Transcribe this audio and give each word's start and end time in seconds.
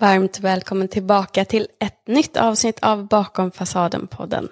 Varmt 0.00 0.40
välkommen 0.40 0.88
tillbaka 0.88 1.44
till 1.44 1.68
ett 1.80 2.08
nytt 2.08 2.36
avsnitt 2.36 2.78
av 2.82 3.08
Bakom 3.08 3.50
fasaden-podden. 3.50 4.48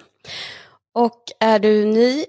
Och 0.95 1.23
är 1.39 1.59
du 1.59 1.85
ny 1.85 2.25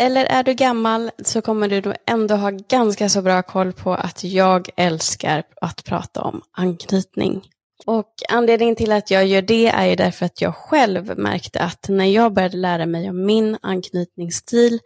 eller 0.00 0.24
är 0.24 0.42
du 0.42 0.54
gammal 0.54 1.10
så 1.24 1.40
kommer 1.40 1.68
du 1.68 1.80
då 1.80 1.94
ändå 2.06 2.34
ha 2.34 2.50
ganska 2.50 3.08
så 3.08 3.22
bra 3.22 3.42
koll 3.42 3.72
på 3.72 3.94
att 3.94 4.24
jag 4.24 4.68
älskar 4.76 5.42
att 5.60 5.84
prata 5.84 6.22
om 6.22 6.42
anknytning. 6.52 7.42
Och 7.86 8.12
anledningen 8.28 8.76
till 8.76 8.92
att 8.92 9.10
jag 9.10 9.26
gör 9.26 9.42
det 9.42 9.66
är 9.68 9.86
ju 9.86 9.96
därför 9.96 10.26
att 10.26 10.40
jag 10.40 10.54
själv 10.54 11.18
märkte 11.18 11.60
att 11.60 11.86
när 11.88 12.04
jag 12.04 12.32
började 12.32 12.56
lära 12.56 12.86
mig 12.86 13.10
om 13.10 13.26
min 13.26 13.58
anknytningsstil 13.62 14.80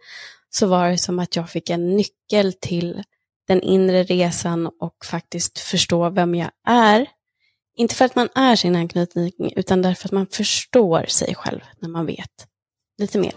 så 0.49 0.67
var 0.67 0.89
det 0.89 0.97
som 0.97 1.19
att 1.19 1.35
jag 1.35 1.49
fick 1.49 1.69
en 1.69 1.95
nyckel 1.95 2.53
till 2.53 3.03
den 3.47 3.61
inre 3.61 4.03
resan 4.03 4.69
och 4.79 5.05
faktiskt 5.05 5.59
förstå 5.59 6.09
vem 6.09 6.35
jag 6.35 6.51
är. 6.67 7.07
Inte 7.75 7.95
för 7.95 8.05
att 8.05 8.15
man 8.15 8.29
är 8.35 8.55
sin 8.55 8.75
anknytning 8.75 9.53
utan 9.55 9.81
därför 9.81 10.07
att 10.07 10.11
man 10.11 10.27
förstår 10.27 11.05
sig 11.05 11.35
själv 11.35 11.59
när 11.79 11.89
man 11.89 12.05
vet 12.05 12.47
lite 12.97 13.19
mer. 13.19 13.33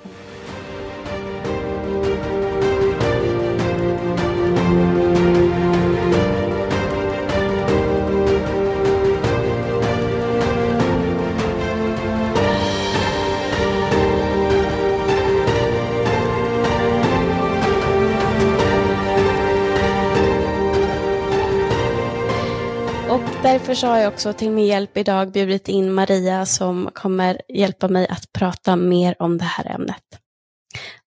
Därför 23.46 23.74
så 23.74 23.86
har 23.86 23.98
jag 23.98 24.12
också 24.12 24.32
till 24.32 24.50
min 24.50 24.66
hjälp 24.66 24.96
idag 24.96 25.32
bjudit 25.32 25.68
in 25.68 25.92
Maria 25.92 26.46
som 26.46 26.91
kommer 26.92 27.41
hjälpa 27.48 27.88
mig 27.88 28.08
att 28.08 28.33
prata 28.33 28.77
mer 28.77 29.16
om 29.19 29.39
det 29.39 29.44
här 29.44 29.70
ämnet. 29.75 30.02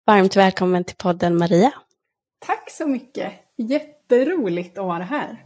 Varmt 0.06 0.36
välkommen 0.36 0.84
till 0.84 0.96
podden 0.96 1.38
Maria. 1.38 1.72
Tack 2.46 2.70
så 2.70 2.86
mycket. 2.86 3.32
Jätteroligt 3.56 4.78
att 4.78 4.84
vara 4.84 5.02
här. 5.02 5.44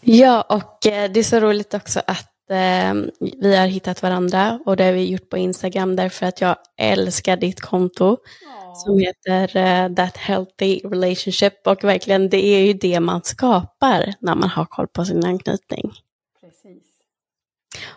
Ja, 0.00 0.42
och 0.42 0.86
eh, 0.86 1.10
det 1.10 1.20
är 1.20 1.24
så 1.24 1.40
roligt 1.40 1.74
också 1.74 2.00
att 2.06 2.50
eh, 2.50 2.94
vi 3.40 3.56
har 3.56 3.66
hittat 3.66 4.02
varandra 4.02 4.60
och 4.66 4.76
det 4.76 4.84
har 4.84 4.92
vi 4.92 5.10
gjort 5.10 5.28
på 5.28 5.38
Instagram 5.38 5.96
därför 5.96 6.26
att 6.26 6.40
jag 6.40 6.56
älskar 6.76 7.36
ditt 7.36 7.60
konto 7.60 8.16
som 8.74 8.98
heter 8.98 9.56
uh, 9.56 9.94
That 9.94 10.16
Healthy 10.16 10.80
Relationship 10.84 11.66
och 11.66 11.84
verkligen 11.84 12.28
det 12.28 12.46
är 12.46 12.60
ju 12.60 12.72
det 12.72 13.00
man 13.00 13.22
skapar 13.22 14.14
när 14.20 14.34
man 14.34 14.48
har 14.48 14.64
koll 14.64 14.88
på 14.88 15.04
sin 15.04 15.24
anknytning. 15.24 15.92
Precis. 16.40 16.82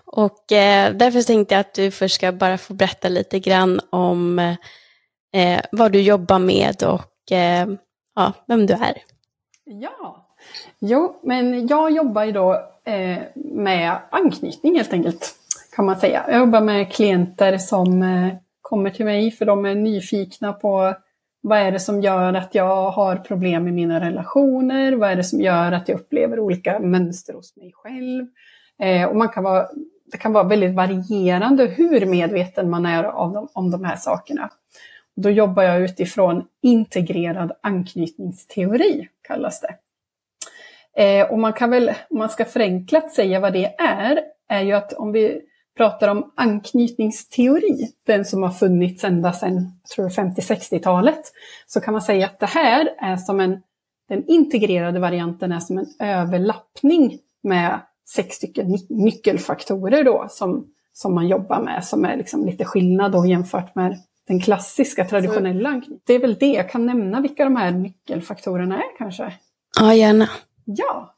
Och 0.05 0.51
uh, 0.51 0.97
därför 0.97 1.21
tänkte 1.21 1.55
jag 1.55 1.59
att 1.59 1.73
du 1.73 1.91
först 1.91 2.15
ska 2.15 2.31
bara 2.31 2.57
få 2.57 2.73
berätta 2.73 3.09
lite 3.09 3.39
grann 3.39 3.79
om 3.89 4.39
uh, 4.39 5.59
vad 5.71 5.91
du 5.91 6.01
jobbar 6.01 6.39
med 6.39 6.83
och 6.83 7.31
ja, 8.15 8.33
vem 8.47 8.65
du 8.65 8.73
är. 8.73 8.97
Ja, 9.65 10.27
jo, 10.79 11.19
men 11.23 11.67
jag 11.67 11.91
jobbar 11.91 12.23
ju 12.23 12.31
då 12.31 12.69
med 13.35 13.97
anknytning 14.09 14.75
helt 14.75 14.93
enkelt 14.93 15.35
kan 15.75 15.85
man 15.85 15.99
säga. 15.99 16.25
Jag 16.27 16.39
jobbar 16.39 16.61
med 16.61 16.91
klienter 16.91 17.57
som 17.57 18.03
kommer 18.63 18.89
till 18.89 19.05
mig 19.05 19.31
för 19.31 19.45
de 19.45 19.65
är 19.65 19.75
nyfikna 19.75 20.53
på 20.53 20.95
vad 21.41 21.59
är 21.59 21.71
det 21.71 21.79
som 21.79 22.01
gör 22.01 22.33
att 22.33 22.55
jag 22.55 22.91
har 22.91 23.15
problem 23.15 23.67
i 23.67 23.71
mina 23.71 23.99
relationer? 23.99 24.93
Vad 24.93 25.11
är 25.11 25.15
det 25.15 25.23
som 25.23 25.41
gör 25.41 25.71
att 25.71 25.89
jag 25.89 25.99
upplever 25.99 26.39
olika 26.39 26.79
mönster 26.79 27.33
hos 27.33 27.55
mig 27.55 27.71
själv? 27.73 28.25
Eh, 28.79 29.09
och 29.09 29.15
man 29.15 29.29
kan 29.29 29.43
vara, 29.43 29.67
det 30.11 30.17
kan 30.17 30.33
vara 30.33 30.43
väldigt 30.43 30.75
varierande 30.75 31.65
hur 31.65 32.05
medveten 32.05 32.69
man 32.69 32.85
är 32.85 33.03
av 33.03 33.33
de, 33.33 33.47
om 33.53 33.71
de 33.71 33.83
här 33.83 33.95
sakerna. 33.95 34.49
Då 35.15 35.29
jobbar 35.29 35.63
jag 35.63 35.81
utifrån 35.81 36.43
integrerad 36.61 37.51
anknytningsteori, 37.61 39.07
kallas 39.27 39.61
det. 39.61 39.75
Eh, 41.03 41.31
och 41.31 41.39
man 41.39 41.53
kan 41.53 41.69
väl, 41.69 41.91
om 42.09 42.17
man 42.17 42.29
ska 42.29 42.45
förenklat 42.45 43.11
säga 43.11 43.39
vad 43.39 43.53
det 43.53 43.75
är, 43.79 44.19
är 44.47 44.61
ju 44.61 44.73
att 44.73 44.93
om 44.93 45.11
vi 45.11 45.41
pratar 45.77 46.07
om 46.07 46.31
anknytningsteori, 46.35 47.87
den 48.05 48.25
som 48.25 48.43
har 48.43 48.51
funnits 48.51 49.03
ända 49.03 49.33
sedan 49.33 49.71
50-60-talet, 49.97 51.21
så 51.65 51.81
kan 51.81 51.93
man 51.93 52.01
säga 52.01 52.25
att 52.25 52.39
det 52.39 52.45
här 52.45 52.89
är 52.97 53.17
som 53.17 53.39
en, 53.39 53.61
den 54.09 54.27
integrerade 54.27 54.99
varianten 54.99 55.51
är 55.51 55.59
som 55.59 55.77
en 55.77 55.87
överlappning 55.99 57.19
med 57.43 57.79
sex 58.09 58.35
stycken 58.35 58.77
nyckelfaktorer 58.89 60.03
då 60.03 60.27
som, 60.29 60.67
som 60.93 61.15
man 61.15 61.27
jobbar 61.27 61.61
med, 61.61 61.85
som 61.85 62.05
är 62.05 62.17
liksom 62.17 62.45
lite 62.45 62.65
skillnad 62.65 63.11
då 63.11 63.25
jämfört 63.25 63.75
med 63.75 63.97
den 64.27 64.39
klassiska 64.39 65.05
traditionella 65.05 65.69
anknytningen. 65.69 66.01
Det 66.05 66.13
är 66.13 66.19
väl 66.19 66.35
det, 66.39 66.53
jag 66.53 66.69
kan 66.69 66.85
nämna 66.85 67.21
vilka 67.21 67.43
de 67.43 67.55
här 67.55 67.71
nyckelfaktorerna 67.71 68.75
är 68.75 68.97
kanske? 68.97 69.33
Ja, 69.79 69.93
gärna. 69.93 70.29
Ja, 70.65 71.12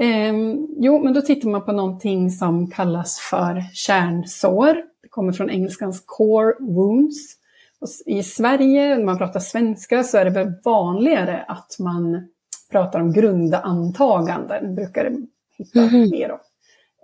Eh, 0.00 0.34
jo, 0.78 1.04
men 1.04 1.14
då 1.14 1.20
tittar 1.20 1.48
man 1.48 1.64
på 1.64 1.72
någonting 1.72 2.30
som 2.30 2.70
kallas 2.70 3.18
för 3.18 3.62
kärnsår. 3.72 4.74
Det 5.02 5.08
kommer 5.08 5.32
från 5.32 5.50
engelskans 5.50 6.02
core 6.06 6.54
wounds. 6.60 7.34
Och 7.80 7.88
I 8.06 8.22
Sverige, 8.22 8.96
när 8.96 9.04
man 9.04 9.18
pratar 9.18 9.40
svenska, 9.40 10.04
så 10.04 10.18
är 10.18 10.24
det 10.24 10.30
väl 10.30 10.52
vanligare 10.64 11.44
att 11.48 11.76
man 11.78 12.28
pratar 12.70 13.00
om 13.00 13.12
grundantaganden, 13.12 14.74
brukar 14.74 15.04
det 15.04 15.16
hitta 15.58 15.80
mm 15.80 16.10
mer 16.10 16.30
om. 16.32 16.38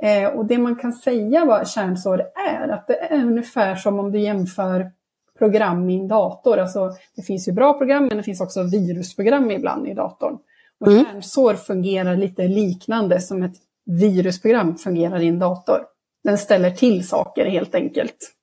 Eh, 0.03 0.28
och 0.28 0.47
det 0.47 0.59
man 0.59 0.76
kan 0.76 0.93
säga 0.93 1.44
vad 1.44 1.69
kärnsår 1.69 2.22
är, 2.49 2.69
att 2.69 2.87
det 2.87 2.97
är 2.97 3.25
ungefär 3.25 3.75
som 3.75 3.99
om 3.99 4.12
du 4.12 4.21
jämför 4.21 4.91
program 5.38 5.91
i 5.91 6.00
en 6.00 6.09
dator. 6.09 6.59
Alltså, 6.59 6.91
det 7.16 7.22
finns 7.22 7.49
ju 7.49 7.53
bra 7.53 7.78
program, 7.78 8.06
men 8.06 8.16
det 8.16 8.22
finns 8.22 8.41
också 8.41 8.62
virusprogram 8.62 9.50
ibland 9.50 9.88
i 9.88 9.94
datorn. 9.94 10.38
Och 10.80 10.92
mm. 10.92 11.04
kärnsår 11.04 11.54
fungerar 11.54 12.16
lite 12.16 12.48
liknande 12.48 13.20
som 13.20 13.42
ett 13.42 13.56
virusprogram 13.86 14.76
fungerar 14.76 15.20
i 15.20 15.28
en 15.28 15.38
dator. 15.38 15.78
Den 16.24 16.38
ställer 16.38 16.70
till 16.70 17.08
saker 17.08 17.46
helt 17.46 17.74
enkelt. 17.74 18.34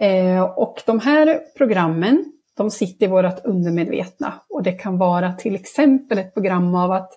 Eh, 0.00 0.42
och 0.42 0.82
de 0.86 1.00
här 1.00 1.40
programmen, 1.56 2.32
de 2.56 2.70
sitter 2.70 3.06
i 3.06 3.08
vårt 3.08 3.44
undermedvetna. 3.44 4.34
Och 4.48 4.62
det 4.62 4.72
kan 4.72 4.98
vara 4.98 5.32
till 5.32 5.54
exempel 5.54 6.18
ett 6.18 6.34
program 6.34 6.74
av 6.74 6.92
att, 6.92 7.12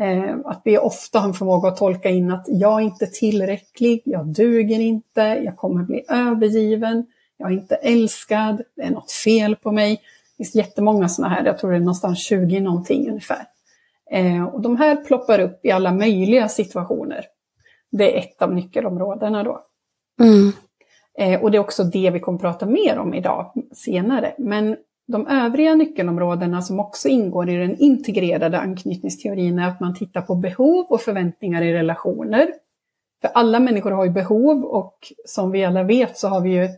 eh, 0.00 0.36
att 0.44 0.62
vi 0.64 0.78
ofta 0.78 1.18
har 1.18 1.28
en 1.28 1.34
förmåga 1.34 1.68
att 1.68 1.76
tolka 1.76 2.08
in 2.08 2.30
att 2.30 2.44
jag 2.48 2.80
är 2.80 2.84
inte 2.84 3.06
tillräcklig, 3.06 4.02
jag 4.04 4.26
duger 4.26 4.80
inte, 4.80 5.20
jag 5.20 5.56
kommer 5.56 5.84
bli 5.84 6.04
övergiven, 6.08 7.06
jag 7.36 7.52
är 7.52 7.54
inte 7.54 7.74
älskad, 7.74 8.62
det 8.76 8.82
är 8.82 8.90
något 8.90 9.12
fel 9.12 9.56
på 9.56 9.72
mig. 9.72 10.00
Finns 10.36 10.54
jättemånga 10.54 11.08
sådana 11.08 11.34
här, 11.34 11.44
jag 11.44 11.58
tror 11.58 11.70
det 11.70 11.76
är 11.76 11.80
någonstans 11.80 12.18
20 12.18 12.60
någonting 12.60 13.08
ungefär. 13.08 13.46
Eh, 14.10 14.44
och 14.44 14.60
de 14.60 14.76
här 14.76 14.96
ploppar 14.96 15.38
upp 15.38 15.60
i 15.64 15.70
alla 15.70 15.92
möjliga 15.92 16.48
situationer. 16.48 17.24
Det 17.90 18.14
är 18.14 18.18
ett 18.18 18.42
av 18.42 18.54
nyckelområdena 18.54 19.42
då. 19.42 19.60
Mm. 20.20 20.52
Eh, 21.18 21.42
och 21.42 21.50
det 21.50 21.58
är 21.58 21.60
också 21.60 21.84
det 21.84 22.10
vi 22.10 22.20
kommer 22.20 22.38
prata 22.38 22.66
mer 22.66 22.98
om 22.98 23.14
idag 23.14 23.52
senare. 23.74 24.34
Men 24.38 24.76
de 25.08 25.26
övriga 25.26 25.74
nyckelområdena 25.74 26.62
som 26.62 26.80
också 26.80 27.08
ingår 27.08 27.48
i 27.48 27.56
den 27.56 27.76
integrerade 27.78 28.58
anknytningsteorin 28.58 29.58
är 29.58 29.68
att 29.68 29.80
man 29.80 29.94
tittar 29.94 30.20
på 30.20 30.34
behov 30.34 30.86
och 30.88 31.00
förväntningar 31.00 31.62
i 31.62 31.72
relationer. 31.72 32.48
För 33.20 33.30
alla 33.34 33.60
människor 33.60 33.90
har 33.90 34.04
ju 34.04 34.10
behov 34.10 34.64
och 34.64 34.98
som 35.24 35.50
vi 35.50 35.64
alla 35.64 35.82
vet 35.82 36.18
så 36.18 36.28
har 36.28 36.40
vi 36.40 36.50
ju 36.50 36.68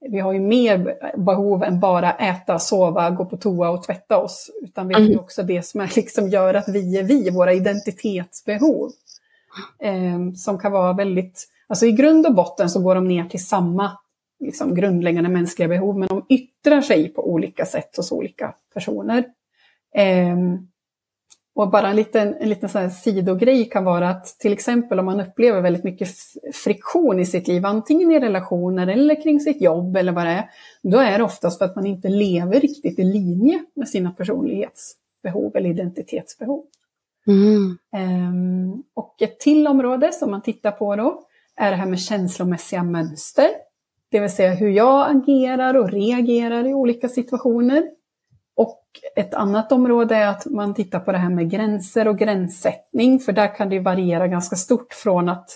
vi 0.00 0.18
har 0.18 0.32
ju 0.32 0.40
mer 0.40 0.96
behov 1.16 1.64
än 1.64 1.80
bara 1.80 2.12
äta, 2.12 2.58
sova, 2.58 3.10
gå 3.10 3.24
på 3.24 3.36
toa 3.36 3.70
och 3.70 3.82
tvätta 3.82 4.18
oss. 4.18 4.50
Utan 4.62 4.88
vi 4.88 4.94
har 4.94 5.00
mm. 5.00 5.18
också 5.18 5.42
det 5.42 5.62
som 5.62 5.80
är, 5.80 5.92
liksom 5.96 6.28
gör 6.28 6.54
att 6.54 6.68
vi 6.68 6.98
är 6.98 7.02
vi, 7.02 7.30
våra 7.30 7.52
identitetsbehov. 7.52 8.90
Eh, 9.82 10.32
som 10.36 10.58
kan 10.58 10.72
vara 10.72 10.92
väldigt, 10.92 11.48
alltså 11.66 11.86
i 11.86 11.92
grund 11.92 12.26
och 12.26 12.34
botten 12.34 12.70
så 12.70 12.80
går 12.80 12.94
de 12.94 13.08
ner 13.08 13.24
till 13.24 13.46
samma 13.46 13.98
liksom, 14.40 14.74
grundläggande 14.74 15.30
mänskliga 15.30 15.68
behov, 15.68 15.98
men 15.98 16.08
de 16.08 16.26
yttrar 16.28 16.80
sig 16.80 17.08
på 17.08 17.30
olika 17.30 17.66
sätt 17.66 17.96
hos 17.96 18.12
olika 18.12 18.54
personer. 18.74 19.24
Eh, 19.94 20.36
och 21.60 21.70
bara 21.70 21.88
en 21.88 21.96
liten, 21.96 22.34
en 22.40 22.48
liten 22.48 22.68
sån 22.68 22.90
sidogrej 22.90 23.64
kan 23.68 23.84
vara 23.84 24.08
att 24.08 24.26
till 24.26 24.52
exempel 24.52 24.98
om 24.98 25.06
man 25.06 25.20
upplever 25.20 25.60
väldigt 25.60 25.84
mycket 25.84 26.08
friktion 26.54 27.20
i 27.20 27.26
sitt 27.26 27.48
liv, 27.48 27.66
antingen 27.66 28.10
i 28.10 28.20
relationer 28.20 28.86
eller 28.86 29.22
kring 29.22 29.40
sitt 29.40 29.62
jobb 29.62 29.96
eller 29.96 30.12
vad 30.12 30.26
det 30.26 30.30
är, 30.30 30.50
då 30.82 30.98
är 30.98 31.18
det 31.18 31.24
oftast 31.24 31.58
för 31.58 31.64
att 31.64 31.76
man 31.76 31.86
inte 31.86 32.08
lever 32.08 32.60
riktigt 32.60 32.98
i 32.98 33.04
linje 33.04 33.64
med 33.74 33.88
sina 33.88 34.10
personlighetsbehov 34.10 35.56
eller 35.56 35.70
identitetsbehov. 35.70 36.64
Mm. 37.26 37.78
Um, 37.96 38.82
och 38.94 39.22
ett 39.22 39.40
till 39.40 39.66
område 39.66 40.12
som 40.12 40.30
man 40.30 40.42
tittar 40.42 40.70
på 40.70 40.96
då 40.96 41.22
är 41.56 41.70
det 41.70 41.76
här 41.76 41.86
med 41.86 42.00
känslomässiga 42.00 42.82
mönster. 42.82 43.48
Det 44.10 44.20
vill 44.20 44.30
säga 44.30 44.54
hur 44.54 44.70
jag 44.70 45.16
agerar 45.16 45.76
och 45.76 45.90
reagerar 45.90 46.66
i 46.66 46.74
olika 46.74 47.08
situationer. 47.08 47.99
Och 48.60 48.84
ett 49.16 49.34
annat 49.34 49.72
område 49.72 50.16
är 50.16 50.26
att 50.26 50.46
man 50.46 50.74
tittar 50.74 51.00
på 51.00 51.12
det 51.12 51.18
här 51.18 51.30
med 51.30 51.50
gränser 51.50 52.08
och 52.08 52.18
gränssättning, 52.18 53.18
för 53.18 53.32
där 53.32 53.54
kan 53.56 53.68
det 53.68 53.80
variera 53.80 54.28
ganska 54.28 54.56
stort 54.56 54.92
från 54.92 55.28
att 55.28 55.50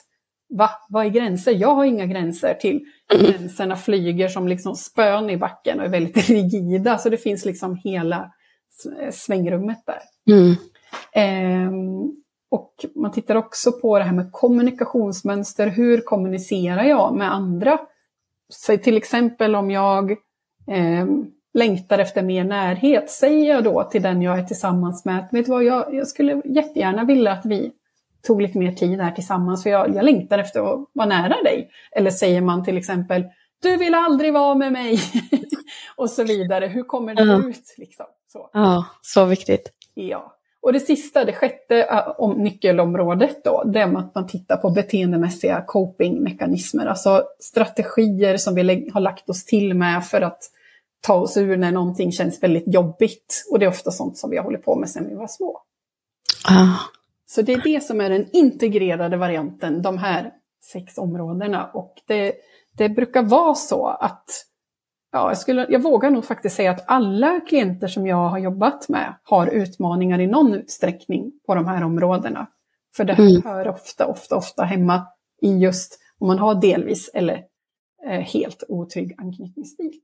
va, 0.49 0.71
vad 0.89 1.07
är 1.07 1.11
gränser? 1.11 1.53
Jag 1.53 1.75
har 1.75 1.85
inga 1.85 2.07
gränser 2.07 2.55
till 2.55 2.85
gränserna 3.19 3.77
flyger 3.77 4.29
som 4.29 4.49
liksom 4.49 4.75
spön 4.75 5.31
i 5.31 5.37
backen 5.37 5.81
och 5.81 5.87
är 5.87 5.91
väldigt 5.91 6.17
rigida, 6.29 6.99
så 6.99 7.09
det 7.09 7.17
finns 7.17 7.45
liksom 7.45 7.77
hela 7.77 8.33
svängrummet 9.13 9.79
där. 9.87 10.01
Mm. 10.35 10.55
Ehm, 11.13 12.13
och 12.51 12.75
man 12.95 13.13
tittar 13.13 13.37
också 13.37 13.73
på 13.73 13.99
det 13.99 14.05
här 14.05 14.13
med 14.13 14.33
kommunikationsmönster. 14.33 15.67
Hur 15.67 16.01
kommunicerar 16.01 16.85
jag 16.85 17.17
med 17.17 17.35
andra? 17.35 17.79
Så 18.49 18.77
till 18.77 18.97
exempel 18.97 19.55
om 19.55 19.71
jag 19.71 20.11
eh, 20.67 21.07
längtar 21.55 21.99
efter 21.99 22.23
mer 22.23 22.45
närhet, 22.45 23.11
säger 23.11 23.55
jag 23.55 23.65
då 23.65 23.85
till 23.85 24.03
den 24.03 24.23
jag 24.23 24.39
är 24.39 24.45
tillsammans 24.45 25.05
med 25.05 25.29
vet 25.33 25.47
du 25.47 25.53
vad, 25.53 25.65
jag, 25.65 25.95
jag 25.95 26.07
skulle 26.07 26.43
jättegärna 26.45 27.05
vilja 27.05 27.33
att 27.33 27.47
vi 27.47 27.73
tog 28.27 28.43
lite 28.43 28.59
mer 28.59 28.73
tid 28.73 29.01
här 29.01 29.11
tillsammans, 29.11 29.63
för 29.63 29.71
jag, 29.71 29.95
jag 29.95 30.05
längtar 30.05 30.39
efter 30.39 30.61
att 30.61 30.87
vara 30.93 31.09
nära 31.09 31.43
dig. 31.43 31.71
Eller 31.93 32.11
säger 32.11 32.41
man 32.41 32.65
till 32.65 32.77
exempel, 32.77 33.25
du 33.63 33.77
vill 33.77 33.95
aldrig 33.95 34.33
vara 34.33 34.55
med 34.55 34.73
mig, 34.73 34.99
och 35.97 36.11
så 36.11 36.25
vidare. 36.25 36.67
Hur 36.67 36.83
kommer 36.83 37.15
det 37.15 37.23
mm. 37.23 37.49
ut? 37.49 37.75
Liksom? 37.77 38.07
Så. 38.33 38.51
Ja, 38.53 38.87
så 39.03 39.25
viktigt. 39.25 39.71
Ja. 39.95 40.35
Och 40.63 40.73
det 40.73 40.81
sista, 40.81 41.25
det 41.25 41.33
sjätte 41.33 42.05
om 42.19 42.33
nyckelområdet 42.33 43.45
då, 43.45 43.63
det 43.67 43.81
är 43.81 43.97
att 43.97 44.15
man 44.15 44.27
tittar 44.27 44.57
på 44.57 44.71
beteendemässiga 44.71 45.65
copingmekanismer, 45.67 46.87
alltså 46.87 47.25
strategier 47.39 48.37
som 48.37 48.55
vi 48.55 48.91
har 48.95 49.01
lagt 49.01 49.31
oss 49.31 49.45
till 49.45 49.75
med 49.75 50.07
för 50.07 50.21
att 50.21 50.51
ta 51.07 51.15
oss 51.15 51.37
ur 51.37 51.57
när 51.57 51.73
någonting 51.73 52.13
känns 52.13 52.43
väldigt 52.43 52.75
jobbigt. 52.75 53.45
Och 53.51 53.59
det 53.59 53.65
är 53.65 53.69
ofta 53.69 53.91
sånt 53.91 54.19
som 54.19 54.31
vi 54.31 54.37
har 54.37 54.45
hållit 54.45 54.65
på 54.65 54.77
med 54.77 54.91
sedan 54.91 55.09
vi 55.09 55.15
var 55.15 55.27
små. 55.27 55.61
Ah. 56.49 56.79
Så 57.27 57.43
det 57.43 57.53
är 57.53 57.63
det 57.65 57.85
som 57.85 58.01
är 58.01 58.11
den 58.11 58.27
integrerade 58.33 59.17
varianten, 59.17 59.83
de 59.83 59.99
här 59.99 60.33
sex 60.73 60.99
områdena. 60.99 61.71
Och 61.75 61.95
det, 62.07 62.35
det 62.77 62.89
brukar 62.89 63.23
vara 63.23 63.55
så 63.55 63.87
att 63.87 64.25
ja, 65.13 65.31
jag, 65.31 65.39
skulle, 65.39 65.67
jag 65.71 65.83
vågar 65.83 66.11
nog 66.11 66.25
faktiskt 66.25 66.57
säga 66.57 66.71
att 66.71 66.85
alla 66.87 67.41
klienter 67.41 67.87
som 67.87 68.07
jag 68.07 68.29
har 68.29 68.39
jobbat 68.39 68.89
med 68.89 69.15
har 69.23 69.47
utmaningar 69.47 70.21
i 70.21 70.27
någon 70.27 70.55
utsträckning 70.55 71.33
på 71.47 71.55
de 71.55 71.67
här 71.67 71.85
områdena. 71.85 72.47
För 72.97 73.05
det 73.05 73.13
mm. 73.13 73.43
hör 73.45 73.69
ofta, 73.69 74.07
ofta, 74.07 74.37
ofta 74.37 74.65
hemma 74.65 75.07
i 75.43 75.59
just 75.59 75.99
om 76.19 76.27
man 76.27 76.39
har 76.39 76.55
delvis 76.55 77.11
eller 77.15 77.45
eh, 78.07 78.21
helt 78.21 78.65
otrygg 78.69 79.15
anknytningsstil. 79.19 80.01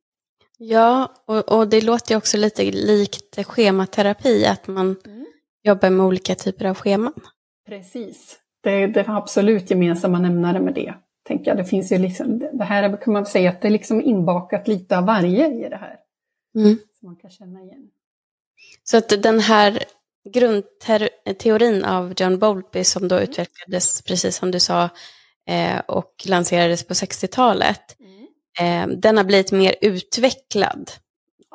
Ja, 0.62 1.14
och, 1.24 1.52
och, 1.52 1.68
det 1.68 1.80
låter 1.80 2.10
ju 2.10 2.16
också 2.16 2.36
lite 2.36 2.62
likt 2.62 3.46
schematerapi, 3.46 4.46
att 4.46 4.66
man 4.66 4.96
mm. 5.06 5.26
jobbar 5.62 5.90
med 5.90 6.06
olika 6.06 6.34
typer 6.34 6.64
av 6.64 6.74
scheman. 6.74 7.20
Precis, 7.68 8.38
det, 8.62 8.86
det 8.86 9.00
är 9.00 9.10
absolut 9.10 9.70
gemensamma 9.70 10.18
nämnare 10.18 10.60
med 10.60 10.74
det 10.74 10.94
tänker 11.30 11.50
jag. 11.50 11.56
Det 11.56 11.64
finns 11.64 11.92
ju 11.92 11.98
liksom, 11.98 12.38
det 12.38 12.64
här 12.64 12.96
kan 12.96 13.12
man 13.12 13.26
säga 13.26 13.50
att 13.50 13.62
det 13.62 13.68
är 13.68 13.72
liksom 13.72 14.02
inbakat 14.02 14.68
lite 14.68 14.98
av 14.98 15.06
varje 15.06 15.66
i 15.66 15.68
det 15.68 15.76
här. 15.76 15.96
Mm. 16.54 16.78
Som 16.98 17.08
man 17.08 17.16
kan 17.16 17.30
känna 17.30 17.62
igen. 17.62 17.88
Så 18.84 18.96
att 18.96 19.22
den 19.22 19.40
här 19.40 19.84
grundteorin 20.30 21.84
av 21.84 22.14
John 22.16 22.38
Bowlby 22.38 22.84
som 22.84 23.08
då 23.08 23.16
mm. 23.16 23.28
utvecklades, 23.28 24.02
precis 24.02 24.36
som 24.36 24.50
du 24.50 24.60
sa, 24.60 24.88
eh, 25.48 25.78
och 25.78 26.14
lanserades 26.28 26.86
på 26.86 26.94
60-talet, 26.94 27.99
mm. 27.99 27.99
Eh, 28.60 28.86
den 28.86 29.16
har 29.16 29.24
blivit 29.24 29.52
mer 29.52 29.74
utvecklad 29.80 30.90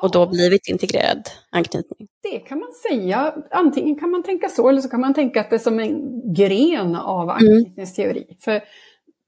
och 0.02 0.12
då 0.12 0.28
blivit 0.28 0.68
integrerad 0.68 1.30
anknytning. 1.50 2.08
Det 2.24 2.40
kan 2.40 2.60
man 2.60 2.72
säga. 2.90 3.36
Antingen 3.52 4.00
kan 4.00 4.12
man 4.12 4.24
tänka 4.24 4.50
så 4.50 4.70
eller 4.70 4.82
så 4.82 4.90
kan 4.90 5.02
man 5.02 5.14
tänka 5.14 5.42
att 5.42 5.50
det 5.50 5.56
är 5.56 5.60
som 5.60 5.80
en 5.80 6.22
gren 6.34 6.96
av 6.96 7.24
mm. 7.24 7.36
anknytningsteori. 7.36 8.24
Mm. 8.24 8.36
För 8.40 8.62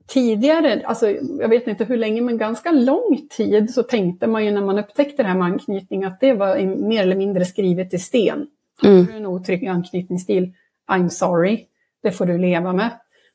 tidigare, 0.08 0.82
alltså 0.86 1.10
jag 1.40 1.50
vet 1.50 1.68
inte 1.68 1.86
hur 1.86 1.98
länge, 1.98 2.22
men 2.22 2.38
ganska 2.38 2.72
lång 2.72 3.28
tid 3.30 3.74
så 3.74 3.84
tänkte 3.84 4.28
man 4.28 4.46
ju 4.46 4.52
när 4.52 4.62
man 4.62 4.80
upptäckte 4.80 5.24
det 5.24 5.30
här 5.30 5.38
med 5.38 5.46
anknytning 5.46 6.04
att 6.04 6.20
det 6.20 6.34
var 6.34 6.60
mer 6.88 7.02
eller 7.02 7.16
mindre 7.16 7.46
skrivet 7.46 7.94
i 7.94 8.00
sten. 8.00 8.48
Mm. 8.84 9.06
Har 9.06 9.12
du 9.12 9.18
en 9.18 9.26
otrygg 9.26 9.68
anknytningsstil, 9.68 10.54
I'm 10.92 11.10
sorry, 11.10 11.66
det 12.04 12.12
får 12.12 12.26
du 12.26 12.38
leva 12.38 12.74
med. 12.74 12.90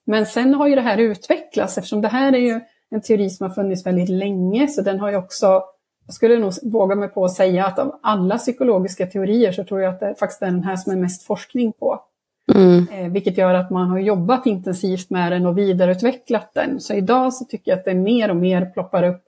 Men 0.07 0.27
sen 0.27 0.55
har 0.55 0.69
ju 0.69 0.75
det 0.75 0.81
här 0.81 0.99
utvecklats 0.99 1.79
eftersom 1.79 2.01
det 2.01 2.09
här 2.09 2.33
är 2.33 2.39
ju 2.39 2.61
en 2.93 3.01
teori 3.01 3.31
som 3.31 3.47
har 3.47 3.55
funnits 3.55 3.87
väldigt 3.87 4.09
länge 4.09 4.69
så 4.69 4.83
den 4.83 5.01
har 5.01 5.11
ju 5.11 5.17
också, 5.17 5.63
jag 6.07 6.15
skulle 6.15 6.39
nog 6.39 6.53
våga 6.63 6.95
mig 6.95 7.09
på 7.09 7.25
att 7.25 7.33
säga 7.33 7.67
att 7.67 7.79
av 7.79 7.99
alla 8.03 8.39
psykologiska 8.39 9.07
teorier 9.07 9.53
så 9.53 9.65
tror 9.65 9.81
jag 9.81 9.95
att 9.95 10.01
det 10.01 10.15
faktiskt 10.19 10.43
är 10.43 10.47
den 10.47 10.65
här 10.65 10.77
som 10.77 10.93
är 10.93 10.97
mest 10.97 11.23
forskning 11.23 11.73
på. 11.73 12.01
Mm. 12.55 12.87
Eh, 12.93 13.13
vilket 13.13 13.39
gör 13.39 13.55
att 13.55 13.71
man 13.71 13.89
har 13.89 13.99
jobbat 13.99 14.47
intensivt 14.47 15.11
med 15.11 15.33
den 15.33 15.47
och 15.47 15.59
vidareutvecklat 15.59 16.55
den. 16.55 16.81
Så 16.81 16.95
idag 16.95 17.35
så 17.35 17.45
tycker 17.45 17.71
jag 17.71 17.79
att 17.79 17.85
det 17.85 17.95
mer 17.95 18.31
och 18.31 18.37
mer 18.37 18.67
ploppar 18.67 19.03
upp, 19.03 19.23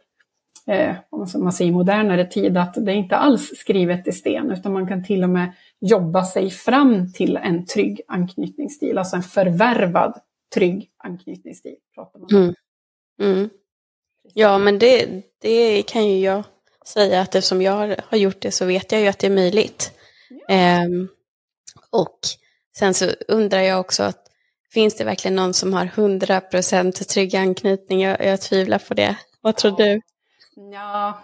eh, 0.66 0.94
om 1.10 1.26
man 1.34 1.52
säger 1.52 1.70
i 1.70 1.74
modernare 1.74 2.24
tid, 2.24 2.56
att 2.56 2.74
det 2.74 2.92
är 2.92 2.96
inte 2.96 3.16
alls 3.16 3.52
skrivet 3.56 4.08
i 4.08 4.12
sten, 4.12 4.50
utan 4.50 4.72
man 4.72 4.88
kan 4.88 5.04
till 5.04 5.22
och 5.22 5.30
med 5.30 5.52
jobba 5.80 6.24
sig 6.24 6.50
fram 6.50 7.12
till 7.12 7.36
en 7.36 7.66
trygg 7.66 8.00
anknytningsstil, 8.08 8.98
alltså 8.98 9.16
en 9.16 9.22
förvärvad 9.22 10.14
trygg 10.54 10.88
anknytningsstil. 10.98 11.76
Pratar 11.94 12.20
man 12.20 12.28
mm. 12.32 12.54
Mm. 13.20 13.50
Ja, 14.34 14.58
men 14.58 14.78
det, 14.78 15.08
det 15.40 15.82
kan 15.82 16.06
ju 16.06 16.18
jag 16.18 16.44
säga 16.86 17.20
att 17.20 17.34
eftersom 17.34 17.62
jag 17.62 17.96
har 18.06 18.18
gjort 18.18 18.40
det 18.40 18.50
så 18.50 18.64
vet 18.64 18.92
jag 18.92 19.00
ju 19.00 19.06
att 19.06 19.18
det 19.18 19.26
är 19.26 19.30
möjligt. 19.30 19.92
Ja. 20.48 20.84
Um, 20.84 21.08
och 21.90 22.18
Sen 22.78 22.94
så 22.94 23.06
undrar 23.28 23.60
jag 23.60 23.80
också, 23.80 24.02
att, 24.02 24.18
finns 24.72 24.96
det 24.96 25.04
verkligen 25.04 25.36
någon 25.36 25.54
som 25.54 25.72
har 25.72 25.86
100% 25.86 27.04
trygg 27.04 27.36
anknytning? 27.36 28.02
Jag, 28.02 28.24
jag 28.24 28.40
tvivlar 28.40 28.78
på 28.78 28.94
det. 28.94 29.16
Vad 29.40 29.56
tror 29.56 29.74
ja. 29.78 29.86
du? 29.86 30.00
Ja, 30.72 31.22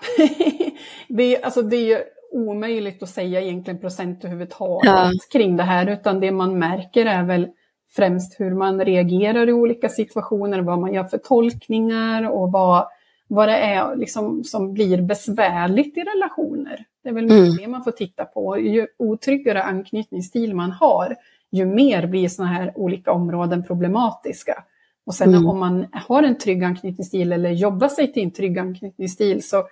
det, 1.08 1.42
alltså 1.42 1.62
det 1.62 1.76
är 1.76 1.84
ju 1.84 2.02
omöjligt 2.32 3.02
att 3.02 3.08
säga 3.08 3.40
egentligen 3.40 3.80
procent 3.80 4.24
överhuvudtaget 4.24 4.90
ja. 4.90 5.12
kring 5.32 5.56
det 5.56 5.62
här, 5.62 5.86
utan 5.86 6.20
det 6.20 6.30
man 6.30 6.58
märker 6.58 7.06
är 7.06 7.24
väl 7.24 7.48
främst 7.96 8.40
hur 8.40 8.54
man 8.54 8.84
reagerar 8.84 9.48
i 9.48 9.52
olika 9.52 9.88
situationer, 9.88 10.60
vad 10.60 10.78
man 10.78 10.94
gör 10.94 11.04
för 11.04 11.18
tolkningar 11.18 12.30
och 12.30 12.52
vad, 12.52 12.88
vad 13.28 13.48
det 13.48 13.56
är 13.56 13.96
liksom 13.96 14.44
som 14.44 14.72
blir 14.72 15.02
besvärligt 15.02 15.96
i 15.96 16.00
relationer. 16.00 16.84
Det 17.02 17.08
är 17.08 17.12
väl 17.12 17.30
mm. 17.30 17.56
det 17.56 17.68
man 17.68 17.84
får 17.84 17.90
titta 17.90 18.24
på. 18.24 18.58
Ju 18.58 18.86
otryggare 18.96 19.62
anknytningsstil 19.62 20.54
man 20.54 20.72
har, 20.72 21.16
ju 21.50 21.66
mer 21.66 22.06
blir 22.06 22.28
sådana 22.28 22.52
här 22.52 22.72
olika 22.74 23.12
områden 23.12 23.64
problematiska. 23.64 24.64
Och 25.06 25.14
sen 25.14 25.34
mm. 25.34 25.46
om 25.46 25.58
man 25.58 25.86
har 25.92 26.22
en 26.22 26.38
trygg 26.38 26.64
anknytningsstil 26.64 27.32
eller 27.32 27.50
jobbar 27.50 27.88
sig 27.88 28.12
till 28.12 28.22
en 28.22 28.30
trygg 28.30 28.58
anknytningsstil 28.58 29.48
så 29.48 29.64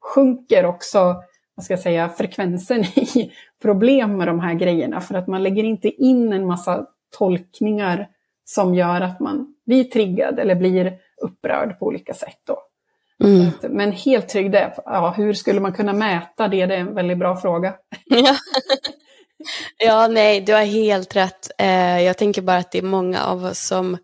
sjunker 0.00 0.66
också 0.66 1.16
vad 1.54 1.64
ska 1.64 1.72
jag 1.72 1.80
säga, 1.80 2.08
frekvensen 2.08 2.84
i 2.96 3.32
problem 3.62 4.16
med 4.16 4.28
de 4.28 4.40
här 4.40 4.54
grejerna. 4.54 5.00
För 5.00 5.14
att 5.14 5.26
man 5.26 5.42
lägger 5.42 5.64
inte 5.64 5.88
in 5.88 6.32
en 6.32 6.46
massa 6.46 6.86
tolkningar 7.18 8.08
som 8.44 8.74
gör 8.74 9.00
att 9.00 9.20
man 9.20 9.54
blir 9.66 9.84
triggad 9.84 10.38
eller 10.38 10.54
blir 10.54 10.98
upprörd 11.22 11.78
på 11.78 11.86
olika 11.86 12.14
sätt. 12.14 12.38
Då. 12.46 12.62
Mm. 13.24 13.48
Att, 13.48 13.72
men 13.72 13.92
helt 13.92 14.28
trygg, 14.28 14.52
det, 14.52 14.74
ja, 14.84 15.14
hur 15.16 15.32
skulle 15.32 15.60
man 15.60 15.72
kunna 15.72 15.92
mäta 15.92 16.48
det? 16.48 16.66
Det 16.66 16.74
är 16.74 16.80
en 16.80 16.94
väldigt 16.94 17.18
bra 17.18 17.36
fråga. 17.36 17.74
Ja. 19.78 20.08
Nej, 20.08 20.40
du 20.40 20.52
har 20.52 20.64
helt 20.64 21.16
rätt. 21.16 21.50
Eh, 21.58 22.00
jag 22.02 22.18
tänker 22.18 22.42
bara 22.42 22.56
att 22.56 22.72
det 22.72 22.78
är 22.78 22.82
många 22.82 23.24
av 23.24 23.44
oss 23.44 23.66
som 23.66 23.98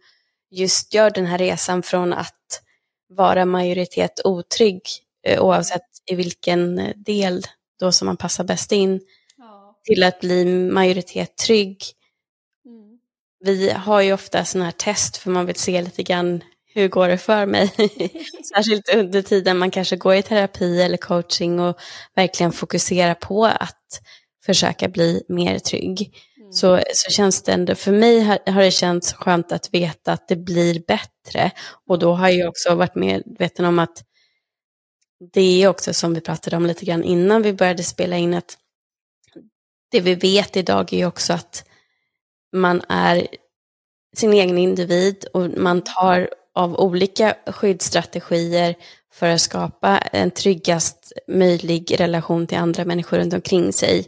just 0.50 0.94
gör 0.94 1.10
den 1.10 1.26
här 1.26 1.38
resan 1.38 1.82
från 1.82 2.12
att 2.12 2.62
vara 3.08 3.44
majoritet 3.44 4.20
otrygg, 4.24 4.82
eh, 5.26 5.42
oavsett 5.42 5.82
i 6.10 6.14
vilken 6.14 6.92
del 6.96 7.42
då 7.80 7.92
som 7.92 8.06
man 8.06 8.16
passar 8.16 8.44
bäst 8.44 8.72
in, 8.72 9.00
ja. 9.36 9.76
till 9.84 10.02
att 10.02 10.20
bli 10.20 10.44
majoritet 10.70 11.36
trygg. 11.36 11.78
Vi 13.44 13.70
har 13.70 14.00
ju 14.00 14.12
ofta 14.12 14.44
sådana 14.44 14.64
här 14.64 14.72
test 14.72 15.16
för 15.16 15.30
man 15.30 15.46
vill 15.46 15.56
se 15.56 15.82
lite 15.82 16.02
grann 16.02 16.42
hur 16.74 16.88
går 16.88 17.08
det 17.08 17.18
för 17.18 17.46
mig? 17.46 17.68
Särskilt 18.54 18.94
under 18.94 19.22
tiden 19.22 19.58
man 19.58 19.70
kanske 19.70 19.96
går 19.96 20.14
i 20.14 20.22
terapi 20.22 20.82
eller 20.82 20.96
coaching 20.96 21.60
och 21.60 21.76
verkligen 22.16 22.52
fokuserar 22.52 23.14
på 23.14 23.46
att 23.46 24.00
försöka 24.44 24.88
bli 24.88 25.22
mer 25.28 25.58
trygg. 25.58 26.14
Mm. 26.40 26.52
Så, 26.52 26.82
så 26.94 27.10
känns 27.10 27.42
det 27.42 27.52
ändå, 27.52 27.74
för 27.74 27.92
mig 27.92 28.20
har, 28.20 28.52
har, 28.52 28.62
det 28.62 28.70
känts 28.70 29.12
skönt 29.12 29.52
att 29.52 29.74
veta 29.74 30.12
att 30.12 30.28
det 30.28 30.36
blir 30.36 30.82
bättre. 30.86 31.50
Och 31.88 31.98
då 31.98 32.14
har 32.14 32.28
jag 32.28 32.48
också 32.48 32.74
varit 32.74 32.94
medveten 32.94 33.64
om 33.64 33.78
att 33.78 34.02
det 35.32 35.62
är 35.62 35.68
också 35.68 35.94
som 35.94 36.14
vi 36.14 36.20
pratade 36.20 36.56
om 36.56 36.66
lite 36.66 36.84
grann 36.84 37.04
innan 37.04 37.42
vi 37.42 37.52
började 37.52 37.82
spela 37.82 38.16
in, 38.16 38.34
att 38.34 38.56
det 39.90 40.00
vi 40.00 40.14
vet 40.14 40.56
idag 40.56 40.92
är 40.92 41.06
också 41.06 41.32
att 41.32 41.64
man 42.52 42.82
är 42.88 43.26
sin 44.16 44.32
egen 44.32 44.58
individ 44.58 45.24
och 45.32 45.50
man 45.56 45.80
tar 45.80 46.28
av 46.54 46.80
olika 46.80 47.34
skyddsstrategier 47.46 48.74
för 49.12 49.28
att 49.28 49.40
skapa 49.40 49.98
en 49.98 50.30
tryggast 50.30 51.12
möjlig 51.28 52.00
relation 52.00 52.46
till 52.46 52.58
andra 52.58 52.84
människor 52.84 53.18
runt 53.18 53.34
omkring 53.34 53.72
sig. 53.72 54.06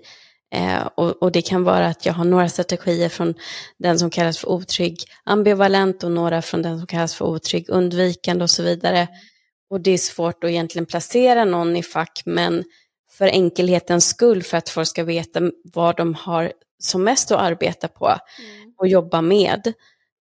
Eh, 0.54 0.88
och, 0.94 1.22
och, 1.22 1.32
det 1.32 1.42
kan 1.42 1.64
vara 1.64 1.86
att 1.86 2.06
jag 2.06 2.12
har 2.12 2.24
några 2.24 2.48
strategier 2.48 3.08
från 3.08 3.34
den 3.78 3.98
som 3.98 4.10
kallas 4.10 4.38
för 4.38 4.48
otrygg 4.48 4.98
ambivalent 5.24 6.04
och 6.04 6.10
några 6.10 6.42
från 6.42 6.62
den 6.62 6.78
som 6.78 6.86
kallas 6.86 7.14
för 7.14 7.24
otrygg 7.24 7.68
undvikande 7.68 8.42
och 8.42 8.50
så 8.50 8.62
vidare. 8.62 9.08
Och 9.70 9.80
det 9.80 9.90
är 9.90 9.98
svårt 9.98 10.44
att 10.44 10.50
egentligen 10.50 10.86
placera 10.86 11.44
någon 11.44 11.76
i 11.76 11.82
fack, 11.82 12.22
men 12.24 12.64
för 13.10 13.26
enkelhetens 13.26 14.08
skull, 14.08 14.42
för 14.42 14.56
att 14.56 14.68
folk 14.68 14.88
ska 14.88 15.04
veta 15.04 15.40
vad 15.64 15.96
de 15.96 16.14
har 16.14 16.52
som 16.84 17.04
mest 17.04 17.30
att 17.32 17.40
arbeta 17.40 17.88
på 17.88 18.06
mm. 18.06 18.72
och 18.78 18.88
jobba 18.88 19.20
med, 19.22 19.72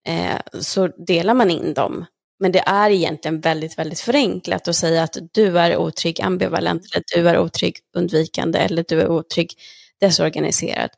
eh, 0.06 0.60
så 0.60 0.86
delar 0.86 1.34
man 1.34 1.50
in 1.50 1.74
dem. 1.74 2.04
Men 2.40 2.52
det 2.52 2.62
är 2.66 2.90
egentligen 2.90 3.40
väldigt, 3.40 3.78
väldigt 3.78 4.00
förenklat 4.00 4.68
att 4.68 4.76
säga 4.76 5.02
att 5.02 5.16
du 5.32 5.58
är 5.58 5.76
otrygg 5.76 6.20
ambivalent, 6.20 6.82
eller 6.92 7.04
du 7.14 7.28
är 7.28 7.38
otrygg 7.38 7.78
undvikande, 7.96 8.58
eller 8.58 8.84
du 8.88 9.00
är 9.00 9.08
otrygg 9.08 9.52
desorganiserad. 10.00 10.90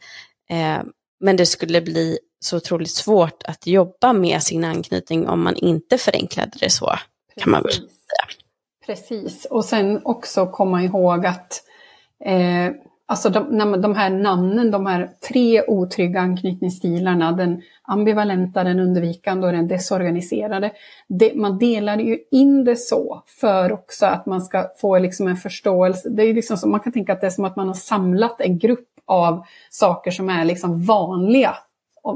Eh, 0.51 0.83
men 1.21 1.37
det 1.37 1.47
skulle 1.47 1.83
bli 1.83 2.19
så 2.41 2.57
otroligt 2.57 2.91
svårt 2.91 3.43
att 3.43 3.67
jobba 3.67 4.13
med 4.13 4.43
sin 4.43 4.65
anknytning 4.65 5.29
om 5.29 5.43
man 5.43 5.57
inte 5.57 5.99
förenklade 5.99 6.53
det 6.61 6.71
så, 6.71 6.95
kan 7.41 7.51
man 7.51 7.63
väl 7.63 7.73
säga. 7.73 7.89
Precis, 8.87 9.45
och 9.45 9.65
sen 9.65 10.01
också 10.05 10.47
komma 10.47 10.83
ihåg 10.83 11.27
att 11.27 11.63
eh, 12.25 12.71
alltså 13.07 13.31
de, 13.31 13.81
de 13.81 13.95
här 13.95 14.11
namnen, 14.11 14.71
de 14.71 14.87
här 14.87 15.11
tre 15.29 15.63
otrygga 15.67 16.21
anknytningsstilarna, 16.21 17.33
den 17.33 17.63
ambivalenta, 17.83 18.65
den 18.65 18.81
undvikande 18.81 19.47
och 19.47 19.53
den 19.53 19.69
desorganiserade, 19.69 20.73
det, 21.09 21.35
man 21.35 21.59
delar 21.59 21.99
ju 21.99 22.19
in 22.31 22.65
det 22.65 22.77
så 22.77 23.23
för 23.41 23.73
också 23.73 24.07
att 24.07 24.27
man 24.27 24.41
ska 24.41 24.69
få 24.81 24.99
liksom 24.99 25.27
en 25.29 25.37
förståelse. 25.37 26.09
Det 26.09 26.23
är 26.23 26.35
liksom 26.35 26.57
så, 26.57 26.69
man 26.69 26.81
kan 26.81 26.93
tänka 26.93 27.13
att 27.13 27.21
det 27.21 27.27
är 27.27 27.31
som 27.31 27.45
att 27.45 27.57
man 27.57 27.67
har 27.67 27.75
samlat 27.75 28.41
en 28.41 28.59
grupp 28.59 28.89
av 29.05 29.45
saker 29.71 30.11
som 30.11 30.31
är 30.31 30.45
liksom 30.45 30.85
vanliga 30.85 31.57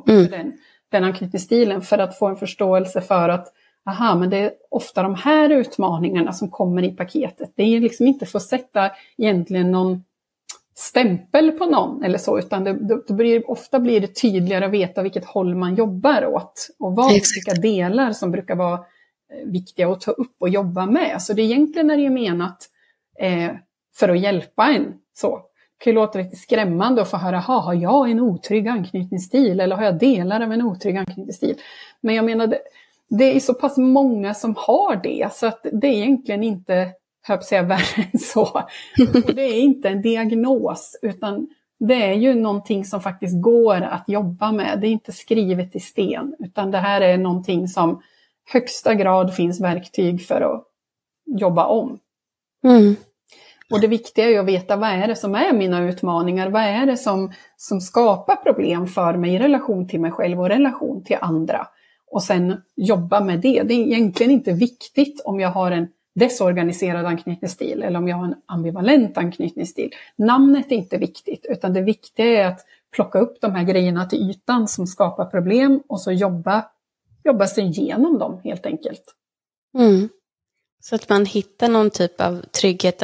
mm. 0.08 0.26
för 0.26 0.36
den, 0.36 0.52
den 0.88 1.04
anknytningsstilen 1.04 1.82
för 1.82 1.98
att 1.98 2.18
få 2.18 2.26
en 2.26 2.36
förståelse 2.36 3.00
för 3.00 3.28
att 3.28 3.52
aha, 3.86 4.14
men 4.14 4.30
det 4.30 4.36
är 4.36 4.52
ofta 4.70 5.02
de 5.02 5.14
här 5.14 5.50
utmaningarna 5.50 6.32
som 6.32 6.50
kommer 6.50 6.82
i 6.82 6.90
paketet. 6.90 7.52
Det 7.54 7.62
är 7.62 7.80
liksom 7.80 8.06
inte 8.06 8.26
för 8.26 8.38
att 8.38 8.42
sätta 8.42 8.90
egentligen 9.18 9.70
någon 9.70 10.04
stämpel 10.74 11.52
på 11.52 11.66
någon 11.66 12.04
eller 12.04 12.18
så, 12.18 12.38
utan 12.38 12.64
det, 12.64 13.02
det 13.08 13.14
blir, 13.14 13.50
ofta 13.50 13.80
blir 13.80 14.00
det 14.00 14.20
tydligare 14.20 14.64
att 14.64 14.70
veta 14.70 15.02
vilket 15.02 15.24
håll 15.24 15.54
man 15.54 15.74
jobbar 15.74 16.26
åt 16.26 16.68
och 16.78 16.96
vad 16.96 17.12
vilka 17.12 17.60
delar 17.60 18.12
som 18.12 18.30
brukar 18.30 18.54
vara 18.54 18.74
eh, 18.74 19.46
viktiga 19.46 19.88
att 19.88 20.00
ta 20.00 20.10
upp 20.10 20.36
och 20.38 20.48
jobba 20.48 20.86
med. 20.86 21.22
Så 21.22 21.32
det 21.32 21.42
egentligen 21.42 21.90
är 21.90 21.96
det 21.96 22.02
ju 22.02 22.10
menat 22.10 22.68
eh, 23.18 23.50
för 23.96 24.08
att 24.08 24.20
hjälpa 24.20 24.64
en. 24.64 24.94
Så. 25.14 25.36
Det 25.36 25.84
kan 25.84 25.90
ju 25.90 25.94
låta 25.94 26.18
lite 26.18 26.36
skrämmande 26.36 27.02
att 27.02 27.10
få 27.10 27.16
höra, 27.16 27.38
har 27.38 27.74
jag 27.74 28.10
en 28.10 28.20
otrygg 28.20 28.68
anknytningsstil 28.68 29.60
eller 29.60 29.76
har 29.76 29.84
jag 29.84 29.98
delar 29.98 30.40
av 30.40 30.52
en 30.52 30.62
otrygg 30.62 30.96
anknytningsstil? 30.96 31.56
Men 32.00 32.14
jag 32.14 32.24
menar, 32.24 32.46
det, 32.46 32.58
det 33.08 33.36
är 33.36 33.40
så 33.40 33.54
pass 33.54 33.76
många 33.76 34.34
som 34.34 34.54
har 34.58 34.96
det 35.02 35.28
så 35.32 35.46
att 35.46 35.66
det 35.72 35.86
är 35.86 35.92
egentligen 35.92 36.42
inte 36.42 36.88
höll 37.22 37.42
säga 37.42 37.62
värre 37.62 38.08
än 38.12 38.18
så. 38.18 38.42
Och 39.24 39.34
det 39.34 39.42
är 39.42 39.60
inte 39.60 39.88
en 39.88 40.02
diagnos, 40.02 40.98
utan 41.02 41.48
det 41.78 41.94
är 41.94 42.14
ju 42.14 42.34
någonting 42.34 42.84
som 42.84 43.00
faktiskt 43.00 43.42
går 43.42 43.80
att 43.80 44.04
jobba 44.06 44.52
med. 44.52 44.80
Det 44.80 44.86
är 44.86 44.90
inte 44.90 45.12
skrivet 45.12 45.76
i 45.76 45.80
sten, 45.80 46.36
utan 46.38 46.70
det 46.70 46.78
här 46.78 47.00
är 47.00 47.18
någonting 47.18 47.68
som 47.68 48.02
högsta 48.52 48.94
grad 48.94 49.34
finns 49.34 49.60
verktyg 49.60 50.26
för 50.26 50.40
att 50.40 50.64
jobba 51.26 51.66
om. 51.66 51.98
Mm. 52.64 52.96
Och 53.70 53.80
det 53.80 53.86
viktiga 53.86 54.24
är 54.24 54.28
ju 54.28 54.38
att 54.38 54.46
veta 54.46 54.76
vad 54.76 54.90
är 54.90 55.08
det 55.08 55.16
som 55.16 55.34
är 55.34 55.52
mina 55.52 55.82
utmaningar? 55.82 56.50
Vad 56.50 56.62
är 56.62 56.86
det 56.86 56.96
som, 56.96 57.32
som 57.56 57.80
skapar 57.80 58.36
problem 58.36 58.86
för 58.86 59.16
mig 59.16 59.34
i 59.34 59.38
relation 59.38 59.88
till 59.88 60.00
mig 60.00 60.10
själv 60.10 60.40
och 60.40 60.48
relation 60.48 61.04
till 61.04 61.16
andra? 61.20 61.66
Och 62.10 62.22
sen 62.22 62.62
jobba 62.76 63.20
med 63.20 63.40
det. 63.40 63.62
Det 63.62 63.74
är 63.74 63.78
egentligen 63.78 64.32
inte 64.32 64.52
viktigt 64.52 65.22
om 65.24 65.40
jag 65.40 65.48
har 65.48 65.70
en 65.70 65.88
desorganiserad 66.14 67.06
anknytningsstil 67.06 67.82
eller 67.82 67.98
om 67.98 68.08
jag 68.08 68.16
har 68.16 68.24
en 68.24 68.34
ambivalent 68.46 69.18
anknytningsstil. 69.18 69.90
Namnet 70.16 70.72
är 70.72 70.76
inte 70.76 70.96
viktigt, 70.96 71.46
utan 71.48 71.72
det 71.72 71.80
viktiga 71.80 72.26
är 72.26 72.46
att 72.46 72.66
plocka 72.90 73.18
upp 73.18 73.40
de 73.40 73.54
här 73.54 73.64
grejerna 73.64 74.06
till 74.06 74.30
ytan 74.30 74.68
som 74.68 74.86
skapar 74.86 75.24
problem 75.24 75.82
och 75.88 76.00
så 76.00 76.12
jobba, 76.12 76.64
jobba 77.24 77.46
sig 77.46 77.64
igenom 77.64 78.18
dem 78.18 78.40
helt 78.44 78.66
enkelt. 78.66 79.02
Mm. 79.78 80.08
Så 80.82 80.94
att 80.94 81.08
man 81.08 81.26
hittar 81.26 81.68
någon 81.68 81.90
typ 81.90 82.20
av 82.20 82.42
trygghet, 82.42 83.02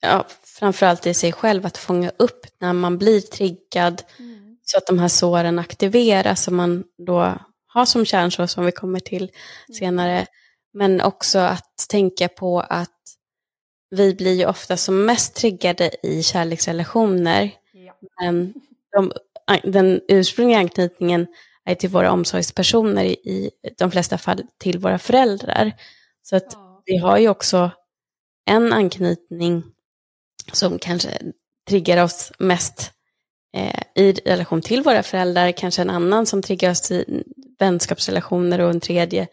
ja, 0.00 0.24
framförallt 0.42 1.06
i 1.06 1.14
sig 1.14 1.32
själv, 1.32 1.66
att 1.66 1.78
fånga 1.78 2.10
upp 2.16 2.46
när 2.58 2.72
man 2.72 2.98
blir 2.98 3.20
triggad 3.20 4.02
mm. 4.18 4.56
så 4.62 4.78
att 4.78 4.86
de 4.86 4.98
här 4.98 5.08
såren 5.08 5.58
aktiveras 5.58 6.48
och 6.48 6.54
man 6.54 6.84
då 7.06 7.34
har 7.66 7.84
som 7.84 8.04
kärnsår 8.04 8.46
som 8.46 8.64
vi 8.64 8.72
kommer 8.72 9.00
till 9.00 9.22
mm. 9.22 9.78
senare 9.78 10.26
men 10.78 11.00
också 11.00 11.38
att 11.38 11.86
tänka 11.88 12.28
på 12.28 12.60
att 12.60 12.90
vi 13.90 14.14
blir 14.14 14.34
ju 14.34 14.46
ofta 14.46 14.76
som 14.76 15.06
mest 15.06 15.34
triggade 15.34 15.90
i 16.02 16.22
kärleksrelationer. 16.22 17.50
Ja. 17.72 17.94
Men 18.20 18.54
de, 18.92 19.12
den 19.62 20.00
ursprungliga 20.08 20.58
anknytningen 20.58 21.26
är 21.64 21.74
till 21.74 21.90
våra 21.90 22.12
omsorgspersoner, 22.12 23.04
i 23.04 23.50
de 23.78 23.90
flesta 23.90 24.18
fall 24.18 24.42
till 24.58 24.78
våra 24.78 24.98
föräldrar. 24.98 25.72
Så 26.22 26.36
att 26.36 26.52
ja. 26.52 26.82
vi 26.86 26.96
har 26.96 27.18
ju 27.18 27.28
också 27.28 27.70
en 28.46 28.72
anknytning 28.72 29.62
som 30.52 30.78
kanske 30.78 31.10
triggar 31.68 32.04
oss 32.04 32.32
mest 32.38 32.92
eh, 33.56 33.82
i 33.94 34.12
relation 34.12 34.62
till 34.62 34.82
våra 34.82 35.02
föräldrar, 35.02 35.52
kanske 35.52 35.82
en 35.82 35.90
annan 35.90 36.26
som 36.26 36.42
triggar 36.42 36.70
oss 36.70 36.90
i 36.90 37.22
vänskapsrelationer 37.58 38.58
och 38.58 38.70
en 38.70 38.80
tredje 38.80 39.28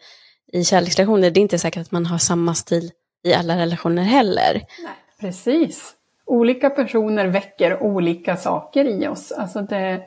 i 0.52 0.64
kärleksrelationer, 0.64 1.30
det 1.30 1.40
är 1.40 1.42
inte 1.42 1.58
säkert 1.58 1.80
att 1.80 1.92
man 1.92 2.06
har 2.06 2.18
samma 2.18 2.54
stil 2.54 2.90
i 3.24 3.34
alla 3.34 3.56
relationer 3.56 4.02
heller. 4.02 4.52
Nej, 4.82 4.92
precis. 5.20 5.94
Olika 6.24 6.70
personer 6.70 7.26
väcker 7.26 7.82
olika 7.82 8.36
saker 8.36 8.84
i 8.84 9.08
oss. 9.08 9.32
Alltså 9.32 9.60
det, 9.62 10.02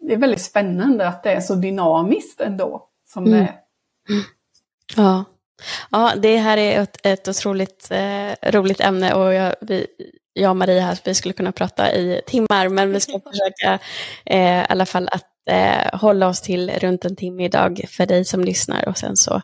det 0.00 0.12
är 0.12 0.16
väldigt 0.16 0.42
spännande 0.42 1.08
att 1.08 1.22
det 1.22 1.32
är 1.32 1.40
så 1.40 1.54
dynamiskt 1.54 2.40
ändå 2.40 2.88
som 3.06 3.26
mm. 3.26 3.38
det 3.38 3.44
är. 3.44 3.60
Ja. 4.96 5.24
ja, 5.90 6.12
det 6.16 6.36
här 6.36 6.56
är 6.56 6.82
ett, 6.82 7.06
ett 7.06 7.28
otroligt 7.28 7.90
eh, 7.90 8.50
roligt 8.50 8.80
ämne 8.80 9.14
och 9.14 9.34
jag, 9.34 9.54
vi, 9.60 9.86
jag 10.36 10.50
och 10.50 10.56
Maria 10.56 10.82
här, 10.82 10.98
vi 11.04 11.14
skulle 11.14 11.34
kunna 11.34 11.52
prata 11.52 11.92
i 11.92 12.20
timmar, 12.26 12.68
men 12.68 12.92
vi 12.92 13.00
ska 13.00 13.20
försöka 13.30 13.78
eh, 14.24 14.60
i 14.60 14.66
alla 14.68 14.86
fall 14.86 15.08
att 15.12 15.24
eh, 15.46 15.98
hålla 15.98 16.28
oss 16.28 16.40
till 16.40 16.70
runt 16.70 17.04
en 17.04 17.16
timme 17.16 17.44
idag 17.44 17.84
för 17.88 18.06
dig 18.06 18.24
som 18.24 18.44
lyssnar 18.44 18.88
och 18.88 18.98
sen 18.98 19.16
så 19.16 19.42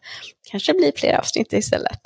kanske 0.51 0.73
det 0.73 0.79
blir 0.79 0.93
fler 0.97 1.19
avsnitt 1.19 1.53
istället. 1.53 2.01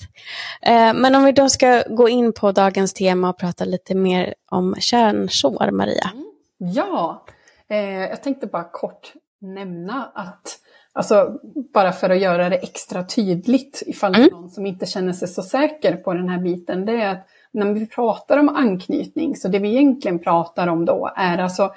Eh, 0.62 0.94
men 0.94 1.14
om 1.14 1.24
vi 1.24 1.32
då 1.32 1.48
ska 1.48 1.82
gå 1.88 2.08
in 2.08 2.32
på 2.32 2.52
dagens 2.52 2.94
tema 2.94 3.28
och 3.28 3.38
prata 3.38 3.64
lite 3.64 3.94
mer 3.94 4.34
om 4.50 4.74
kärnsår, 4.78 5.70
Maria. 5.70 6.10
Mm. 6.14 6.26
Ja, 6.58 7.24
eh, 7.68 7.78
jag 7.78 8.22
tänkte 8.22 8.46
bara 8.46 8.64
kort 8.64 9.12
nämna 9.40 10.10
att 10.14 10.58
Alltså 10.92 11.38
bara 11.74 11.92
för 11.92 12.10
att 12.10 12.20
göra 12.20 12.48
det 12.48 12.56
extra 12.56 13.04
tydligt 13.04 13.82
ifall 13.86 14.14
mm. 14.14 14.28
någon 14.32 14.50
som 14.50 14.66
inte 14.66 14.86
känner 14.86 15.12
sig 15.12 15.28
så 15.28 15.42
säker 15.42 15.96
på 15.96 16.14
den 16.14 16.28
här 16.28 16.38
biten, 16.38 16.84
det 16.84 16.92
är 16.92 17.10
att 17.10 17.26
när 17.56 17.72
vi 17.72 17.86
pratar 17.86 18.38
om 18.38 18.48
anknytning, 18.48 19.36
så 19.36 19.48
det 19.48 19.58
vi 19.58 19.68
egentligen 19.68 20.18
pratar 20.18 20.66
om 20.66 20.84
då 20.84 21.10
är 21.16 21.38
alltså 21.38 21.74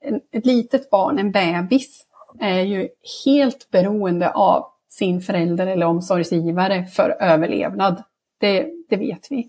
en, 0.00 0.20
ett 0.32 0.46
litet 0.46 0.90
barn, 0.90 1.18
en 1.18 1.32
bebis, 1.32 2.04
är 2.40 2.60
ju 2.60 2.88
helt 3.24 3.70
beroende 3.70 4.30
av 4.30 4.64
sin 4.88 5.20
förälder 5.20 5.66
eller 5.66 5.86
omsorgsgivare 5.86 6.84
för 6.84 7.16
överlevnad. 7.20 8.02
Det, 8.40 8.66
det 8.88 8.96
vet 8.96 9.26
vi. 9.30 9.48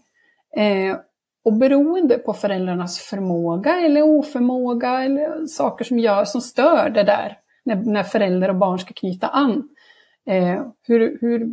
Eh, 0.56 0.98
och 1.46 1.54
beroende 1.54 2.18
på 2.18 2.34
föräldrarnas 2.34 3.00
förmåga 3.00 3.82
eller 3.82 4.02
oförmåga 4.02 5.04
eller 5.04 5.48
saker 5.48 5.86
som 5.86 6.00
gör 6.00 6.25
som 6.25 6.42
stör 6.42 6.90
det 6.90 7.04
där 7.04 7.38
när, 7.63 7.75
när 7.75 8.04
förälder 8.04 8.50
och 8.50 8.56
barn 8.56 8.80
ska 8.80 8.94
knyta 8.94 9.28
an. 9.28 9.70
Eh, 10.25 10.62
hur, 10.88 11.18
hur 11.22 11.50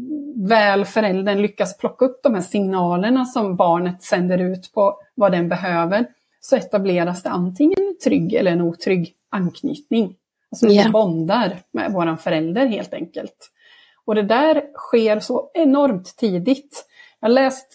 väl 0.49 0.85
föräldern 0.85 1.43
lyckas 1.43 1.79
plocka 1.79 2.05
upp 2.05 2.23
de 2.23 2.35
här 2.35 2.43
signalerna 2.43 3.25
som 3.25 3.57
barnet 3.57 4.03
sänder 4.03 4.39
ut 4.39 4.73
på 4.75 4.99
vad 5.15 5.33
den 5.33 5.49
behöver 5.49 6.07
så 6.41 6.57
etableras 6.57 7.23
det 7.23 7.31
antingen 7.31 7.79
en 7.79 7.99
trygg 8.05 8.35
eller 8.35 8.51
en 8.51 8.61
otrygg 8.61 9.15
anknytning. 9.31 10.17
Alltså 10.53 10.67
vi 10.67 10.75
yeah. 10.75 10.91
bondar 10.91 11.57
med 11.73 11.93
våran 11.93 12.19
förälder 12.19 12.67
helt 12.67 12.95
enkelt. 12.95 13.51
Och 14.05 14.15
det 14.15 14.23
där 14.23 14.63
sker 14.75 15.21
så 15.21 15.51
enormt 15.55 16.17
tidigt. 16.17 16.87
Jag 17.21 17.29
har 17.29 17.35
läst 17.35 17.67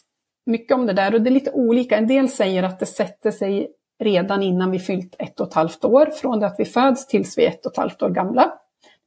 mycket 0.45 0.75
om 0.77 0.85
det 0.85 0.93
där 0.93 1.13
och 1.13 1.21
det 1.21 1.29
är 1.29 1.31
lite 1.31 1.51
olika. 1.51 1.97
En 1.97 2.07
del 2.07 2.29
säger 2.29 2.63
att 2.63 2.79
det 2.79 2.85
sätter 2.85 3.31
sig 3.31 3.67
redan 3.99 4.43
innan 4.43 4.71
vi 4.71 4.79
fyllt 4.79 5.15
ett 5.19 5.39
och 5.39 5.47
ett 5.47 5.53
halvt 5.53 5.85
år, 5.85 6.05
från 6.05 6.39
det 6.39 6.47
att 6.47 6.55
vi 6.57 6.65
föds 6.65 7.07
tills 7.07 7.37
vi 7.37 7.45
är 7.45 7.49
ett 7.49 7.65
och 7.65 7.71
ett 7.71 7.77
halvt 7.77 8.01
år 8.01 8.09
gamla. 8.09 8.53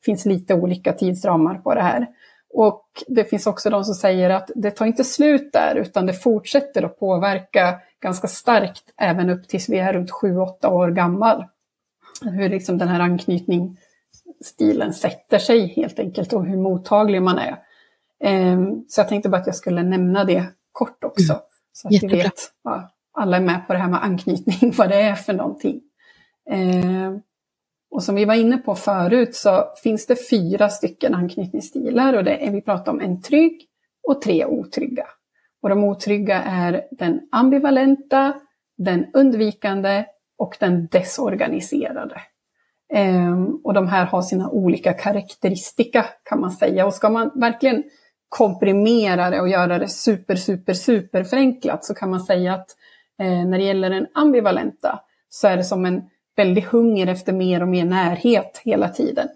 Finns 0.05 0.27
lite 0.27 0.55
olika 0.55 0.93
tidsramar 0.93 1.55
på 1.55 1.75
det 1.75 1.83
här. 1.83 2.07
Och 2.55 2.85
det 3.09 3.25
finns 3.25 3.47
också 3.47 3.71
de 3.71 3.85
som 3.85 3.95
säger 3.95 4.31
att 4.31 4.51
det 4.55 4.71
tar 4.71 4.87
inte 4.87 5.05
slut 5.05 5.53
där 5.53 5.75
utan 5.75 6.07
det 6.07 6.13
fortsätter 6.13 6.83
att 6.83 6.99
påverka 6.99 7.81
ganska 8.01 8.29
starkt 8.29 8.85
även 8.97 9.31
upp 9.31 9.49
tills 9.49 9.69
vi 9.69 9.79
är 9.79 9.93
runt 9.93 10.11
7-8 10.11 10.67
år 10.67 10.91
gammal. 10.91 11.45
Hur 12.23 12.49
liksom 12.49 12.79
den 12.79 12.89
här 12.89 13.01
anknytningsstilen 13.01 14.95
sätter 14.95 15.39
sig 15.39 15.67
helt 15.67 15.99
enkelt 15.99 16.33
och 16.33 16.47
hur 16.47 16.57
mottaglig 16.57 17.23
man 17.23 17.39
är. 17.39 17.59
Ehm, 18.25 18.85
så 18.89 19.01
jag 19.01 19.09
tänkte 19.09 19.29
bara 19.29 19.41
att 19.41 19.47
jag 19.47 19.57
skulle 19.57 19.83
nämna 19.83 20.25
det 20.25 20.45
kort 20.73 21.05
också. 21.05 21.33
Mm. 21.33 21.43
Så 21.73 21.89
att 21.89 21.95
Jättebra. 21.95 22.17
vi 22.17 22.23
vet, 22.23 22.53
ja, 22.65 22.91
alla 23.13 23.37
är 23.37 23.41
med 23.41 23.67
på 23.67 23.73
det 23.73 23.79
här 23.79 23.89
med 23.89 24.05
anknytning, 24.05 24.73
vad 24.77 24.89
det 24.89 25.01
är 25.01 25.15
för 25.15 25.33
någonting. 25.33 25.81
Och 27.91 28.03
som 28.03 28.15
vi 28.15 28.25
var 28.25 28.35
inne 28.35 28.59
på 28.59 28.75
förut 28.75 29.35
så 29.35 29.65
finns 29.83 30.07
det 30.07 30.29
fyra 30.31 30.69
stycken 30.69 31.15
anknytningsstilar 31.15 32.15
och 32.15 32.25
det 32.25 32.47
är, 32.47 32.51
vi 32.51 32.63
pratar 32.63 32.93
om 32.93 33.01
en 33.01 33.23
trygg 33.23 33.65
och 34.09 34.23
tre 34.23 34.45
otrygga. 34.45 35.07
Och 35.63 35.69
de 35.69 35.85
otrygga 35.85 36.43
är 36.43 36.83
den 36.91 37.21
ambivalenta, 37.33 38.35
den 38.79 39.07
undvikande 39.15 40.05
och 40.39 40.57
den 40.61 40.87
desorganiserade. 40.87 42.21
Ehm, 42.93 43.61
och 43.65 43.75
de 43.75 43.89
här 43.89 44.07
har 44.07 44.23
sina 44.23 44.51
olika 44.51 44.93
karaktäristika 44.93 46.05
kan 46.25 46.41
man 46.41 46.51
säga. 46.51 46.87
Och 46.87 46.95
ska 46.95 47.11
man 47.11 47.31
verkligen 47.35 47.85
komprimera 48.29 49.31
det 49.31 49.41
och 49.41 49.49
göra 49.49 49.79
det 49.79 49.89
super, 49.89 50.37
super, 50.37 50.75
super 50.75 51.25
förenklat 51.25 51.85
så 51.85 51.95
kan 51.95 52.11
man 52.11 52.21
säga 52.21 52.55
att 52.55 52.77
eh, 53.21 53.47
när 53.47 53.59
det 53.59 53.65
gäller 53.65 53.91
den 53.91 54.07
ambivalenta 54.15 55.01
så 55.29 55.49
är 55.49 55.57
det 55.57 55.65
som 55.65 55.85
en 55.85 56.03
väldig 56.39 56.63
hunger 56.63 57.07
efter 57.07 57.33
mer 57.33 57.63
och 57.63 57.69
mer 57.69 57.85
närhet 57.85 58.61
hela 58.65 58.89
tiden. 58.89 59.29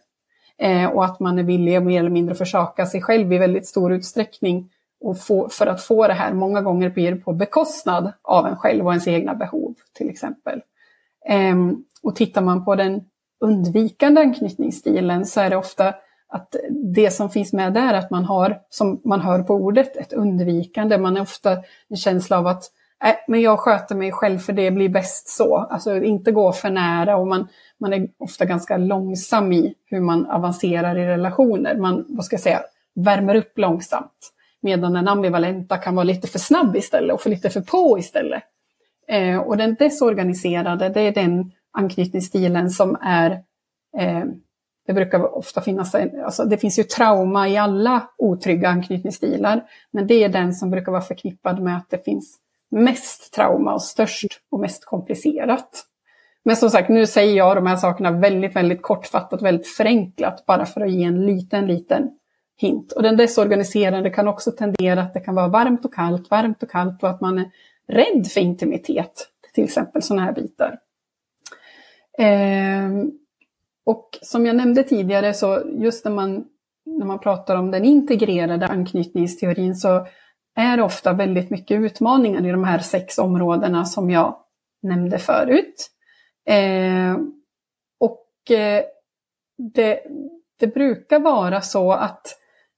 Eh, 0.59 0.87
och 0.87 1.05
att 1.05 1.21
man 1.21 1.39
är 1.39 1.43
villig 1.43 1.77
att 1.77 1.83
mer 1.83 2.01
eller 2.01 2.11
mindre 2.11 2.35
försaka 2.35 2.87
sig 2.87 3.03
själv 3.03 3.33
i 3.33 3.39
väldigt 3.39 3.67
stor 3.67 3.93
utsträckning 3.93 4.71
och 5.01 5.21
få, 5.21 5.49
för 5.49 5.67
att 5.67 5.83
få 5.83 6.09
det 6.09 6.15
här. 6.15 6.33
Många 6.33 6.61
gånger 6.61 6.91
blir 6.91 7.13
det 7.13 7.17
på 7.17 7.33
bekostnad 7.33 8.13
av 8.23 8.47
en 8.47 8.57
själv 8.57 8.87
och 8.87 8.93
ens 8.93 9.09
egna 9.09 9.35
behov 9.35 9.75
till 9.93 10.11
exempel. 10.11 10.61
Eh, 11.29 11.57
och 12.03 12.17
tittar 12.17 12.43
man 12.43 12.65
på 12.65 12.75
den 12.75 13.01
undvikande 13.41 14.21
anknytningsstilen 14.21 15.27
så 15.27 15.41
är 15.41 15.51
det 15.51 15.57
ofta 15.57 15.95
att 16.29 16.57
det 16.95 17.11
som 17.11 17.31
finns 17.31 17.53
med 17.53 17.73
där, 17.73 17.95
att 17.95 18.11
man 18.11 18.25
har, 18.25 18.61
som 18.69 19.01
man 19.05 19.21
hör 19.21 19.43
på 19.43 19.55
ordet, 19.55 19.97
ett 19.97 20.13
undvikande. 20.13 20.99
Man 20.99 21.17
är 21.17 21.21
ofta 21.21 21.53
en 21.89 21.97
känsla 21.97 22.39
av 22.39 22.47
att 22.47 22.65
äh, 23.05 23.15
men 23.27 23.41
jag 23.41 23.59
sköter 23.59 23.95
mig 23.95 24.13
själv 24.13 24.39
för 24.39 24.53
det 24.53 24.71
blir 24.71 24.89
bäst 24.89 25.29
så. 25.29 25.57
Alltså 25.57 25.97
inte 25.97 26.33
gå 26.33 26.53
för 26.53 26.71
nära 26.71 27.17
och 27.17 27.27
man, 27.27 27.49
man 27.81 27.93
är 27.93 28.09
ofta 28.19 28.45
ganska 28.45 28.77
långsam 28.77 29.53
i 29.53 29.75
hur 29.87 30.01
man 30.01 30.27
avancerar 30.27 30.99
i 30.99 31.07
relationer. 31.07 31.77
Man, 31.77 32.05
vad 32.09 32.25
ska 32.25 32.35
jag 32.35 32.41
säga, 32.41 32.61
värmer 32.95 33.35
upp 33.35 33.59
långsamt. 33.59 34.33
Medan 34.61 34.93
den 34.93 35.09
ambivalenta 35.09 35.77
kan 35.77 35.95
vara 35.95 36.05
lite 36.05 36.29
för 36.29 36.39
snabb 36.39 36.77
istället 36.77 37.15
och 37.15 37.21
för 37.21 37.31
lite 37.31 37.51
för 37.51 37.61
på 37.61 37.99
istället. 37.99 38.43
Eh, 39.09 39.39
och 39.39 39.57
den 39.57 39.75
desorganiserade, 39.75 40.89
det 40.89 41.01
är 41.01 41.13
den 41.13 41.53
anknytningsstilen 41.73 42.71
som 42.71 42.97
är 43.03 43.31
eh, 43.99 44.25
det 44.87 44.93
brukar 44.93 45.37
ofta 45.37 45.61
finnas, 45.61 45.95
alltså 45.95 46.45
det 46.45 46.59
finns 46.59 46.79
ju 46.79 46.83
trauma 46.83 47.49
i 47.49 47.57
alla 47.57 48.09
otrygga 48.19 48.69
anknytningsstilar, 48.69 49.65
men 49.91 50.07
det 50.07 50.25
är 50.25 50.29
den 50.29 50.55
som 50.55 50.71
brukar 50.71 50.93
vara 50.93 51.03
förknippad 51.03 51.63
med 51.63 51.77
att 51.77 51.91
det 51.91 52.05
finns 52.05 52.39
mest 52.73 53.33
trauma 53.33 53.75
och 53.75 53.83
störst 53.83 54.41
och 54.51 54.61
mest 54.61 54.85
komplicerat. 54.85 55.85
Men 56.45 56.57
som 56.57 56.71
sagt, 56.71 56.89
nu 56.89 57.07
säger 57.07 57.37
jag 57.37 57.57
de 57.57 57.67
här 57.67 57.77
sakerna 57.77 58.11
väldigt, 58.11 58.57
väldigt 58.57 58.83
kortfattat, 58.83 59.43
väldigt 59.43 59.69
förenklat, 59.69 60.47
bara 60.47 60.67
för 60.67 60.81
att 60.81 60.93
ge 60.93 61.05
en 61.05 61.27
liten, 61.27 61.67
liten 61.67 62.11
hint. 62.57 62.93
Och 62.93 63.03
den 63.03 63.17
desorganiserade 63.17 64.11
kan 64.11 64.29
också 64.29 64.51
tendera 64.51 65.03
att 65.03 65.15
det 65.15 65.21
kan 65.21 65.35
vara 65.35 65.49
varmt 65.49 65.85
och 65.85 65.95
kallt, 65.95 66.31
varmt 66.31 66.63
och 66.63 66.71
kallt 66.71 67.03
och 67.03 67.11
att 67.11 67.21
man 67.21 67.39
är 67.39 67.51
rädd 67.89 68.27
för 68.27 68.41
intimitet, 68.41 69.29
till 69.55 69.65
exempel 69.65 70.03
sådana 70.03 70.25
här 70.25 70.33
bitar. 70.33 70.79
Eh, 72.19 72.89
och 73.85 74.19
som 74.23 74.47
jag 74.47 74.57
nämnde 74.57 74.83
tidigare, 74.83 75.35
så 75.35 75.63
just 75.75 76.05
när 76.05 76.13
man, 76.13 76.45
när 76.85 77.07
man 77.07 77.19
pratar 77.19 77.57
om 77.57 77.71
den 77.71 77.85
integrerade 77.85 78.67
anknytningsteorin 78.67 79.77
så 79.77 80.07
är 80.57 80.81
ofta 80.81 81.13
väldigt 81.13 81.51
mycket 81.51 81.81
utmaningar 81.81 82.47
i 82.47 82.51
de 82.51 82.65
här 82.65 82.79
sex 82.79 83.19
områdena 83.19 83.85
som 83.85 84.11
jag 84.11 84.37
nämnde 84.83 85.19
förut. 85.19 85.91
Eh, 86.47 87.17
och 88.01 88.51
eh, 88.51 88.83
det, 89.75 90.01
det, 90.61 90.67
brukar 90.67 91.19
vara 91.19 91.61
så 91.61 91.93
att 91.93 92.27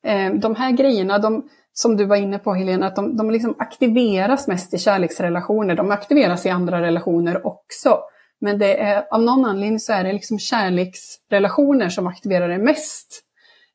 eh, 0.06 0.32
de 0.34 0.54
här 0.54 0.70
grejerna, 0.70 1.18
de, 1.18 1.48
som 1.72 1.96
du 1.96 2.04
var 2.04 2.16
inne 2.16 2.38
på 2.38 2.54
Helena, 2.54 2.86
att 2.86 2.96
de, 2.96 3.16
de 3.16 3.30
liksom 3.30 3.54
aktiveras 3.58 4.48
mest 4.48 4.74
i 4.74 4.78
kärleksrelationer. 4.78 5.74
De 5.74 5.90
aktiveras 5.90 6.46
i 6.46 6.50
andra 6.50 6.82
relationer 6.82 7.46
också. 7.46 7.98
Men 8.40 8.58
det 8.58 8.80
är, 8.80 9.06
av 9.10 9.22
någon 9.22 9.44
anledning 9.44 9.80
så 9.80 9.92
är 9.92 10.04
det 10.04 10.12
liksom 10.12 10.38
kärleksrelationer 10.38 11.88
som 11.88 12.06
aktiverar 12.06 12.48
det 12.48 12.58
mest. 12.58 13.22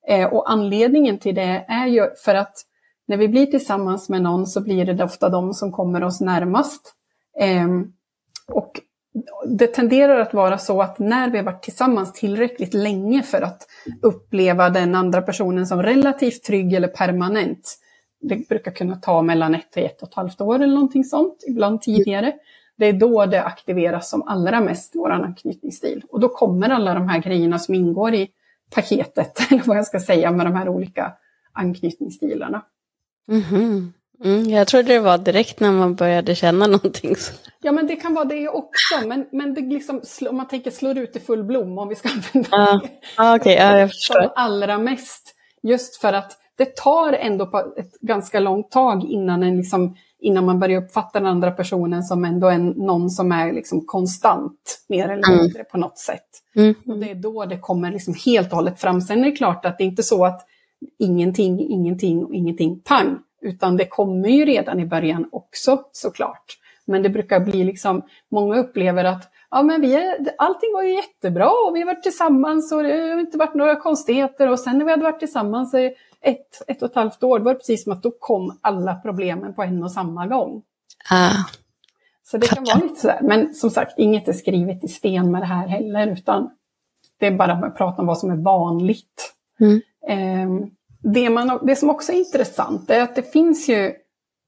Eh, 0.07 0.33
och 0.33 0.51
anledningen 0.51 1.17
till 1.17 1.35
det 1.35 1.65
är 1.67 1.87
ju 1.87 2.09
för 2.25 2.35
att 2.35 2.53
när 3.09 3.17
vi 3.17 3.27
blir 3.27 3.45
tillsammans 3.45 4.09
med 4.09 4.21
någon 4.21 4.47
så 4.47 4.61
blir 4.61 4.85
det 4.85 5.03
ofta 5.03 5.29
de 5.29 5.53
som 5.53 5.71
kommer 5.71 6.03
oss 6.03 6.21
närmast. 6.21 6.93
Eh, 7.39 7.67
och 8.51 8.79
det 9.47 9.67
tenderar 9.67 10.19
att 10.19 10.33
vara 10.33 10.57
så 10.57 10.81
att 10.81 10.99
när 10.99 11.29
vi 11.29 11.37
har 11.37 11.45
varit 11.45 11.63
tillsammans 11.63 12.13
tillräckligt 12.13 12.73
länge 12.73 13.23
för 13.23 13.41
att 13.41 13.67
uppleva 14.01 14.69
den 14.69 14.95
andra 14.95 15.21
personen 15.21 15.67
som 15.67 15.83
relativt 15.83 16.43
trygg 16.43 16.73
eller 16.73 16.87
permanent, 16.87 17.77
det 18.21 18.49
brukar 18.49 18.71
kunna 18.71 18.95
ta 18.95 19.21
mellan 19.21 19.55
ett 19.55 19.71
till 19.71 19.85
ett 19.85 20.01
och 20.01 20.07
ett 20.07 20.13
halvt 20.13 20.41
år 20.41 20.55
eller 20.55 20.73
någonting 20.73 21.03
sånt, 21.03 21.43
ibland 21.47 21.81
tidigare 21.81 22.33
det 22.79 22.85
är 22.85 22.93
då 22.93 23.25
det 23.25 23.43
aktiveras 23.43 24.09
som 24.09 24.21
allra 24.27 24.61
mest, 24.61 24.91
vår 24.95 25.09
anknytningsstil. 25.09 26.03
Och 26.11 26.19
då 26.19 26.29
kommer 26.29 26.69
alla 26.69 26.93
de 26.93 27.09
här 27.09 27.19
grejerna 27.19 27.59
som 27.59 27.75
ingår 27.75 28.13
i 28.13 28.29
paketet, 28.75 29.37
eller 29.51 29.63
vad 29.63 29.77
jag 29.77 29.85
ska 29.85 29.99
säga, 29.99 30.31
med 30.31 30.45
de 30.45 30.55
här 30.55 30.69
olika 30.69 31.13
anknytningsstilarna. 31.53 32.65
Mm 33.29 33.41
-hmm. 33.41 33.91
mm, 34.23 34.49
jag 34.49 34.67
trodde 34.67 34.93
det 34.93 34.99
var 34.99 35.17
direkt 35.17 35.59
när 35.59 35.71
man 35.71 35.95
började 35.95 36.35
känna 36.35 36.67
någonting. 36.67 37.15
Ja, 37.61 37.71
men 37.71 37.87
det 37.87 37.95
kan 37.95 38.13
vara 38.13 38.25
det 38.25 38.49
också. 38.49 39.07
Men, 39.07 39.25
men 39.31 39.53
det 39.53 39.61
liksom, 39.61 40.01
om 40.29 40.37
man 40.37 40.47
tänker 40.47 40.71
slår 40.71 40.97
ut 40.97 41.15
i 41.15 41.19
full 41.19 41.43
blom, 41.43 41.77
om 41.77 41.87
vi 41.87 41.95
ska 41.95 42.09
använda 42.09 42.49
ah, 42.51 42.79
det. 42.79 42.89
Ah, 43.17 43.35
okay. 43.35 43.57
ah, 43.57 43.79
jag 43.79 43.89
förstår. 43.89 44.21
Som 44.21 44.31
allra 44.35 44.77
mest. 44.77 45.35
Just 45.63 46.01
för 46.01 46.13
att 46.13 46.37
det 46.57 46.75
tar 46.75 47.13
ändå 47.13 47.73
ett 47.77 47.99
ganska 48.01 48.39
långt 48.39 48.71
tag 48.71 49.03
innan 49.03 49.43
en 49.43 49.57
liksom 49.57 49.95
innan 50.19 50.45
man 50.45 50.59
börjar 50.59 50.81
uppfatta 50.81 51.19
den 51.19 51.27
andra 51.27 51.51
personen 51.51 52.03
som 52.03 52.25
ändå 52.25 52.49
en, 52.49 52.69
någon 52.69 53.09
som 53.09 53.31
är 53.31 53.53
liksom 53.53 53.85
konstant, 53.85 54.85
mer 54.89 55.03
eller 55.03 55.27
mm. 55.27 55.37
mindre 55.37 55.59
mm. 55.59 55.65
på 55.71 55.77
något 55.77 55.97
sätt. 55.97 56.27
Mm. 56.55 56.75
Och 56.87 56.97
det 56.97 57.11
är 57.11 57.15
då 57.15 57.45
det 57.45 57.59
kommer 57.59 57.91
liksom 57.91 58.13
helt 58.25 58.51
och 58.51 58.55
hållet 58.55 58.81
fram. 58.81 59.01
Sen 59.01 59.19
är 59.19 59.25
det 59.25 59.31
klart 59.31 59.65
att 59.65 59.77
det 59.77 59.83
är 59.83 59.85
inte 59.85 60.03
så 60.03 60.25
att 60.25 60.45
ingenting, 60.99 61.59
ingenting 61.59 62.25
och 62.25 62.33
ingenting, 62.33 62.79
pang, 62.79 63.19
utan 63.41 63.77
det 63.77 63.85
kommer 63.85 64.29
ju 64.29 64.45
redan 64.45 64.79
i 64.79 64.85
början 64.85 65.29
också 65.31 65.83
såklart. 65.91 66.57
Men 66.85 67.03
det 67.03 67.09
brukar 67.09 67.39
bli 67.39 67.63
liksom, 67.63 68.01
många 68.31 68.57
upplever 68.57 69.03
att 69.03 69.31
ja, 69.51 69.63
men 69.63 69.81
vi 69.81 69.95
är, 69.95 70.17
allting 70.37 70.73
var 70.73 70.83
ju 70.83 70.95
jättebra 70.95 71.49
och 71.67 71.75
vi 71.75 71.79
har 71.79 71.85
varit 71.85 72.03
tillsammans 72.03 72.71
och 72.71 72.83
det 72.83 72.97
har 72.97 73.19
inte 73.19 73.37
varit 73.37 73.55
några 73.55 73.75
konstigheter 73.75 74.47
och 74.47 74.59
sen 74.59 74.77
när 74.77 74.85
vi 74.85 74.91
hade 74.91 75.03
varit 75.03 75.19
tillsammans 75.19 75.73
ett, 76.21 76.61
ett 76.67 76.81
och 76.81 76.89
ett 76.89 76.95
halvt 76.95 77.23
år, 77.23 77.39
var 77.39 77.53
det 77.53 77.59
precis 77.59 77.83
som 77.83 77.93
att 77.93 78.03
då 78.03 78.11
kom 78.19 78.59
alla 78.61 78.95
problemen 78.95 79.53
på 79.53 79.63
en 79.63 79.83
och 79.83 79.91
samma 79.91 80.27
gång. 80.27 80.61
Ah. 81.11 81.33
Så 82.23 82.37
det 82.37 82.47
kan 82.47 82.63
vara 82.63 82.79
lite 82.79 83.01
sådär, 83.01 83.19
men 83.21 83.53
som 83.53 83.69
sagt, 83.69 83.99
inget 83.99 84.27
är 84.27 84.33
skrivet 84.33 84.83
i 84.83 84.87
sten 84.87 85.31
med 85.31 85.41
det 85.41 85.45
här 85.45 85.67
heller, 85.67 86.07
utan 86.07 86.49
det 87.19 87.27
är 87.27 87.31
bara 87.31 87.53
att 87.53 87.77
prata 87.77 88.01
om 88.01 88.07
vad 88.07 88.17
som 88.17 88.31
är 88.31 88.43
vanligt. 88.43 89.33
Mm. 89.59 89.81
Eh, 90.07 90.49
det, 91.03 91.29
man, 91.29 91.59
det 91.65 91.75
som 91.75 91.89
också 91.89 92.11
är 92.11 92.17
intressant 92.17 92.89
är 92.89 93.01
att 93.03 93.15
det 93.15 93.31
finns 93.31 93.69
ju 93.69 93.93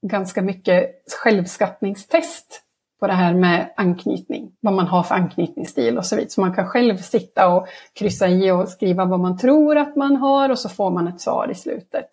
ganska 0.07 0.41
mycket 0.41 0.91
självskattningstest 1.23 2.61
på 2.99 3.07
det 3.07 3.13
här 3.13 3.33
med 3.33 3.73
anknytning, 3.77 4.51
vad 4.59 4.73
man 4.73 4.87
har 4.87 5.03
för 5.03 5.15
anknytningsstil 5.15 5.97
och 5.97 6.05
så 6.05 6.15
vidare. 6.15 6.29
Så 6.29 6.41
man 6.41 6.55
kan 6.55 6.67
själv 6.67 6.97
sitta 6.97 7.55
och 7.55 7.67
kryssa 7.93 8.27
i 8.27 8.51
och 8.51 8.69
skriva 8.69 9.05
vad 9.05 9.19
man 9.19 9.37
tror 9.37 9.77
att 9.77 9.95
man 9.95 10.15
har 10.15 10.49
och 10.49 10.59
så 10.59 10.69
får 10.69 10.91
man 10.91 11.07
ett 11.07 11.21
svar 11.21 11.51
i 11.51 11.55
slutet. 11.55 12.09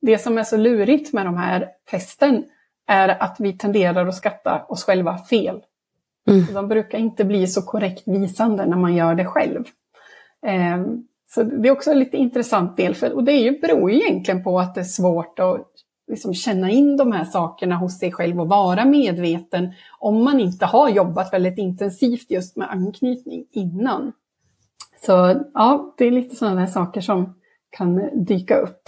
Det 0.00 0.18
som 0.18 0.38
är 0.38 0.42
så 0.42 0.56
lurigt 0.56 1.12
med 1.12 1.26
de 1.26 1.36
här 1.36 1.68
testen 1.90 2.44
är 2.86 3.08
att 3.08 3.36
vi 3.38 3.52
tenderar 3.52 4.06
att 4.06 4.14
skatta 4.14 4.64
oss 4.68 4.84
själva 4.84 5.18
fel. 5.18 5.62
Mm. 6.30 6.54
de 6.54 6.68
brukar 6.68 6.98
inte 6.98 7.24
bli 7.24 7.46
så 7.46 7.62
korrekt 7.62 8.08
visande 8.08 8.66
när 8.66 8.76
man 8.76 8.94
gör 8.94 9.14
det 9.14 9.24
själv. 9.24 9.64
Så 11.34 11.42
det 11.42 11.68
är 11.68 11.72
också 11.72 11.90
en 11.90 11.98
lite 11.98 12.16
intressant 12.16 12.76
del, 12.76 12.94
för, 12.94 13.12
och 13.12 13.24
det 13.24 13.32
är 13.32 13.42
ju, 13.42 13.60
beror 13.60 13.90
ju 13.90 13.96
egentligen 13.96 14.44
på 14.44 14.58
att 14.58 14.74
det 14.74 14.80
är 14.80 14.84
svårt 14.84 15.38
att 15.38 15.68
liksom 16.08 16.34
känna 16.34 16.70
in 16.70 16.96
de 16.96 17.12
här 17.12 17.24
sakerna 17.24 17.76
hos 17.76 17.98
sig 17.98 18.12
själv 18.12 18.40
och 18.40 18.48
vara 18.48 18.84
medveten 18.84 19.72
om 19.98 20.24
man 20.24 20.40
inte 20.40 20.66
har 20.66 20.88
jobbat 20.88 21.32
väldigt 21.32 21.58
intensivt 21.58 22.30
just 22.30 22.56
med 22.56 22.70
anknytning 22.70 23.44
innan. 23.50 24.12
Så 25.06 25.42
ja, 25.54 25.94
det 25.98 26.04
är 26.04 26.10
lite 26.10 26.36
sådana 26.36 26.60
där 26.60 26.66
saker 26.66 27.00
som 27.00 27.34
kan 27.70 28.24
dyka 28.26 28.56
upp. 28.56 28.82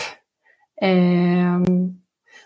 Ehm. 0.80 2.00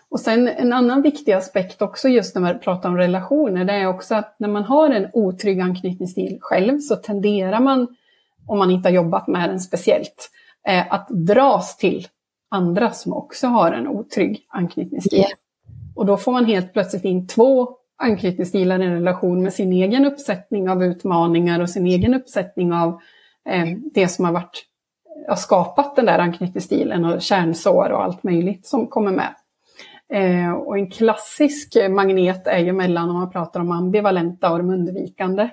och 0.09 0.19
sen 0.19 0.47
en 0.47 0.73
annan 0.73 1.01
viktig 1.01 1.31
aspekt 1.31 1.81
också 1.81 2.09
just 2.09 2.35
när 2.35 2.41
man 2.41 2.59
pratar 2.59 2.89
om 2.89 2.97
relationer, 2.97 3.65
det 3.65 3.73
är 3.73 3.87
också 3.87 4.15
att 4.15 4.35
när 4.39 4.47
man 4.49 4.63
har 4.63 4.89
en 4.89 5.07
otrygg 5.13 5.59
anknytningsstil 5.59 6.37
själv 6.41 6.79
så 6.79 6.95
tenderar 6.95 7.59
man, 7.59 7.95
om 8.49 8.57
man 8.57 8.71
inte 8.71 8.89
har 8.89 8.93
jobbat 8.93 9.27
med 9.27 9.49
den 9.49 9.59
speciellt, 9.59 10.31
eh, 10.67 10.93
att 10.93 11.07
dras 11.09 11.77
till 11.77 12.07
andra 12.51 12.91
som 12.91 13.13
också 13.13 13.47
har 13.47 13.71
en 13.71 13.87
otrygg 13.87 14.45
anknytningsstil. 14.47 15.19
Yeah. 15.19 15.31
Och 15.95 16.05
då 16.05 16.17
får 16.17 16.31
man 16.31 16.45
helt 16.45 16.73
plötsligt 16.73 17.05
in 17.05 17.27
två 17.27 17.69
anknytningsstilar 17.97 18.79
i 18.79 18.85
en 18.85 18.93
relation 18.93 19.43
med 19.43 19.53
sin 19.53 19.73
egen 19.73 20.05
uppsättning 20.05 20.69
av 20.69 20.83
utmaningar 20.83 21.59
och 21.59 21.69
sin 21.69 21.85
egen 21.85 22.13
uppsättning 22.13 22.73
av 22.73 22.99
eh, 23.49 23.65
det 23.93 24.07
som 24.07 24.25
har 24.25 24.31
varit, 24.31 24.65
har 25.27 25.35
skapat 25.35 25.95
den 25.95 26.05
där 26.05 26.19
anknytningsstilen 26.19 27.05
och 27.05 27.21
kärnsår 27.21 27.91
och 27.91 28.03
allt 28.03 28.23
möjligt 28.23 28.65
som 28.65 28.87
kommer 28.87 29.11
med. 29.11 29.35
Eh, 30.13 30.51
och 30.51 30.77
en 30.77 30.91
klassisk 30.91 31.77
magnet 31.89 32.47
är 32.47 32.59
ju 32.59 32.73
mellan, 32.73 33.09
om 33.09 33.15
man 33.15 33.31
pratar 33.31 33.59
om 33.59 33.71
ambivalenta 33.71 34.51
och 34.51 34.57
de 34.57 34.69
undvikande. 34.69 35.49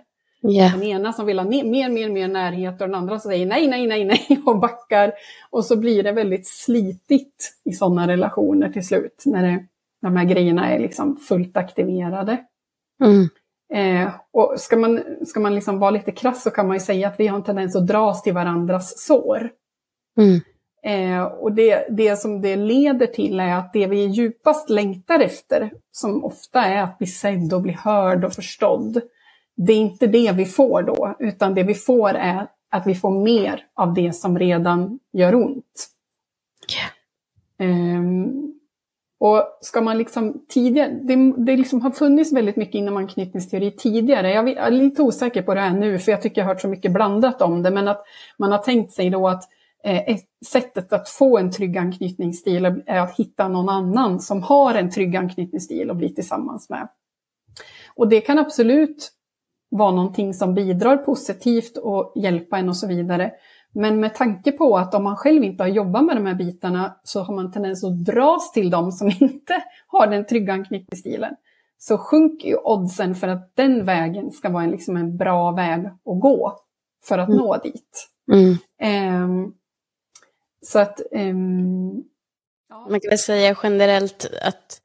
Yeah. 0.51 0.73
Den 0.73 0.83
ena 0.83 1.13
som 1.13 1.27
vill 1.27 1.39
ha 1.39 1.47
mer, 1.47 1.89
mer, 1.89 2.09
mer 2.09 2.29
närhet 2.29 2.81
och 2.81 2.87
den 2.89 2.95
andra 2.95 3.19
som 3.19 3.31
säger 3.31 3.47
nej, 3.47 3.69
nej, 3.69 3.87
nej, 3.87 4.05
nej 4.05 4.43
och 4.47 4.59
backar. 4.59 5.13
Och 5.51 5.65
så 5.65 5.77
blir 5.77 6.03
det 6.03 6.13
väldigt 6.13 6.47
slitigt 6.47 7.53
i 7.65 7.73
sådana 7.73 8.09
relationer 8.09 8.69
till 8.69 8.87
slut, 8.87 9.23
när 9.27 9.43
det, 9.43 9.67
de 10.03 10.17
här 10.17 10.25
grejerna 10.25 10.71
är 10.71 10.79
liksom 10.79 11.17
fullt 11.17 11.57
aktiverade. 11.57 12.39
Mm. 13.05 13.29
Eh, 13.75 14.13
och 14.33 14.55
ska 14.61 14.77
man, 14.77 15.01
ska 15.27 15.41
man 15.41 15.55
liksom 15.55 15.79
vara 15.79 15.91
lite 15.91 16.13
krass 16.13 16.43
så 16.43 16.51
kan 16.51 16.67
man 16.67 16.77
ju 16.77 16.81
säga 16.81 17.09
att 17.09 17.21
vi 17.21 17.27
har 17.27 17.37
en 17.37 17.45
tendens 17.45 17.77
att 17.77 17.87
dras 17.87 18.23
till 18.23 18.35
varandras 18.35 19.07
sår. 19.07 19.51
Mm. 20.19 20.41
Eh, 20.87 21.23
och 21.23 21.53
det, 21.53 21.87
det 21.91 22.17
som 22.17 22.41
det 22.41 22.57
leder 22.57 23.07
till 23.07 23.41
är 23.41 23.55
att 23.55 23.73
det 23.73 23.87
vi 23.87 24.05
djupast 24.05 24.71
längtar 24.71 25.21
efter, 25.21 25.71
som 25.91 26.25
ofta 26.25 26.65
är 26.65 26.83
att 26.83 26.99
bli 26.99 27.07
sedd 27.07 27.53
och 27.53 27.63
bli 27.63 27.73
hörd 27.73 28.25
och 28.25 28.33
förstådd, 28.33 29.01
det 29.57 29.73
är 29.73 29.77
inte 29.77 30.07
det 30.07 30.33
vi 30.33 30.45
får 30.45 30.83
då, 30.83 31.17
utan 31.19 31.55
det 31.55 31.63
vi 31.63 31.75
får 31.75 32.11
är 32.15 32.47
att 32.71 32.87
vi 32.87 32.95
får 32.95 33.11
mer 33.11 33.65
av 33.75 33.95
det 33.95 34.13
som 34.13 34.39
redan 34.39 34.99
gör 35.13 35.35
ont. 35.35 35.89
Yeah. 36.73 36.91
Um, 37.99 38.53
och 39.19 39.59
ska 39.61 39.81
man 39.81 39.99
liksom 39.99 40.45
tidigare, 40.49 40.91
det, 41.03 41.35
det 41.37 41.57
liksom 41.57 41.81
har 41.81 41.91
funnits 41.91 42.33
väldigt 42.33 42.57
mycket 42.57 42.75
inom 42.75 42.97
anknytningsteori 42.97 43.71
tidigare. 43.71 44.31
Jag 44.31 44.49
är 44.49 44.71
lite 44.71 45.03
osäker 45.03 45.43
på 45.43 45.55
det 45.55 45.61
här 45.61 45.71
nu, 45.71 45.99
för 45.99 46.13
jag 46.13 46.23
tycker 46.23 46.41
jag 46.41 46.47
har 46.47 46.55
hört 46.55 46.63
så 46.63 46.69
mycket 46.69 46.93
blandat 46.93 47.43
om 47.43 47.63
det, 47.63 47.71
men 47.71 47.89
att 47.89 48.05
man 48.39 48.53
har 48.53 48.59
tänkt 48.59 48.93
sig 48.93 49.11
då 49.11 49.29
att 49.29 49.43
eh, 49.85 50.17
sättet 50.47 50.93
att 50.93 51.09
få 51.09 51.39
en 51.39 51.53
trygg 51.53 51.77
anknytningsstil 51.77 52.65
är 52.87 53.01
att 53.01 53.17
hitta 53.17 53.49
någon 53.49 53.69
annan 53.69 54.21
som 54.21 54.43
har 54.43 54.75
en 54.75 54.91
trygg 54.91 55.17
anknytningsstil 55.17 55.91
och 55.91 55.97
bli 55.97 56.15
tillsammans 56.15 56.71
med. 56.71 56.89
Och 57.95 58.09
det 58.09 58.21
kan 58.21 58.39
absolut 58.39 59.13
vara 59.69 59.91
någonting 59.91 60.35
som 60.35 60.55
bidrar 60.55 60.97
positivt 60.97 61.77
och 61.77 62.13
hjälpa 62.17 62.59
en 62.59 62.69
och 62.69 62.77
så 62.77 62.87
vidare. 62.87 63.33
Men 63.75 64.01
med 64.01 64.15
tanke 64.15 64.53
på 64.53 64.79
att 64.79 64.95
om 64.95 65.05
man 65.05 65.17
själv 65.17 65.45
inte 65.45 65.63
har 65.63 65.69
jobbat 65.69 66.05
med 66.05 66.17
de 66.17 66.27
här 66.27 66.35
bitarna 66.35 66.97
så 67.05 67.21
har 67.21 67.35
man 67.35 67.53
tendens 67.53 67.85
att 67.85 68.05
dras 68.05 68.53
till 68.53 68.71
dem 68.71 68.93
som 68.93 69.09
inte 69.21 69.63
har 69.87 70.07
den 70.07 70.27
trygga 70.27 70.53
anknytningsstilen. 70.53 71.35
Så 71.79 71.99
sjunker 71.99 72.49
ju 72.49 72.57
oddsen 72.57 73.15
för 73.15 73.29
att 73.29 73.53
den 73.55 73.85
vägen 73.85 74.31
ska 74.31 74.49
vara 74.49 74.65
en, 74.65 74.71
liksom 74.71 74.97
en 74.97 75.17
bra 75.17 75.51
väg 75.53 75.87
att 75.87 76.21
gå 76.21 76.59
för 77.05 77.19
att 77.19 77.29
mm. 77.29 77.39
nå 77.39 77.57
dit. 77.57 78.09
Mm. 78.33 79.23
Um, 79.23 79.55
så 80.63 80.79
att... 80.79 81.01
Um, 81.11 82.05
ja. 82.69 82.87
Man 82.91 83.01
kan 83.01 83.09
väl 83.09 83.19
säga 83.19 83.57
generellt 83.63 84.27
att 84.43 84.81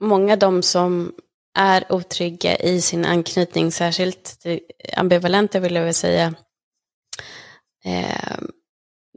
många 0.00 0.32
av 0.32 0.38
de 0.38 0.62
som 0.62 1.12
är 1.58 1.92
otrygga 1.92 2.56
i 2.56 2.80
sin 2.80 3.04
anknytning, 3.04 3.72
särskilt 3.72 4.46
ambivalenta 4.96 5.60
vill 5.60 5.74
jag 5.74 5.84
väl 5.84 5.94
säga, 5.94 6.34
eh, 7.84 8.38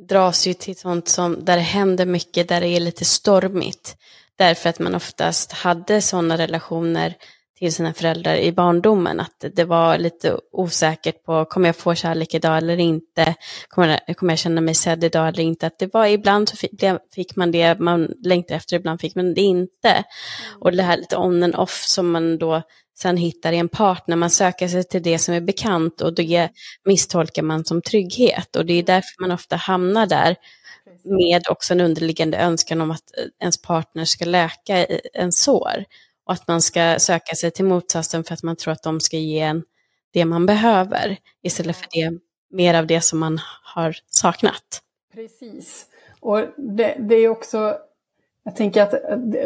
dras 0.09 0.47
ju 0.47 0.53
till 0.53 0.77
sånt 0.77 1.07
som, 1.07 1.45
där 1.45 1.55
det 1.55 1.61
händer 1.61 2.05
mycket, 2.05 2.47
där 2.47 2.61
det 2.61 2.67
är 2.67 2.79
lite 2.79 3.05
stormigt. 3.05 3.97
Därför 4.37 4.69
att 4.69 4.79
man 4.79 4.95
oftast 4.95 5.51
hade 5.51 6.01
sådana 6.01 6.37
relationer 6.37 7.15
till 7.59 7.73
sina 7.73 7.93
föräldrar 7.93 8.35
i 8.35 8.51
barndomen. 8.51 9.19
Att 9.19 9.45
det 9.53 9.65
var 9.65 9.97
lite 9.97 10.37
osäkert 10.51 11.23
på, 11.23 11.45
kommer 11.45 11.67
jag 11.67 11.75
få 11.75 11.95
kärlek 11.95 12.33
idag 12.33 12.57
eller 12.57 12.77
inte? 12.77 13.35
Kommer, 13.67 14.13
kommer 14.13 14.31
jag 14.33 14.39
känna 14.39 14.61
mig 14.61 14.75
sedd 14.75 15.03
idag 15.03 15.27
eller 15.27 15.43
inte? 15.43 15.67
Att 15.67 15.79
det 15.79 15.93
var 15.93 16.05
ibland 16.05 16.49
så 16.49 16.57
fick, 16.57 16.83
fick 17.15 17.35
man 17.35 17.51
det 17.51 17.79
man 17.79 18.13
längtade 18.23 18.55
efter, 18.55 18.75
ibland 18.75 19.01
fick 19.01 19.15
man 19.15 19.33
det 19.33 19.41
inte. 19.41 19.89
Mm. 19.89 20.03
Och 20.59 20.71
det 20.71 20.83
här 20.83 20.97
lite 20.97 21.17
on 21.17 21.43
and 21.43 21.55
off 21.55 21.83
som 21.87 22.11
man 22.11 22.37
då 22.37 22.61
sen 22.99 23.17
hittar 23.17 23.53
i 23.53 23.57
en 23.57 23.69
partner, 23.69 24.15
man 24.15 24.29
söker 24.29 24.67
sig 24.67 24.83
till 24.83 25.03
det 25.03 25.19
som 25.19 25.33
är 25.33 25.41
bekant 25.41 26.01
och 26.01 26.13
det 26.13 26.49
misstolkar 26.85 27.43
man 27.43 27.65
som 27.65 27.81
trygghet. 27.81 28.55
Och 28.55 28.65
det 28.65 28.73
är 28.73 28.83
därför 28.83 29.21
man 29.21 29.31
ofta 29.31 29.55
hamnar 29.55 30.05
där 30.05 30.35
med 31.03 31.43
också 31.49 31.73
en 31.73 31.81
underliggande 31.81 32.37
önskan 32.37 32.81
om 32.81 32.91
att 32.91 33.03
ens 33.39 33.61
partner 33.61 34.05
ska 34.05 34.25
läka 34.25 34.85
en 35.13 35.31
sår. 35.31 35.85
Och 36.25 36.33
att 36.33 36.47
man 36.47 36.62
ska 36.62 36.95
söka 36.99 37.36
sig 37.36 37.51
till 37.51 37.65
motsatsen 37.65 38.23
för 38.23 38.33
att 38.33 38.43
man 38.43 38.55
tror 38.55 38.71
att 38.71 38.83
de 38.83 38.99
ska 38.99 39.17
ge 39.17 39.39
en 39.39 39.63
det 40.13 40.25
man 40.25 40.45
behöver 40.45 41.17
istället 41.43 41.77
för 41.77 41.88
det, 41.91 42.19
mer 42.49 42.73
av 42.73 42.88
det 42.88 43.01
som 43.01 43.19
man 43.19 43.39
har 43.63 43.95
saknat. 44.07 44.81
Precis. 45.13 45.86
Och 46.19 46.39
det, 46.57 46.95
det 46.99 47.15
är 47.15 47.29
också, 47.29 47.77
jag 48.43 48.55
tänker 48.55 48.81
att 48.81 48.93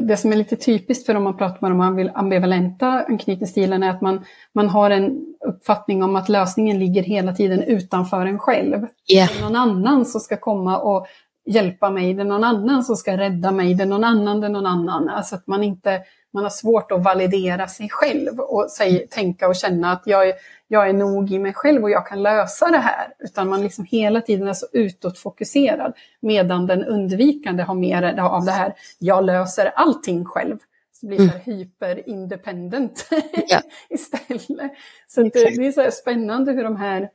det 0.02 0.18
som 0.18 0.32
är 0.32 0.36
lite 0.36 0.56
typiskt 0.56 1.06
för 1.06 1.16
om 1.16 1.24
man 1.24 1.38
pratar 1.38 1.70
med 1.70 1.72
de 1.72 2.12
ambivalenta 2.16 2.88
anknytningsstilen 2.88 3.84
är 3.84 3.90
att 3.90 4.02
man, 4.02 4.26
man 4.54 4.70
har 4.70 4.90
en 4.90 5.36
uppfattning 5.46 6.04
om 6.04 6.16
att 6.16 6.30
lösningen 6.30 6.80
ligger 6.80 7.04
hela 7.04 7.34
tiden 7.34 7.64
utanför 7.64 8.26
en 8.26 8.40
själv. 8.40 8.88
Yeah. 9.14 9.30
Det 9.34 9.38
är 9.38 9.42
någon 9.42 9.56
annan 9.56 10.06
som 10.06 10.22
ska 10.22 10.38
komma 10.38 10.80
och 10.80 11.08
hjälpa 11.46 11.90
mig, 11.90 12.14
det 12.14 12.22
är 12.22 12.26
någon 12.26 12.44
annan 12.44 12.84
som 12.84 12.96
ska 12.96 13.18
rädda 13.18 13.52
mig, 13.52 13.74
det 13.74 13.84
är 13.84 13.88
någon 13.88 14.04
annan, 14.04 14.42
det 14.42 14.48
är 14.48 14.52
någon 14.52 14.66
annan. 14.66 15.10
Alltså 15.10 15.36
att 15.36 15.48
man 15.48 15.64
inte 15.64 16.02
man 16.38 16.44
har 16.44 16.50
svårt 16.50 16.92
att 16.92 17.04
validera 17.04 17.68
sig 17.68 17.90
själv 17.90 18.40
och 18.40 18.72
säg, 18.72 19.08
tänka 19.08 19.48
och 19.48 19.56
känna 19.56 19.92
att 19.92 20.04
jag 20.06 20.30
är, 20.30 20.34
jag 20.68 20.90
är 20.90 20.94
nog 20.94 21.32
i 21.32 21.40
mig 21.40 21.54
själv 21.54 21.84
och 21.84 21.90
jag 21.90 22.08
kan 22.08 22.24
lösa 22.24 22.72
det 22.72 22.78
här. 22.78 23.14
Utan 23.20 23.50
man 23.50 23.64
liksom 23.64 23.86
hela 23.86 24.22
tiden 24.22 24.48
är 24.48 24.54
så 24.54 24.68
utåtfokuserad. 24.72 25.94
Medan 26.20 26.68
den 26.68 26.84
undvikande 26.84 27.64
har 27.64 27.76
mer 27.76 28.20
av 28.20 28.46
det 28.46 28.52
här, 28.52 28.74
jag 29.00 29.26
löser 29.26 29.72
allting 29.76 30.26
själv. 30.26 30.58
Så 30.92 31.08
blir 31.08 31.18
det 31.18 31.24
mm. 31.24 31.40
hyperindependent 31.40 33.08
ja. 33.48 33.62
istället. 33.90 34.72
Så 35.08 35.22
det, 35.22 35.30
det, 35.30 35.68
är 35.68 35.72
så 35.72 35.92
spännande 35.92 36.52
hur, 36.52 36.64
de 36.64 36.76
här, 36.76 37.10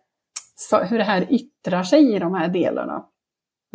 hur 0.89 0.99
det 0.99 1.05
här 1.05 1.27
yttrar 1.31 1.83
sig 1.83 2.15
i 2.15 2.19
de 2.19 2.35
här 2.35 2.49
delarna. 2.49 3.05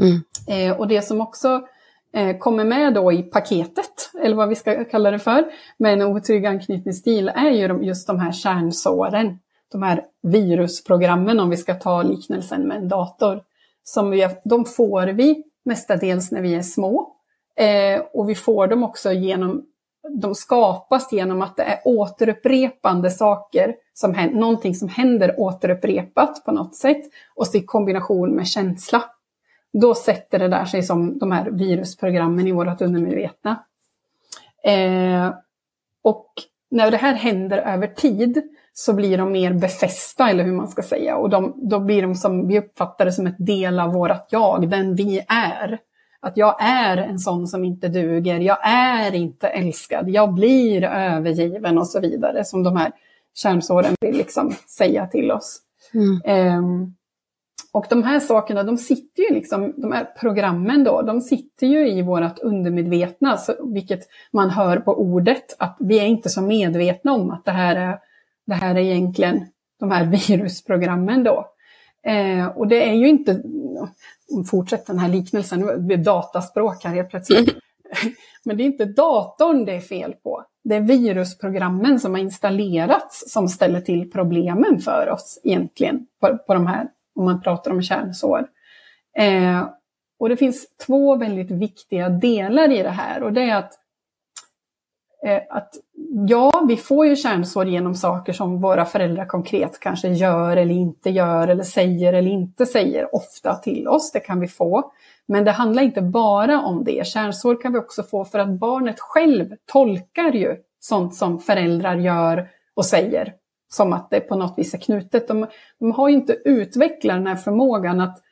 Mm. 0.02 0.24
Eh, 0.48 0.80
och 0.80 0.88
det 0.88 1.02
som 1.02 1.22
också 1.22 1.68
Eh, 2.14 2.38
kommer 2.38 2.66
med 2.66 2.94
då 2.94 3.12
i 3.12 3.24
paketet, 3.24 4.12
eller 4.24 4.36
vad 4.36 4.50
vi 4.50 4.56
ska 4.56 4.86
kalla 4.86 5.12
det 5.12 5.20
för, 5.20 5.46
med 5.78 5.94
en 5.94 6.02
otrygg 6.02 6.46
anknytningsstil 6.46 7.32
är 7.36 7.50
ju 7.50 7.84
just 7.84 8.08
de 8.08 8.20
här 8.20 8.32
kärnsåren. 8.32 9.40
De 9.72 9.84
här 9.84 10.04
virusprogrammen, 10.24 11.40
om 11.40 11.50
vi 11.50 11.58
ska 11.58 11.74
ta 11.74 12.04
liknelsen 12.04 12.68
med 12.68 12.78
en 12.78 12.88
dator. 12.88 13.42
Som 13.84 14.10
vi, 14.10 14.30
de 14.44 14.66
får 14.66 15.08
vi 15.08 15.44
mestadels 15.66 16.32
när 16.32 16.42
vi 16.42 16.56
är 16.56 16.62
små. 16.62 17.14
Eh, 17.56 18.02
och 18.14 18.30
vi 18.30 18.36
får 18.36 18.68
dem 18.68 18.84
också 18.84 19.12
genom, 19.12 19.66
de 20.22 20.36
skapas 20.36 21.14
genom 21.14 21.42
att 21.42 21.58
det 21.58 21.64
är 21.64 21.80
återupprepande 21.86 23.10
saker, 23.10 23.76
som, 23.94 24.12
någonting 24.34 24.76
som 24.76 24.90
händer 24.90 25.36
återupprepat 25.38 26.46
på 26.46 26.52
något 26.52 26.76
sätt, 26.76 27.02
och 27.36 27.56
i 27.56 27.62
kombination 27.62 28.36
med 28.36 28.48
känsla 28.48 29.04
då 29.82 29.96
sätter 29.96 30.40
det 30.40 30.48
där 30.48 30.66
sig 30.66 30.84
som 30.84 31.18
de 31.18 31.32
här 31.32 31.50
virusprogrammen 31.52 32.48
i 32.48 32.52
vårt 32.52 32.82
undermedvetna. 32.82 33.64
Eh, 34.64 35.34
och 36.02 36.34
när 36.70 36.92
det 36.92 36.98
här 36.98 37.14
händer 37.14 37.58
över 37.58 37.88
tid 37.88 38.42
så 38.74 38.94
blir 38.94 39.18
de 39.18 39.32
mer 39.32 39.54
befästa, 39.54 40.30
eller 40.30 40.44
hur 40.44 40.54
man 40.54 40.68
ska 40.68 40.82
säga. 40.82 41.18
Och 41.18 41.30
de, 41.30 41.54
då 41.70 41.80
blir 41.80 42.02
de 42.02 42.16
som, 42.16 42.48
vi 42.48 42.60
uppfattar 42.60 43.06
det 43.06 43.12
som 43.12 43.28
ett 43.28 43.46
del 43.46 43.80
av 43.80 43.94
vårt 43.94 44.26
jag, 44.30 44.70
den 44.70 44.96
vi 44.96 45.26
är. 45.28 45.80
Att 46.20 46.38
jag 46.38 46.56
är 46.60 46.98
en 46.98 47.20
sån 47.20 47.48
som 47.48 47.66
inte 47.66 47.88
duger, 47.88 48.40
jag 48.40 48.58
är 48.68 49.16
inte 49.16 49.48
älskad, 49.48 50.10
jag 50.10 50.34
blir 50.34 50.84
övergiven 50.84 51.78
och 51.78 51.88
så 51.88 52.00
vidare. 52.00 52.46
Som 52.46 52.64
de 52.64 52.78
här 52.78 52.92
kärnsåren 53.36 53.94
vill 54.02 54.18
liksom 54.18 54.56
säga 54.78 55.08
till 55.08 55.32
oss. 55.32 55.60
Mm. 55.94 56.22
Eh, 56.26 56.88
och 57.78 57.86
de 57.90 58.04
här 58.04 58.20
sakerna, 58.20 58.64
de 58.64 58.78
sitter 58.78 59.24
ju 59.24 59.34
liksom, 59.34 59.74
de 59.78 59.92
här 59.92 60.06
programmen 60.20 60.84
då, 60.84 61.02
de 61.02 61.22
sitter 61.22 61.68
ju 61.68 61.90
i 61.90 62.02
vårt 62.02 62.40
undermedvetna, 62.40 63.38
så, 63.38 63.54
vilket 63.74 64.00
man 64.32 64.50
hör 64.50 64.78
på 64.78 65.02
ordet, 65.02 65.56
att 65.60 65.78
vi 65.80 66.00
är 66.00 66.06
inte 66.06 66.30
så 66.30 66.42
medvetna 66.42 67.14
om 67.14 67.32
att 67.32 67.46
det 67.46 67.52
här 67.52 67.76
är, 67.76 68.00
det 68.46 68.54
här 68.54 68.76
är 68.76 68.80
egentligen 68.80 69.46
de 69.80 69.92
här 69.92 70.06
virusprogrammen 70.28 71.24
då. 71.24 71.46
Eh, 72.04 72.48
och 72.48 72.68
det 72.68 72.90
är 72.90 72.94
ju 72.94 73.08
inte, 73.08 73.42
fortsätt 74.52 74.88
den 74.88 75.00
här 75.00 75.10
liknelsen, 75.10 75.60
nu 75.60 75.78
blir 75.78 75.98
dataspråk 75.98 76.84
här 76.84 76.96
helt 76.96 77.10
plötsligt. 77.10 77.50
Mm. 77.50 77.62
Men 78.46 78.58
det 78.58 78.64
är 78.64 78.66
inte 78.66 78.86
datorn 78.86 79.66
det 79.66 79.76
är 79.76 79.80
fel 79.80 80.14
på. 80.14 80.44
Det 80.64 80.76
är 80.76 80.82
virusprogrammen 80.82 82.00
som 82.00 82.14
har 82.14 82.22
installerats 82.22 83.32
som 83.34 83.48
ställer 83.48 83.82
till 83.82 84.12
problemen 84.12 84.80
för 84.80 85.10
oss 85.10 85.40
egentligen, 85.44 86.08
på, 86.22 86.38
på 86.38 86.54
de 86.54 86.68
här, 86.68 86.88
om 87.18 87.26
man 87.26 87.42
pratar 87.42 87.72
om 87.72 87.82
kärnsår. 87.82 88.48
Eh, 89.18 89.70
och 90.20 90.30
det 90.30 90.38
finns 90.38 90.68
två 90.86 91.16
väldigt 91.16 91.52
viktiga 91.52 92.10
delar 92.10 92.72
i 92.72 92.84
det 92.84 92.90
här 92.90 93.24
och 93.24 93.34
det 93.34 93.42
är 93.42 93.56
att 93.56 93.74
Eh, 95.26 95.42
att 95.50 95.74
ja, 96.28 96.66
vi 96.68 96.78
får 96.78 97.06
ju 97.06 97.16
kärnsår 97.16 97.68
genom 97.68 97.96
saker 97.96 98.34
som 98.34 98.62
våra 98.62 98.86
föräldrar 98.86 99.26
konkret 99.26 99.80
kanske 99.80 100.08
gör 100.08 100.58
eller 100.58 100.76
inte 100.76 101.10
gör 101.10 101.48
eller 101.48 101.64
säger 101.64 102.14
eller 102.14 102.32
inte 102.32 102.66
säger 102.66 103.16
ofta 103.16 103.56
till 103.56 103.88
oss. 103.88 104.12
Det 104.12 104.20
kan 104.20 104.40
vi 104.40 104.48
få. 104.48 104.92
Men 105.26 105.44
det 105.44 105.52
handlar 105.52 105.84
inte 105.84 106.02
bara 106.02 106.62
om 106.62 106.84
det. 106.84 107.08
Kärnsår 107.08 107.62
kan 107.62 107.74
vi 107.74 107.80
också 107.80 108.04
få 108.04 108.26
för 108.26 108.40
att 108.40 108.60
barnet 108.60 109.00
själv 109.00 109.56
tolkar 109.66 110.32
ju 110.32 110.56
sånt 110.80 111.16
som 111.16 111.40
föräldrar 111.40 111.96
gör 111.96 112.50
och 112.76 112.86
säger. 112.86 113.34
Som 113.70 113.94
att 113.94 114.10
det 114.10 114.20
på 114.20 114.36
något 114.36 114.58
vis 114.58 114.74
är 114.74 114.78
knutet. 114.78 115.28
De, 115.28 115.48
de 115.80 115.92
har 115.92 116.10
ju 116.10 116.16
inte 116.16 116.34
utvecklat 116.46 117.18
den 117.18 117.28
här 117.28 117.36
förmågan 117.36 118.02
att 118.02 118.24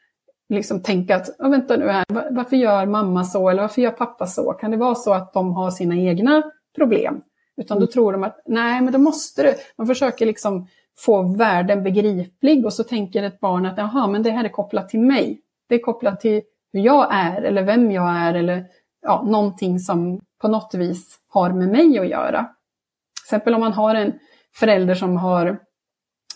liksom 0.49 0.83
tänka 0.83 1.15
att, 1.15 1.29
vänta 1.39 1.77
nu 1.77 1.89
här, 1.89 2.05
varför 2.31 2.55
gör 2.55 2.85
mamma 2.85 3.23
så 3.23 3.49
eller 3.49 3.61
varför 3.61 3.81
gör 3.81 3.91
pappa 3.91 4.27
så? 4.27 4.53
Kan 4.53 4.71
det 4.71 4.77
vara 4.77 4.95
så 4.95 5.13
att 5.13 5.33
de 5.33 5.53
har 5.53 5.71
sina 5.71 5.95
egna 5.95 6.43
problem. 6.75 7.21
Utan 7.57 7.77
då 7.77 7.83
mm. 7.83 7.91
tror 7.91 8.11
de 8.11 8.23
att 8.23 8.41
nej, 8.45 8.81
men 8.81 8.93
då 8.93 8.99
måste 8.99 9.43
du. 9.43 9.53
Man 9.77 9.87
försöker 9.87 10.25
liksom 10.25 10.67
få 10.97 11.21
världen 11.21 11.83
begriplig 11.83 12.65
och 12.65 12.73
så 12.73 12.83
tänker 12.83 13.23
ett 13.23 13.39
barn 13.39 13.65
att 13.65 13.77
jaha, 13.77 14.07
men 14.07 14.23
det 14.23 14.31
här 14.31 14.43
är 14.43 14.49
kopplat 14.49 14.89
till 14.89 14.99
mig. 14.99 15.41
Det 15.69 15.75
är 15.75 15.79
kopplat 15.79 16.19
till 16.19 16.41
hur 16.73 16.79
jag 16.79 17.07
är 17.11 17.41
eller 17.41 17.63
vem 17.63 17.91
jag 17.91 18.09
är 18.09 18.33
eller 18.33 18.65
ja, 19.01 19.23
någonting 19.27 19.79
som 19.79 20.21
på 20.41 20.47
något 20.47 20.73
vis 20.73 21.17
har 21.29 21.49
med 21.49 21.69
mig 21.69 21.99
att 21.99 22.09
göra. 22.09 22.39
Till 22.39 23.25
exempel 23.25 23.53
om 23.53 23.59
man 23.59 23.73
har 23.73 23.95
en 23.95 24.13
förälder 24.55 24.95
som 24.95 25.17
har 25.17 25.59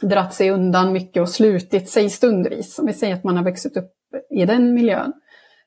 dratt 0.02 0.34
sig 0.34 0.52
undan 0.52 0.94
mycket 0.94 1.22
och 1.22 1.30
slutit 1.30 1.90
sig 1.90 2.10
stundvis. 2.10 2.80
Om 2.80 2.86
vi 2.86 2.94
säger 2.94 3.14
att 3.14 3.24
man 3.24 3.38
har 3.38 3.44
vuxit 3.44 3.78
upp 3.78 3.92
i 4.30 4.46
den 4.46 4.74
miljön. 4.74 5.14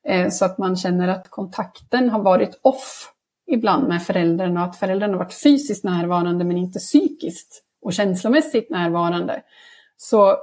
Eh, 0.09 0.29
så 0.29 0.45
att 0.45 0.59
man 0.59 0.77
känner 0.77 1.09
att 1.09 1.31
kontakten 1.31 2.11
har 2.11 2.23
varit 2.23 2.61
off 2.63 3.13
ibland 3.47 3.89
med 3.89 4.03
föräldern 4.03 4.57
och 4.57 4.65
att 4.65 4.77
föräldern 4.77 5.11
har 5.11 5.19
varit 5.19 5.43
fysiskt 5.43 5.85
närvarande 5.85 6.45
men 6.45 6.57
inte 6.57 6.79
psykiskt 6.79 7.63
och 7.83 7.93
känslomässigt 7.93 8.71
närvarande. 8.71 9.43
Så 9.97 10.37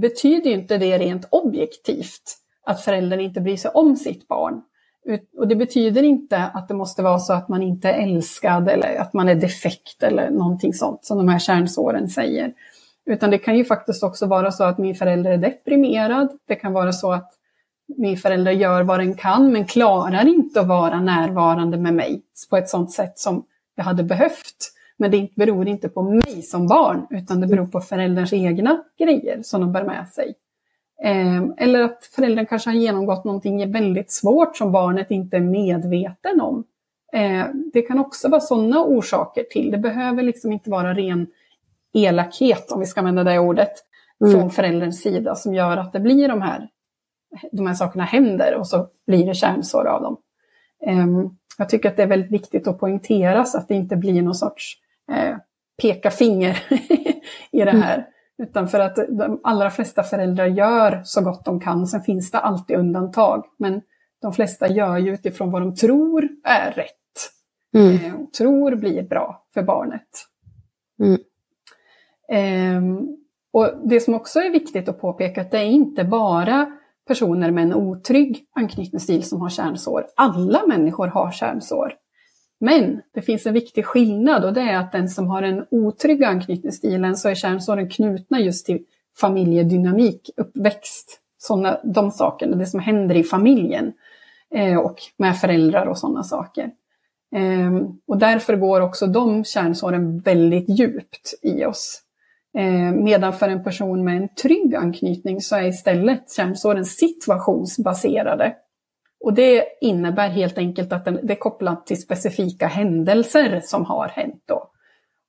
betyder 0.00 0.50
inte 0.50 0.78
det 0.78 0.98
rent 0.98 1.28
objektivt 1.30 2.36
att 2.66 2.80
föräldern 2.80 3.20
inte 3.20 3.40
bryr 3.40 3.56
sig 3.56 3.70
om 3.70 3.96
sitt 3.96 4.28
barn. 4.28 4.62
Och 5.38 5.48
det 5.48 5.56
betyder 5.56 6.02
inte 6.02 6.38
att 6.38 6.68
det 6.68 6.74
måste 6.74 7.02
vara 7.02 7.18
så 7.18 7.32
att 7.32 7.48
man 7.48 7.62
inte 7.62 7.88
är 7.88 8.02
älskad 8.02 8.68
eller 8.68 9.00
att 9.00 9.12
man 9.12 9.28
är 9.28 9.34
defekt 9.34 10.02
eller 10.02 10.30
någonting 10.30 10.74
sånt 10.74 11.04
som 11.04 11.18
de 11.18 11.28
här 11.28 11.38
kärnsåren 11.38 12.08
säger. 12.08 12.52
Utan 13.06 13.30
det 13.30 13.38
kan 13.38 13.56
ju 13.56 13.64
faktiskt 13.64 14.02
också 14.02 14.26
vara 14.26 14.52
så 14.52 14.64
att 14.64 14.78
min 14.78 14.94
förälder 14.94 15.30
är 15.30 15.38
deprimerad. 15.38 16.28
Det 16.48 16.54
kan 16.54 16.72
vara 16.72 16.92
så 16.92 17.12
att 17.12 17.32
min 17.96 18.16
förälder 18.16 18.52
gör 18.52 18.82
vad 18.82 19.00
den 19.00 19.14
kan 19.14 19.52
men 19.52 19.64
klarar 19.64 20.28
inte 20.28 20.60
att 20.60 20.66
vara 20.66 21.00
närvarande 21.00 21.76
med 21.76 21.94
mig 21.94 22.22
på 22.50 22.56
ett 22.56 22.68
sådant 22.68 22.92
sätt 22.92 23.18
som 23.18 23.44
jag 23.74 23.84
hade 23.84 24.02
behövt. 24.02 24.72
Men 24.96 25.10
det 25.10 25.28
beror 25.36 25.68
inte 25.68 25.88
på 25.88 26.02
mig 26.02 26.42
som 26.42 26.66
barn 26.66 27.06
utan 27.10 27.40
det 27.40 27.46
beror 27.46 27.66
på 27.66 27.80
förälderns 27.80 28.32
egna 28.32 28.82
grejer 28.98 29.42
som 29.42 29.60
de 29.60 29.72
bär 29.72 29.84
med 29.84 30.08
sig. 30.08 30.34
Ehm, 31.02 31.54
eller 31.56 31.82
att 31.82 32.04
föräldern 32.04 32.46
kanske 32.46 32.70
har 32.70 32.74
genomgått 32.74 33.24
någonting 33.24 33.72
väldigt 33.72 34.10
svårt 34.10 34.56
som 34.56 34.72
barnet 34.72 35.10
inte 35.10 35.36
är 35.36 35.40
medveten 35.40 36.40
om. 36.40 36.64
Ehm, 37.12 37.70
det 37.72 37.82
kan 37.82 37.98
också 37.98 38.28
vara 38.28 38.40
sådana 38.40 38.84
orsaker 38.84 39.42
till. 39.42 39.70
Det 39.70 39.78
behöver 39.78 40.22
liksom 40.22 40.52
inte 40.52 40.70
vara 40.70 40.94
ren 40.94 41.26
elakhet, 41.94 42.72
om 42.72 42.80
vi 42.80 42.86
ska 42.86 43.00
använda 43.00 43.24
det 43.24 43.38
ordet, 43.38 43.72
mm. 44.20 44.32
från 44.32 44.50
förälderns 44.50 45.02
sida 45.02 45.34
som 45.34 45.54
gör 45.54 45.76
att 45.76 45.92
det 45.92 46.00
blir 46.00 46.28
de 46.28 46.42
här 46.42 46.68
de 47.52 47.66
här 47.66 47.74
sakerna 47.74 48.04
händer 48.04 48.54
och 48.54 48.66
så 48.66 48.88
blir 49.06 49.26
det 49.26 49.34
kärnsår 49.34 49.86
av 49.86 50.02
dem. 50.02 50.16
Ehm, 50.86 51.30
jag 51.58 51.68
tycker 51.68 51.88
att 51.88 51.96
det 51.96 52.02
är 52.02 52.06
väldigt 52.06 52.30
viktigt 52.30 52.66
att 52.66 52.80
poängtera 52.80 53.44
så 53.44 53.58
att 53.58 53.68
det 53.68 53.74
inte 53.74 53.96
blir 53.96 54.22
någon 54.22 54.34
sorts 54.34 54.74
eh, 55.12 55.36
peka 55.82 56.10
finger 56.10 56.62
i 57.50 57.64
det 57.64 57.70
här. 57.70 58.06
Utan 58.42 58.68
för 58.68 58.80
att 58.80 58.96
de 58.96 59.40
allra 59.42 59.70
flesta 59.70 60.02
föräldrar 60.02 60.46
gör 60.46 61.00
så 61.04 61.20
gott 61.20 61.44
de 61.44 61.60
kan. 61.60 61.86
Sen 61.86 62.02
finns 62.02 62.30
det 62.30 62.38
alltid 62.38 62.76
undantag. 62.76 63.44
Men 63.58 63.82
de 64.22 64.32
flesta 64.32 64.68
gör 64.68 64.98
ju 64.98 65.14
utifrån 65.14 65.50
vad 65.50 65.62
de 65.62 65.74
tror 65.74 66.28
är 66.44 66.72
rätt. 66.72 66.92
Mm. 67.74 67.94
Eh, 67.94 68.26
tror 68.38 68.76
blir 68.76 69.02
bra 69.02 69.44
för 69.54 69.62
barnet. 69.62 70.08
Mm. 71.00 71.20
Eh, 72.28 73.02
och 73.52 73.88
Det 73.88 74.00
som 74.00 74.14
också 74.14 74.40
är 74.40 74.50
viktigt 74.50 74.88
att 74.88 75.00
påpeka 75.00 75.40
att 75.40 75.50
det 75.50 75.58
är 75.58 75.64
inte 75.64 76.04
bara 76.04 76.78
personer 77.06 77.50
med 77.50 77.64
en 77.64 77.74
otrygg 77.74 78.44
anknytningsstil 78.54 79.22
som 79.22 79.40
har 79.40 79.50
kärnsår. 79.50 80.06
Alla 80.16 80.66
människor 80.66 81.06
har 81.06 81.30
kärnsår. 81.30 81.92
Men 82.60 83.00
det 83.14 83.22
finns 83.22 83.46
en 83.46 83.54
viktig 83.54 83.86
skillnad 83.86 84.44
och 84.44 84.52
det 84.52 84.60
är 84.60 84.76
att 84.76 84.92
den 84.92 85.08
som 85.08 85.26
har 85.26 85.42
en 85.42 85.66
otrygg 85.70 86.24
anknytningsstilen 86.24 87.16
så 87.16 87.28
är 87.28 87.34
kärnsåren 87.34 87.88
knutna 87.88 88.40
just 88.40 88.66
till 88.66 88.84
familjedynamik, 89.20 90.30
uppväxt, 90.36 91.20
såna, 91.38 91.80
de 91.84 92.10
sakerna, 92.10 92.56
det 92.56 92.66
som 92.66 92.80
händer 92.80 93.14
i 93.14 93.24
familjen 93.24 93.92
eh, 94.54 94.78
och 94.78 94.96
med 95.16 95.38
föräldrar 95.38 95.86
och 95.86 95.98
sådana 95.98 96.22
saker. 96.22 96.70
Eh, 97.36 97.88
och 98.06 98.18
därför 98.18 98.56
går 98.56 98.80
också 98.80 99.06
de 99.06 99.44
kärnsåren 99.44 100.18
väldigt 100.18 100.68
djupt 100.68 101.34
i 101.42 101.64
oss. 101.64 102.02
Eh, 102.58 102.92
medan 102.92 103.32
för 103.32 103.48
en 103.48 103.64
person 103.64 104.04
med 104.04 104.16
en 104.16 104.28
trygg 104.28 104.74
anknytning 104.74 105.40
så 105.40 105.56
är 105.56 105.62
istället 105.62 106.32
kärnsåren 106.32 106.84
situationsbaserade. 106.84 108.54
Och 109.26 109.34
det 109.34 109.64
innebär 109.80 110.28
helt 110.28 110.58
enkelt 110.58 110.92
att 110.92 111.04
det 111.04 111.32
är 111.32 111.38
kopplat 111.38 111.86
till 111.86 112.02
specifika 112.02 112.66
händelser 112.66 113.60
som 113.64 113.84
har 113.84 114.08
hänt. 114.08 114.42
Då. 114.46 114.70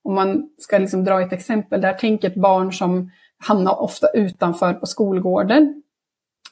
Om 0.03 0.15
man 0.15 0.49
ska 0.57 0.77
liksom 0.77 1.03
dra 1.03 1.21
ett 1.21 1.33
exempel 1.33 1.81
där, 1.81 1.97
tänk 1.99 2.23
ett 2.23 2.35
barn 2.35 2.73
som 2.73 3.11
hamnar 3.37 3.81
ofta 3.81 4.07
utanför 4.13 4.73
på 4.73 4.85
skolgården. 4.85 5.83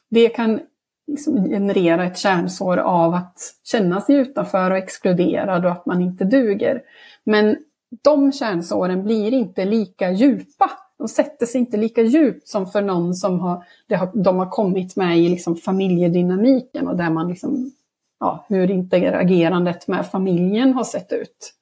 Det 0.09 0.29
kan 0.29 0.59
liksom 1.07 1.49
generera 1.49 2.05
ett 2.05 2.17
kärnsår 2.17 2.77
av 2.77 3.13
att 3.13 3.39
känna 3.63 4.01
sig 4.01 4.15
utanför 4.15 4.71
och 4.71 4.77
exkluderad 4.77 5.65
och 5.65 5.71
att 5.71 5.85
man 5.85 6.01
inte 6.01 6.23
duger. 6.23 6.81
Men 7.23 7.57
de 8.03 8.31
kärnsåren 8.31 9.03
blir 9.03 9.33
inte 9.33 9.65
lika 9.65 10.11
djupa. 10.11 10.71
De 10.97 11.07
sätter 11.07 11.45
sig 11.45 11.61
inte 11.61 11.77
lika 11.77 12.01
djupt 12.01 12.47
som 12.47 12.67
för 12.67 12.81
någon 12.81 13.13
som 13.13 13.39
har, 13.39 13.65
har 13.89 14.23
de 14.23 14.37
har 14.37 14.49
kommit 14.49 14.95
med 14.95 15.19
i 15.19 15.29
liksom 15.29 15.55
familjedynamiken 15.55 16.87
och 16.87 16.97
där 16.97 17.09
man 17.09 17.27
liksom, 17.27 17.71
ja, 18.19 18.45
hur 18.49 18.71
interagerandet 18.71 19.87
med 19.87 20.07
familjen 20.07 20.73
har 20.73 20.83
sett 20.83 21.11
ut. 21.11 21.53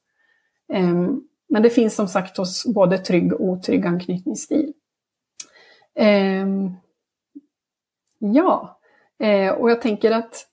Um, 0.74 1.28
men 1.50 1.64
det 1.64 1.70
finns 1.70 1.96
som 1.96 2.08
sagt 2.08 2.38
hos 2.38 2.66
både 2.66 2.98
trygg 2.98 3.34
och 3.34 3.42
otrygg 3.42 3.86
anknytningsstil. 3.86 4.74
Um, 6.00 6.76
ja, 8.20 8.80
uh, 9.24 9.50
och 9.50 9.72
jag 9.72 9.82
tänker 9.82 10.12
att 10.12 10.48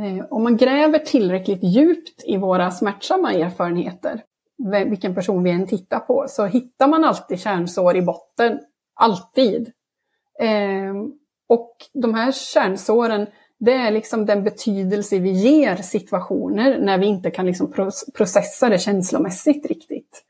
eh, 0.00 0.26
om 0.30 0.42
man 0.42 0.56
gräver 0.56 0.98
tillräckligt 0.98 1.62
djupt 1.62 2.24
i 2.24 2.36
våra 2.36 2.70
smärtsamma 2.70 3.32
erfarenheter 3.32 4.22
vilken 4.70 5.14
person 5.14 5.42
vi 5.42 5.50
än 5.50 5.66
tittar 5.66 5.98
på, 5.98 6.24
så 6.28 6.46
hittar 6.46 6.88
man 6.88 7.04
alltid 7.04 7.40
kärnsår 7.40 7.96
i 7.96 8.02
botten. 8.02 8.60
Alltid. 8.94 9.72
Eh, 10.40 10.94
och 11.48 11.76
de 11.92 12.14
här 12.14 12.32
kärnsåren, 12.32 13.26
det 13.58 13.72
är 13.72 13.90
liksom 13.90 14.26
den 14.26 14.44
betydelse 14.44 15.18
vi 15.18 15.30
ger 15.30 15.76
situationer 15.76 16.78
när 16.78 16.98
vi 16.98 17.06
inte 17.06 17.30
kan 17.30 17.46
liksom 17.46 17.72
processa 18.14 18.68
det 18.68 18.78
känslomässigt 18.78 19.66
riktigt. 19.66 20.24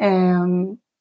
Eh, 0.00 0.46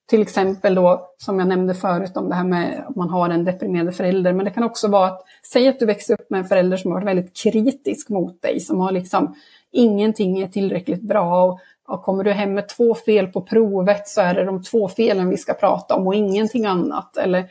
till 0.10 0.22
exempel 0.22 0.76
då, 0.76 1.10
som 1.18 1.40
jag 1.40 1.48
nämnde 1.48 1.74
förut 1.74 2.18
om 2.18 2.30
det 2.30 2.36
här 2.36 2.44
med 2.44 2.84
att 2.88 2.96
man 2.96 3.10
har 3.10 3.30
en 3.30 3.44
deprimerad 3.44 3.96
förälder, 3.96 4.34
men 4.34 4.46
det 4.46 4.52
kan 4.52 4.64
också 4.64 4.88
vara 4.88 5.08
att, 5.08 5.22
säg 5.52 5.68
att 5.68 5.80
du 5.80 5.86
växer 5.86 6.14
upp 6.14 6.30
med 6.30 6.40
en 6.40 6.46
förälder 6.46 6.78
som 6.78 6.92
har 6.92 6.96
varit 7.00 7.08
väldigt 7.08 7.38
kritisk 7.38 8.10
mot 8.10 8.42
dig, 8.42 8.60
som 8.60 8.80
har 8.80 8.92
liksom 8.92 9.36
ingenting 9.72 10.40
är 10.40 10.48
tillräckligt 10.48 11.02
bra 11.02 11.44
och 11.44 11.60
ja, 11.88 12.02
kommer 12.02 12.24
du 12.24 12.32
hem 12.32 12.54
med 12.54 12.70
två 12.70 12.96
fel 12.96 13.28
på 13.28 13.42
provet 13.42 14.08
så 14.08 14.22
är 14.22 14.34
det 14.34 14.44
de 14.44 14.64
två 14.64 14.90
felen 14.90 15.30
vi 15.30 15.38
ska 15.38 15.54
prata 15.54 15.96
om 15.96 16.08
och 16.08 16.16
ingenting 16.16 16.66
annat. 16.66 17.18
Eller 17.18 17.46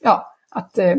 ja, 0.00 0.26
att, 0.50 0.78
eh, 0.78 0.94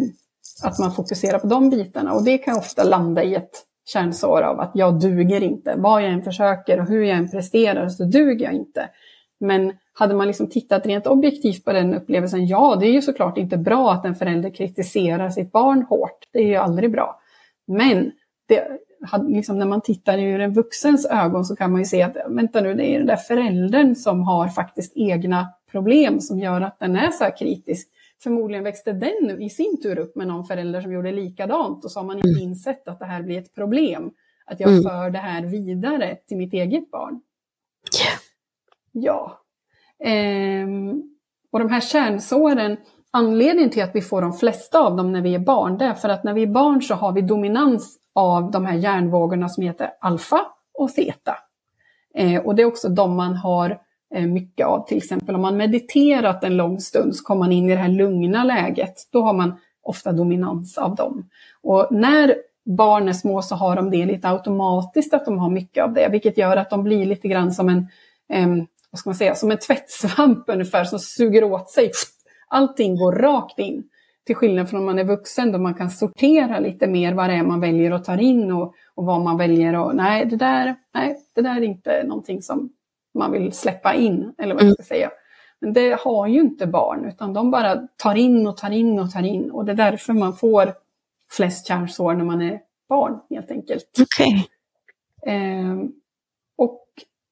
att 0.64 0.80
man 0.80 0.92
fokuserar 0.92 1.40
på 1.40 1.48
de 1.48 1.70
bitarna. 1.70 2.14
Och 2.14 2.24
det 2.24 2.38
kan 2.38 2.58
ofta 2.58 2.84
landa 2.84 3.24
i 3.24 3.36
ett 3.36 3.66
kärnsår 3.86 4.42
av 4.42 4.60
att 4.60 4.72
jag 4.74 5.00
duger 5.00 5.44
inte. 5.44 5.76
Vad 5.78 6.04
jag 6.04 6.10
än 6.10 6.24
försöker 6.24 6.80
och 6.80 6.86
hur 6.86 7.04
jag 7.04 7.18
än 7.18 7.32
presterar 7.32 7.90
så 7.90 8.04
duger 8.04 8.46
jag 8.46 8.54
inte. 8.54 8.90
Men 9.40 9.74
hade 9.94 10.16
man 10.16 10.28
liksom 10.28 10.50
tittat 10.50 10.86
rent 10.86 11.08
objektivt 11.08 11.66
på 11.66 11.74
den 11.74 11.94
upplevelsen, 11.94 12.48
ja 12.48 12.78
det 12.80 12.88
är 12.88 12.92
ju 12.92 13.02
såklart 13.02 13.38
inte 13.38 13.58
bra 13.58 13.92
att 13.92 14.06
en 14.06 14.16
förälder 14.16 14.50
kritiserar 14.50 15.30
sitt 15.30 15.52
barn 15.52 15.86
hårt. 15.90 16.28
Det 16.32 16.40
är 16.40 16.48
ju 16.48 16.56
aldrig 16.56 16.92
bra. 16.92 17.20
Men 17.68 18.12
det, 18.48 18.68
liksom 19.28 19.60
när 19.60 19.66
man 19.66 19.82
tittar 19.82 20.18
ur 20.18 20.40
en 20.40 20.54
vuxens 20.54 21.06
ögon 21.06 21.46
så 21.46 21.56
kan 21.56 21.72
man 21.72 21.82
ju 21.82 21.86
se 21.86 22.02
att 22.02 22.18
vänta 22.28 22.62
nu, 22.62 22.74
det 22.74 22.86
är 22.86 22.98
den 22.98 23.08
där 23.08 23.16
föräldern 23.16 23.96
som 23.96 24.24
har 24.24 24.48
faktiskt 24.48 24.94
egna 24.96 25.48
problem 25.72 26.20
som 26.20 26.40
gör 26.40 26.62
att 26.62 26.80
den 26.80 26.96
är 26.96 27.12
så 27.12 27.24
här 27.24 27.38
kritisk. 27.38 27.90
Förmodligen 28.24 28.64
växte 28.64 28.92
den 28.92 29.42
i 29.42 29.50
sin 29.50 29.82
tur 29.82 30.00
upp 30.00 30.16
med 30.16 30.28
någon 30.28 30.46
förälder 30.46 30.82
som 30.82 30.94
gjorde 30.94 31.12
likadant 31.12 31.86
och 31.86 31.92
så 31.92 32.00
har 32.00 32.06
man 32.06 32.18
inte 32.18 32.30
mm. 32.30 32.42
insett 32.42 32.88
att 32.88 33.00
det 33.00 33.06
här 33.06 33.24
blir 33.24 33.40
ett 33.40 33.56
problem. 33.56 34.12
Att 34.46 34.60
jag 34.60 34.70
mm. 34.72 34.84
för 34.84 35.10
det 35.10 35.20
här 35.20 35.42
vidare 35.42 36.16
till 36.16 36.38
mitt 36.38 36.54
eget 36.54 36.92
barn. 36.92 37.22
Yeah. 38.02 38.20
Ja. 38.92 39.42
Ehm, 40.04 41.04
och 41.52 41.60
de 41.60 41.70
här 41.70 41.82
kärnsåren, 41.82 42.78
anledningen 43.12 43.70
till 43.70 43.84
att 43.84 43.96
vi 43.96 44.02
får 44.02 44.22
de 44.22 44.34
flesta 44.34 44.80
av 44.80 44.96
dem 44.96 45.12
när 45.12 45.22
vi 45.22 45.36
är 45.36 45.40
barn, 45.40 45.78
det 45.78 45.86
är 45.86 45.94
för 45.94 46.10
att 46.10 46.24
när 46.24 46.34
vi 46.34 46.44
är 46.44 46.48
barn 46.48 46.82
så 46.82 46.96
har 46.96 47.12
vi 47.12 47.22
dominans 47.22 48.00
av 48.20 48.52
de 48.52 48.66
här 48.66 48.76
hjärnvågorna 48.76 49.50
som 49.50 49.64
heter 49.64 49.90
alfa 50.02 50.42
och 50.74 50.90
zeta. 50.90 51.38
Eh, 52.16 52.42
och 52.46 52.56
det 52.56 52.62
är 52.62 52.66
också 52.66 52.90
de 52.90 53.16
man 53.16 53.36
har 53.36 53.80
eh, 54.16 54.26
mycket 54.26 54.68
av. 54.68 54.88
Till 54.88 54.98
exempel 54.98 55.36
om 55.36 55.42
man 55.42 55.58
mediterat 55.58 56.44
en 56.44 56.58
lång 56.58 56.80
stund 56.80 57.16
så 57.16 57.24
kommer 57.24 57.40
man 57.40 57.52
in 57.52 57.70
i 57.70 57.76
det 57.76 57.82
här 57.82 57.90
lugna 57.90 58.44
läget. 58.44 58.96
Då 59.12 59.22
har 59.22 59.34
man 59.34 59.54
ofta 59.84 60.12
dominans 60.12 60.78
av 60.78 60.96
dem. 60.96 61.30
Och 61.64 61.88
när 61.92 62.36
barn 62.66 63.10
är 63.10 63.14
små 63.14 63.42
så 63.42 63.56
har 63.56 63.76
de 63.76 63.92
det 63.92 64.06
lite 64.06 64.30
automatiskt 64.30 65.14
att 65.14 65.26
de 65.26 65.40
har 65.40 65.50
mycket 65.50 65.84
av 65.84 65.94
det, 65.94 66.10
vilket 66.12 66.38
gör 66.38 66.58
att 66.58 66.70
de 66.70 66.84
blir 66.84 67.06
lite 67.06 67.28
grann 67.28 67.52
som 67.52 67.70
en 67.70 67.88
eh, 68.34 68.66
vad 68.92 69.00
ska 69.00 69.10
man 69.10 69.16
säga, 69.16 69.36
som 69.36 69.52
en 69.52 69.58
tvättsvamp 69.58 70.44
ungefär 70.48 70.84
som 70.84 71.00
suger 71.00 71.44
åt 71.44 71.70
sig. 71.70 71.92
Allting 72.48 72.96
går 72.96 73.12
rakt 73.12 73.60
in. 73.60 73.84
Till 74.30 74.36
skillnad 74.36 74.70
från 74.70 74.80
när 74.80 74.86
man 74.86 75.00
är 75.00 75.04
vuxen 75.04 75.52
då 75.52 75.58
man 75.58 75.74
kan 75.74 75.90
sortera 75.90 76.60
lite 76.60 76.88
mer 76.88 77.14
vad 77.14 77.30
det 77.30 77.36
är 77.36 77.44
man 77.44 77.60
väljer 77.60 77.92
att 77.92 78.06
ta 78.06 78.20
in 78.20 78.52
och, 78.52 78.74
och 78.96 79.06
vad 79.06 79.22
man 79.22 79.38
väljer 79.38 79.76
och 79.76 79.96
nej 79.96 80.26
det, 80.26 80.36
där, 80.36 80.76
nej, 80.94 81.18
det 81.36 81.42
där 81.42 81.56
är 81.56 81.62
inte 81.62 82.04
någonting 82.04 82.42
som 82.42 82.70
man 83.14 83.32
vill 83.32 83.54
släppa 83.54 83.94
in, 83.94 84.34
eller 84.38 84.56
vad 84.56 84.64
jag 84.64 84.74
ska 84.74 84.84
säga. 84.84 85.10
Men 85.60 85.74
det 85.74 86.00
har 86.00 86.28
ju 86.28 86.40
inte 86.40 86.68
barn, 86.68 87.06
utan 87.06 87.34
de 87.34 87.52
bara 87.52 87.88
tar 87.98 88.16
in 88.16 88.48
och 88.48 88.58
tar 88.58 88.72
in 88.72 89.00
och 89.00 89.12
tar 89.12 89.24
in. 89.24 89.52
Och 89.52 89.66
det 89.66 89.72
är 89.72 89.76
därför 89.76 90.14
man 90.14 90.36
får 90.36 90.74
flest 91.32 91.68
kärnsår 91.68 92.14
när 92.14 92.26
man 92.26 92.42
är 92.42 92.60
barn, 92.90 93.20
helt 93.30 93.52
enkelt. 93.52 94.00
Okay. 94.02 94.44
Eh, 95.36 95.74
och 95.74 95.99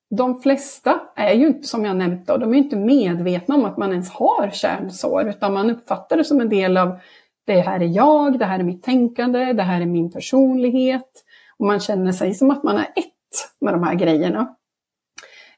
de 0.10 0.42
flesta 0.42 1.00
är 1.16 1.34
ju 1.34 1.48
inte, 1.48 1.68
som 1.68 1.86
jag 1.86 1.96
nämnt, 1.96 2.28
då, 2.28 2.38
de 2.38 2.54
är 2.54 2.58
inte 2.58 2.76
medvetna 2.76 3.56
om 3.56 3.66
att 3.66 3.78
man 3.78 3.92
ens 3.92 4.10
har 4.10 4.50
kärnsår, 4.54 5.30
utan 5.30 5.54
man 5.54 5.70
uppfattar 5.70 6.18
det 6.18 6.24
som 6.24 6.42
en 6.42 6.50
del 6.50 6.78
av 6.78 7.00
det 7.46 7.62
här 7.62 7.80
är 7.80 7.86
jag, 7.86 8.40
det 8.40 8.46
här 8.46 8.60
är 8.60 8.64
mitt 8.64 8.84
tänkande, 8.84 9.54
det 9.54 9.64
här 9.64 9.82
är 9.82 9.86
min 9.86 10.12
personlighet. 10.12 11.24
Och 11.60 11.66
man 11.66 11.80
känner 11.80 12.12
sig 12.12 12.34
som 12.34 12.52
att 12.52 12.64
man 12.64 12.78
är 12.78 12.88
ett 12.96 13.52
med 13.62 13.74
de 13.74 13.84
här 13.84 13.96
grejerna. 13.96 14.56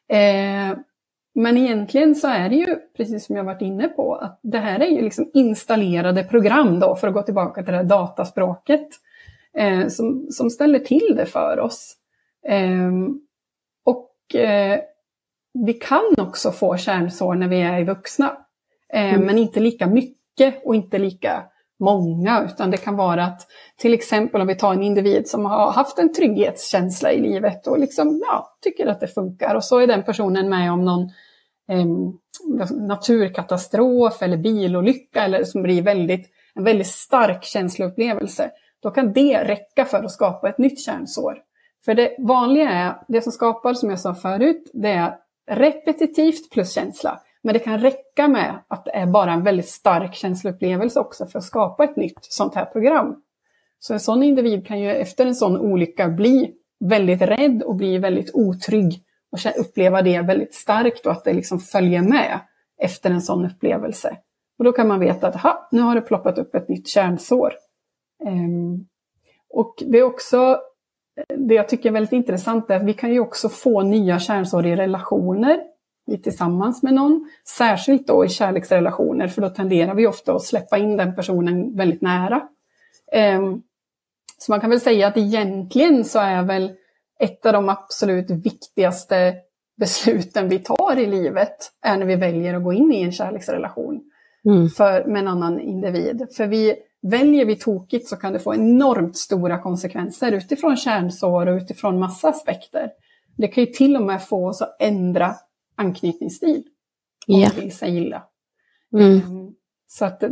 Eh, 0.10 0.78
men 1.36 1.58
egentligen 1.58 2.16
så 2.16 2.28
är 2.28 2.50
det 2.50 2.56
ju, 2.56 2.76
precis 2.98 3.26
som 3.26 3.36
jag 3.36 3.44
varit 3.44 3.62
inne 3.62 3.88
på, 3.88 4.16
att 4.16 4.40
det 4.44 4.58
här 4.58 4.80
är 4.80 4.88
ju 4.88 5.02
liksom 5.02 5.32
installerade 5.34 6.24
program 6.24 6.80
då, 6.80 6.96
för 6.96 7.08
att 7.08 7.14
gå 7.14 7.22
tillbaka 7.22 7.64
till 7.64 7.72
det 7.72 7.78
här 7.78 7.84
dataspråket, 7.84 8.88
eh, 9.58 9.88
som, 9.88 10.28
som 10.30 10.50
ställer 10.50 10.80
till 10.80 11.14
det 11.16 11.26
för 11.26 11.60
oss. 11.60 11.96
Eh, 12.48 12.92
eh, 14.36 14.80
vi 15.54 15.74
kan 15.74 16.16
också 16.18 16.52
få 16.52 16.78
kärnsår 16.78 17.36
när 17.36 17.48
vi 17.48 17.62
är 17.62 17.84
vuxna. 17.84 18.38
Eh, 18.94 19.14
mm. 19.14 19.26
Men 19.26 19.38
inte 19.38 19.60
lika 19.60 19.88
mycket 19.88 20.66
och 20.66 20.76
inte 20.76 20.98
lika 20.98 21.44
många, 21.80 22.44
utan 22.44 22.72
det 22.72 22.78
kan 22.78 22.96
vara 22.96 23.24
att 23.24 23.48
till 23.78 23.94
exempel 23.94 24.42
om 24.42 24.48
vi 24.48 24.56
tar 24.56 24.74
en 24.74 24.84
individ 24.84 25.28
som 25.28 25.46
har 25.46 25.72
haft 25.72 26.00
en 26.00 26.14
trygghetskänsla 26.14 27.12
i 27.12 27.22
livet 27.22 27.68
och 27.68 27.80
liksom, 27.80 28.22
ja, 28.28 28.58
tycker 28.62 28.88
att 28.88 29.00
det 29.00 29.08
funkar 29.08 29.56
och 29.56 29.64
så 29.64 29.80
är 29.80 29.88
den 29.88 30.04
personen 30.04 30.50
med 30.50 30.72
om 30.72 30.86
någon 30.86 31.02
eh, 31.70 31.86
naturkatastrof 32.72 34.22
eller 34.22 34.38
bilolycka 34.38 35.24
eller 35.24 35.44
som 35.44 35.62
blir 35.62 35.82
väldigt, 35.82 36.30
en 36.56 36.64
väldigt 36.64 36.88
stark 36.88 37.44
känsloupplevelse. 37.44 38.52
Då 38.80 38.92
kan 38.92 39.14
det 39.14 39.44
räcka 39.44 39.86
för 39.86 40.04
att 40.04 40.12
skapa 40.12 40.50
ett 40.50 40.58
nytt 40.58 40.80
kärnsår. 40.86 41.38
För 41.86 41.94
det 41.94 42.16
vanliga 42.20 42.70
är, 42.70 42.96
det 43.08 43.22
som 43.22 43.32
skapar, 43.32 43.74
som 43.74 43.90
jag 43.90 44.00
sa 44.00 44.16
förut, 44.16 44.72
det 44.74 44.90
är 44.90 45.16
repetitivt 45.52 46.52
plus 46.52 46.74
känsla. 46.74 47.20
Men 47.42 47.54
det 47.54 47.60
kan 47.60 47.80
räcka 47.80 48.28
med 48.28 48.60
att 48.68 48.86
det 48.86 48.92
är 48.92 49.06
bara 49.06 49.34
en 49.34 49.44
väldigt 49.44 49.70
stark 49.70 50.16
känsloupplevelse 50.16 51.00
också 51.00 51.26
för 51.26 51.40
att 51.40 51.46
skapa 51.46 51.84
ett 51.84 51.96
nytt 51.96 52.20
sånt 52.22 52.56
här 52.56 52.66
program. 52.66 53.16
Så 53.80 53.94
en 53.94 54.00
sån 54.00 54.24
individ 54.24 54.68
kan 54.68 54.80
ju 54.80 54.90
efter 54.90 55.26
en 55.26 55.36
sån 55.36 55.58
olycka 55.58 56.08
bli 56.10 56.54
väldigt 56.80 57.22
rädd 57.22 57.64
och 57.64 57.76
bli 57.76 57.98
väldigt 57.98 58.32
otrygg 58.34 59.04
och 59.32 59.40
uppleva 59.60 60.02
det 60.02 60.22
väldigt 60.22 60.54
starkt 60.54 61.06
och 61.06 61.12
att 61.12 61.24
det 61.24 61.34
liksom 61.34 61.60
följer 61.60 62.02
med 62.02 62.40
efter 62.82 63.12
en 63.12 63.22
sån 63.22 63.46
upplevelse. 63.46 64.18
Och 64.58 64.66
då 64.66 64.72
kan 64.72 64.88
man 64.88 65.00
veta 65.00 65.28
att 65.28 65.36
ha, 65.36 65.68
nu 65.72 65.82
har 65.82 65.96
det 65.96 66.02
ploppat 66.02 66.38
upp 66.38 66.56
ett 66.56 66.70
nytt 66.70 66.88
kärnsår. 66.88 67.54
Um, 68.26 68.88
och 69.50 69.84
det 69.88 69.98
är 69.98 70.04
också 70.04 70.60
det 71.38 71.56
jag 71.56 71.70
tycker 71.70 71.90
är 71.90 71.94
väldigt 71.94 72.14
intressant 72.14 72.70
är 72.70 72.76
att 72.76 72.84
vi 72.84 72.94
kan 72.94 73.14
ju 73.14 73.20
också 73.20 73.50
få 73.50 73.82
nya 73.82 74.20
kärnsår 74.20 74.66
i 74.66 74.76
relationer 74.76 75.60
tillsammans 76.24 76.84
med 76.84 76.94
någon. 76.94 77.30
Särskilt 77.58 78.08
då 78.08 78.26
i 78.26 78.30
kärleksrelationer, 78.30 79.28
för 79.28 79.42
då 79.42 79.50
tenderar 79.50 79.94
vi 79.94 80.08
ofta 80.08 80.34
att 80.34 80.44
släppa 80.44 80.78
in 80.78 80.98
den 80.98 81.16
personen 81.16 81.76
väldigt 81.76 82.02
nära. 82.02 82.42
Ehm, 83.12 83.62
så 84.38 84.52
man 84.52 84.62
kan 84.62 84.70
väl 84.70 84.80
säga 84.80 85.08
att 85.08 85.18
egentligen 85.18 86.06
så 86.06 86.20
är 86.20 86.44
väl 86.44 86.72
ett 87.20 87.46
av 87.46 87.54
de 87.54 87.70
absolut 87.70 88.30
viktigaste 88.30 89.36
besluten 89.78 90.50
vi 90.50 90.60
tar 90.60 91.00
i 91.00 91.06
livet 91.06 91.72
är 91.82 91.98
när 91.98 92.06
vi 92.06 92.16
väljer 92.16 92.54
att 92.54 92.64
gå 92.64 92.74
in 92.74 92.94
i 92.94 93.02
en 93.02 93.12
kärleksrelation 93.12 94.02
mm. 94.46 94.70
för, 94.70 95.06
med 95.06 95.22
en 95.22 95.28
annan 95.28 95.60
individ. 95.60 96.28
För 96.38 96.48
vi 96.48 96.76
Väljer 97.02 97.46
vi 97.46 97.56
tokigt 97.56 98.08
så 98.08 98.16
kan 98.16 98.34
det 98.34 98.40
få 98.40 98.54
enormt 98.54 99.18
stora 99.18 99.62
konsekvenser 99.62 100.32
utifrån 100.32 100.78
kärnsår 100.78 101.48
och 101.48 101.58
utifrån 101.58 102.00
massa 102.00 102.30
aspekter. 102.30 102.92
Det 103.38 103.48
kan 103.48 103.64
ju 103.64 103.72
till 103.72 103.96
och 103.96 104.04
med 104.04 104.24
få 104.24 104.48
oss 104.48 104.62
att 104.62 104.82
ändra 104.82 105.36
anknytningsstil 105.76 106.64
om 107.28 107.40
yeah. 107.40 107.56
vi 107.56 107.62
vill 107.62 107.76
sig 107.76 107.98
illa. 107.98 108.24
Mm. 108.94 109.12
Ehm, 109.12 109.54
så 109.88 110.06
att 110.06 110.24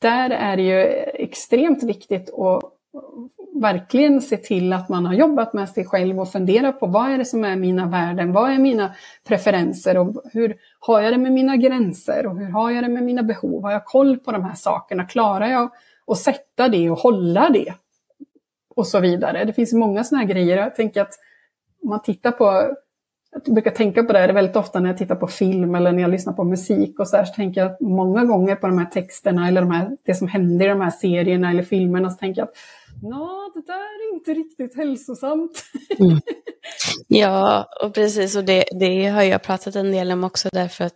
där 0.00 0.30
är 0.30 0.56
det 0.56 0.62
ju 0.62 0.82
extremt 1.14 1.82
viktigt 1.82 2.30
att 2.34 2.62
verkligen 3.62 4.20
se 4.20 4.36
till 4.36 4.72
att 4.72 4.88
man 4.88 5.06
har 5.06 5.14
jobbat 5.14 5.52
med 5.52 5.68
sig 5.68 5.84
själv 5.84 6.20
och 6.20 6.32
fundera 6.32 6.72
på 6.72 6.86
vad 6.86 7.10
är 7.10 7.18
det 7.18 7.24
som 7.24 7.44
är 7.44 7.56
mina 7.56 7.86
värden, 7.86 8.32
vad 8.32 8.50
är 8.50 8.58
mina 8.58 8.94
preferenser 9.28 9.98
och 9.98 10.22
hur 10.32 10.56
har 10.80 11.00
jag 11.00 11.12
det 11.12 11.18
med 11.18 11.32
mina 11.32 11.56
gränser 11.56 12.26
och 12.26 12.38
hur 12.38 12.50
har 12.50 12.70
jag 12.70 12.84
det 12.84 12.88
med 12.88 13.02
mina 13.02 13.22
behov, 13.22 13.62
har 13.62 13.72
jag 13.72 13.84
koll 13.84 14.18
på 14.18 14.32
de 14.32 14.44
här 14.44 14.54
sakerna, 14.54 15.04
klarar 15.04 15.46
jag 15.46 15.70
och 16.04 16.18
sätta 16.18 16.68
det 16.68 16.90
och 16.90 16.98
hålla 16.98 17.50
det. 17.50 17.74
Och 18.76 18.86
så 18.86 19.00
vidare. 19.00 19.44
Det 19.44 19.52
finns 19.52 19.72
många 19.72 20.04
sådana 20.04 20.24
här 20.24 20.32
grejer. 20.32 20.56
Jag 20.56 20.76
tänker 20.76 21.02
att 21.02 21.14
om 21.82 21.88
man 21.88 22.02
tittar 22.02 22.32
på, 22.32 22.74
jag 23.32 23.54
brukar 23.54 23.70
tänka 23.70 24.02
på 24.02 24.12
det 24.12 24.18
här 24.18 24.32
väldigt 24.32 24.56
ofta 24.56 24.80
när 24.80 24.88
jag 24.90 24.98
tittar 24.98 25.16
på 25.16 25.26
film 25.26 25.74
eller 25.74 25.92
när 25.92 26.02
jag 26.02 26.10
lyssnar 26.10 26.32
på 26.32 26.44
musik 26.44 27.00
och 27.00 27.08
så 27.08 27.16
här, 27.16 27.24
så 27.24 27.34
tänker 27.34 27.60
jag 27.60 27.80
många 27.80 28.24
gånger 28.24 28.56
på 28.56 28.66
de 28.66 28.78
här 28.78 28.86
texterna 28.86 29.48
eller 29.48 29.60
de 29.60 29.70
här, 29.70 29.96
det 30.04 30.14
som 30.14 30.28
händer 30.28 30.66
i 30.66 30.68
de 30.68 30.80
här 30.80 30.90
serierna 30.90 31.50
eller 31.50 31.62
filmerna, 31.62 32.10
så 32.10 32.16
tänker 32.16 32.40
jag 32.40 32.48
att 32.48 32.54
Nå, 33.02 33.50
det 33.54 33.66
där 33.66 33.74
är 33.74 34.14
inte 34.14 34.34
riktigt 34.34 34.76
hälsosamt. 34.76 35.64
Mm. 35.98 36.20
Ja, 37.08 37.68
och 37.82 37.94
precis, 37.94 38.36
och 38.36 38.44
det, 38.44 38.64
det 38.80 39.06
har 39.06 39.22
jag 39.22 39.42
pratat 39.42 39.76
en 39.76 39.92
del 39.92 40.12
om 40.12 40.24
också 40.24 40.48
därför 40.52 40.84
att 40.84 40.94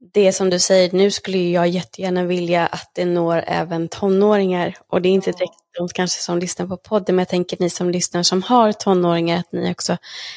det 0.00 0.32
som 0.32 0.50
du 0.50 0.58
säger, 0.58 0.92
nu 0.92 1.10
skulle 1.10 1.38
jag 1.38 1.68
jättegärna 1.68 2.24
vilja 2.24 2.66
att 2.66 2.90
det 2.94 3.04
når 3.04 3.44
även 3.46 3.88
tonåringar. 3.88 4.76
Och 4.88 5.02
det 5.02 5.08
är 5.08 5.12
inte 5.12 5.32
direkt 5.32 5.52
de 5.78 5.88
kanske 5.88 6.22
som 6.22 6.38
lyssnar 6.38 6.66
på 6.66 6.76
podden, 6.76 7.16
men 7.16 7.20
jag 7.20 7.28
tänker 7.28 7.56
ni 7.60 7.70
som 7.70 7.90
lyssnar 7.90 8.22
som 8.22 8.42
har 8.42 8.72
tonåringar, 8.72 9.38
att 9.38 9.52
ni 9.52 9.72
också 9.72 9.96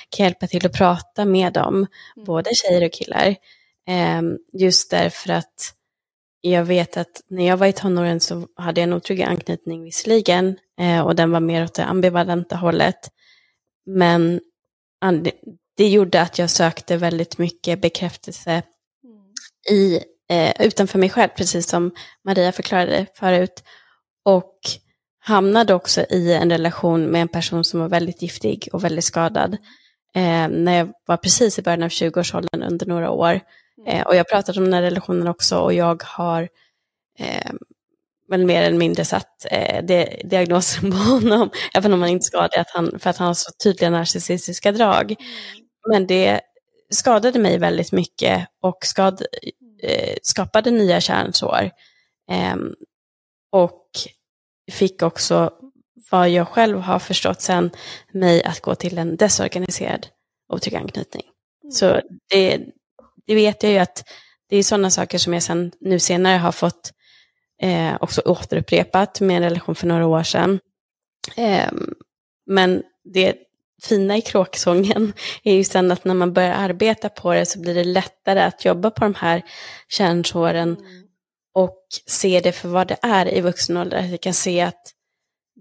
kan 0.10 0.24
hjälpa 0.24 0.48
till 0.48 0.66
att 0.66 0.74
prata 0.74 1.26
med 1.26 1.54
dem, 1.54 1.76
mm. 1.76 2.26
både 2.26 2.50
tjejer 2.54 2.86
och 2.86 2.92
killar. 2.92 3.36
Ehm, 3.88 4.38
just 4.54 4.92
därför 4.92 5.34
att 5.34 5.74
jag 6.42 6.64
vet 6.64 6.98
att 6.98 7.22
när 7.28 7.48
jag 7.48 7.58
var 7.58 7.68
i 7.68 7.74
tonåren 7.74 8.20
så 8.20 8.48
hade 8.56 8.82
jag 8.82 8.88
en 8.88 8.94
otrygg 8.94 9.22
anknytning 9.22 9.84
visserligen, 9.84 10.58
eh, 10.80 11.00
och 11.02 11.16
den 11.16 11.32
var 11.32 11.40
mer 11.40 11.64
åt 11.64 11.74
det 11.74 11.86
ambivalenta 11.86 12.56
hållet. 12.56 13.10
Men 13.86 14.40
det 15.78 15.88
gjorde 15.88 16.22
att 16.22 16.40
jag 16.40 16.50
sökte 16.50 16.98
väldigt 16.98 17.38
mycket 17.38 17.82
bekräftelse 17.82 18.62
i, 19.72 20.00
eh, 20.30 20.54
utanför 20.68 21.00
mig 21.00 21.10
själv, 21.10 21.30
precis 21.38 21.70
som 21.70 21.92
Maria 22.26 22.52
förklarade 22.52 23.06
förut. 23.16 23.64
Och 24.26 24.60
hamnade 25.20 25.74
också 25.74 26.02
i 26.02 26.34
en 26.34 26.50
relation 26.50 27.06
med 27.06 27.22
en 27.22 27.28
person 27.28 27.64
som 27.64 27.80
var 27.80 27.90
väldigt 27.90 28.22
giftig 28.22 28.70
och 28.74 28.84
väldigt 28.84 29.06
skadad. 29.06 29.58
eh, 30.16 30.48
när 30.50 30.78
jag 30.78 30.94
var 31.06 31.18
precis 31.18 31.60
i 31.60 31.62
början 31.62 31.84
av 31.84 31.90
20-årsåldern 31.90 32.64
under 32.64 32.86
några 32.86 33.12
år. 33.12 33.40
Eh, 33.88 34.02
och 34.08 34.16
jag 34.16 34.30
pratade 34.30 34.60
om 34.60 34.66
den 34.66 34.74
här 34.74 34.82
relationen 34.82 35.28
också 35.28 35.58
och 35.60 35.74
jag 35.74 36.04
har 36.06 36.50
eh, 37.20 37.52
väl 38.30 38.46
mer 38.46 38.62
eller 38.64 38.78
mindre 38.78 39.06
satt 39.06 39.46
eh, 39.52 39.84
det, 39.86 40.22
diagnosen 40.26 40.92
på 40.92 40.98
honom, 40.98 41.50
även 41.74 41.94
om 41.94 42.02
han 42.02 42.10
inte 42.10 42.26
ska 42.26 42.48
det, 42.48 42.62
att 42.62 42.72
han, 42.74 43.00
för 43.00 43.10
att 43.10 43.18
han 43.18 43.28
har 43.28 43.34
så 43.34 43.52
tydliga 43.64 43.90
narcissistiska 43.90 44.72
drag. 44.72 45.16
Men 45.90 46.08
det 46.08 46.42
skadade 46.94 47.40
mig 47.40 47.58
väldigt 47.58 47.92
mycket 47.92 48.48
och 48.62 48.78
skad, 48.86 49.22
eh, 49.82 50.18
skapade 50.22 50.72
nya 50.72 51.02
kärnsår. 51.02 51.72
Eh, 52.32 52.56
och 53.52 53.88
fick 54.72 55.02
också, 55.02 55.54
vad 56.12 56.30
jag 56.30 56.48
själv 56.48 56.80
har 56.80 57.00
förstått 57.00 57.42
sen, 57.42 57.72
mig 58.14 58.44
att 58.44 58.62
gå 58.62 58.76
till 58.76 58.98
en 58.98 59.16
desorganiserad 59.16 60.08
otrygg 60.54 60.76
anknytning. 60.76 61.24
Mm. 61.64 61.72
Så 61.72 62.02
det, 62.30 62.62
det 63.26 63.36
vet 63.36 63.64
jag 63.64 63.72
ju 63.72 63.78
att 63.78 64.04
det 64.50 64.58
är 64.58 64.64
sådana 64.64 64.90
saker 64.90 65.18
som 65.18 65.34
jag 65.34 65.44
sen 65.44 65.72
nu 65.80 66.00
senare 66.00 66.38
har 66.38 66.52
fått 66.52 66.94
eh, 67.62 67.96
också 68.02 68.22
återupprepat 68.26 69.22
med 69.22 69.38
en 69.38 69.44
relation 69.44 69.76
för 69.76 69.88
några 69.88 70.08
år 70.08 70.24
sedan. 70.24 70.60
Eh, 71.36 71.72
men 72.46 72.84
det 73.14 73.36
fina 73.84 74.18
i 74.18 74.22
kråksången 74.22 75.14
är 75.44 75.54
ju 75.54 75.64
sen 75.64 75.92
att 75.92 76.06
när 76.06 76.14
man 76.14 76.34
börjar 76.34 76.54
arbeta 76.54 77.10
på 77.10 77.34
det 77.34 77.46
så 77.46 77.60
blir 77.60 77.76
det 77.76 77.84
lättare 77.84 78.40
att 78.40 78.66
jobba 78.66 78.92
på 78.92 79.04
de 79.04 79.16
här 79.16 79.42
kärnsåren 79.88 80.78
mm. 80.78 81.04
och 81.54 81.80
se 82.06 82.40
det 82.40 82.52
för 82.52 82.70
vad 82.70 82.88
det 82.88 82.98
är 83.02 83.34
i 83.34 83.42
vuxen 83.42 83.78
ålder. 83.78 84.08
Jag 84.12 84.22
kan 84.22 84.34
se 84.34 84.62
att 84.62 84.94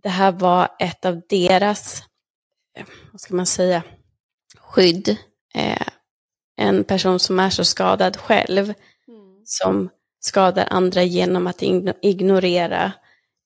det 0.03 0.09
här 0.09 0.33
var 0.33 0.69
ett 0.79 1.05
av 1.05 1.21
deras, 1.29 2.03
eh, 2.77 2.87
vad 3.13 3.21
ska 3.21 3.35
man 3.35 3.47
säga, 3.47 3.83
skydd. 4.59 5.17
Eh, 5.55 5.87
en 6.57 6.85
person 6.85 7.19
som 7.19 7.41
är 7.41 7.51
så 7.51 7.65
skadad 7.65 8.17
själv, 8.17 8.65
mm. 8.65 9.43
som 9.45 9.91
skadar 10.21 10.69
andra 10.71 11.03
genom 11.03 11.47
att 11.47 11.63
ignorera, 12.03 12.93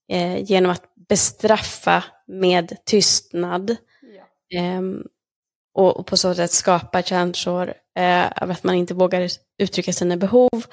eh, 0.09 0.43
genom 0.45 0.71
att 0.71 0.83
bestraffa 1.09 2.05
med 2.27 2.77
tystnad. 2.85 3.77
Ja. 4.49 4.61
Eh, 4.61 4.83
och, 5.75 5.97
och, 5.97 6.07
på 6.07 6.17
så 6.17 6.35
sätt 6.35 6.53
skapa 6.53 7.03
känslor 7.03 7.75
eh, 7.99 8.27
av 8.43 8.51
att 8.51 8.65
man 8.65 8.75
inte 8.75 8.95
vågar 8.95 9.29
uttrycka 9.59 9.93
sina 9.93 10.17
behov, 10.17 10.65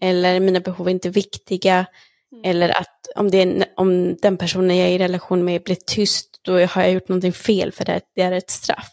eller 0.00 0.40
mina 0.40 0.60
behov 0.60 0.86
är 0.86 0.90
inte 0.90 1.10
viktiga, 1.10 1.86
mm. 2.32 2.44
eller 2.44 2.68
att 2.68 3.08
om, 3.16 3.30
det 3.30 3.38
är, 3.38 3.64
om 3.76 4.16
den 4.16 4.36
personen 4.36 4.76
jag 4.76 4.88
är 4.88 4.92
i 4.92 4.98
relation 4.98 5.44
med 5.44 5.62
blir 5.62 5.78
tyst, 5.86 6.40
då 6.42 6.52
har 6.52 6.82
jag 6.82 6.92
gjort 6.92 7.08
någonting 7.08 7.32
fel 7.32 7.72
för 7.72 7.84
det, 7.84 8.00
det 8.14 8.22
är 8.22 8.32
ett 8.32 8.50
straff. 8.50 8.92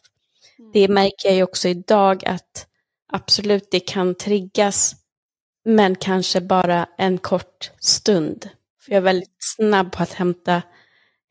Mm. 0.60 0.72
Det 0.74 0.88
märker 0.88 1.30
jag 1.30 1.36
ju 1.36 1.44
också 1.44 1.68
idag 1.68 2.26
att 2.26 2.68
absolut, 3.14 3.68
det 3.72 3.80
kan 3.80 4.16
triggas 4.16 4.96
men 5.66 5.96
kanske 5.96 6.42
bara 6.42 6.88
en 6.98 7.18
kort 7.18 7.72
stund. 7.80 8.50
För 8.82 8.92
jag 8.92 8.98
är 8.98 9.02
väldigt 9.02 9.38
snabb 9.58 9.92
på 9.92 10.04
att 10.04 10.14
hämta 10.14 10.62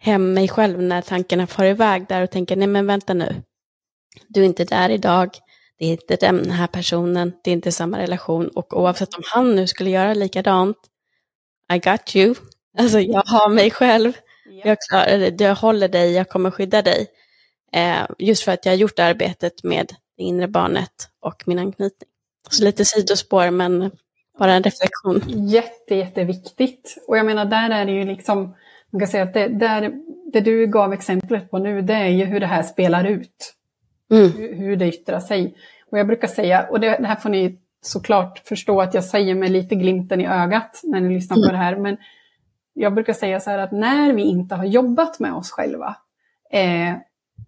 hem 0.04 0.32
mig 0.32 0.48
själv 0.48 0.82
när 0.82 1.02
tankarna 1.02 1.46
far 1.46 1.64
iväg 1.64 2.06
där 2.08 2.22
och 2.22 2.30
tänker, 2.30 2.56
nej 2.56 2.68
men 2.68 2.86
vänta 2.86 3.14
nu. 3.14 3.42
Du 4.28 4.40
är 4.40 4.44
inte 4.44 4.64
där 4.64 4.90
idag, 4.90 5.30
det 5.78 5.84
är 5.84 5.90
inte 5.90 6.16
den 6.16 6.50
här 6.50 6.66
personen, 6.66 7.32
det 7.44 7.50
är 7.50 7.52
inte 7.52 7.72
samma 7.72 7.98
relation 7.98 8.48
och 8.48 8.80
oavsett 8.80 9.14
om 9.14 9.22
han 9.26 9.54
nu 9.54 9.66
skulle 9.66 9.90
göra 9.90 10.14
likadant, 10.14 10.76
I 11.72 11.78
got 11.78 12.16
you. 12.16 12.34
Alltså 12.78 13.00
jag 13.00 13.22
har 13.26 13.48
mig 13.48 13.70
själv, 13.70 14.12
jag, 14.64 14.78
klarar 14.88 15.18
det, 15.18 15.44
jag 15.44 15.54
håller 15.54 15.88
dig, 15.88 16.12
jag 16.12 16.28
kommer 16.28 16.50
skydda 16.50 16.82
dig. 16.82 17.06
Eh, 17.72 18.06
just 18.18 18.42
för 18.42 18.52
att 18.52 18.66
jag 18.66 18.72
har 18.72 18.76
gjort 18.76 18.98
arbetet 18.98 19.64
med 19.64 19.92
det 20.16 20.22
inre 20.22 20.48
barnet 20.48 21.08
och 21.20 21.42
min 21.46 21.58
anknytning. 21.58 22.08
Så 22.50 22.64
lite 22.64 22.84
sidospår 22.84 23.50
men 23.50 23.90
bara 24.38 24.52
en 24.52 24.62
reflektion. 24.62 25.48
Jätte, 25.48 25.94
jätteviktigt. 25.94 27.04
Och 27.08 27.18
jag 27.18 27.26
menar, 27.26 27.44
där 27.44 27.70
är 27.70 27.86
det 27.86 27.92
ju 27.92 28.04
liksom, 28.04 28.54
man 28.94 29.00
kan 29.00 29.08
säga 29.08 29.22
att 29.22 29.34
det, 29.34 29.48
där, 29.48 29.92
det 30.32 30.40
du 30.40 30.66
gav 30.66 30.92
exemplet 30.92 31.50
på 31.50 31.58
nu, 31.58 31.82
det 31.82 31.94
är 31.94 32.08
ju 32.08 32.24
hur 32.24 32.40
det 32.40 32.46
här 32.46 32.62
spelar 32.62 33.04
ut. 33.04 33.54
Mm. 34.10 34.32
Hur, 34.32 34.54
hur, 34.54 34.76
det 34.76 34.88
yttrar 34.88 35.20
sig. 35.20 35.56
Och 35.90 35.98
jag 35.98 36.06
brukar 36.06 36.28
säga, 36.28 36.66
och 36.70 36.80
det, 36.80 36.86
det, 37.00 37.06
här 37.06 37.16
får 37.16 37.30
ni 37.30 37.58
såklart 37.80 38.38
förstå 38.38 38.80
att 38.80 38.94
jag 38.94 39.04
säger 39.04 39.34
med 39.34 39.50
lite 39.50 39.74
glimten 39.74 40.20
i 40.20 40.26
ögat 40.26 40.80
när 40.84 41.00
ni 41.00 41.14
lyssnar 41.14 41.36
mm. 41.36 41.48
på 41.48 41.52
det 41.52 41.58
här, 41.58 41.76
men 41.76 41.96
jag 42.72 42.94
brukar 42.94 43.12
säga 43.12 43.40
så 43.40 43.50
här 43.50 43.58
att 43.58 43.72
när 43.72 44.12
vi 44.12 44.22
inte 44.22 44.54
har 44.54 44.64
jobbat 44.64 45.20
med 45.20 45.32
oss 45.32 45.50
själva 45.50 45.96
eh, 46.50 46.94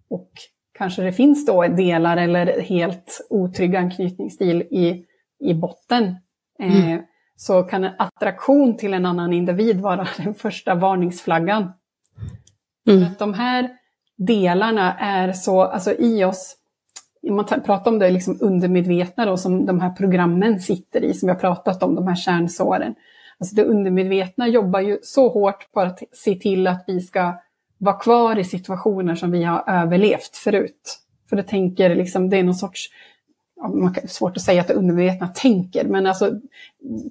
och 0.09 0.31
kanske 0.77 1.01
det 1.01 1.11
finns 1.11 1.45
då 1.45 1.67
delar 1.67 2.17
eller 2.17 2.61
helt 2.61 3.27
otrygg 3.29 3.75
anknytningsstil 3.75 4.61
i, 4.61 5.05
i 5.39 5.53
botten 5.53 6.15
Mm. 6.59 7.01
Så 7.37 7.63
kan 7.63 7.83
en 7.83 7.93
attraktion 7.97 8.77
till 8.77 8.93
en 8.93 9.05
annan 9.05 9.33
individ 9.33 9.81
vara 9.81 10.07
den 10.17 10.33
första 10.33 10.75
varningsflaggan. 10.75 11.71
Mm. 12.87 13.03
Att 13.03 13.19
de 13.19 13.33
här 13.33 13.69
delarna 14.17 14.93
är 14.99 15.31
så, 15.31 15.61
alltså 15.61 15.93
i 15.93 16.23
oss, 16.23 16.55
man 17.29 17.45
pratar 17.45 17.91
om 17.91 17.99
det 17.99 18.09
liksom 18.09 18.37
undermedvetna 18.41 19.25
då, 19.25 19.37
som 19.37 19.65
de 19.65 19.81
här 19.81 19.89
programmen 19.89 20.59
sitter 20.59 21.03
i, 21.03 21.13
som 21.13 21.27
vi 21.27 21.33
har 21.33 21.39
pratat 21.39 21.83
om, 21.83 21.95
de 21.95 22.07
här 22.07 22.15
kärnsåren. 22.15 22.95
Alltså 23.39 23.55
det 23.55 23.63
undermedvetna 23.63 24.47
jobbar 24.47 24.79
ju 24.79 24.99
så 25.03 25.29
hårt 25.29 25.71
på 25.71 25.79
att 25.79 26.03
se 26.11 26.35
till 26.35 26.67
att 26.67 26.83
vi 26.87 27.01
ska 27.01 27.33
vara 27.77 27.99
kvar 27.99 28.39
i 28.39 28.43
situationer 28.43 29.15
som 29.15 29.31
vi 29.31 29.43
har 29.43 29.63
överlevt 29.67 30.35
förut. 30.35 30.99
För 31.29 31.35
det 31.35 31.43
tänker 31.43 31.95
liksom, 31.95 32.29
det 32.29 32.37
är 32.37 32.43
någon 32.43 32.55
sorts 32.55 32.89
man 33.61 33.93
kan, 33.93 34.07
svårt 34.07 34.37
att 34.37 34.43
säga 34.43 34.61
att 34.61 34.67
det 34.67 34.73
undermedvetna 34.73 35.27
tänker, 35.27 35.83
men 35.83 36.07
alltså 36.07 36.31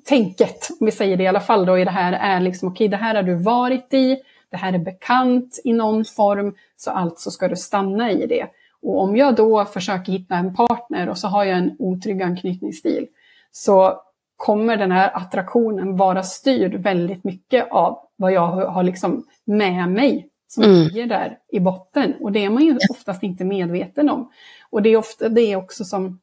tänket, 0.05 0.69
om 0.81 0.87
vi 0.87 0.93
säger 0.93 1.17
det 1.17 1.25
i 1.25 1.27
alla 1.27 1.41
fall 1.41 1.67
då 1.67 1.79
i 1.79 1.85
det 1.85 1.91
här, 1.91 2.13
är 2.13 2.41
liksom 2.41 2.69
okej, 2.69 2.75
okay, 2.75 2.89
det 2.89 3.05
här 3.05 3.15
har 3.15 3.23
du 3.23 3.35
varit 3.35 3.95
i, 3.95 4.17
det 4.51 4.57
här 4.57 4.73
är 4.73 4.79
bekant 4.79 5.61
i 5.65 5.73
någon 5.73 6.05
form, 6.05 6.55
så 6.77 6.91
alltså 6.91 7.31
ska 7.31 7.49
du 7.49 7.57
stanna 7.57 8.13
i 8.13 8.27
det. 8.27 8.47
Och 8.83 9.01
om 9.01 9.17
jag 9.17 9.35
då 9.35 9.65
försöker 9.65 10.13
hitta 10.13 10.35
en 10.35 10.55
partner 10.55 11.09
och 11.09 11.19
så 11.19 11.29
har 11.29 11.45
jag 11.45 11.59
en 11.59 11.77
otrygg 11.79 12.23
anknytningsstil, 12.23 13.07
så 13.53 14.01
kommer 14.37 14.77
den 14.77 14.93
här 14.93 15.17
attraktionen 15.17 15.97
vara 15.97 16.23
styrd 16.23 16.75
väldigt 16.75 17.25
mycket 17.25 17.71
av 17.71 17.99
vad 18.17 18.33
jag 18.33 18.47
har 18.47 18.83
liksom 18.83 19.25
med 19.45 19.89
mig 19.89 20.29
som 20.49 20.65
mm. 20.65 20.75
ligger 20.75 21.07
där 21.07 21.39
i 21.49 21.61
botten. 21.61 22.15
Och 22.21 22.33
det 22.33 22.45
är 22.45 22.51
man 22.51 22.65
ju 22.65 22.79
oftast 22.91 23.23
inte 23.23 23.45
medveten 23.45 24.11
om. 24.11 24.31
Och 24.71 24.83
det 24.83 24.89
är 24.89 24.97
ofta 24.97 25.29
det 25.29 25.57
också 25.57 25.85
som 25.85 26.21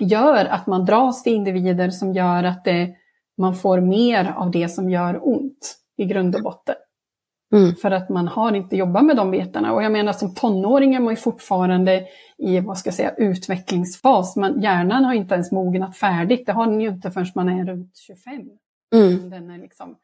gör 0.00 0.44
att 0.44 0.66
man 0.66 0.84
dras 0.84 1.22
till 1.22 1.32
individer 1.32 1.90
som 1.90 2.12
gör 2.12 2.44
att 2.44 2.64
det, 2.64 2.94
man 3.38 3.54
får 3.54 3.80
mer 3.80 4.34
av 4.36 4.50
det 4.50 4.68
som 4.68 4.90
gör 4.90 5.28
ont 5.28 5.76
i 5.96 6.04
grund 6.04 6.36
och 6.36 6.42
botten. 6.42 6.74
Mm. 7.52 7.74
För 7.74 7.90
att 7.90 8.08
man 8.08 8.28
har 8.28 8.52
inte 8.54 8.76
jobbat 8.76 9.04
med 9.04 9.16
de 9.16 9.30
bitarna. 9.30 9.72
Och 9.72 9.82
jag 9.82 9.92
menar 9.92 10.12
som 10.12 10.34
tonåring 10.34 10.94
är 10.94 11.00
man 11.00 11.12
ju 11.12 11.16
fortfarande 11.16 12.06
i 12.38 12.60
vad 12.60 12.78
ska 12.78 12.88
jag 12.88 12.94
säga, 12.94 13.14
utvecklingsfas. 13.16 14.36
Men 14.36 14.62
hjärnan 14.62 15.04
har 15.04 15.14
inte 15.14 15.34
ens 15.34 15.52
mognat 15.52 15.96
färdigt. 15.96 16.46
Det 16.46 16.52
har 16.52 16.66
den 16.66 16.80
ju 16.80 16.88
inte 16.88 17.10
förrän 17.10 17.26
man 17.34 17.48
är 17.48 17.66
runt 17.66 17.96
25. 17.96 18.32
Mm. 18.94 19.30
Den 19.30 19.50
är 19.50 19.58
liksom 19.58 19.96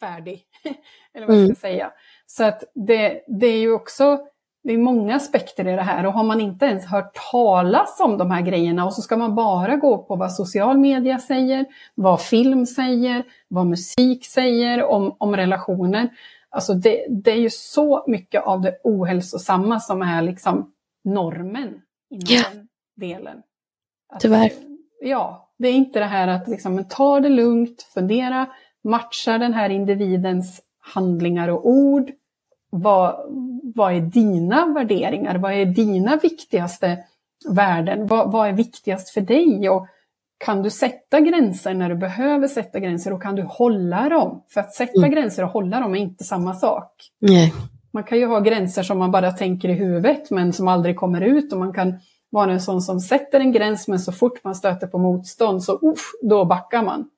färdig. 0.00 0.42
Eller 1.14 1.26
vad 1.26 1.36
jag 1.36 1.56
ska 1.56 1.68
mm. 1.68 1.76
säga. 1.78 1.92
Så 2.26 2.44
att 2.44 2.64
det, 2.74 3.24
det 3.26 3.46
är 3.46 3.58
ju 3.58 3.72
också 3.72 4.18
det 4.64 4.72
är 4.72 4.78
många 4.78 5.16
aspekter 5.16 5.68
i 5.68 5.76
det 5.76 5.82
här 5.82 6.06
och 6.06 6.12
har 6.12 6.24
man 6.24 6.40
inte 6.40 6.66
ens 6.66 6.86
hört 6.86 7.18
talas 7.30 8.00
om 8.00 8.18
de 8.18 8.30
här 8.30 8.42
grejerna 8.42 8.86
och 8.86 8.94
så 8.94 9.02
ska 9.02 9.16
man 9.16 9.34
bara 9.34 9.76
gå 9.76 9.98
på 9.98 10.16
vad 10.16 10.32
social 10.32 10.78
media 10.78 11.18
säger, 11.18 11.66
vad 11.94 12.20
film 12.20 12.66
säger, 12.66 13.24
vad 13.48 13.66
musik 13.66 14.26
säger 14.26 14.84
om, 14.84 15.16
om 15.18 15.36
relationer. 15.36 16.08
Alltså 16.50 16.74
det, 16.74 17.06
det 17.10 17.30
är 17.30 17.40
ju 17.40 17.50
så 17.50 18.04
mycket 18.06 18.42
av 18.44 18.60
det 18.60 18.78
ohälsosamma 18.84 19.80
som 19.80 20.02
är 20.02 20.22
liksom 20.22 20.72
normen 21.04 21.68
inom 22.10 22.24
ja. 22.26 22.42
den 22.52 22.68
delen. 22.96 23.42
Att, 24.08 24.20
Tyvärr. 24.20 24.50
Ja, 25.00 25.52
det 25.58 25.68
är 25.68 25.72
inte 25.72 25.98
det 25.98 26.04
här 26.04 26.28
att 26.28 26.48
liksom, 26.48 26.84
ta 26.88 27.20
det 27.20 27.28
lugnt, 27.28 27.82
fundera, 27.82 28.46
matcha 28.84 29.38
den 29.38 29.52
här 29.52 29.70
individens 29.70 30.62
handlingar 30.94 31.48
och 31.48 31.66
ord, 31.66 32.10
vad, 32.70 33.16
vad 33.74 33.94
är 33.94 34.00
dina 34.00 34.66
värderingar? 34.66 35.38
Vad 35.38 35.52
är 35.52 35.66
dina 35.66 36.16
viktigaste 36.16 36.98
värden? 37.48 38.06
Vad, 38.06 38.32
vad 38.32 38.48
är 38.48 38.52
viktigast 38.52 39.10
för 39.10 39.20
dig? 39.20 39.70
Och 39.70 39.86
kan 40.38 40.62
du 40.62 40.70
sätta 40.70 41.20
gränser 41.20 41.74
när 41.74 41.88
du 41.88 41.94
behöver 41.94 42.48
sätta 42.48 42.80
gränser 42.80 43.12
och 43.12 43.22
kan 43.22 43.34
du 43.34 43.42
hålla 43.42 44.08
dem? 44.08 44.44
För 44.48 44.60
att 44.60 44.74
sätta 44.74 44.98
mm. 44.98 45.10
gränser 45.10 45.44
och 45.44 45.50
hålla 45.50 45.80
dem 45.80 45.94
är 45.94 45.98
inte 45.98 46.24
samma 46.24 46.54
sak. 46.54 46.92
Nej. 47.18 47.54
Man 47.90 48.04
kan 48.04 48.18
ju 48.18 48.26
ha 48.26 48.40
gränser 48.40 48.82
som 48.82 48.98
man 48.98 49.10
bara 49.10 49.32
tänker 49.32 49.68
i 49.68 49.72
huvudet 49.72 50.30
men 50.30 50.52
som 50.52 50.68
aldrig 50.68 50.96
kommer 50.96 51.20
ut 51.20 51.52
och 51.52 51.58
man 51.58 51.72
kan 51.72 51.94
vara 52.30 52.52
en 52.52 52.60
sån 52.60 52.82
som 52.82 53.00
sätter 53.00 53.40
en 53.40 53.52
gräns 53.52 53.88
men 53.88 53.98
så 53.98 54.12
fort 54.12 54.44
man 54.44 54.54
stöter 54.54 54.86
på 54.86 54.98
motstånd 54.98 55.64
så 55.64 55.72
uff, 55.72 56.12
då 56.22 56.44
backar 56.44 56.82
man. 56.82 57.10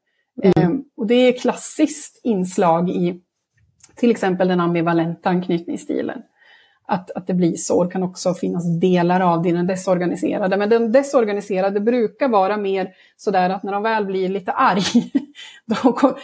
Mm. 0.43 0.53
Ehm, 0.57 0.85
och 0.97 1.07
det 1.07 1.15
är 1.15 1.39
klassiskt 1.39 2.21
inslag 2.25 2.91
i 2.91 3.21
till 4.01 4.11
exempel 4.11 4.49
den 4.49 4.61
ambivalenta 4.61 5.29
anknytningsstilen. 5.31 6.23
att, 6.87 7.11
att 7.11 7.27
det 7.27 7.35
blir 7.35 7.57
så. 7.57 7.85
Det 7.85 7.91
kan 7.91 8.03
också 8.03 8.35
finnas 8.35 8.81
delar 8.81 9.21
av 9.21 9.47
i 9.47 9.53
den 9.53 9.67
desorganiserade. 9.67 10.57
Men 10.57 10.69
den 10.69 10.93
desorganiserade 10.93 11.81
brukar 11.81 12.29
vara 12.29 12.57
mer 12.57 12.91
sådär 13.17 13.51
att 13.51 13.63
när 13.63 13.73
de 13.73 13.83
väl 13.83 14.07
blir 14.07 14.29
lite 14.29 14.53
arg, 14.53 15.13
då, 15.67 15.93
kom, 15.93 16.15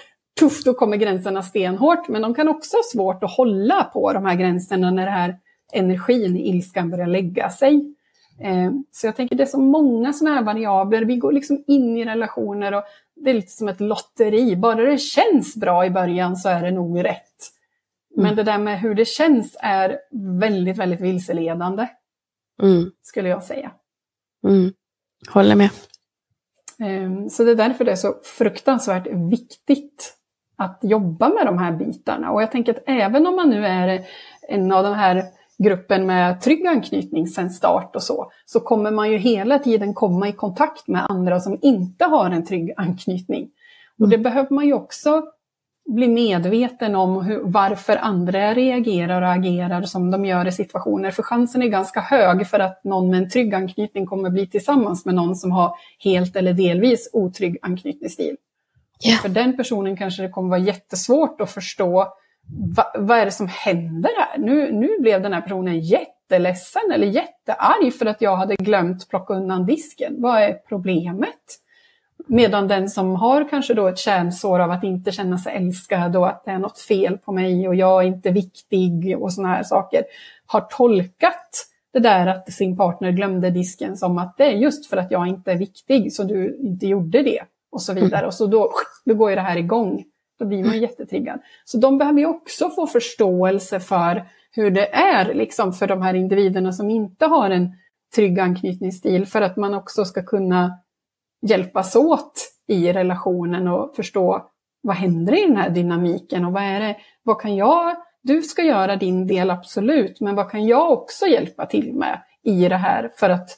tuff, 0.41 0.65
då 0.65 0.75
kommer 0.75 0.97
gränserna 0.97 1.43
stenhårt. 1.43 2.09
Men 2.09 2.23
de 2.23 2.35
kan 2.35 2.49
också 2.49 2.77
ha 2.77 2.83
svårt 2.93 3.25
att 3.25 3.37
hålla 3.37 3.85
på 3.85 4.13
de 4.13 4.27
här 4.27 4.35
gränserna 4.35 4.91
när 4.91 5.05
det 5.05 5.13
här 5.13 5.37
energin 5.73 6.37
ilskan 6.37 6.91
börjar 6.91 7.07
lägga 7.07 7.51
sig. 7.51 7.95
Eh, 8.41 8.71
så 8.93 9.07
jag 9.07 9.17
tänker 9.17 9.37
det 9.37 9.43
är 9.43 9.47
så 9.47 9.61
många 9.61 10.13
sådana 10.13 10.37
här 10.37 10.45
variabler. 10.45 11.05
Vi 11.05 11.17
går 11.17 11.33
liksom 11.33 11.65
in 11.67 11.97
i 11.97 12.05
relationer 12.05 12.75
och 12.75 12.83
det 13.17 13.31
är 13.31 13.35
lite 13.35 13.53
som 13.53 13.69
ett 13.69 13.81
lotteri. 13.81 14.57
Bara 14.57 14.83
det 14.83 14.99
känns 14.99 15.57
bra 15.57 15.87
i 15.87 15.91
början 15.91 16.37
så 16.37 16.49
är 16.49 16.63
det 16.63 16.71
nog 16.71 17.05
rätt. 17.05 17.56
Men 18.17 18.27
mm. 18.27 18.37
det 18.37 18.43
där 18.43 18.59
med 18.59 18.81
hur 18.81 18.95
det 18.95 19.05
känns 19.05 19.57
är 19.61 19.99
väldigt, 20.41 20.77
väldigt 20.77 21.01
vilseledande. 21.01 21.87
Mm. 22.63 22.91
Skulle 23.03 23.29
jag 23.29 23.43
säga. 23.43 23.73
Mm. 24.45 24.73
Håller 25.29 25.55
med. 25.55 25.71
Ehm, 26.79 27.29
så 27.29 27.45
det 27.45 27.51
är 27.51 27.55
därför 27.55 27.85
det 27.85 27.93
är 27.93 27.97
så 27.97 28.15
fruktansvärt 28.39 29.07
viktigt 29.31 30.15
att 30.57 30.79
jobba 30.83 31.29
med 31.29 31.47
de 31.47 31.59
här 31.59 31.73
bitarna. 31.73 32.31
Och 32.31 32.43
jag 32.43 32.53
tänker 32.53 32.75
att 32.75 32.83
även 32.87 33.27
om 33.27 33.37
man 33.37 33.51
nu 33.51 33.67
är 33.67 34.05
en 34.49 34.73
av 34.73 34.85
de 34.85 34.95
här 34.95 35.23
gruppen 35.59 36.07
med 36.07 36.41
trygg 36.41 36.67
anknytning 36.67 37.27
sedan 37.27 37.51
start 37.51 37.97
och 37.97 38.03
så, 38.03 38.31
så 38.47 38.61
kommer 38.61 38.91
man 38.91 39.11
ju 39.11 39.19
hela 39.19 39.59
tiden 39.59 39.95
komma 39.95 40.29
i 40.29 40.33
kontakt 40.33 40.89
med 40.89 41.07
andra 41.09 41.41
som 41.41 41.59
inte 41.63 42.05
har 42.05 42.31
en 42.31 42.47
trygg 42.47 42.73
anknytning. 42.77 43.51
Och 43.99 44.09
det 44.09 44.17
mm. 44.17 44.23
behöver 44.23 44.55
man 44.55 44.67
ju 44.67 44.73
också 44.73 45.23
bli 45.87 46.09
medveten 46.09 46.97
om 46.97 47.25
hur, 47.25 47.41
varför 47.45 47.97
andra 47.97 48.55
reagerar 48.55 49.23
och 49.23 49.33
agerar 49.33 49.83
som 49.83 50.11
de 50.11 50.25
gör 50.25 50.47
i 50.49 50.53
situationer. 50.53 51.11
För 51.11 51.23
chansen 51.23 51.63
är 51.63 51.67
ganska 51.67 52.01
hög 52.01 52.47
för 52.47 52.59
att 52.59 52.85
någon 52.85 53.11
med 53.11 53.23
en 53.23 53.31
trygg 53.31 53.55
anknytning 53.55 54.07
kommer 54.07 54.31
bli 54.31 54.47
tillsammans 54.47 55.05
med 55.05 55.15
någon 55.15 55.37
som 55.37 55.53
har 55.53 55.75
helt 56.05 56.37
eller 56.37 56.53
delvis 56.53 57.11
otrygg 57.13 57.59
anknytningsstil. 57.63 58.37
Yeah. 59.07 59.23
För 59.23 59.29
den 59.29 59.57
personen 59.57 59.97
kanske 59.97 60.23
det 60.23 60.29
kommer 60.29 60.49
vara 60.49 60.61
jättesvårt 60.61 61.41
att 61.41 61.51
förstå 61.51 62.07
Va, 62.77 62.85
vad 62.95 63.19
är 63.19 63.25
det 63.25 63.31
som 63.31 63.49
händer 63.49 64.11
här? 64.19 64.39
Nu, 64.39 64.73
nu 64.73 64.89
blev 65.01 65.23
den 65.23 65.33
här 65.33 65.41
personen 65.41 65.81
jätteledsen 65.81 66.83
eller 66.95 67.07
jättearg 67.07 67.95
för 67.95 68.07
att 68.07 68.23
jag 68.23 68.37
hade 68.37 68.57
glömt 68.57 69.09
plocka 69.09 69.35
undan 69.35 69.67
disken. 69.67 70.15
Vad 70.19 70.43
är 70.43 70.53
problemet? 70.53 71.61
Medan 72.27 72.69
den 72.69 72.91
som 72.91 73.15
har 73.15 73.49
kanske 73.49 73.75
då 73.75 73.89
ett 73.89 73.99
kärnsår 73.99 74.61
av 74.61 74.71
att 74.71 74.85
inte 74.85 75.13
känna 75.13 75.39
sig 75.39 75.57
älskad 75.57 76.17
och 76.17 76.29
att 76.29 76.45
det 76.45 76.51
är 76.51 76.59
något 76.59 76.79
fel 76.79 77.19
på 77.19 77.33
mig 77.33 77.69
och 77.69 77.75
jag 77.75 78.03
är 78.03 78.07
inte 78.07 78.31
viktig 78.31 79.17
och 79.23 79.33
sådana 79.33 79.55
här 79.55 79.63
saker, 79.63 80.05
har 80.47 80.61
tolkat 80.61 81.51
det 81.93 81.99
där 81.99 82.27
att 82.27 82.53
sin 82.53 82.77
partner 82.77 83.11
glömde 83.11 83.51
disken 83.51 83.97
som 83.97 84.19
att 84.19 84.37
det 84.37 84.45
är 84.45 84.57
just 84.57 84.87
för 84.87 84.97
att 84.97 85.11
jag 85.11 85.27
inte 85.27 85.53
är 85.53 85.57
viktig 85.57 86.13
så 86.13 86.23
du 86.23 86.59
inte 86.61 86.87
gjorde 86.87 87.23
det 87.23 87.41
och 87.73 87.83
så 87.83 87.93
vidare. 87.93 88.27
Och 88.27 88.35
så 88.35 88.47
då, 88.47 88.73
då 89.05 89.15
går 89.15 89.31
ju 89.31 89.37
det 89.37 89.43
här 89.43 89.57
igång. 89.57 90.05
Då 90.39 90.45
blir 90.45 90.65
man 90.65 90.81
jättetriggad. 90.81 91.41
Så 91.65 91.79
de 91.79 91.99
behöver 91.99 92.19
ju 92.19 92.27
också 92.27 92.71
få 92.71 92.87
förståelse 92.87 93.81
för 93.81 94.25
hur 94.53 94.71
det 94.71 94.95
är 94.95 95.35
liksom, 95.35 95.73
för 95.73 95.87
de 95.87 96.03
här 96.03 96.15
individerna 96.15 96.73
som 96.73 96.91
inte 96.91 97.27
har 97.27 97.51
en 97.51 97.73
trygg 98.15 98.41
anknytningsstil 98.41 99.27
för 99.27 99.43
att 99.43 99.57
man 99.57 99.75
också 99.75 100.05
ska 100.05 100.23
kunna 100.23 100.79
hjälpas 101.47 101.97
åt 101.97 102.53
i 102.69 102.93
relationen 102.93 103.69
och 103.69 103.97
förstå 103.97 104.51
vad 104.83 104.97
händer 104.97 105.39
i 105.39 105.47
den 105.47 105.57
här 105.57 105.71
dynamiken 105.71 106.45
och 106.45 106.53
vad 106.53 106.63
är 106.63 106.81
det, 106.81 106.97
vad 107.23 107.41
kan 107.41 107.57
jag, 107.57 107.97
du 108.23 108.43
ska 108.43 108.63
göra 108.63 108.97
din 108.97 109.27
del 109.27 109.51
absolut, 109.51 110.21
men 110.21 110.35
vad 110.35 110.51
kan 110.51 110.67
jag 110.67 110.93
också 110.93 111.27
hjälpa 111.27 111.67
till 111.67 111.95
med 111.95 112.23
i 112.43 112.69
det 112.69 112.77
här 112.77 113.11
för 113.17 113.31
att, 113.31 113.51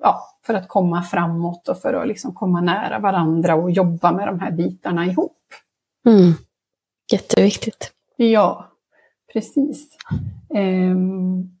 ja, 0.00 0.22
för 0.46 0.54
att 0.54 0.68
komma 0.68 1.02
framåt 1.02 1.68
och 1.68 1.80
för 1.80 1.94
att 1.94 2.08
liksom 2.08 2.34
komma 2.34 2.60
nära 2.60 2.98
varandra 2.98 3.54
och 3.54 3.70
jobba 3.70 4.12
med 4.12 4.28
de 4.28 4.40
här 4.40 4.50
bitarna 4.50 5.06
ihop. 5.06 5.36
Mm. 6.06 6.32
Jätteviktigt. 7.12 7.92
Ja, 8.16 8.68
precis. 9.32 9.96
Um, 10.48 11.56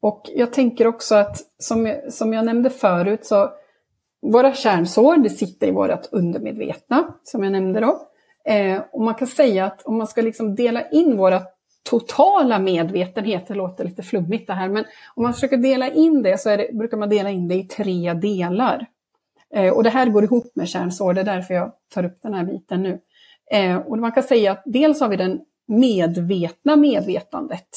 och 0.00 0.30
jag 0.34 0.52
tänker 0.52 0.86
också 0.86 1.14
att, 1.14 1.40
som 1.58 1.94
som 2.10 2.32
jag 2.32 2.44
nämnde 2.44 2.70
förut, 2.70 3.26
så 3.26 3.50
våra 4.22 4.54
kärnsår, 4.54 5.16
det 5.16 5.30
sitter 5.30 5.68
i 5.68 5.70
vårt 5.70 6.12
undermedvetna, 6.12 7.14
som 7.22 7.44
jag 7.44 7.52
nämnde 7.52 7.80
då. 7.80 8.02
Eh, 8.44 8.82
och 8.92 9.00
man 9.00 9.14
kan 9.14 9.28
säga 9.28 9.64
att 9.64 9.82
om 9.82 9.98
man 9.98 10.06
ska 10.06 10.22
liksom 10.22 10.54
dela 10.54 10.88
in 10.88 11.16
våra 11.16 11.42
totala 11.90 12.58
medvetenhet, 12.58 13.48
det 13.48 13.54
låter 13.54 13.84
lite 13.84 14.02
flummigt 14.02 14.46
det 14.46 14.52
här, 14.52 14.68
men 14.68 14.84
om 15.14 15.22
man 15.22 15.34
försöker 15.34 15.56
dela 15.56 15.90
in 15.90 16.22
det 16.22 16.40
så 16.40 16.56
det, 16.56 16.70
brukar 16.72 16.96
man 16.96 17.08
dela 17.08 17.30
in 17.30 17.48
det 17.48 17.54
i 17.54 17.64
tre 17.64 18.14
delar. 18.14 18.86
Eh, 19.54 19.72
och 19.72 19.84
det 19.84 19.90
här 19.90 20.06
går 20.06 20.24
ihop 20.24 20.52
med 20.54 20.68
kärnsår, 20.68 21.14
det 21.14 21.20
är 21.20 21.24
därför 21.24 21.54
jag 21.54 21.72
tar 21.94 22.04
upp 22.04 22.18
den 22.22 22.34
här 22.34 22.44
biten 22.44 22.82
nu. 22.82 23.00
Eh, 23.50 23.76
och 23.76 23.98
man 23.98 24.12
kan 24.12 24.22
säga 24.22 24.52
att 24.52 24.62
dels 24.64 25.00
har 25.00 25.08
vi 25.08 25.16
den 25.16 25.40
medvetna 25.66 26.76
medvetandet. 26.76 27.68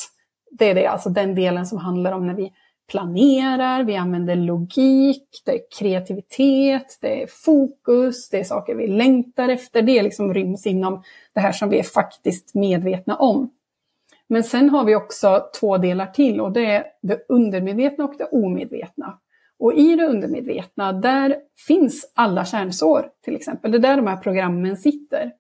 Det 0.52 0.70
är 0.70 0.76
det, 0.76 0.88
alltså 0.88 1.10
den 1.10 1.36
delen 1.36 1.66
som 1.66 1.78
handlar 1.78 2.12
om 2.12 2.28
när 2.28 2.34
vi 2.34 2.54
planerar, 2.92 3.84
vi 3.84 3.96
använder 3.96 4.36
logik, 4.36 5.42
det 5.46 5.52
är 5.52 5.62
kreativitet, 5.80 6.98
det 7.02 7.24
är 7.24 7.28
fokus, 7.28 8.30
det 8.30 8.39
är 8.39 8.44
saker 8.44 8.76
vi 8.76 8.88
längtar 8.88 9.50
efter. 9.50 9.82
Det 9.82 10.02
liksom 10.02 10.34
ryms 10.34 10.68
inom 10.68 11.04
det 11.34 11.39
här 11.39 11.52
som 11.52 11.70
vi 11.70 11.80
är 11.80 11.84
faktiskt 11.84 12.56
medvetna 12.56 13.16
om. 13.16 13.50
Men 14.28 14.44
sen 14.44 14.70
har 14.70 14.84
vi 14.84 14.96
också 14.96 15.50
två 15.60 15.78
delar 15.78 16.06
till 16.06 16.42
och 16.42 16.52
det 16.52 16.66
är 16.66 16.84
det 17.02 17.26
undermedvetna 17.30 18.04
och 18.04 18.16
det 18.18 18.26
omedvetna. 18.26 19.20
Och 19.60 19.74
i 19.74 19.96
det 19.96 20.06
undermedvetna, 20.06 20.94
där 20.94 21.36
finns 21.68 22.12
alla 22.16 22.46
kärnsår 22.46 23.10
till 23.24 23.36
exempel. 23.36 23.72
Det 23.72 23.78
är 23.78 23.80
där 23.80 23.98
de 23.98 24.08
här 24.08 24.18
programmen 24.18 24.78
sitter. 24.78 25.32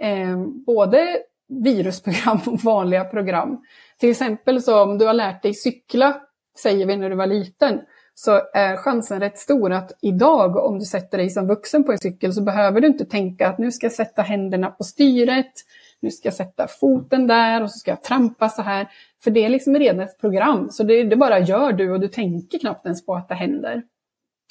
Eh, 0.00 0.38
både 0.66 1.18
virusprogram 1.48 2.40
och 2.46 2.60
vanliga 2.60 3.04
program. 3.04 3.64
Till 3.98 4.10
exempel 4.10 4.62
så 4.62 4.82
om 4.82 4.98
du 4.98 5.06
har 5.06 5.14
lärt 5.14 5.42
dig 5.42 5.54
cykla 5.54 6.20
säger 6.58 6.86
vi 6.86 6.96
när 6.96 7.10
du 7.10 7.16
var 7.16 7.26
liten, 7.26 7.80
så 8.14 8.40
är 8.54 8.76
chansen 8.76 9.20
rätt 9.20 9.38
stor 9.38 9.72
att 9.72 9.92
idag 10.00 10.56
om 10.56 10.78
du 10.78 10.84
sätter 10.84 11.18
dig 11.18 11.30
som 11.30 11.46
vuxen 11.46 11.84
på 11.84 11.92
en 11.92 11.98
cykel 11.98 12.32
så 12.32 12.42
behöver 12.42 12.80
du 12.80 12.86
inte 12.86 13.04
tänka 13.04 13.48
att 13.48 13.58
nu 13.58 13.72
ska 13.72 13.86
jag 13.86 13.92
sätta 13.92 14.22
händerna 14.22 14.70
på 14.70 14.84
styret, 14.84 15.52
nu 16.00 16.10
ska 16.10 16.26
jag 16.26 16.34
sätta 16.34 16.66
foten 16.68 17.26
där 17.26 17.62
och 17.62 17.70
så 17.70 17.78
ska 17.78 17.90
jag 17.90 18.02
trampa 18.02 18.48
så 18.48 18.62
här. 18.62 18.88
För 19.24 19.30
det 19.30 19.44
är 19.44 19.48
liksom 19.48 19.74
redan 19.74 20.00
ett 20.00 20.20
program, 20.20 20.70
så 20.70 20.82
det, 20.82 21.04
det 21.04 21.16
bara 21.16 21.38
gör 21.38 21.72
du 21.72 21.90
och 21.90 22.00
du 22.00 22.08
tänker 22.08 22.58
knappt 22.58 22.86
ens 22.86 23.06
på 23.06 23.14
att 23.14 23.28
det 23.28 23.34
händer. 23.34 23.82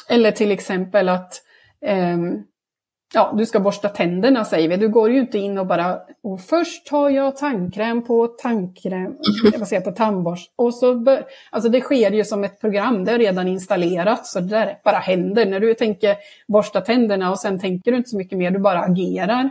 Eller 0.09 0.31
till 0.31 0.51
exempel 0.51 1.09
att 1.09 1.33
um, 2.13 2.43
ja, 3.13 3.33
du 3.37 3.45
ska 3.45 3.59
borsta 3.59 3.89
tänderna 3.89 4.45
säger 4.45 4.69
vi. 4.69 4.77
Du 4.77 4.89
går 4.89 5.11
ju 5.11 5.19
inte 5.19 5.37
in 5.37 5.57
och 5.57 5.67
bara, 5.67 5.99
och 6.23 6.41
först 6.41 6.85
tar 6.85 7.09
jag 7.09 7.37
tandkräm 7.37 8.03
på 8.03 8.27
tandkräm, 8.27 9.17
vad 9.57 9.67
säger, 9.67 9.81
på 9.81 9.91
tandborst. 9.91 10.51
Och 10.55 10.75
så 10.75 10.95
bör, 10.95 11.25
alltså 11.51 11.69
det 11.69 11.81
sker 11.81 12.11
ju 12.11 12.23
som 12.23 12.43
ett 12.43 12.61
program, 12.61 13.05
det 13.05 13.11
är 13.11 13.19
redan 13.19 13.47
installerat, 13.47 14.25
så 14.25 14.39
det 14.39 14.47
där 14.49 14.79
bara 14.83 14.97
händer. 14.97 15.45
När 15.45 15.59
du 15.59 15.73
tänker 15.73 16.15
borsta 16.47 16.81
tänderna 16.81 17.31
och 17.31 17.39
sen 17.39 17.59
tänker 17.59 17.91
du 17.91 17.97
inte 17.97 18.09
så 18.09 18.17
mycket 18.17 18.37
mer, 18.37 18.51
du 18.51 18.59
bara 18.59 18.79
agerar. 18.79 19.49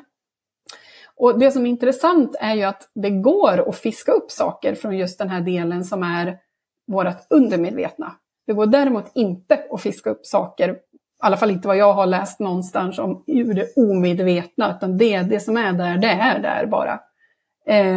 Och 1.17 1.39
det 1.39 1.51
som 1.51 1.67
är 1.67 1.71
intressant 1.71 2.37
är 2.41 2.55
ju 2.55 2.63
att 2.63 2.91
det 2.95 3.11
går 3.11 3.69
att 3.69 3.77
fiska 3.77 4.13
upp 4.13 4.31
saker 4.31 4.75
från 4.75 4.99
just 4.99 5.19
den 5.19 5.29
här 5.29 5.41
delen 5.41 5.85
som 5.85 6.03
är 6.03 6.39
vårt 6.87 7.27
undermedvetna. 7.31 8.17
Det 8.47 8.53
går 8.53 8.67
däremot 8.67 9.11
inte 9.15 9.65
att 9.71 9.83
fiska 9.83 10.11
upp 10.11 10.27
saker 10.27 10.77
i 11.23 11.27
alla 11.27 11.37
fall 11.37 11.51
inte 11.51 11.69
vad 11.69 11.77
jag 11.77 11.93
har 11.93 12.07
läst 12.07 12.41
någonstans 12.41 12.99
om 12.99 13.25
ur 13.27 13.55
det 13.55 13.77
omedvetna, 13.77 14.77
utan 14.77 14.99
det, 14.99 15.23
det 15.23 15.41
som 15.41 15.57
är 15.57 15.73
där, 15.73 15.99
det 15.99 16.09
är 16.09 16.39
där 16.39 16.67
bara. 16.67 17.01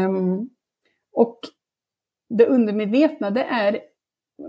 Um, 0.07 0.49
och 1.13 1.39
det 2.30 2.45
undermedvetna, 2.45 3.30
det 3.30 3.43
är, 3.43 3.80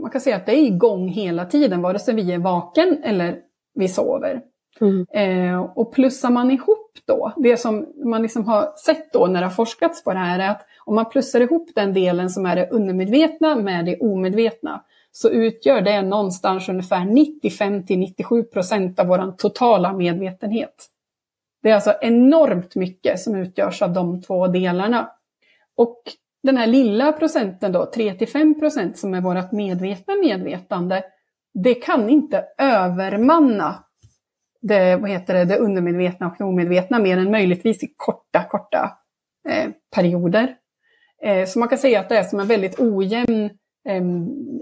man 0.01 0.11
kan 0.11 0.21
säga 0.21 0.37
att 0.37 0.47
det 0.47 0.53
är 0.53 0.67
igång 0.67 1.09
hela 1.09 1.45
tiden, 1.45 1.83
vare 1.83 1.99
sig 1.99 2.15
vi 2.15 2.33
är 2.33 2.39
vaken 2.39 3.03
eller 3.03 3.39
vi 3.75 3.89
sover. 3.89 4.43
Mm. 4.81 5.07
Eh, 5.11 5.61
och 5.61 5.93
plussar 5.93 6.31
man 6.31 6.51
ihop 6.51 6.93
då, 7.07 7.33
det 7.37 7.57
som 7.57 7.87
man 8.05 8.23
liksom 8.23 8.45
har 8.45 8.73
sett 8.77 9.13
då 9.13 9.27
när 9.27 9.41
det 9.41 9.47
har 9.47 9.55
forskats 9.55 10.05
på 10.05 10.13
det 10.13 10.19
här 10.19 10.39
är 10.39 10.51
att 10.51 10.67
om 10.85 10.95
man 10.95 11.11
plussar 11.11 11.41
ihop 11.41 11.71
den 11.75 11.95
delen 11.95 12.31
som 12.31 12.47
är 12.47 12.57
det 12.57 12.71
undermedvetna 12.71 13.57
med 13.57 13.85
det 13.85 13.99
omedvetna, 13.99 14.85
så 15.19 15.31
utgör 15.31 15.81
det 15.81 16.03
någonstans 16.03 16.69
ungefär 16.69 17.05
95 17.05 17.87
till 17.87 17.99
97 17.99 18.43
procent 18.43 19.01
av 19.01 19.07
vår 19.07 19.33
totala 19.37 19.93
medvetenhet. 19.93 20.87
Det 21.63 21.71
är 21.71 21.75
alltså 21.75 21.95
enormt 22.01 22.75
mycket 22.75 23.21
som 23.21 23.35
utgörs 23.35 23.83
av 23.83 23.93
de 23.93 24.23
två 24.23 24.47
delarna. 24.47 25.11
Och 25.77 26.03
den 26.43 26.57
här 26.57 26.67
lilla 26.67 27.13
procenten 27.13 27.73
då, 27.73 27.87
3 27.87 28.15
till 28.15 28.29
5 28.29 28.61
procent 28.61 28.99
som 28.99 29.15
är 29.15 29.21
vårt 29.21 29.53
medvetna 29.53 30.15
medvetande, 30.15 31.05
det 31.55 31.75
kan 31.75 32.11
inte 32.11 32.45
övermanna 32.59 33.85
det, 34.63 34.97
vad 34.97 35.11
heter 35.11 35.35
det, 35.35 35.45
det 35.45 35.59
undermedvetna 35.59 36.27
och 36.27 36.35
det 36.39 36.45
omedvetna 36.45 36.99
mer 36.99 37.19
än 37.19 37.31
möjligtvis 37.31 37.83
i 37.83 37.95
korta, 37.97 38.45
korta 38.51 38.99
eh, 39.49 39.71
perioder. 39.95 40.57
Eh, 41.23 41.47
så 41.47 41.59
man 41.59 41.69
kan 41.69 41.79
säga 41.79 42.01
att 42.01 42.09
det 42.09 42.19
är 42.19 42.23
som 42.23 42.41
en 42.41 42.47
väldigt 42.47 42.81
ojämn 42.81 43.51
eh, 43.87 44.03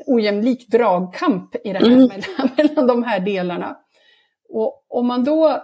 ojämlik 0.07 0.69
dragkamp 0.69 1.57
i 1.65 1.73
det 1.73 1.79
här 1.79 1.87
mm. 1.87 1.99
mellan, 2.09 2.51
mellan 2.57 2.87
de 2.87 3.03
här 3.03 3.21
delarna. 3.21 3.77
Och 4.49 4.85
om 4.89 5.07
man 5.07 5.25
då 5.25 5.63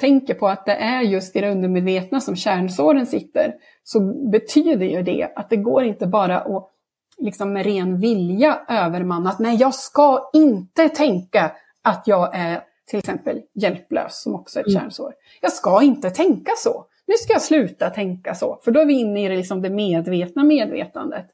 tänker 0.00 0.34
på 0.34 0.48
att 0.48 0.66
det 0.66 0.74
är 0.74 1.02
just 1.02 1.36
i 1.36 1.40
det 1.40 1.50
undermedvetna 1.50 2.20
som 2.20 2.36
kärnsåren 2.36 3.06
sitter, 3.06 3.54
så 3.84 4.00
betyder 4.30 4.86
ju 4.86 5.02
det 5.02 5.32
att 5.36 5.50
det 5.50 5.56
går 5.56 5.84
inte 5.84 6.06
bara 6.06 6.40
att 6.40 6.70
liksom 7.18 7.52
med 7.52 7.66
ren 7.66 8.00
vilja 8.00 8.60
övermanna 8.68 9.30
att 9.30 9.38
nej, 9.38 9.56
jag 9.56 9.74
ska 9.74 10.30
inte 10.32 10.88
tänka 10.88 11.52
att 11.82 12.02
jag 12.06 12.34
är 12.34 12.62
till 12.90 12.98
exempel 12.98 13.40
hjälplös, 13.54 14.22
som 14.22 14.34
också 14.34 14.58
är 14.58 14.62
ett 14.62 14.68
mm. 14.68 14.80
kärnsår. 14.80 15.14
Jag 15.40 15.52
ska 15.52 15.82
inte 15.82 16.10
tänka 16.10 16.52
så. 16.56 16.84
Nu 17.06 17.14
ska 17.14 17.32
jag 17.32 17.42
sluta 17.42 17.90
tänka 17.90 18.34
så, 18.34 18.58
för 18.64 18.70
då 18.70 18.80
är 18.80 18.86
vi 18.86 19.00
inne 19.00 19.24
i 19.24 19.28
det, 19.28 19.36
liksom 19.36 19.62
det 19.62 19.70
medvetna 19.70 20.44
medvetandet. 20.44 21.26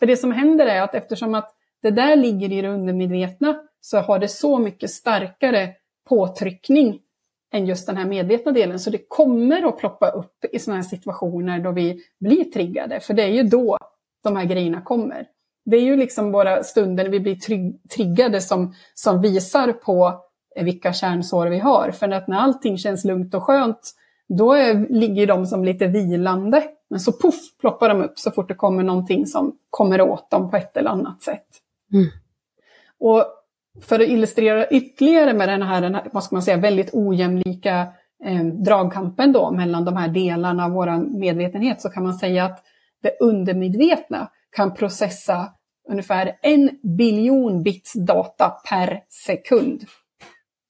För 0.00 0.06
det 0.06 0.16
som 0.16 0.32
händer 0.32 0.66
är 0.66 0.82
att 0.82 0.94
eftersom 0.94 1.34
att 1.34 1.50
det 1.82 1.90
där 1.90 2.16
ligger 2.16 2.52
i 2.52 2.60
det 2.60 2.68
undermedvetna 2.68 3.56
så 3.80 3.98
har 3.98 4.18
det 4.18 4.28
så 4.28 4.58
mycket 4.58 4.90
starkare 4.90 5.74
påtryckning 6.08 7.00
än 7.52 7.66
just 7.66 7.86
den 7.86 7.96
här 7.96 8.04
medvetna 8.04 8.52
delen. 8.52 8.78
Så 8.80 8.90
det 8.90 9.08
kommer 9.08 9.68
att 9.68 9.78
ploppa 9.78 10.08
upp 10.08 10.44
i 10.52 10.58
sådana 10.58 10.82
här 10.82 10.88
situationer 10.88 11.60
då 11.60 11.70
vi 11.70 12.02
blir 12.20 12.44
triggade, 12.44 13.00
för 13.00 13.14
det 13.14 13.22
är 13.22 13.28
ju 13.28 13.42
då 13.42 13.78
de 14.22 14.36
här 14.36 14.44
grejerna 14.44 14.82
kommer. 14.82 15.26
Det 15.64 15.76
är 15.76 15.82
ju 15.82 15.96
liksom 15.96 16.32
våra 16.32 16.62
stunder 16.62 17.04
när 17.04 17.10
vi 17.10 17.20
blir 17.20 17.38
triggade 17.88 18.40
som, 18.40 18.74
som 18.94 19.20
visar 19.20 19.72
på 19.72 20.20
vilka 20.60 20.92
kärnsår 20.92 21.46
vi 21.46 21.58
har. 21.58 21.90
För 21.90 22.08
att 22.08 22.28
när 22.28 22.38
allting 22.38 22.78
känns 22.78 23.04
lugnt 23.04 23.34
och 23.34 23.42
skönt, 23.42 23.92
då 24.28 24.52
är, 24.52 24.86
ligger 24.88 25.26
de 25.26 25.46
som 25.46 25.64
lite 25.64 25.86
vilande. 25.86 26.64
Men 26.90 27.00
så 27.00 27.12
poff 27.12 27.58
ploppar 27.60 27.88
de 27.88 28.02
upp 28.02 28.18
så 28.18 28.30
fort 28.30 28.48
det 28.48 28.54
kommer 28.54 28.82
någonting 28.82 29.26
som 29.26 29.56
kommer 29.70 30.00
åt 30.00 30.30
dem 30.30 30.50
på 30.50 30.56
ett 30.56 30.76
eller 30.76 30.90
annat 30.90 31.22
sätt. 31.22 31.46
Mm. 31.92 32.06
Och 32.98 33.24
för 33.80 34.00
att 34.00 34.08
illustrera 34.08 34.68
ytterligare 34.68 35.32
med 35.32 35.48
den 35.48 35.62
här, 35.62 35.80
den 35.80 35.94
här 35.94 36.08
vad 36.12 36.24
ska 36.24 36.36
man 36.36 36.42
säga, 36.42 36.56
väldigt 36.56 36.90
ojämlika 36.92 37.88
eh, 38.24 38.44
dragkampen 38.44 39.32
då 39.32 39.50
mellan 39.50 39.84
de 39.84 39.96
här 39.96 40.08
delarna 40.08 40.64
av 40.64 40.70
vår 40.70 41.18
medvetenhet 41.18 41.80
så 41.80 41.90
kan 41.90 42.02
man 42.02 42.14
säga 42.14 42.44
att 42.44 42.64
det 43.02 43.16
undermedvetna 43.20 44.30
kan 44.50 44.74
processa 44.74 45.52
ungefär 45.88 46.38
en 46.42 46.70
biljon 46.82 47.62
bits 47.62 47.92
data 47.92 48.48
per 48.68 49.02
sekund. 49.26 49.84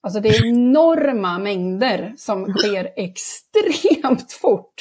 Alltså 0.03 0.21
det 0.21 0.29
är 0.29 0.47
enorma 0.47 1.39
mängder 1.39 2.13
som 2.17 2.55
sker 2.55 2.93
extremt 2.97 4.33
fort. 4.33 4.75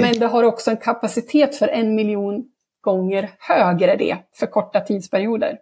Men 0.00 0.18
det 0.18 0.26
har 0.26 0.42
också 0.42 0.70
en 0.70 0.76
kapacitet 0.76 1.56
för 1.56 1.68
en 1.68 1.94
miljon 1.94 2.44
gånger 2.80 3.30
högre 3.38 3.96
det 3.96 4.16
för 4.34 4.46
korta 4.46 4.80
tidsperioder. 4.80 5.58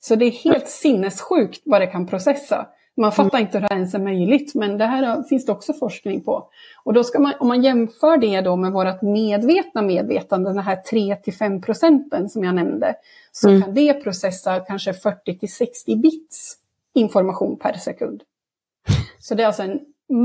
Så 0.00 0.14
det 0.14 0.24
är 0.24 0.30
helt 0.30 0.68
sinnessjukt 0.68 1.62
vad 1.64 1.80
det 1.80 1.86
kan 1.86 2.06
processa. 2.06 2.66
Man 2.96 3.12
fattar 3.12 3.38
inte 3.38 3.58
hur 3.58 3.60
det 3.60 3.66
här 3.70 3.76
ens 3.76 3.94
är 3.94 3.98
möjligt, 3.98 4.54
men 4.54 4.78
det 4.78 4.86
här 4.86 5.22
finns 5.22 5.46
det 5.46 5.52
också 5.52 5.72
forskning 5.72 6.20
på. 6.20 6.48
Och 6.84 6.92
då 6.92 7.04
ska 7.04 7.18
man, 7.18 7.34
om 7.40 7.48
man 7.48 7.62
jämför 7.62 8.16
det 8.16 8.40
då 8.40 8.56
med 8.56 8.72
vårt 8.72 9.02
medvetna 9.02 9.82
medvetande, 9.82 10.50
den 10.50 10.58
här 10.58 10.82
3-5 10.92 11.62
procenten 11.62 12.28
som 12.28 12.44
jag 12.44 12.54
nämnde, 12.54 12.94
så 13.32 13.48
mm. 13.48 13.62
kan 13.62 13.74
det 13.74 13.94
processa 13.94 14.60
kanske 14.60 14.92
40-60 14.92 16.00
bits 16.02 16.56
information 16.94 17.58
per 17.58 17.72
sekund. 17.72 18.22
Så 19.18 19.34
det 19.34 19.42
är 19.42 19.46
alltså 19.46 19.62
en 19.62 19.80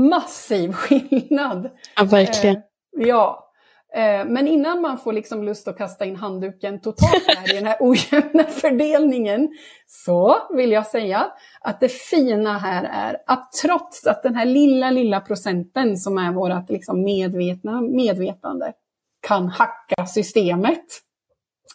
massiv 0.08 0.72
skillnad. 0.72 1.70
Ja, 1.96 2.04
verkligen. 2.04 2.56
Eh, 2.56 2.62
ja, 2.92 3.50
Eh, 3.94 4.24
men 4.26 4.48
innan 4.48 4.80
man 4.80 4.98
får 4.98 5.12
liksom 5.12 5.44
lust 5.44 5.68
att 5.68 5.78
kasta 5.78 6.04
in 6.04 6.16
handduken 6.16 6.80
totalt 6.80 7.24
här 7.26 7.52
i 7.52 7.56
den 7.56 7.66
här 7.66 7.76
ojämna 7.80 8.44
fördelningen 8.44 9.48
så 9.86 10.36
vill 10.56 10.72
jag 10.72 10.86
säga 10.86 11.32
att 11.60 11.80
det 11.80 11.88
fina 11.88 12.58
här 12.58 12.84
är 12.84 13.16
att 13.26 13.52
trots 13.62 14.06
att 14.06 14.22
den 14.22 14.34
här 14.34 14.44
lilla, 14.44 14.90
lilla 14.90 15.20
procenten 15.20 15.96
som 15.96 16.18
är 16.18 16.32
vårt 16.32 16.70
liksom 16.70 17.02
medvetna 17.02 17.80
medvetande 17.80 18.72
kan 19.26 19.48
hacka 19.48 20.06
systemet. 20.06 20.84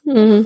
Mm. 0.05 0.45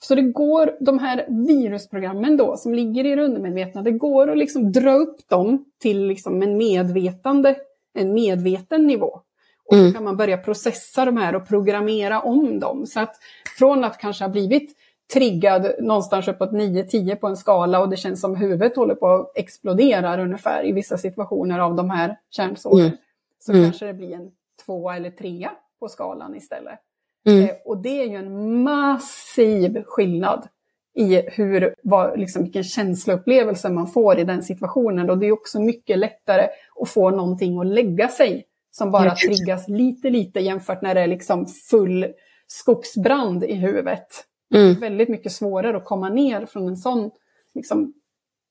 Så 0.00 0.14
det 0.14 0.22
går, 0.22 0.76
de 0.80 0.98
här 0.98 1.26
virusprogrammen 1.28 2.36
då 2.36 2.56
som 2.56 2.74
ligger 2.74 3.06
i 3.06 3.14
det 3.14 3.24
undermedvetna, 3.24 3.82
det 3.82 3.90
går 3.90 4.30
att 4.30 4.38
liksom 4.38 4.72
dra 4.72 4.92
upp 4.92 5.28
dem 5.28 5.64
till 5.78 6.06
liksom 6.06 6.42
en 6.42 6.56
medvetande, 6.56 7.56
en 7.94 8.14
medveten 8.14 8.86
nivå. 8.86 9.20
Och 9.64 9.74
så 9.74 9.80
mm. 9.80 9.92
kan 9.92 10.04
man 10.04 10.16
börja 10.16 10.38
processa 10.38 11.04
de 11.04 11.16
här 11.16 11.34
och 11.34 11.48
programmera 11.48 12.20
om 12.20 12.60
dem. 12.60 12.86
Så 12.86 13.00
att 13.00 13.16
från 13.58 13.84
att 13.84 13.98
kanske 13.98 14.24
ha 14.24 14.28
blivit 14.28 14.76
triggad 15.12 15.74
någonstans 15.80 16.28
uppåt 16.28 16.50
9-10 16.50 17.14
på 17.14 17.26
en 17.26 17.36
skala 17.36 17.80
och 17.80 17.88
det 17.88 17.96
känns 17.96 18.20
som 18.20 18.36
huvudet 18.36 18.76
håller 18.76 18.94
på 18.94 19.06
att 19.08 19.32
explodera 19.34 20.22
ungefär 20.22 20.66
i 20.66 20.72
vissa 20.72 20.98
situationer 20.98 21.58
av 21.58 21.74
de 21.74 21.90
här 21.90 22.18
kärnsåren. 22.30 22.86
Mm. 22.86 22.96
Så 23.38 23.52
mm. 23.52 23.64
kanske 23.64 23.86
det 23.86 23.94
blir 23.94 24.14
en 24.14 24.30
tvåa 24.66 24.96
eller 24.96 25.10
trea 25.10 25.50
på 25.80 25.88
skalan 25.88 26.36
istället. 26.36 26.78
Mm. 27.26 27.44
Eh, 27.44 27.50
och 27.64 27.82
det 27.82 28.02
är 28.02 28.06
ju 28.06 28.16
en 28.16 28.62
massiv 28.62 29.82
skillnad 29.86 30.48
i 30.94 31.30
hur, 31.30 31.74
vad, 31.82 32.18
liksom, 32.18 32.42
vilken 32.42 32.64
känsloupplevelse 32.64 33.70
man 33.70 33.86
får 33.86 34.18
i 34.18 34.24
den 34.24 34.42
situationen. 34.42 35.10
Och 35.10 35.18
det 35.18 35.26
är 35.26 35.32
också 35.32 35.60
mycket 35.60 35.98
lättare 35.98 36.48
att 36.82 36.88
få 36.88 37.10
någonting 37.10 37.58
att 37.58 37.66
lägga 37.66 38.08
sig 38.08 38.44
som 38.70 38.90
bara 38.90 39.14
triggas 39.14 39.68
lite, 39.68 40.10
lite 40.10 40.40
jämfört 40.40 40.82
när 40.82 40.94
det 40.94 41.00
är 41.00 41.06
liksom 41.06 41.46
full 41.46 42.06
skogsbrand 42.46 43.44
i 43.44 43.54
huvudet. 43.54 44.24
Mm. 44.54 44.74
Väldigt 44.74 45.08
mycket 45.08 45.32
svårare 45.32 45.76
att 45.76 45.84
komma 45.84 46.08
ner 46.08 46.46
från 46.46 46.68
en 46.68 46.76
sån 46.76 47.10
liksom, 47.54 47.94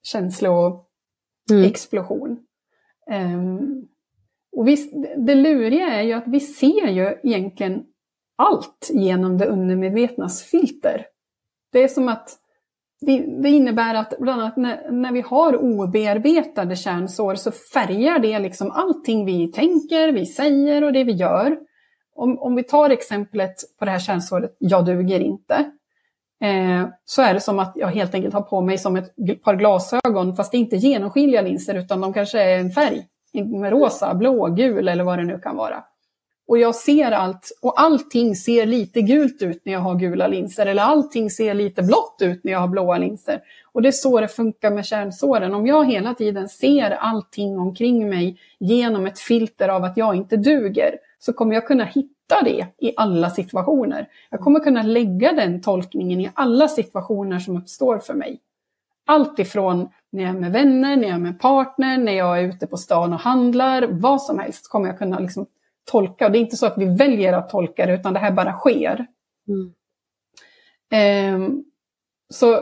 känsloexplosion. 0.03 2.39
Mm. 3.11 3.39
Um, 3.39 3.87
och 4.51 4.67
visst, 4.67 4.93
det 5.17 5.35
luriga 5.35 5.87
är 5.87 6.01
ju 6.01 6.13
att 6.13 6.27
vi 6.27 6.39
ser 6.39 6.87
ju 6.87 7.17
egentligen 7.23 7.83
allt 8.37 8.89
genom 8.93 9.37
det 9.37 9.45
undermedvetnas 9.45 10.43
filter. 10.43 11.05
Det 11.71 11.83
är 11.83 11.87
som 11.87 12.09
att 12.09 12.37
det, 13.01 13.49
innebär 13.49 13.95
att 13.95 14.13
bland 14.19 14.41
annat 14.41 14.57
när, 14.57 14.91
när, 14.91 15.11
vi 15.11 15.21
har 15.21 15.55
obearbetade 15.55 16.75
kärnsår 16.75 17.35
så 17.35 17.51
färgar 17.51 18.19
det 18.19 18.39
liksom 18.39 18.71
allting 18.71 19.25
vi 19.25 19.51
tänker, 19.51 20.11
vi 20.11 20.25
säger 20.25 20.83
och 20.83 20.93
det 20.93 21.03
vi 21.03 21.11
gör. 21.11 21.57
Om, 22.15 22.39
om 22.39 22.55
vi 22.55 22.63
tar 22.63 22.89
exemplet 22.89 23.55
på 23.79 23.85
det 23.85 23.91
här 23.91 23.99
kärnsåret, 23.99 24.55
jag 24.59 24.85
duger 24.85 25.19
inte, 25.19 25.55
eh, 26.43 26.89
så 27.05 27.21
är 27.21 27.33
det 27.33 27.39
som 27.39 27.59
att 27.59 27.73
jag 27.75 27.87
helt 27.87 28.13
enkelt 28.13 28.33
har 28.33 28.41
på 28.41 28.61
mig 28.61 28.77
som 28.77 28.95
ett 28.95 29.43
par 29.43 29.55
glasögon, 29.55 30.35
fast 30.35 30.51
det 30.51 30.57
är 30.57 30.59
inte 30.59 30.75
genomskinliga 30.75 31.41
linser 31.41 31.75
utan 31.75 32.01
de 32.01 32.13
kanske 32.13 32.41
är 32.41 32.59
en 32.59 32.71
färg, 32.71 33.05
med 33.33 33.71
rosa, 33.71 34.13
blå, 34.13 34.47
gul 34.47 34.87
eller 34.87 35.03
vad 35.03 35.19
det 35.19 35.23
nu 35.23 35.39
kan 35.39 35.55
vara. 35.55 35.83
Och 36.47 36.57
jag 36.57 36.75
ser 36.75 37.11
allt, 37.11 37.51
och 37.61 37.81
allting 37.81 38.35
ser 38.35 38.65
lite 38.65 39.01
gult 39.01 39.41
ut 39.41 39.61
när 39.65 39.73
jag 39.73 39.79
har 39.79 39.95
gula 39.95 40.27
linser, 40.27 40.65
eller 40.65 40.83
allting 40.83 41.29
ser 41.29 41.53
lite 41.53 41.83
blått 41.83 42.17
ut 42.21 42.43
när 42.43 42.51
jag 42.51 42.59
har 42.59 42.67
blåa 42.67 42.97
linser. 42.97 43.41
Och 43.71 43.81
det 43.81 43.87
är 43.87 43.91
så 43.91 44.21
det 44.21 44.27
funkar 44.27 44.71
med 44.71 44.85
kärnsåren. 44.85 45.53
Om 45.53 45.67
jag 45.67 45.85
hela 45.85 46.13
tiden 46.13 46.49
ser 46.49 46.91
allting 46.91 47.59
omkring 47.59 48.09
mig 48.09 48.39
genom 48.59 49.05
ett 49.05 49.19
filter 49.19 49.69
av 49.69 49.83
att 49.83 49.97
jag 49.97 50.15
inte 50.15 50.37
duger, 50.37 50.97
så 51.19 51.33
kommer 51.33 51.55
jag 51.55 51.67
kunna 51.67 51.83
hitta 51.85 52.41
det 52.43 52.67
i 52.77 52.93
alla 52.97 53.29
situationer. 53.29 54.07
Jag 54.29 54.39
kommer 54.39 54.59
kunna 54.59 54.83
lägga 54.83 55.33
den 55.33 55.61
tolkningen 55.61 56.21
i 56.21 56.31
alla 56.33 56.67
situationer 56.67 57.39
som 57.39 57.57
uppstår 57.57 57.97
för 57.97 58.13
mig. 58.13 58.39
Allt 59.05 59.39
ifrån 59.39 59.89
när 60.11 60.23
jag 60.23 60.35
är 60.35 60.39
med 60.39 60.51
vänner, 60.51 60.95
när 60.95 61.07
jag 61.07 61.15
är 61.15 61.19
med 61.19 61.39
partner, 61.39 61.97
när 61.97 62.13
jag 62.13 62.39
är 62.39 62.43
ute 62.43 62.67
på 62.67 62.77
stan 62.77 63.13
och 63.13 63.19
handlar, 63.19 63.87
vad 63.91 64.21
som 64.21 64.39
helst 64.39 64.69
kommer 64.69 64.87
jag 64.87 64.97
kunna 64.97 65.19
liksom 65.19 65.45
tolka. 65.87 66.29
Det 66.29 66.37
är 66.37 66.41
inte 66.41 66.57
så 66.57 66.65
att 66.65 66.77
vi 66.77 66.85
väljer 66.85 67.33
att 67.33 67.49
tolka 67.49 67.85
det, 67.85 67.93
utan 67.93 68.13
det 68.13 68.19
här 68.19 68.31
bara 68.31 68.53
sker. 68.53 69.07
Mm. 69.47 69.73
Um, 71.35 71.63
så 72.29 72.59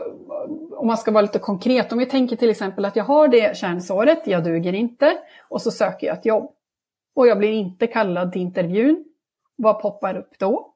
om 0.76 0.86
man 0.86 0.96
ska 0.96 1.10
vara 1.10 1.22
lite 1.22 1.38
konkret, 1.38 1.92
om 1.92 1.98
vi 1.98 2.06
tänker 2.06 2.36
till 2.36 2.50
exempel 2.50 2.84
att 2.84 2.96
jag 2.96 3.04
har 3.04 3.28
det 3.28 3.56
kärnsåret, 3.56 4.22
jag 4.24 4.44
duger 4.44 4.72
inte, 4.72 5.18
och 5.48 5.62
så 5.62 5.70
söker 5.70 6.06
jag 6.06 6.18
ett 6.18 6.26
jobb. 6.26 6.52
Och 7.14 7.26
jag 7.26 7.38
blir 7.38 7.52
inte 7.52 7.86
kallad 7.86 8.32
till 8.32 8.42
intervjun. 8.42 9.04
Vad 9.56 9.80
poppar 9.80 10.16
upp 10.16 10.38
då? 10.38 10.72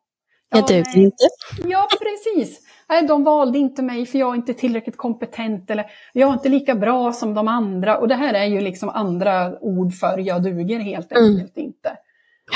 Jag 0.51 0.67
duger 0.67 0.97
inte. 0.97 1.25
Ja, 1.65 1.89
precis. 2.01 2.61
Nej, 2.89 3.07
de 3.07 3.25
valde 3.25 3.59
inte 3.59 3.83
mig 3.83 4.07
för 4.07 4.19
jag 4.19 4.31
är 4.31 4.37
inte 4.37 4.55
tillräckligt 4.55 4.97
kompetent 4.97 5.71
eller 5.71 5.91
jag 6.13 6.29
är 6.29 6.33
inte 6.33 6.49
lika 6.49 6.75
bra 6.75 7.13
som 7.13 7.35
de 7.35 7.49
andra. 7.49 7.99
Och 7.99 8.09
det 8.09 8.15
här 8.15 8.35
är 8.35 8.45
ju 8.45 8.61
liksom 8.61 8.89
andra 8.89 9.59
ord 9.61 9.95
för 9.95 10.19
jag 10.19 10.43
duger 10.43 10.79
helt 10.79 11.13
mm. 11.13 11.25
enkelt 11.25 11.57
mm. 11.57 11.67
inte 11.67 11.97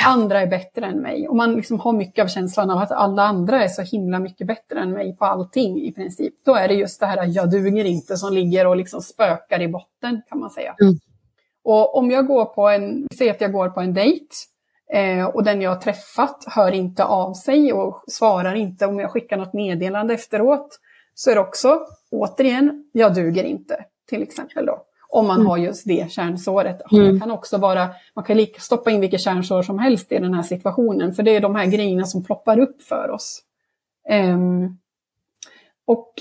andra 0.07 0.41
är 0.41 0.47
bättre 0.47 0.87
än 0.87 1.01
mig. 1.03 1.29
Och 1.29 1.37
man 1.37 1.55
liksom 1.55 1.81
har 1.81 1.93
mycket 1.93 2.23
av 2.23 2.29
känslan 2.29 2.71
av 2.71 2.79
att 2.79 2.93
alla 2.93 3.23
andra 3.23 3.65
är 3.65 3.69
så 3.69 3.83
himla 3.83 4.19
mycket 4.19 4.47
bättre 4.47 4.81
än 4.81 4.91
mig 4.91 5.17
på 5.17 5.25
allting 5.25 5.83
i 5.83 5.93
princip. 5.93 6.35
Då 6.45 6.55
är 6.55 6.69
det 6.69 6.75
just 6.75 7.01
det 7.01 7.07
här 7.07 7.27
jag 7.27 7.51
duger 7.51 7.85
inte 7.85 8.17
som 8.17 8.35
ligger 8.35 8.67
och 8.67 8.77
liksom 8.77 9.01
spökar 9.01 9.63
i 9.63 9.69
botten 9.69 10.23
kan 10.29 10.39
man 10.39 10.51
säga. 10.51 10.75
Mm. 10.81 10.95
Och 11.65 11.97
om 11.97 12.11
jag 12.11 12.27
går 12.27 12.45
på 12.45 12.69
en, 12.69 13.07
säg 13.19 13.31
att 13.31 13.41
jag 13.41 13.53
går 13.53 13.69
på 13.69 13.81
en 13.81 13.95
dejt 13.95 14.27
eh, 14.93 15.27
och 15.27 15.45
den 15.45 15.63
jag 15.63 15.71
har 15.71 15.81
träffat 15.81 16.45
hör 16.47 16.73
inte 16.73 17.05
av 17.05 17.35
sig 17.35 17.73
och 17.73 18.05
svarar 18.07 18.55
inte 18.55 18.87
om 18.87 18.99
jag 19.01 19.11
skickar 19.11 19.37
något 19.37 19.55
meddelande 19.55 20.15
efteråt. 20.15 20.79
så 21.15 21.31
är 21.31 21.35
det 21.35 21.41
också, 21.41 21.81
återigen, 22.11 22.91
jag 22.93 23.15
duger 23.15 23.45
inte, 23.45 23.85
till 24.09 24.23
exempel 24.23 24.67
då. 24.67 24.83
Om 25.15 25.27
man 25.27 25.37
mm. 25.37 25.47
har 25.47 25.59
just 25.59 25.87
det 25.87 26.11
kärnsåret. 26.11 26.93
Mm. 26.93 27.15
Det 27.15 27.21
kan 27.21 27.31
också 27.31 27.59
vara, 27.59 27.89
man 28.15 28.25
kan 28.25 28.37
lika, 28.37 28.61
stoppa 28.61 28.91
in 28.91 29.01
vilket 29.01 29.21
kärnsår 29.21 29.63
som 29.63 29.79
helst 29.79 30.13
i 30.13 30.19
den 30.19 30.35
här 30.35 30.43
situationen, 30.43 31.15
för 31.15 31.23
det 31.23 31.37
är 31.37 31.41
de 31.41 31.55
här 31.55 31.67
grejerna 31.67 32.05
som 32.05 32.25
ploppar 32.25 32.59
upp 32.59 32.83
för 32.83 33.11
oss. 33.11 33.43
Um, 34.11 34.79
och 35.87 36.13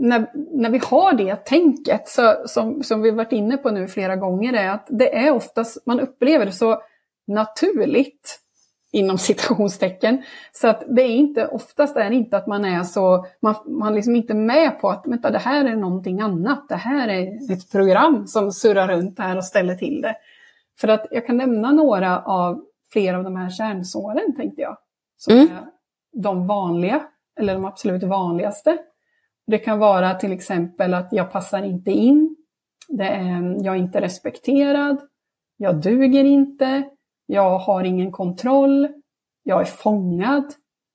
när, 0.00 0.26
när 0.50 0.70
vi 0.70 0.80
har 0.84 1.12
det 1.12 1.36
tänket, 1.36 2.08
så, 2.08 2.36
som, 2.46 2.82
som 2.82 3.02
vi 3.02 3.10
varit 3.10 3.32
inne 3.32 3.56
på 3.56 3.70
nu 3.70 3.88
flera 3.88 4.16
gånger, 4.16 4.52
är 4.52 4.68
att 4.68 4.86
det 4.90 5.16
är 5.16 5.32
oftast, 5.32 5.86
man 5.86 6.00
upplever 6.00 6.46
det 6.46 6.52
så 6.52 6.82
naturligt 7.26 8.40
inom 8.94 9.18
citationstecken. 9.18 10.22
Så 10.52 10.68
att 10.68 10.82
det 10.88 11.02
är 11.02 11.16
inte, 11.16 11.46
oftast 11.46 11.96
är 11.96 12.10
det 12.10 12.16
inte 12.16 12.36
att 12.36 12.46
man 12.46 12.64
är 12.64 12.82
så, 12.82 13.26
man, 13.40 13.54
man 13.66 13.94
liksom 13.94 14.16
inte 14.16 14.34
med 14.34 14.80
på 14.80 14.90
att 14.90 15.06
vänta, 15.06 15.30
det 15.30 15.38
här 15.38 15.64
är 15.64 15.76
någonting 15.76 16.20
annat. 16.20 16.68
Det 16.68 16.76
här 16.76 17.08
är 17.08 17.52
ett 17.52 17.72
program 17.72 18.26
som 18.26 18.52
surrar 18.52 18.88
runt 18.88 19.18
här 19.18 19.36
och 19.36 19.44
ställer 19.44 19.74
till 19.74 20.00
det. 20.02 20.16
För 20.80 20.88
att 20.88 21.06
jag 21.10 21.26
kan 21.26 21.36
nämna 21.36 21.72
några 21.72 22.22
av 22.22 22.64
flera 22.92 23.18
av 23.18 23.24
de 23.24 23.36
här 23.36 23.50
kärnsåren 23.50 24.36
tänkte 24.36 24.62
jag. 24.62 24.76
Som 25.16 25.34
mm. 25.34 25.46
är 25.46 25.64
de 26.22 26.46
vanliga, 26.46 27.02
eller 27.40 27.54
de 27.54 27.64
absolut 27.64 28.02
vanligaste. 28.02 28.78
Det 29.46 29.58
kan 29.58 29.78
vara 29.78 30.14
till 30.14 30.32
exempel 30.32 30.94
att 30.94 31.08
jag 31.12 31.32
passar 31.32 31.62
inte 31.62 31.90
in, 31.90 32.36
det 32.88 33.08
är, 33.08 33.64
jag 33.64 33.74
är 33.74 33.78
inte 33.78 34.00
respekterad, 34.00 35.00
jag 35.56 35.80
duger 35.82 36.24
inte, 36.24 36.82
jag 37.26 37.58
har 37.58 37.84
ingen 37.84 38.12
kontroll, 38.12 38.88
jag 39.42 39.60
är 39.60 39.64
fångad, 39.64 40.44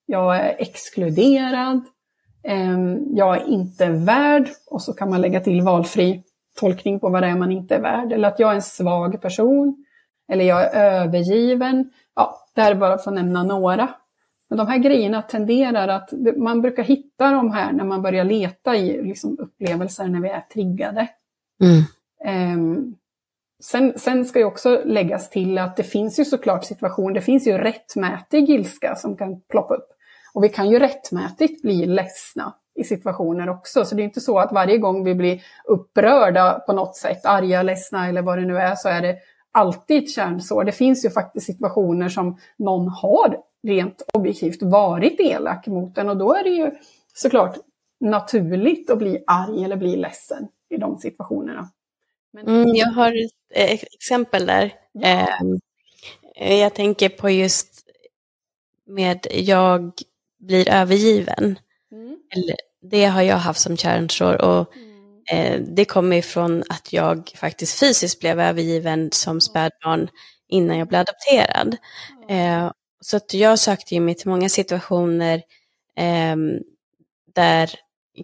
jag 0.06 0.38
är 0.38 0.56
exkluderad, 0.60 1.82
ehm, 2.44 3.16
jag 3.16 3.38
är 3.38 3.48
inte 3.48 3.90
värd 3.90 4.50
och 4.68 4.82
så 4.82 4.94
kan 4.94 5.10
man 5.10 5.22
lägga 5.22 5.40
till 5.40 5.62
valfri 5.62 6.24
tolkning 6.60 7.00
på 7.00 7.10
vad 7.10 7.24
det 7.24 7.28
är 7.28 7.36
man 7.36 7.52
inte 7.52 7.76
är 7.76 7.82
värd. 7.82 8.14
Eller 8.14 8.28
att 8.28 8.40
jag 8.40 8.52
är 8.52 8.56
en 8.56 8.62
svag 8.62 9.22
person, 9.22 9.86
eller 10.32 10.46
jag 10.46 10.76
är 10.76 11.02
övergiven. 11.02 11.92
Ja, 12.16 12.48
det 12.56 12.62
här 12.62 12.72
är 12.72 12.76
bara 12.76 12.98
för 12.98 13.12
att 13.12 13.16
nämna 13.16 13.44
några. 13.44 13.90
Men 14.50 14.58
de 14.58 14.68
här 14.68 14.78
grejerna 14.78 15.22
tenderar 15.22 15.88
att, 15.88 16.14
man 16.38 16.62
brukar 16.62 16.84
hitta 16.84 17.32
de 17.32 17.52
här 17.52 17.72
när 17.72 17.84
man 17.84 18.02
börjar 18.02 18.24
leta 18.24 18.76
i 18.76 19.04
liksom, 19.04 19.38
upplevelser 19.40 20.08
när 20.08 20.22
vi 20.22 20.30
är 20.30 20.42
triggade. 20.42 21.08
Mm. 21.62 22.54
Um, 22.54 22.96
sen, 23.64 23.94
sen 23.98 24.26
ska 24.26 24.40
ju 24.40 24.46
också 24.46 24.82
läggas 24.86 25.30
till 25.30 25.58
att 25.58 25.78
det 25.78 25.84
finns 25.84 26.20
ju 26.20 26.26
såklart 26.26 26.66
situationer, 26.66 27.14
det 27.14 27.22
finns 27.22 27.48
ju 27.48 27.58
rättmätig 27.58 28.50
ilska 28.50 28.96
som 28.96 29.18
kan 29.18 29.42
ploppa 29.42 29.76
upp. 29.76 29.88
Och 30.34 30.44
vi 30.44 30.50
kan 30.50 30.70
ju 30.70 30.80
rättmätigt 30.80 31.62
bli 31.62 31.86
ledsna 31.86 32.54
i 32.76 32.84
situationer 32.84 33.50
också. 33.50 33.86
Så 33.86 33.96
det 33.96 34.02
är 34.02 34.04
inte 34.04 34.22
så 34.22 34.40
att 34.40 34.52
varje 34.52 34.78
gång 34.78 35.04
vi 35.04 35.16
blir 35.16 35.42
upprörda 35.66 36.60
på 36.60 36.74
något 36.74 36.96
sätt, 36.96 37.26
arga, 37.26 37.64
ledsna 37.64 38.08
eller 38.08 38.22
vad 38.22 38.38
det 38.38 38.46
nu 38.46 38.58
är, 38.58 38.76
så 38.76 38.90
är 38.90 39.02
det 39.02 39.18
alltid 39.52 40.04
ett 40.04 40.10
kärnsår. 40.10 40.64
Det 40.64 40.72
finns 40.72 41.06
ju 41.06 41.10
faktiskt 41.10 41.46
situationer 41.46 42.10
som 42.10 42.38
någon 42.58 42.88
har 42.88 43.38
rent 43.64 44.02
objektivt 44.14 44.64
varit 44.64 45.20
elak 45.20 45.68
mot 45.68 45.98
en 45.98 46.10
och 46.10 46.18
då 46.18 46.34
är 46.34 46.44
det 46.44 46.50
ju 46.50 46.72
såklart 47.14 47.56
naturligt 48.00 48.90
att 48.90 48.98
bli 48.98 49.24
arg 49.28 49.64
eller 49.64 49.76
bli 49.76 49.96
ledsen 49.96 50.48
i 50.70 50.78
de 50.78 50.98
situationerna. 50.98 51.70
Men... 52.34 52.48
Mm, 52.48 52.76
jag 52.76 52.88
har 52.88 53.16
ett 53.54 53.84
exempel 53.94 54.46
där. 54.46 54.74
Ja. 54.92 55.28
Eh, 56.36 56.56
jag 56.56 56.76
tänker 56.76 57.10
på 57.10 57.30
just 57.30 57.86
med 58.88 59.28
jag 59.32 59.92
blir 60.40 60.70
övergiven. 60.70 61.60
Mm. 61.92 62.18
Eller, 62.36 62.56
det 62.82 63.06
har 63.06 63.22
jag 63.22 63.38
haft 63.38 63.62
som 63.62 63.78
kärnsår 63.78 64.42
och 64.42 64.76
mm. 64.76 65.24
eh, 65.32 65.62
det 65.62 65.86
kommer 65.86 66.18
ifrån 66.18 66.64
att 66.70 66.94
jag 66.94 67.32
faktiskt 67.36 67.80
fysiskt 67.80 68.20
blev 68.20 68.40
övergiven 68.40 69.12
som 69.12 69.42
spädbarn 69.42 70.10
innan 70.48 70.78
jag 70.78 70.88
blev 70.88 71.00
adopterad. 71.02 71.78
Eh, 72.30 72.72
så 73.02 73.18
att 73.18 73.34
jag 73.34 73.60
sökte 73.60 74.00
mig 74.00 74.16
till 74.16 74.30
många 74.30 74.50
situationer 74.50 75.42
eh, 75.98 76.36
där 77.36 77.70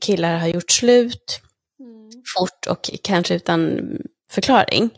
killar 0.02 0.38
har 0.38 0.48
gjort 0.48 0.72
slut 0.72 1.42
mm. 1.80 2.10
fort 2.38 2.68
och 2.70 2.90
kanske 3.04 3.36
utan 3.36 3.82
förklaring. 4.32 4.90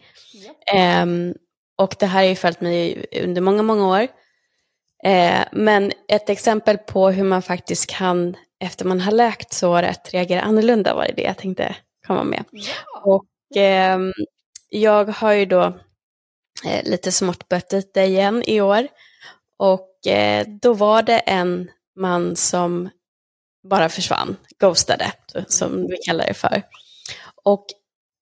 Yeah. 0.74 1.02
Eh, 1.02 1.34
och 1.78 1.96
det 2.00 2.06
här 2.06 2.20
har 2.20 2.30
ju 2.30 2.36
följt 2.36 2.62
mig 2.62 3.06
under 3.24 3.42
många, 3.42 3.64
många 3.64 3.88
år. 3.88 4.08
Eh, 5.04 5.40
men 5.52 5.92
ett 6.08 6.30
exempel 6.30 6.78
på 6.78 7.10
hur 7.10 7.24
man 7.24 7.42
faktiskt 7.42 7.90
kan, 7.90 8.36
efter 8.60 8.86
man 8.86 9.02
har 9.02 9.12
läkt 9.12 9.54
såret, 9.54 10.14
reagera 10.14 10.42
annorlunda 10.42 10.96
var 10.96 11.08
det 11.16 11.22
jag 11.22 11.38
tänkte 11.38 11.76
komma 12.08 12.24
med. 12.24 12.44
Ja. 12.52 13.02
Och 13.04 13.58
eh, 13.58 14.00
jag 14.70 15.06
har 15.06 15.32
ju 15.32 15.46
då 15.46 15.64
eh, 16.66 16.84
lite 16.84 17.12
smått 17.12 17.50
bött 17.50 17.74
det 17.94 18.06
igen 18.06 18.44
i 18.48 18.62
år. 18.62 18.88
Och 19.58 20.08
eh, 20.08 20.48
då 20.62 20.74
var 20.74 21.02
det 21.02 21.20
en 21.20 21.72
man 21.96 22.36
som 22.36 22.90
bara 23.70 23.90
försvann, 23.90 24.38
ghostade, 24.60 25.12
som 25.48 25.88
vi 25.88 25.98
kallar 25.98 26.28
det 26.28 26.34
för. 26.34 26.64
Och 27.44 27.66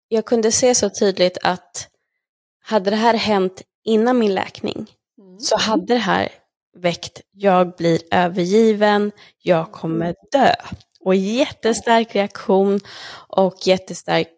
jag 0.07 0.25
kunde 0.25 0.51
se 0.51 0.75
så 0.75 0.89
tydligt 0.89 1.37
att 1.43 1.87
hade 2.59 2.89
det 2.89 2.95
här 2.95 3.13
hänt 3.13 3.61
innan 3.83 4.19
min 4.19 4.33
läkning 4.33 4.75
mm. 5.21 5.39
så 5.39 5.57
hade 5.57 5.93
det 5.93 5.99
här 5.99 6.29
väckt, 6.77 7.21
jag 7.31 7.75
blir 7.75 7.99
övergiven, 8.11 9.11
jag 9.41 9.71
kommer 9.71 10.15
dö. 10.31 10.53
Och 10.99 11.15
jättestark 11.15 12.15
reaktion 12.15 12.79
och 13.27 13.55
jättestark 13.67 14.33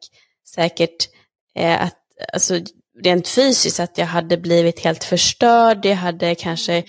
säkert 0.55 1.09
eh, 1.55 1.81
att, 1.81 1.97
alltså 2.33 2.59
rent 3.03 3.27
fysiskt 3.27 3.79
att 3.79 3.97
jag 3.97 4.05
hade 4.05 4.37
blivit 4.37 4.79
helt 4.79 5.03
förstörd, 5.03 5.85
jag 5.85 5.95
hade 5.95 6.35
kanske 6.35 6.73
mm. 6.73 6.85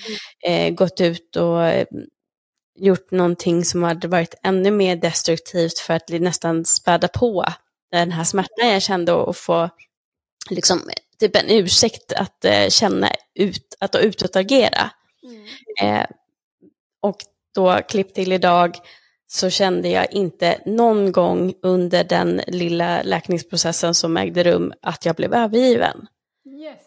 eh, 0.68 0.74
gått 0.74 1.00
ut 1.00 1.36
och 1.36 1.66
eh, 1.66 1.86
gjort 2.78 3.10
någonting 3.10 3.64
som 3.64 3.82
hade 3.82 4.08
varit 4.08 4.34
ännu 4.42 4.70
mer 4.70 4.96
destruktivt 4.96 5.78
för 5.78 5.94
att 5.94 6.08
nästan 6.08 6.64
späda 6.64 7.08
på 7.08 7.44
den 7.90 8.12
här 8.12 8.24
smärtan 8.24 8.68
jag 8.68 8.82
kände 8.82 9.12
och 9.12 9.36
få 9.36 9.70
liksom, 10.50 10.80
typ 11.18 11.36
en 11.36 11.50
ursäkt 11.50 12.12
att 12.12 12.44
eh, 12.44 12.68
känna 12.68 13.10
ut, 13.34 13.76
att 13.80 13.94
utåtagera. 13.94 14.90
Mm. 15.22 16.00
Eh, 16.00 16.06
och 17.00 17.16
då, 17.54 17.80
klipp 17.88 18.14
till 18.14 18.32
idag, 18.32 18.76
så 19.26 19.50
kände 19.50 19.88
jag 19.88 20.12
inte 20.12 20.60
någon 20.66 21.12
gång 21.12 21.54
under 21.62 22.04
den 22.04 22.40
lilla 22.46 23.02
läkningsprocessen 23.02 23.94
som 23.94 24.16
ägde 24.16 24.44
rum 24.44 24.72
att 24.82 25.04
jag 25.04 25.16
blev 25.16 25.34
övergiven. 25.34 26.06
Yes. 26.62 26.86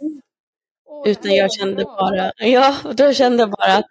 Oh, 0.86 1.10
Utan 1.10 1.32
jag 1.32 1.54
kände 1.54 1.84
bara, 1.84 2.32
ja, 2.36 2.76
då 2.94 3.14
kände 3.14 3.44
jag 3.44 3.52
bara 3.52 3.76
att 3.76 3.86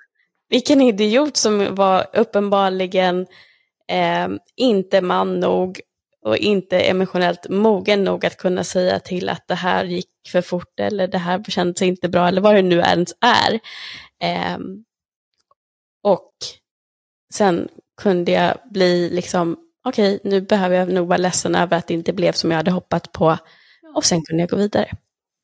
vilken 0.50 0.80
idiot 0.80 1.36
som 1.36 1.74
var 1.74 2.06
uppenbarligen 2.12 3.26
eh, 3.88 4.28
inte 4.56 5.00
man 5.00 5.40
nog 5.40 5.80
och 6.22 6.36
inte 6.36 6.80
emotionellt 6.80 7.48
mogen 7.48 8.04
nog 8.04 8.26
att 8.26 8.36
kunna 8.36 8.64
säga 8.64 9.00
till 9.00 9.28
att 9.28 9.48
det 9.48 9.54
här 9.54 9.84
gick 9.84 10.08
för 10.28 10.42
fort 10.42 10.80
eller 10.80 11.08
det 11.08 11.18
här 11.18 11.42
kändes 11.48 11.82
inte 11.82 12.08
bra 12.08 12.28
eller 12.28 12.40
vad 12.40 12.54
det 12.54 12.62
nu 12.62 12.78
ens 12.78 13.14
är. 13.20 13.60
Eh, 14.22 14.58
och 16.02 16.32
sen 17.34 17.68
kunde 18.02 18.32
jag 18.32 18.54
bli 18.70 19.10
liksom, 19.10 19.56
okej, 19.84 20.16
okay, 20.16 20.30
nu 20.30 20.40
behöver 20.40 20.76
jag 20.76 20.92
nog 20.92 21.08
vara 21.08 21.18
ledsen 21.18 21.54
över 21.54 21.76
att 21.76 21.86
det 21.86 21.94
inte 21.94 22.12
blev 22.12 22.32
som 22.32 22.50
jag 22.50 22.58
hade 22.58 22.70
hoppat 22.70 23.12
på. 23.12 23.38
Och 23.94 24.04
sen 24.04 24.22
kunde 24.22 24.42
jag 24.42 24.50
gå 24.50 24.56
vidare. 24.56 24.90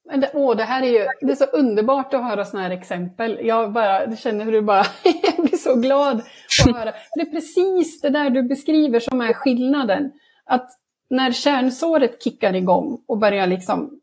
Men 0.09 0.21
det, 0.21 0.31
åh, 0.35 0.57
det 0.57 0.65
här 0.65 0.83
är 0.83 0.87
ju 0.87 1.07
det 1.21 1.33
är 1.33 1.37
så 1.37 1.45
underbart 1.45 2.15
att 2.15 2.23
höra 2.23 2.45
sådana 2.45 2.69
här 2.69 2.75
exempel. 2.75 3.39
Jag 3.43 3.73
bara, 3.73 4.17
känner 4.17 4.45
hur 4.45 4.53
du 4.53 4.61
bara, 4.61 4.87
jag 5.23 5.47
blir 5.47 5.59
så 5.59 5.75
glad 5.75 6.23
att 6.67 6.75
höra. 6.75 6.93
Det 7.15 7.21
är 7.21 7.31
precis 7.31 8.01
det 8.01 8.11
där 8.11 8.31
du 8.31 8.43
beskriver 8.43 9.01
som 9.01 9.21
är 9.21 9.33
skillnaden. 9.33 10.13
Att 10.45 10.71
när 11.11 11.33
kärnsåret 11.33 12.25
kickar 12.25 12.55
igång 12.55 12.99
och 13.09 13.19
börjar 13.19 13.47
liksom 13.47 14.01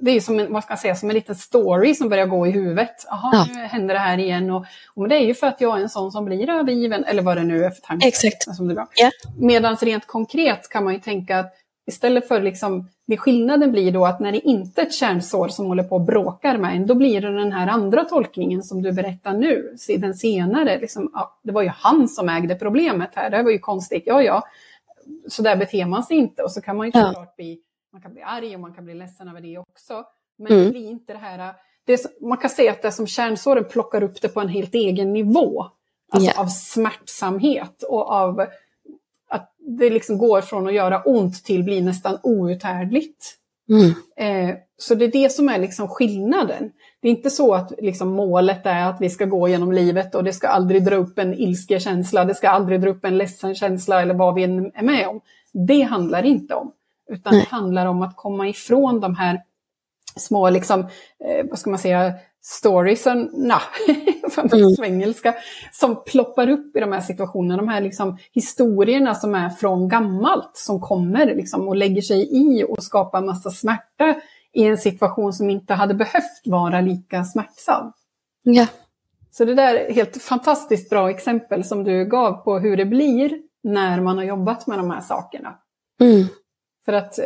det 0.00 0.10
är 0.10 0.20
som 0.20 0.40
en, 0.40 0.52
vad 0.52 0.64
ska 0.64 0.72
jag 0.72 0.78
säga, 0.78 0.94
som 0.94 1.10
en 1.10 1.14
liten 1.14 1.34
story 1.34 1.94
som 1.94 2.08
börjar 2.08 2.26
gå 2.26 2.46
i 2.46 2.50
huvudet. 2.50 3.06
Jaha, 3.08 3.30
ja. 3.32 3.46
nu 3.54 3.60
händer 3.60 3.94
det 3.94 4.00
här 4.00 4.18
igen. 4.18 4.50
Och, 4.50 4.64
och 4.94 5.08
det 5.08 5.16
är 5.16 5.26
ju 5.26 5.34
för 5.34 5.46
att 5.46 5.60
jag 5.60 5.78
är 5.78 5.82
en 5.82 5.88
sån 5.88 6.12
som 6.12 6.24
blir 6.24 6.50
övergiven, 6.50 7.04
eller 7.04 7.22
vad 7.22 7.36
det 7.36 7.42
nu 7.42 7.64
är 7.64 7.70
för 7.70 7.80
tanke. 7.80 8.08
Exakt. 8.08 8.56
Som 8.56 8.68
det 8.68 8.74
är 8.74 8.86
yeah. 9.00 9.12
Medan 9.38 9.76
rent 9.76 10.06
konkret 10.06 10.68
kan 10.68 10.84
man 10.84 10.94
ju 10.94 11.00
tänka 11.00 11.38
att 11.38 11.52
istället 11.86 12.28
för 12.28 12.42
liksom, 12.42 12.88
det 13.06 13.16
skillnaden 13.16 13.72
blir 13.72 13.92
då 13.92 14.06
att 14.06 14.20
när 14.20 14.32
det 14.32 14.40
inte 14.40 14.80
är 14.80 14.86
ett 14.86 14.94
kärnsår 14.94 15.48
som 15.48 15.66
håller 15.66 15.82
på 15.82 15.96
och 15.96 16.04
bråkar 16.04 16.58
med 16.58 16.76
en, 16.76 16.86
då 16.86 16.94
blir 16.94 17.20
det 17.20 17.38
den 17.38 17.52
här 17.52 17.66
andra 17.66 18.04
tolkningen 18.04 18.62
som 18.62 18.82
du 18.82 18.92
berättar 18.92 19.32
nu, 19.32 19.76
den 19.98 20.14
senare. 20.14 20.80
Liksom, 20.80 21.10
ja, 21.14 21.38
det 21.42 21.52
var 21.52 21.62
ju 21.62 21.68
han 21.68 22.08
som 22.08 22.28
ägde 22.28 22.54
problemet 22.54 23.10
här, 23.14 23.30
det 23.30 23.36
här 23.36 23.44
var 23.44 23.50
ju 23.50 23.58
konstigt. 23.58 24.02
Ja, 24.06 24.22
ja, 24.22 24.42
så 25.28 25.42
där 25.42 25.56
beter 25.56 25.86
man 25.86 26.02
sig 26.02 26.16
inte. 26.16 26.42
Och 26.42 26.52
så 26.52 26.60
kan 26.60 26.76
man 26.76 26.86
ju 26.86 26.92
såklart 26.92 27.16
ja. 27.16 27.34
bli 27.36 27.60
man 27.92 28.02
kan 28.02 28.12
bli 28.12 28.22
arg 28.22 28.54
och 28.54 28.60
man 28.60 28.74
kan 28.74 28.84
bli 28.84 28.94
ledsen 28.94 29.28
över 29.28 29.40
det 29.40 29.58
också. 29.58 30.04
Men 30.38 30.52
mm. 30.52 30.64
det 30.64 30.70
blir 30.70 30.88
inte 30.88 31.12
det 31.12 31.18
här, 31.18 31.54
det 31.84 31.92
är, 31.92 32.26
man 32.26 32.38
kan 32.38 32.50
säga 32.50 32.72
att 32.72 32.82
det 32.82 32.88
är 32.88 32.92
som 32.92 33.06
kärnsåren 33.06 33.64
plockar 33.64 34.02
upp 34.02 34.20
det 34.20 34.28
på 34.28 34.40
en 34.40 34.48
helt 34.48 34.74
egen 34.74 35.12
nivå. 35.12 35.66
Alltså 36.12 36.30
yeah. 36.30 36.40
av 36.40 36.46
smärtsamhet 36.46 37.82
och 37.82 38.10
av 38.10 38.46
det 39.66 39.90
liksom 39.90 40.18
går 40.18 40.40
från 40.40 40.66
att 40.66 40.74
göra 40.74 41.02
ont 41.02 41.44
till 41.44 41.64
bli 41.64 41.80
nästan 41.80 42.18
outhärdligt. 42.22 43.38
Mm. 43.68 43.90
Eh, 44.16 44.56
så 44.76 44.94
det 44.94 45.04
är 45.04 45.12
det 45.12 45.32
som 45.32 45.48
är 45.48 45.58
liksom 45.58 45.88
skillnaden. 45.88 46.70
Det 47.02 47.08
är 47.08 47.12
inte 47.12 47.30
så 47.30 47.54
att 47.54 47.72
liksom 47.78 48.08
målet 48.08 48.66
är 48.66 48.86
att 48.86 49.00
vi 49.00 49.10
ska 49.10 49.24
gå 49.24 49.48
genom 49.48 49.72
livet 49.72 50.14
och 50.14 50.24
det 50.24 50.32
ska 50.32 50.48
aldrig 50.48 50.84
dra 50.84 50.96
upp 50.96 51.18
en 51.18 51.34
ilskekänsla, 51.34 52.24
det 52.24 52.34
ska 52.34 52.48
aldrig 52.48 52.80
dra 52.80 52.90
upp 52.90 53.04
en 53.04 53.18
ledsen 53.18 53.54
känsla 53.54 54.02
eller 54.02 54.14
vad 54.14 54.34
vi 54.34 54.42
än 54.42 54.72
är 54.74 54.82
med 54.82 55.08
om. 55.08 55.20
Det 55.52 55.82
handlar 55.82 56.22
inte 56.22 56.54
om. 56.54 56.72
Utan 57.10 57.32
Nej. 57.32 57.42
det 57.42 57.56
handlar 57.56 57.86
om 57.86 58.02
att 58.02 58.16
komma 58.16 58.48
ifrån 58.48 59.00
de 59.00 59.16
här 59.16 59.42
små, 60.16 60.50
liksom, 60.50 60.80
eh, 60.80 61.46
vad 61.50 61.58
ska 61.58 61.70
man 61.70 61.78
säga, 61.78 62.12
storiesen, 62.42 63.30
na, 63.32 63.60
Mm. 64.52 64.84
engelska, 64.84 65.34
som 65.72 66.04
ploppar 66.04 66.48
upp 66.48 66.76
i 66.76 66.80
de 66.80 66.92
här 66.92 67.00
situationerna. 67.00 67.56
De 67.56 67.68
här 67.68 67.80
liksom, 67.80 68.18
historierna 68.32 69.14
som 69.14 69.34
är 69.34 69.48
från 69.48 69.88
gammalt, 69.88 70.50
som 70.54 70.80
kommer 70.80 71.26
liksom, 71.26 71.68
och 71.68 71.76
lägger 71.76 72.02
sig 72.02 72.28
i 72.32 72.64
och 72.64 72.82
skapar 72.82 73.22
massa 73.22 73.50
smärta 73.50 74.14
i 74.52 74.64
en 74.64 74.78
situation 74.78 75.32
som 75.32 75.50
inte 75.50 75.74
hade 75.74 75.94
behövt 75.94 76.42
vara 76.44 76.80
lika 76.80 77.24
smärtsam. 77.24 77.92
Ja. 78.42 78.66
Så 79.30 79.44
det 79.44 79.54
där 79.54 79.74
är 79.74 79.88
ett 79.88 79.94
helt 79.94 80.22
fantastiskt 80.22 80.90
bra 80.90 81.10
exempel 81.10 81.64
som 81.64 81.84
du 81.84 82.04
gav 82.04 82.32
på 82.32 82.58
hur 82.58 82.76
det 82.76 82.84
blir 82.86 83.38
när 83.62 84.00
man 84.00 84.16
har 84.16 84.24
jobbat 84.24 84.66
med 84.66 84.78
de 84.78 84.90
här 84.90 85.00
sakerna. 85.00 85.58
Mm. 86.00 86.26
För 86.84 86.92
att 86.92 87.18
eh, 87.18 87.24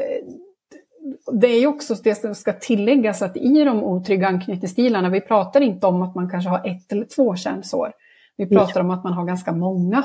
det 1.33 1.47
är 1.47 1.61
ju 1.61 1.67
också 1.67 1.95
det 1.95 2.15
som 2.15 2.35
ska 2.35 2.53
tilläggas 2.53 3.23
att 3.23 3.37
i 3.37 3.65
de 3.65 3.85
otrygga 3.85 4.29
anknytningsstilarna, 4.29 5.09
vi 5.09 5.21
pratar 5.21 5.61
inte 5.61 5.87
om 5.87 6.03
att 6.03 6.15
man 6.15 6.31
kanske 6.31 6.51
har 6.51 6.69
ett 6.69 6.93
eller 6.93 7.05
två 7.05 7.37
kärnsår. 7.37 7.93
Vi 8.37 8.47
pratar 8.47 8.81
om 8.81 8.91
att 8.91 9.05
man 9.05 9.13
har 9.13 9.25
ganska 9.25 9.53
många. 9.53 10.05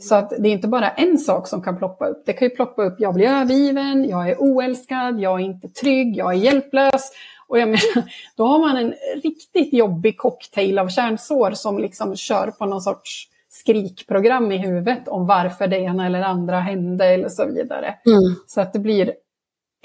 Så 0.00 0.14
att 0.14 0.30
det 0.38 0.48
är 0.48 0.52
inte 0.52 0.68
bara 0.68 0.90
en 0.90 1.18
sak 1.18 1.48
som 1.48 1.62
kan 1.62 1.78
ploppa 1.78 2.06
upp. 2.06 2.22
Det 2.26 2.32
kan 2.32 2.48
ju 2.48 2.54
ploppa 2.54 2.82
upp, 2.82 2.94
jag 2.98 3.14
blir 3.14 3.26
övergiven, 3.26 4.08
jag 4.08 4.30
är 4.30 4.36
oälskad, 4.38 5.20
jag 5.20 5.40
är 5.40 5.44
inte 5.44 5.68
trygg, 5.68 6.16
jag 6.16 6.32
är 6.32 6.36
hjälplös. 6.36 7.10
Och 7.48 7.58
jag 7.58 7.68
menar, 7.68 8.10
då 8.36 8.46
har 8.46 8.58
man 8.58 8.76
en 8.76 8.94
riktigt 9.22 9.72
jobbig 9.72 10.18
cocktail 10.18 10.78
av 10.78 10.88
kärnsår 10.88 11.50
som 11.50 11.78
liksom 11.78 12.16
kör 12.16 12.50
på 12.50 12.66
någon 12.66 12.80
sorts 12.80 13.28
skrikprogram 13.48 14.52
i 14.52 14.58
huvudet 14.58 15.08
om 15.08 15.26
varför 15.26 15.66
det 15.66 15.78
ena 15.78 16.06
eller 16.06 16.22
andra 16.22 16.60
hände 16.60 17.06
eller 17.06 17.28
så 17.28 17.46
vidare. 17.46 17.94
Mm. 18.06 18.34
Så 18.46 18.60
att 18.60 18.72
det 18.72 18.78
blir 18.78 19.12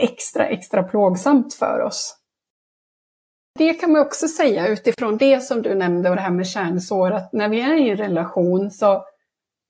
extra, 0.03 0.47
extra 0.47 0.83
plågsamt 0.83 1.53
för 1.53 1.81
oss. 1.81 2.17
Det 3.59 3.73
kan 3.73 3.91
man 3.91 4.01
också 4.01 4.27
säga 4.27 4.67
utifrån 4.67 5.17
det 5.17 5.39
som 5.43 5.61
du 5.61 5.75
nämnde 5.75 6.09
och 6.09 6.15
det 6.15 6.21
här 6.21 6.31
med 6.31 6.47
kärnsår, 6.47 7.11
att 7.11 7.33
när 7.33 7.49
vi 7.49 7.61
är 7.61 7.75
i 7.75 7.89
en 7.89 7.97
relation 7.97 8.71
så 8.71 9.05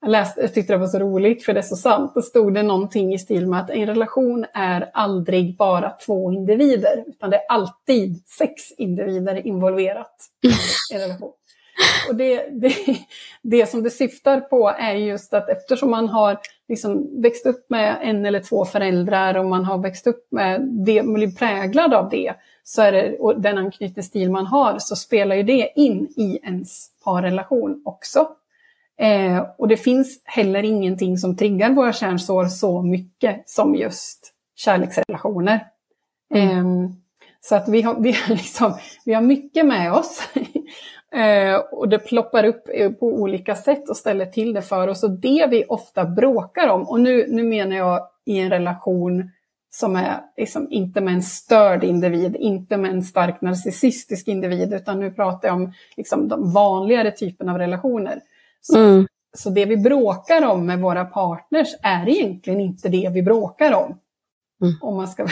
jag, 0.01 0.11
läste, 0.11 0.41
jag 0.41 0.53
tyckte 0.53 0.73
det 0.73 0.77
var 0.77 0.87
så 0.87 0.99
roligt 0.99 1.45
för 1.45 1.53
det 1.53 1.59
är 1.59 1.61
så 1.61 1.75
sant. 1.75 2.11
Då 2.15 2.21
stod 2.21 2.53
det 2.53 2.63
någonting 2.63 3.13
i 3.13 3.19
stil 3.19 3.47
med 3.47 3.59
att 3.59 3.69
en 3.69 3.85
relation 3.85 4.45
är 4.53 4.89
aldrig 4.93 5.57
bara 5.57 5.89
två 5.89 6.31
individer, 6.31 7.03
utan 7.07 7.29
det 7.29 7.37
är 7.37 7.45
alltid 7.49 8.23
sex 8.27 8.71
individer 8.77 9.47
involverat 9.47 10.15
i 10.43 10.95
en 10.95 10.99
relation. 11.01 11.31
Och 12.09 12.15
det, 12.15 12.47
det, 12.51 12.75
det 13.41 13.69
som 13.69 13.83
det 13.83 13.89
syftar 13.89 14.39
på 14.39 14.69
är 14.69 14.93
just 14.93 15.33
att 15.33 15.49
eftersom 15.49 15.91
man 15.91 16.09
har 16.09 16.39
liksom 16.71 17.21
växt 17.21 17.45
upp 17.45 17.69
med 17.69 17.97
en 18.01 18.25
eller 18.25 18.39
två 18.39 18.65
föräldrar 18.65 19.37
och 19.37 19.45
man 19.45 19.65
har 19.65 19.77
växt 19.77 20.07
upp 20.07 20.27
med 20.31 20.61
det, 20.61 21.03
man 21.03 21.13
blir 21.13 21.31
präglad 21.31 21.93
av 21.93 22.09
det, 22.09 22.33
så 22.63 22.81
är 22.81 22.91
det, 22.91 23.17
och 23.19 23.41
den 23.41 23.57
anknytningsstil 23.57 24.31
man 24.31 24.45
har, 24.45 24.79
så 24.79 24.95
spelar 24.95 25.35
ju 25.35 25.43
det 25.43 25.71
in 25.75 26.07
i 26.17 26.39
ens 26.43 26.89
parrelation 27.03 27.81
också. 27.85 28.27
Eh, 28.99 29.45
och 29.57 29.67
det 29.67 29.77
finns 29.77 30.21
heller 30.25 30.63
ingenting 30.63 31.17
som 31.17 31.37
triggar 31.37 31.69
våra 31.69 31.93
kärnsår 31.93 32.45
så 32.45 32.81
mycket 32.81 33.49
som 33.49 33.75
just 33.75 34.33
kärleksrelationer. 34.55 35.67
Eh, 36.33 36.65
så 37.41 37.55
att 37.55 37.69
vi 37.69 37.81
har, 37.81 37.99
vi, 37.99 38.11
har 38.11 38.29
liksom, 38.29 38.73
vi 39.05 39.13
har 39.13 39.21
mycket 39.21 39.65
med 39.65 39.93
oss. 39.93 40.21
Eh, 41.15 41.55
och 41.71 41.89
det 41.89 41.99
ploppar 41.99 42.43
upp 42.43 42.63
på 42.99 43.05
olika 43.07 43.55
sätt 43.55 43.89
och 43.89 43.97
ställer 43.97 44.25
till 44.25 44.53
det 44.53 44.61
för 44.61 44.87
oss. 44.87 45.03
Och 45.03 45.11
det 45.11 45.47
vi 45.49 45.65
ofta 45.69 46.05
bråkar 46.05 46.67
om, 46.67 46.89
och 46.89 46.99
nu, 47.01 47.25
nu 47.29 47.43
menar 47.43 47.75
jag 47.75 48.07
i 48.25 48.39
en 48.39 48.49
relation 48.49 49.31
som 49.73 49.95
är 49.95 50.21
liksom 50.37 50.67
inte 50.71 51.01
med 51.01 51.13
en 51.13 51.23
störd 51.23 51.83
individ, 51.83 52.35
inte 52.35 52.77
med 52.77 52.91
en 52.91 53.03
stark 53.03 53.41
narcissistisk 53.41 54.27
individ, 54.27 54.73
utan 54.73 54.99
nu 54.99 55.11
pratar 55.11 55.47
jag 55.47 55.55
om 55.55 55.73
liksom 55.97 56.27
de 56.27 56.53
vanligare 56.53 57.11
typerna 57.11 57.51
av 57.51 57.57
relationer. 57.57 58.21
Så, 58.61 58.77
Mm. 58.79 59.07
så 59.37 59.49
det 59.49 59.65
vi 59.65 59.77
bråkar 59.77 60.45
om 60.45 60.65
med 60.65 60.79
våra 60.79 61.05
partners 61.05 61.67
är 61.83 62.09
egentligen 62.09 62.59
inte 62.59 62.89
det 62.89 63.09
vi 63.13 63.21
bråkar 63.21 63.73
om. 63.73 63.97
Mm. 64.61 64.73
Om 64.81 64.95
man 64.95 65.07
ska 65.07 65.27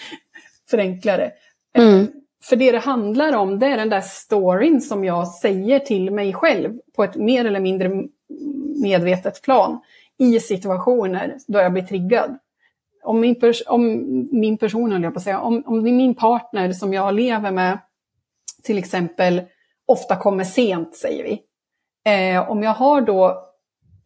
förenkla 0.70 1.16
det. 1.16 1.32
Mm. 1.78 2.06
För 2.48 2.56
det 2.56 2.72
det 2.72 2.78
handlar 2.78 3.36
om, 3.36 3.58
det 3.58 3.66
är 3.66 3.76
den 3.76 3.88
där 3.88 4.00
storyn 4.00 4.80
som 4.80 5.04
jag 5.04 5.28
säger 5.28 5.78
till 5.78 6.10
mig 6.10 6.32
själv 6.32 6.78
på 6.96 7.04
ett 7.04 7.16
mer 7.16 7.44
eller 7.44 7.60
mindre 7.60 7.90
medvetet 8.82 9.42
plan 9.42 9.80
i 10.18 10.40
situationer 10.40 11.36
då 11.46 11.58
jag 11.58 11.72
blir 11.72 11.82
triggad. 11.82 12.38
Om 13.02 13.20
min, 13.20 13.34
pers- 13.34 13.66
om 13.66 13.82
min 14.32 14.58
person, 14.58 14.92
höll 14.92 15.02
jag 15.02 15.12
på 15.12 15.18
att 15.18 15.24
säga, 15.24 15.40
om, 15.40 15.62
om 15.66 15.84
det 15.84 15.90
är 15.90 15.94
min 15.94 16.14
partner 16.14 16.72
som 16.72 16.92
jag 16.92 17.14
lever 17.14 17.50
med 17.50 17.78
till 18.62 18.78
exempel 18.78 19.42
ofta 19.86 20.16
kommer 20.16 20.44
sent, 20.44 20.96
säger 20.96 21.24
vi. 21.24 21.42
Eh, 22.10 22.50
om 22.50 22.62
jag 22.62 22.74
har 22.74 23.00
då 23.00 23.44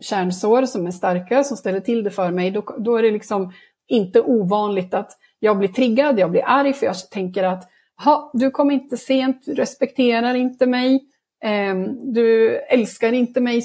kärnsår 0.00 0.66
som 0.66 0.86
är 0.86 0.90
starka, 0.90 1.44
som 1.44 1.56
ställer 1.56 1.80
till 1.80 2.04
det 2.04 2.10
för 2.10 2.30
mig, 2.30 2.50
då, 2.50 2.62
då 2.78 2.96
är 2.96 3.02
det 3.02 3.10
liksom 3.10 3.52
inte 3.88 4.20
ovanligt 4.20 4.94
att 4.94 5.18
jag 5.38 5.58
blir 5.58 5.68
triggad, 5.68 6.18
jag 6.18 6.30
blir 6.30 6.42
arg 6.46 6.72
för 6.72 6.86
jag 6.86 7.10
tänker 7.10 7.44
att 7.44 7.68
ha, 8.04 8.30
du 8.34 8.50
kom 8.50 8.70
inte 8.70 8.96
sent, 8.96 9.42
du 9.46 9.54
respekterar 9.54 10.34
inte 10.34 10.66
mig, 10.66 11.04
eh, 11.44 11.74
du 12.02 12.56
älskar 12.56 13.12
inte 13.12 13.40
mig 13.40 13.62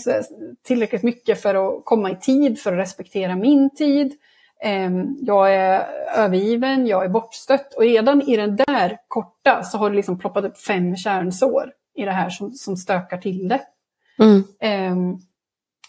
tillräckligt 0.64 1.04
mycket 1.04 1.42
för 1.42 1.56
att 1.56 1.86
komma 1.86 2.12
i 2.12 2.16
tid, 2.16 2.60
för 2.60 2.74
att 2.74 2.80
respektera 2.80 3.36
min 3.36 3.70
tid. 3.76 4.14
Eh, 4.64 4.92
jag 5.22 5.56
är 5.56 5.88
övergiven, 6.16 6.88
jag 6.88 7.06
är 7.06 7.10
bortstött 7.10 7.74
och 7.74 7.84
redan 7.84 8.22
i 8.22 8.38
den 8.38 8.56
där 8.56 8.98
korta 9.08 9.64
så 9.64 9.78
har 9.78 9.90
det 9.90 9.96
liksom 9.96 10.20
ploppat 10.20 10.46
upp 10.46 10.58
fem 10.58 10.96
kärnsår 10.98 11.72
i 11.96 12.06
det 12.06 12.12
här 12.12 12.30
som, 12.30 12.52
som 12.52 12.78
stökar 12.78 13.18
till 13.18 13.48
det. 13.48 13.62
Mm. 14.20 14.44
Ehm, 14.60 15.18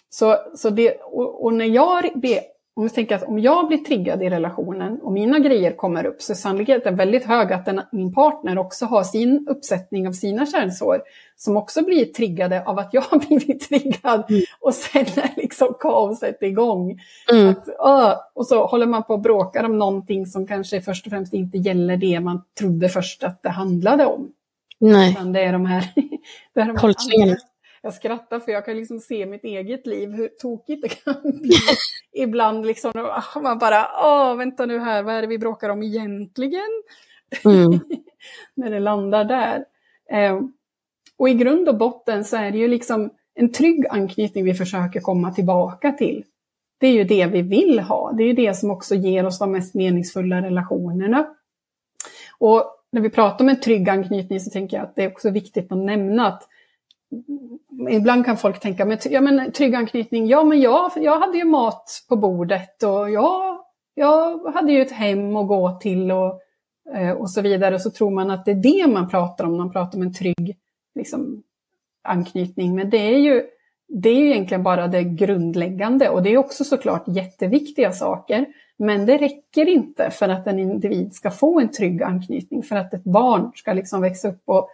så, 0.08 0.36
så 0.54 0.70
det, 0.70 0.94
och, 1.02 1.44
och 1.44 1.54
när 1.54 1.64
jag, 1.64 2.10
be, 2.14 2.40
om 2.76 2.82
jag 2.82 2.94
tänker 2.94 3.14
att 3.14 3.22
om 3.22 3.38
jag 3.38 3.68
blir 3.68 3.78
triggad 3.78 4.22
i 4.22 4.30
relationen 4.30 5.00
och 5.02 5.12
mina 5.12 5.38
grejer 5.38 5.76
kommer 5.76 6.06
upp 6.06 6.22
så 6.22 6.32
är 6.32 6.36
sannolikheten 6.36 6.96
väldigt 6.96 7.24
hög 7.24 7.52
att 7.52 7.64
den, 7.64 7.80
min 7.92 8.14
partner 8.14 8.58
också 8.58 8.86
har 8.86 9.04
sin 9.04 9.46
uppsättning 9.48 10.08
av 10.08 10.12
sina 10.12 10.46
kärnsår 10.46 11.02
som 11.36 11.56
också 11.56 11.84
blir 11.84 12.04
triggade 12.04 12.64
av 12.64 12.78
att 12.78 12.94
jag 12.94 13.02
har 13.10 13.18
blivit 13.18 13.68
triggad 13.68 14.24
Mm. 14.28 14.42
och 14.60 14.74
sen 14.74 15.02
är 15.02 15.36
liksom 15.36 15.74
kaoset 15.80 16.42
igång. 16.42 17.00
Mm. 17.32 17.48
Att, 17.48 17.68
uh, 17.68 18.14
och 18.34 18.46
så 18.46 18.66
håller 18.66 18.86
man 18.86 19.02
på 19.02 19.14
och 19.14 19.20
bråkar 19.20 19.64
om 19.64 19.78
någonting 19.78 20.26
som 20.26 20.46
kanske 20.46 20.80
först 20.80 21.06
och 21.06 21.10
främst 21.10 21.34
inte 21.34 21.58
gäller 21.58 21.96
det 21.96 22.20
man 22.20 22.42
trodde 22.58 22.88
först 22.88 23.22
att 23.22 23.42
det 23.42 23.48
handlade 23.48 24.06
om. 24.06 24.32
Nej. 24.78 25.10
Utan 25.10 25.32
det 25.32 25.40
är 25.40 25.52
de 25.52 25.66
här, 25.66 25.84
det 26.54 26.60
är 26.60 26.66
de 26.66 26.70
här 26.70 26.78
Tolkningarna. 26.78 27.36
Jag 27.84 27.94
skrattar 27.94 28.40
för 28.40 28.52
jag 28.52 28.64
kan 28.64 28.76
liksom 28.76 29.00
se 29.00 29.26
mitt 29.26 29.44
eget 29.44 29.86
liv, 29.86 30.12
hur 30.12 30.28
tokigt 30.28 30.82
det 30.82 30.88
kan 30.88 31.22
bli. 31.40 31.56
Ibland 32.12 32.66
liksom, 32.66 32.92
man 33.42 33.58
bara, 33.58 33.86
åh, 34.02 34.36
vänta 34.36 34.66
nu 34.66 34.78
här, 34.78 35.02
vad 35.02 35.14
är 35.14 35.22
det 35.22 35.28
vi 35.28 35.38
bråkar 35.38 35.68
om 35.68 35.82
egentligen? 35.82 36.82
Mm. 37.44 37.80
När 38.54 38.70
det 38.70 38.80
landar 38.80 39.24
där. 39.24 39.64
Eh, 40.10 40.40
och 41.16 41.28
i 41.28 41.34
grund 41.34 41.68
och 41.68 41.78
botten 41.78 42.24
så 42.24 42.36
är 42.36 42.50
det 42.50 42.58
ju 42.58 42.68
liksom 42.68 43.10
en 43.34 43.52
trygg 43.52 43.86
anknytning 43.90 44.44
vi 44.44 44.54
försöker 44.54 45.00
komma 45.00 45.32
tillbaka 45.32 45.92
till. 45.92 46.24
Det 46.78 46.86
är 46.86 46.92
ju 46.92 47.04
det 47.04 47.26
vi 47.26 47.42
vill 47.42 47.80
ha. 47.80 48.12
Det 48.12 48.22
är 48.22 48.26
ju 48.26 48.32
det 48.32 48.54
som 48.54 48.70
också 48.70 48.94
ger 48.94 49.26
oss 49.26 49.38
de 49.38 49.52
mest 49.52 49.74
meningsfulla 49.74 50.42
relationerna. 50.42 51.26
Och 52.38 52.64
när 52.92 53.00
vi 53.00 53.10
pratar 53.10 53.44
om 53.44 53.48
en 53.48 53.60
trygg 53.60 53.88
anknytning 53.88 54.40
så 54.40 54.50
tänker 54.50 54.76
jag 54.76 54.84
att 54.84 54.96
det 54.96 55.04
är 55.04 55.12
också 55.12 55.30
viktigt 55.30 55.72
att 55.72 55.78
nämna 55.78 56.26
att 56.26 56.48
ibland 57.90 58.24
kan 58.24 58.36
folk 58.36 58.60
tänka, 58.60 58.84
men, 58.84 58.98
ja, 59.04 59.20
men 59.20 59.52
trygg 59.52 59.74
anknytning, 59.74 60.26
ja 60.26 60.44
men 60.44 60.60
jag, 60.60 60.90
jag 60.96 61.20
hade 61.20 61.38
ju 61.38 61.44
mat 61.44 62.04
på 62.08 62.16
bordet 62.16 62.82
och 62.82 63.10
jag, 63.10 63.58
jag 63.94 64.38
hade 64.54 64.72
ju 64.72 64.82
ett 64.82 64.92
hem 64.92 65.36
att 65.36 65.48
gå 65.48 65.78
till 65.80 66.12
och, 66.12 66.40
eh, 66.94 67.10
och 67.10 67.30
så 67.30 67.40
vidare. 67.40 67.74
Och 67.74 67.80
så 67.80 67.90
tror 67.90 68.10
man 68.10 68.30
att 68.30 68.44
det 68.44 68.50
är 68.50 68.54
det 68.86 68.92
man 68.92 69.08
pratar 69.08 69.44
om 69.44 69.50
när 69.50 69.58
man 69.58 69.72
pratar 69.72 69.98
om 69.98 70.02
en 70.02 70.14
trygg 70.14 70.56
liksom, 70.94 71.42
anknytning. 72.02 72.74
Men 72.74 72.90
det 72.90 73.14
är, 73.14 73.18
ju, 73.18 73.42
det 73.88 74.08
är 74.08 74.14
ju 74.14 74.30
egentligen 74.30 74.62
bara 74.62 74.88
det 74.88 75.02
grundläggande 75.02 76.08
och 76.08 76.22
det 76.22 76.30
är 76.30 76.38
också 76.38 76.64
såklart 76.64 77.04
jätteviktiga 77.06 77.92
saker. 77.92 78.46
Men 78.76 79.06
det 79.06 79.18
räcker 79.18 79.68
inte 79.68 80.10
för 80.10 80.28
att 80.28 80.46
en 80.46 80.58
individ 80.58 81.14
ska 81.14 81.30
få 81.30 81.60
en 81.60 81.70
trygg 81.70 82.02
anknytning, 82.02 82.62
för 82.62 82.76
att 82.76 82.94
ett 82.94 83.04
barn 83.04 83.52
ska 83.54 83.72
liksom 83.72 84.00
växa 84.00 84.28
upp 84.28 84.42
och 84.44 84.68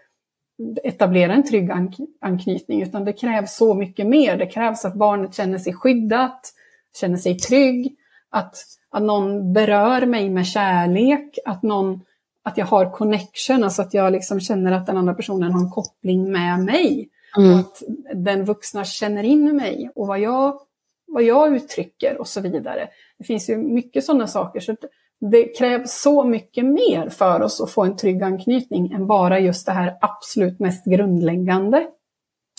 etablera 0.85 1.35
en 1.35 1.45
trygg 1.45 1.71
ank 1.71 1.95
anknytning, 2.21 2.83
utan 2.83 3.05
det 3.05 3.13
krävs 3.13 3.57
så 3.57 3.75
mycket 3.75 4.07
mer. 4.07 4.37
Det 4.37 4.47
krävs 4.47 4.85
att 4.85 4.95
barnet 4.95 5.35
känner 5.35 5.59
sig 5.59 5.75
skyddat, 5.75 6.53
känner 7.01 7.17
sig 7.17 7.39
trygg, 7.39 7.97
att, 8.31 8.57
att 8.91 9.03
någon 9.03 9.53
berör 9.53 10.07
mig 10.07 10.31
med 10.31 10.47
kärlek, 10.47 11.39
att, 11.45 11.63
någon, 11.63 12.01
att 12.43 12.59
jag 12.59 12.67
har 12.67 12.91
connection, 12.91 13.65
alltså 13.65 13.83
att 13.83 13.95
jag 13.95 14.13
liksom 14.13 14.41
känner 14.41 14.73
att 14.73 14.87
den 14.87 14.97
andra 14.97 15.15
personen 15.15 15.53
har 15.53 15.61
en 15.61 15.71
koppling 15.71 16.33
med 16.33 16.61
mig. 16.61 17.09
Mm. 17.37 17.53
Och 17.53 17.61
att 17.61 17.83
den 18.15 18.45
vuxna 18.45 18.85
känner 18.85 19.23
in 19.23 19.57
mig 19.57 19.91
och 19.95 20.07
vad 20.07 20.21
jag, 20.21 20.61
vad 21.07 21.23
jag 21.23 21.57
uttrycker 21.57 22.21
och 22.21 22.29
så 22.29 22.41
vidare. 22.41 22.89
Det 23.19 23.25
finns 23.25 23.51
ju 23.51 23.57
mycket 23.57 24.05
sådana 24.05 24.27
saker. 24.27 24.61
Så 24.61 24.73
det 25.21 25.59
krävs 25.59 26.01
så 26.01 26.25
mycket 26.25 26.65
mer 26.65 27.09
för 27.09 27.43
oss 27.43 27.61
att 27.61 27.71
få 27.71 27.85
en 27.85 27.97
trygg 27.97 28.23
anknytning 28.23 28.93
än 28.93 29.07
bara 29.07 29.41
just 29.41 29.67
det 29.67 29.73
här 29.73 29.99
absolut 30.01 30.61
mest 30.61 30.85
grundläggande. 30.85 31.87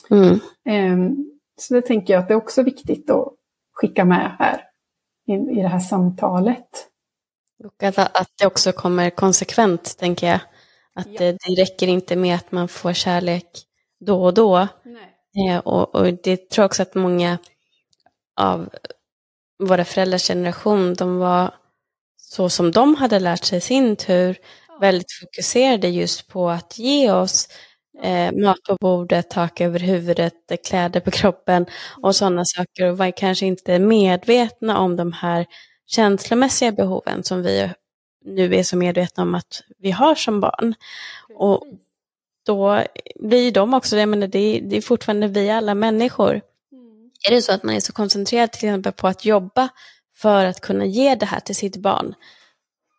Mm. 0.09 0.39
Ehm, 0.65 1.15
så 1.57 1.73
det 1.73 1.81
tänker 1.81 2.13
jag 2.13 2.21
att 2.21 2.27
det 2.27 2.33
är 2.33 2.37
också 2.37 2.63
viktigt 2.63 3.09
att 3.09 3.27
skicka 3.73 4.05
med 4.05 4.35
här 4.39 4.61
i, 5.27 5.33
i 5.33 5.61
det 5.61 5.67
här 5.67 5.79
samtalet. 5.79 6.87
Och 7.63 7.83
att, 7.83 7.97
att 7.97 8.29
det 8.39 8.45
också 8.45 8.71
kommer 8.71 9.09
konsekvent, 9.09 9.97
tänker 9.97 10.27
jag. 10.27 10.39
Att 10.93 11.07
ja. 11.07 11.19
det, 11.19 11.31
det 11.31 11.61
räcker 11.61 11.87
inte 11.87 12.15
med 12.15 12.35
att 12.35 12.51
man 12.51 12.67
får 12.67 12.93
kärlek 12.93 13.47
då 13.99 14.23
och 14.23 14.33
då. 14.33 14.57
Eh, 15.49 15.57
och, 15.63 15.95
och, 15.95 16.13
det 16.23 16.49
tror 16.49 16.63
jag 16.63 16.65
också 16.65 16.81
att 16.81 16.95
många 16.95 17.37
av 18.35 18.69
våra 19.59 19.85
föräldrars 19.85 20.27
generation, 20.27 20.93
de 20.93 21.17
var 21.17 21.53
så 22.31 22.49
som 22.49 22.71
de 22.71 22.95
hade 22.95 23.19
lärt 23.19 23.43
sig 23.43 23.57
i 23.57 23.61
sin 23.61 23.95
tur, 23.95 24.37
väldigt 24.81 25.11
fokuserade 25.21 25.87
just 25.87 26.27
på 26.27 26.49
att 26.49 26.79
ge 26.79 27.11
oss 27.11 27.47
eh, 28.03 28.31
mat 28.31 28.57
på 28.67 28.77
bordet, 28.81 29.29
tak 29.29 29.61
över 29.61 29.79
huvudet, 29.79 30.33
kläder 30.67 30.99
på 30.99 31.11
kroppen 31.11 31.65
och 32.01 32.15
sådana 32.15 32.45
saker 32.45 32.85
och 32.85 32.97
var 32.97 33.11
kanske 33.17 33.45
inte 33.45 33.79
medvetna 33.79 34.77
om 34.77 34.95
de 34.95 35.13
här 35.13 35.45
känslomässiga 35.87 36.71
behoven 36.71 37.23
som 37.23 37.43
vi 37.43 37.69
nu 38.25 38.55
är 38.55 38.63
så 38.63 38.77
medvetna 38.77 39.23
om 39.23 39.35
att 39.35 39.63
vi 39.77 39.91
har 39.91 40.15
som 40.15 40.39
barn. 40.39 40.75
Och 41.35 41.63
då 42.45 42.83
blir 43.19 43.51
de 43.51 43.73
också, 43.73 43.97
jag 43.97 44.09
menar, 44.09 44.27
det, 44.27 44.39
är, 44.39 44.61
det 44.61 44.77
är 44.77 44.81
fortfarande 44.81 45.27
vi 45.27 45.49
alla 45.49 45.75
människor. 45.75 46.31
Mm. 46.71 47.09
Är 47.29 47.35
det 47.35 47.41
så 47.41 47.51
att 47.51 47.63
man 47.63 47.75
är 47.75 47.79
så 47.79 47.93
koncentrerad 47.93 48.51
till 48.51 48.69
exempel 48.69 48.93
på 48.93 49.07
att 49.07 49.25
jobba 49.25 49.69
för 50.21 50.45
att 50.45 50.61
kunna 50.61 50.85
ge 50.85 51.15
det 51.15 51.25
här 51.25 51.39
till 51.39 51.55
sitt 51.55 51.77
barn, 51.77 52.15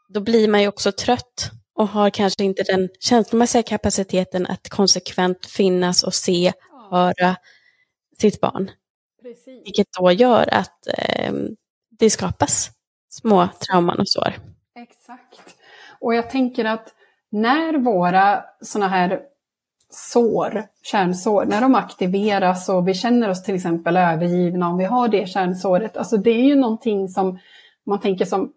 då 0.08 0.20
blir 0.20 0.48
man 0.48 0.62
ju 0.62 0.68
också 0.68 0.92
trött 0.92 1.50
och 1.74 1.88
har 1.88 2.10
kanske 2.10 2.44
inte 2.44 2.62
den 2.62 2.88
känslomässiga 3.00 3.62
kapaciteten 3.62 4.46
att 4.46 4.68
konsekvent 4.68 5.46
finnas 5.46 6.02
och 6.02 6.14
se, 6.14 6.52
höra 6.90 7.36
sitt 8.20 8.40
barn. 8.40 8.70
Precis. 9.22 9.66
Vilket 9.66 9.86
då 10.00 10.12
gör 10.12 10.54
att 10.54 10.86
eh, 10.98 11.32
det 11.98 12.10
skapas 12.10 12.70
små 13.08 13.48
trauman 13.66 14.00
och 14.00 14.08
sår. 14.08 14.34
Exakt. 14.74 15.56
Och 16.00 16.14
jag 16.14 16.30
tänker 16.30 16.64
att 16.64 16.94
när 17.30 17.78
våra 17.78 18.44
sådana 18.60 18.88
här 18.88 19.20
sår, 19.94 20.62
kärnsår, 20.82 21.44
när 21.44 21.60
de 21.60 21.74
aktiveras 21.74 22.68
och 22.68 22.88
vi 22.88 22.94
känner 22.94 23.28
oss 23.28 23.42
till 23.42 23.54
exempel 23.54 23.96
övergivna 23.96 24.68
om 24.68 24.78
vi 24.78 24.84
har 24.84 25.08
det 25.08 25.28
kärnsåret, 25.28 25.96
alltså 25.96 26.16
det 26.16 26.30
är 26.30 26.44
ju 26.44 26.56
någonting 26.56 27.08
som 27.08 27.38
man 27.86 28.00
tänker 28.00 28.24
som 28.24 28.52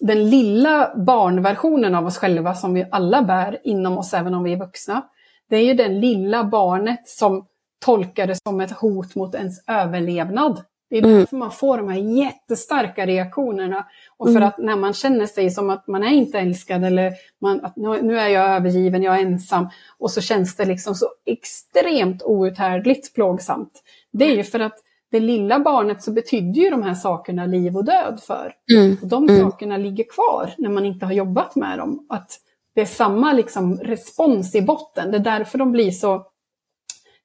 den 0.00 0.30
lilla 0.30 0.92
barnversionen 0.96 1.94
av 1.94 2.06
oss 2.06 2.18
själva 2.18 2.54
som 2.54 2.74
vi 2.74 2.86
alla 2.90 3.22
bär 3.22 3.58
inom 3.64 3.98
oss 3.98 4.14
även 4.14 4.34
om 4.34 4.44
vi 4.44 4.52
är 4.52 4.56
vuxna. 4.56 5.02
Det 5.50 5.56
är 5.56 5.64
ju 5.64 5.74
den 5.74 6.00
lilla 6.00 6.44
barnet 6.44 7.08
som 7.08 7.46
tolkar 7.84 8.26
det 8.26 8.36
som 8.42 8.60
ett 8.60 8.70
hot 8.70 9.14
mot 9.14 9.34
ens 9.34 9.64
överlevnad. 9.66 10.62
Det 10.90 10.98
är 10.98 11.02
mm. 11.02 11.18
därför 11.18 11.36
man 11.36 11.50
får 11.50 11.76
de 11.76 11.88
här 11.88 11.98
jättestarka 11.98 13.06
reaktionerna. 13.06 13.86
Och 14.16 14.26
för 14.26 14.36
mm. 14.36 14.48
att 14.48 14.58
när 14.58 14.76
man 14.76 14.92
känner 14.92 15.26
sig 15.26 15.50
som 15.50 15.70
att 15.70 15.86
man 15.86 16.02
är 16.02 16.12
inte 16.12 16.38
älskad 16.38 16.84
eller 16.84 17.12
man, 17.40 17.64
att 17.64 17.76
nu 17.76 18.18
är 18.18 18.28
jag 18.28 18.50
övergiven, 18.50 19.02
jag 19.02 19.16
är 19.16 19.22
ensam. 19.22 19.68
Och 19.98 20.10
så 20.10 20.20
känns 20.20 20.56
det 20.56 20.64
liksom 20.64 20.94
så 20.94 21.06
extremt 21.26 22.22
outhärdligt 22.22 23.14
plågsamt. 23.14 23.82
Det 24.12 24.24
är 24.24 24.36
ju 24.36 24.44
för 24.44 24.60
att 24.60 24.78
det 25.10 25.20
lilla 25.20 25.58
barnet 25.58 26.02
så 26.02 26.12
betyder 26.12 26.62
ju 26.62 26.70
de 26.70 26.82
här 26.82 26.94
sakerna 26.94 27.46
liv 27.46 27.76
och 27.76 27.84
död 27.84 28.20
för. 28.26 28.54
Mm. 28.72 28.96
Och 29.02 29.08
de 29.08 29.28
mm. 29.28 29.40
sakerna 29.40 29.76
ligger 29.76 30.04
kvar 30.04 30.54
när 30.58 30.70
man 30.70 30.86
inte 30.86 31.06
har 31.06 31.12
jobbat 31.12 31.56
med 31.56 31.78
dem. 31.78 32.06
Att 32.08 32.38
det 32.74 32.80
är 32.80 32.86
samma 32.86 33.32
liksom 33.32 33.76
respons 33.76 34.54
i 34.54 34.62
botten. 34.62 35.10
Det 35.10 35.16
är 35.16 35.38
därför 35.38 35.58
de 35.58 35.72
blir 35.72 35.90
så 35.90 36.26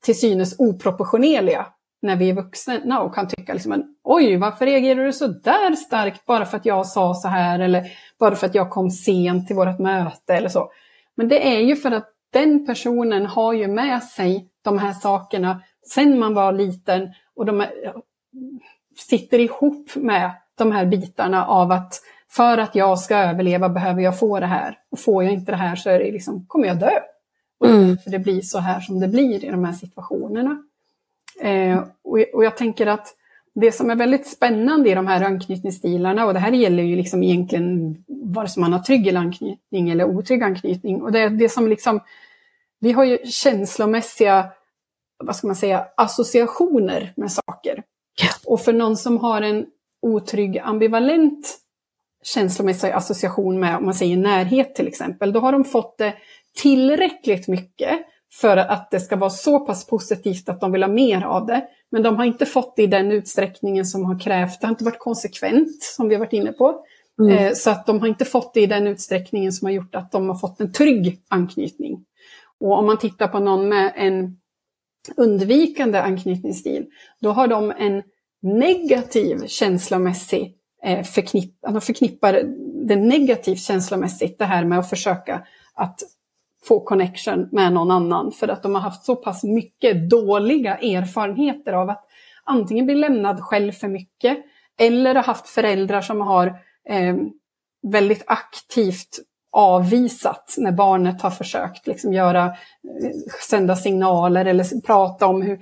till 0.02 0.20
synes 0.20 0.56
oproportionerliga 0.60 1.66
när 2.06 2.16
vi 2.16 2.30
är 2.30 2.34
vuxna 2.34 3.02
och 3.02 3.16
kan 3.16 3.28
tycka 3.28 3.54
liksom, 3.54 3.96
oj, 4.04 4.38
varför 4.38 4.66
reagerar 4.66 5.06
du 5.06 5.14
så 5.14 5.28
där 5.28 5.76
starkt 5.76 6.26
bara 6.26 6.46
för 6.46 6.58
att 6.58 6.66
jag 6.66 6.88
sa 6.88 7.14
så 7.14 7.28
här 7.28 7.60
eller 7.60 7.84
bara 8.20 8.36
för 8.36 8.48
att 8.48 8.56
jag 8.56 8.70
kom 8.70 8.90
sent 8.90 9.48
till 9.48 9.56
vårt 9.56 9.80
möte 9.80 10.34
eller 10.34 10.50
så. 10.50 10.72
Men 11.16 11.28
det 11.28 11.56
är 11.56 11.60
ju 11.60 11.76
för 11.76 11.92
att 11.92 12.10
den 12.34 12.66
personen 12.66 13.26
har 13.26 13.54
ju 13.54 13.68
med 13.68 14.04
sig 14.04 14.50
de 14.64 14.80
här 14.80 14.94
sakerna 14.94 15.62
sen 15.94 16.20
man 16.20 16.34
var 16.34 16.52
liten 16.52 17.10
och 17.36 17.46
de 17.46 17.66
sitter 18.98 19.40
ihop 19.40 19.96
med 19.96 20.32
de 20.58 20.72
här 20.72 20.86
bitarna 20.86 21.46
av 21.46 21.72
att 21.72 22.02
för 22.30 22.58
att 22.58 22.76
jag 22.76 23.00
ska 23.00 23.18
överleva 23.18 23.70
behöver 23.70 24.02
jag 24.02 24.20
få 24.20 24.40
det 24.40 24.46
här. 24.46 24.78
Och 24.92 25.00
får 25.00 25.24
jag 25.24 25.34
inte 25.34 25.52
det 25.52 25.56
här 25.56 25.76
så 25.76 25.90
är 25.90 26.00
det 26.00 26.12
liksom, 26.12 26.46
kommer 26.48 26.68
jag 26.68 26.80
dö. 26.80 27.00
Mm. 27.66 27.98
För 27.98 28.12
det 28.12 28.20
blir 28.20 28.42
så 28.42 28.60
här 28.60 28.80
som 28.80 29.00
det 29.00 29.08
blir 29.08 29.46
i 29.46 29.50
de 29.50 29.66
här 29.66 29.74
situationerna. 29.74 30.64
Eh, 31.42 31.84
och, 32.04 32.20
och, 32.34 32.44
jag 32.44 32.58
tänker 32.58 32.88
att 32.88 33.16
det 33.56 33.72
som 33.72 33.90
är 33.90 33.96
väldigt 33.96 34.28
spännande 34.28 34.90
i 34.90 34.94
de 34.94 35.08
här 35.08 35.24
anknytningsstilarna, 35.24 36.26
och 36.26 36.34
det 36.34 36.40
här 36.40 36.52
gäller 36.52 36.84
ju 36.84 36.96
liksom 36.96 37.24
egentligen 37.24 37.96
vare 38.08 38.48
sig 38.48 38.62
man 38.62 38.74
har 38.74 38.80
trygg 38.80 39.16
anknytning 39.16 39.90
eller 39.90 40.06
otrygg 40.06 40.44
anknytning, 40.44 41.02
och 41.02 41.12
det 41.12 41.20
är 41.20 41.30
det 41.30 41.50
som 41.50 41.68
liksom, 41.68 42.00
vi 42.80 42.92
har 42.92 43.04
ju 43.04 43.18
känslomässiga, 43.26 44.50
vad 45.24 45.36
ska 45.36 45.48
man 45.48 45.56
säga, 45.56 45.88
associationer 45.98 47.14
med 47.16 47.32
saker. 47.32 47.84
Och 48.46 48.62
för 48.62 48.74
någon 48.74 48.98
som 48.98 49.18
har 49.18 49.42
en 49.42 49.66
otrygg 50.02 50.58
ambivalent 50.58 51.60
känslomässig 52.24 52.92
association 52.92 53.60
med, 53.60 53.78
om 53.78 53.86
man 53.86 53.94
säger 53.94 54.18
närhet 54.18 54.76
till 54.76 54.88
exempel, 54.88 55.34
då 55.34 55.40
har 55.40 55.52
de 55.52 55.64
fått 55.64 55.98
det 55.98 56.14
tillräckligt 56.56 57.48
mycket 57.48 58.00
för 58.42 58.58
att 58.58 58.92
det 58.92 59.00
ska 59.00 59.16
vara 59.16 59.30
så 59.30 59.60
pass 59.60 59.88
positivt 59.88 60.50
att 60.50 60.62
de 60.62 60.72
vill 60.72 60.84
ha 60.84 60.90
mer 60.90 61.22
av 61.22 61.46
det. 61.46 61.64
Men 61.92 62.04
de 62.04 62.16
har 62.16 62.26
inte 62.26 62.46
fått 62.46 62.76
det 62.76 62.84
i 62.84 62.88
den 62.88 63.12
utsträckningen 63.12 63.86
som 63.86 64.06
har 64.06 64.20
krävt, 64.20 64.62
det 64.62 64.68
har 64.68 64.72
inte 64.72 64.84
varit 64.84 65.00
konsekvent 65.00 65.84
som 65.84 66.10
vi 66.10 66.16
har 66.16 66.20
varit 66.20 66.34
inne 66.34 66.52
på. 66.52 66.80
Mm. 67.22 67.38
Eh, 67.38 67.54
så 67.54 67.70
att 67.70 67.86
de 67.86 68.00
har 68.00 68.08
inte 68.08 68.26
fått 68.26 68.54
det 68.54 68.62
i 68.62 68.66
den 68.66 68.88
utsträckningen 68.88 69.52
som 69.52 69.66
har 69.66 69.74
gjort 69.74 69.96
att 69.96 70.12
de 70.12 70.30
har 70.30 70.36
fått 70.36 70.60
en 70.60 70.72
trygg 70.72 71.22
anknytning. 71.28 72.06
Och 72.60 72.80
om 72.80 72.86
man 72.86 72.98
tittar 72.98 73.28
på 73.28 73.40
någon 73.40 73.70
med 73.70 73.94
en 73.96 74.38
undvikande 75.18 76.00
anknytningsstil, 76.00 76.86
då 77.22 77.32
har 77.32 77.48
de 77.48 77.72
en 77.72 78.04
negativ 78.42 79.48
känslomässig 79.48 80.56
eh, 80.84 81.04
förknipp, 81.04 81.56
de 81.62 81.82
förknippar 81.82 82.34
det 82.88 82.96
negativt 82.96 83.60
känslomässigt, 83.60 84.40
det 84.40 84.46
här 84.46 84.66
med 84.66 84.80
att 84.80 84.90
försöka 84.90 85.46
att 85.74 86.00
få 86.68 86.80
connection 86.80 87.50
med 87.52 87.74
någon 87.74 87.92
annan 87.92 88.32
för 88.32 88.48
att 88.48 88.64
de 88.64 88.76
har 88.76 88.82
haft 88.82 89.06
så 89.06 89.16
pass 89.16 89.44
mycket 89.44 90.10
dåliga 90.10 90.78
erfarenheter 90.78 91.74
av 91.74 91.90
att 91.90 92.06
antingen 92.44 92.86
bli 92.86 92.96
lämnad 92.96 93.42
själv 93.42 93.72
för 93.72 93.88
mycket 93.88 94.38
eller 94.80 95.16
har 95.16 95.24
haft 95.24 95.48
föräldrar 95.48 96.02
som 96.02 96.22
har 96.22 96.48
eh, 96.90 97.16
väldigt 97.92 98.24
aktivt 98.28 99.20
avvisat 99.58 100.56
när 100.58 100.72
barnet 100.72 101.22
har 101.22 101.30
försökt 101.30 101.88
liksom 101.88 102.14
göra, 102.14 102.46
eh, 102.46 102.54
sända 103.50 103.76
signaler 103.76 104.46
eller 104.46 104.82
prata 104.82 105.28
om 105.28 105.42
hur, 105.42 105.60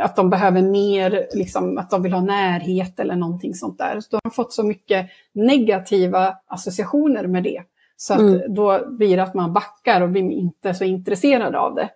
att 0.00 0.16
de 0.16 0.30
behöver 0.30 0.62
mer, 0.62 1.26
liksom, 1.32 1.78
att 1.78 1.90
de 1.90 2.02
vill 2.02 2.12
ha 2.12 2.20
närhet 2.20 3.00
eller 3.00 3.16
någonting 3.16 3.54
sånt 3.54 3.78
där. 3.78 4.00
Så 4.00 4.08
de 4.10 4.20
har 4.24 4.30
fått 4.30 4.52
så 4.52 4.62
mycket 4.62 5.06
negativa 5.32 6.36
associationer 6.46 7.26
med 7.26 7.42
det. 7.42 7.62
Så 8.02 8.14
att 8.14 8.20
mm. 8.20 8.54
då 8.54 8.90
blir 8.90 9.16
det 9.16 9.22
att 9.22 9.34
man 9.34 9.52
backar 9.52 10.00
och 10.00 10.08
blir 10.08 10.30
inte 10.30 10.74
så 10.74 10.84
intresserad 10.84 11.54
av 11.54 11.74
det. 11.74 11.90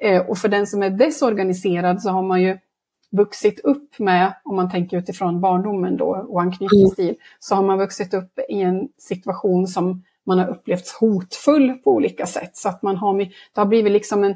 Eh, 0.00 0.26
och 0.26 0.38
för 0.38 0.48
den 0.48 0.66
som 0.66 0.82
är 0.82 0.90
desorganiserad 0.90 2.02
så 2.02 2.10
har 2.10 2.22
man 2.22 2.42
ju 2.42 2.58
vuxit 3.10 3.60
upp 3.60 3.98
med, 3.98 4.34
om 4.44 4.56
man 4.56 4.70
tänker 4.70 4.96
utifrån 4.96 5.40
barndomen 5.40 5.96
då 5.96 6.26
och 6.28 6.40
anknytningsstil, 6.40 7.04
mm. 7.04 7.16
så 7.38 7.54
har 7.54 7.62
man 7.62 7.78
vuxit 7.78 8.14
upp 8.14 8.38
i 8.48 8.60
en 8.60 8.88
situation 8.98 9.66
som 9.66 10.02
man 10.26 10.38
har 10.38 10.48
upplevt 10.48 10.88
hotfull 11.00 11.72
på 11.84 11.90
olika 11.90 12.26
sätt. 12.26 12.56
Så 12.56 12.68
att 12.68 12.82
man 12.82 12.96
har, 12.96 13.18
det 13.18 13.30
har 13.54 13.66
blivit 13.66 13.92
liksom 13.92 14.24
en 14.24 14.34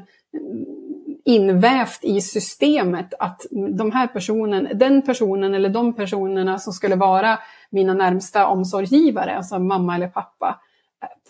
invävt 1.25 2.03
i 2.03 2.21
systemet 2.21 3.13
att 3.19 3.41
de 3.77 3.91
här 3.91 4.07
personen, 4.07 4.67
den 4.73 5.01
personen 5.01 5.53
eller 5.53 5.69
de 5.69 5.93
personerna 5.93 6.59
som 6.59 6.73
skulle 6.73 6.95
vara 6.95 7.39
mina 7.69 7.93
närmsta 7.93 8.47
omsorgsgivare, 8.47 9.37
alltså 9.37 9.59
mamma 9.59 9.95
eller 9.95 10.07
pappa, 10.07 10.59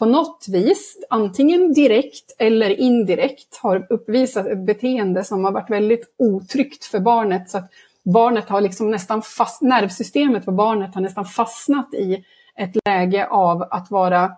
på 0.03 0.09
något 0.09 0.45
vis, 0.47 0.97
antingen 1.09 1.73
direkt 1.73 2.35
eller 2.39 2.69
indirekt, 2.69 3.59
har 3.61 3.87
uppvisat 3.89 4.47
ett 4.47 4.65
beteende 4.65 5.23
som 5.23 5.45
har 5.45 5.51
varit 5.51 5.69
väldigt 5.69 6.15
otryggt 6.17 6.85
för 6.85 6.99
barnet. 6.99 7.49
Så 7.49 7.57
att 7.57 7.71
barnet 8.05 8.49
har 8.49 8.61
liksom 8.61 8.91
nästan 8.91 9.21
fast, 9.21 9.61
nervsystemet 9.61 10.45
på 10.45 10.51
barnet 10.51 10.95
har 10.95 11.01
nästan 11.01 11.25
fastnat 11.25 11.93
i 11.93 12.23
ett 12.57 12.75
läge 12.85 13.27
av 13.27 13.61
att 13.61 13.91
vara 13.91 14.31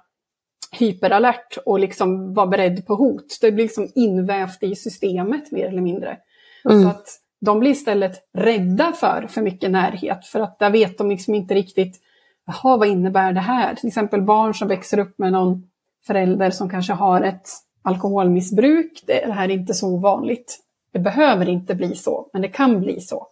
hyperalert 0.72 1.57
och 1.66 1.80
liksom 1.80 2.34
vara 2.34 2.47
beredd 2.47 2.88
på 2.88 2.95
hot. 2.95 3.38
Det 3.41 3.51
blir 3.51 3.63
liksom 3.63 3.91
invävt 3.95 4.63
i 4.63 4.76
systemet 4.76 5.51
mer 5.51 5.66
eller 5.66 5.82
mindre. 5.82 6.18
Mm. 6.70 6.84
Så 6.84 6.89
att 6.89 7.07
de 7.41 7.59
blir 7.59 7.72
istället 7.72 8.30
rädda 8.34 8.91
för 8.91 9.28
för 9.30 9.41
mycket 9.41 9.72
närhet 9.72 10.26
för 10.26 10.39
att 10.39 10.59
där 10.59 10.70
vet 10.70 10.97
de 10.97 11.09
liksom 11.09 11.36
inte 11.36 11.53
riktigt, 11.53 12.01
jaha 12.46 12.78
vad 12.78 12.88
innebär 12.88 13.34
det 13.34 13.39
här? 13.39 13.76
Till 13.76 13.88
exempel 13.88 14.22
barn 14.22 14.54
som 14.54 14.68
växer 14.68 15.00
upp 15.00 15.20
med 15.20 15.32
någon 15.32 15.64
förälder 16.08 16.52
som 16.52 16.70
kanske 16.70 16.93
har 16.93 17.22
ett 17.22 17.50
alkoholmissbruk, 17.82 19.04
det 19.08 19.34
här 19.34 19.50
är 19.50 19.54
inte 19.54 19.74
så 19.74 19.88
ovanligt. 19.88 20.60
Det 20.93 21.00
behöver 21.00 21.50
inte 21.50 21.76
bli 21.76 21.96
så, 21.96 22.30
men 22.34 22.41
det 22.41 22.48
kan 22.48 22.82
bli 22.82 23.00
så. 23.02 23.28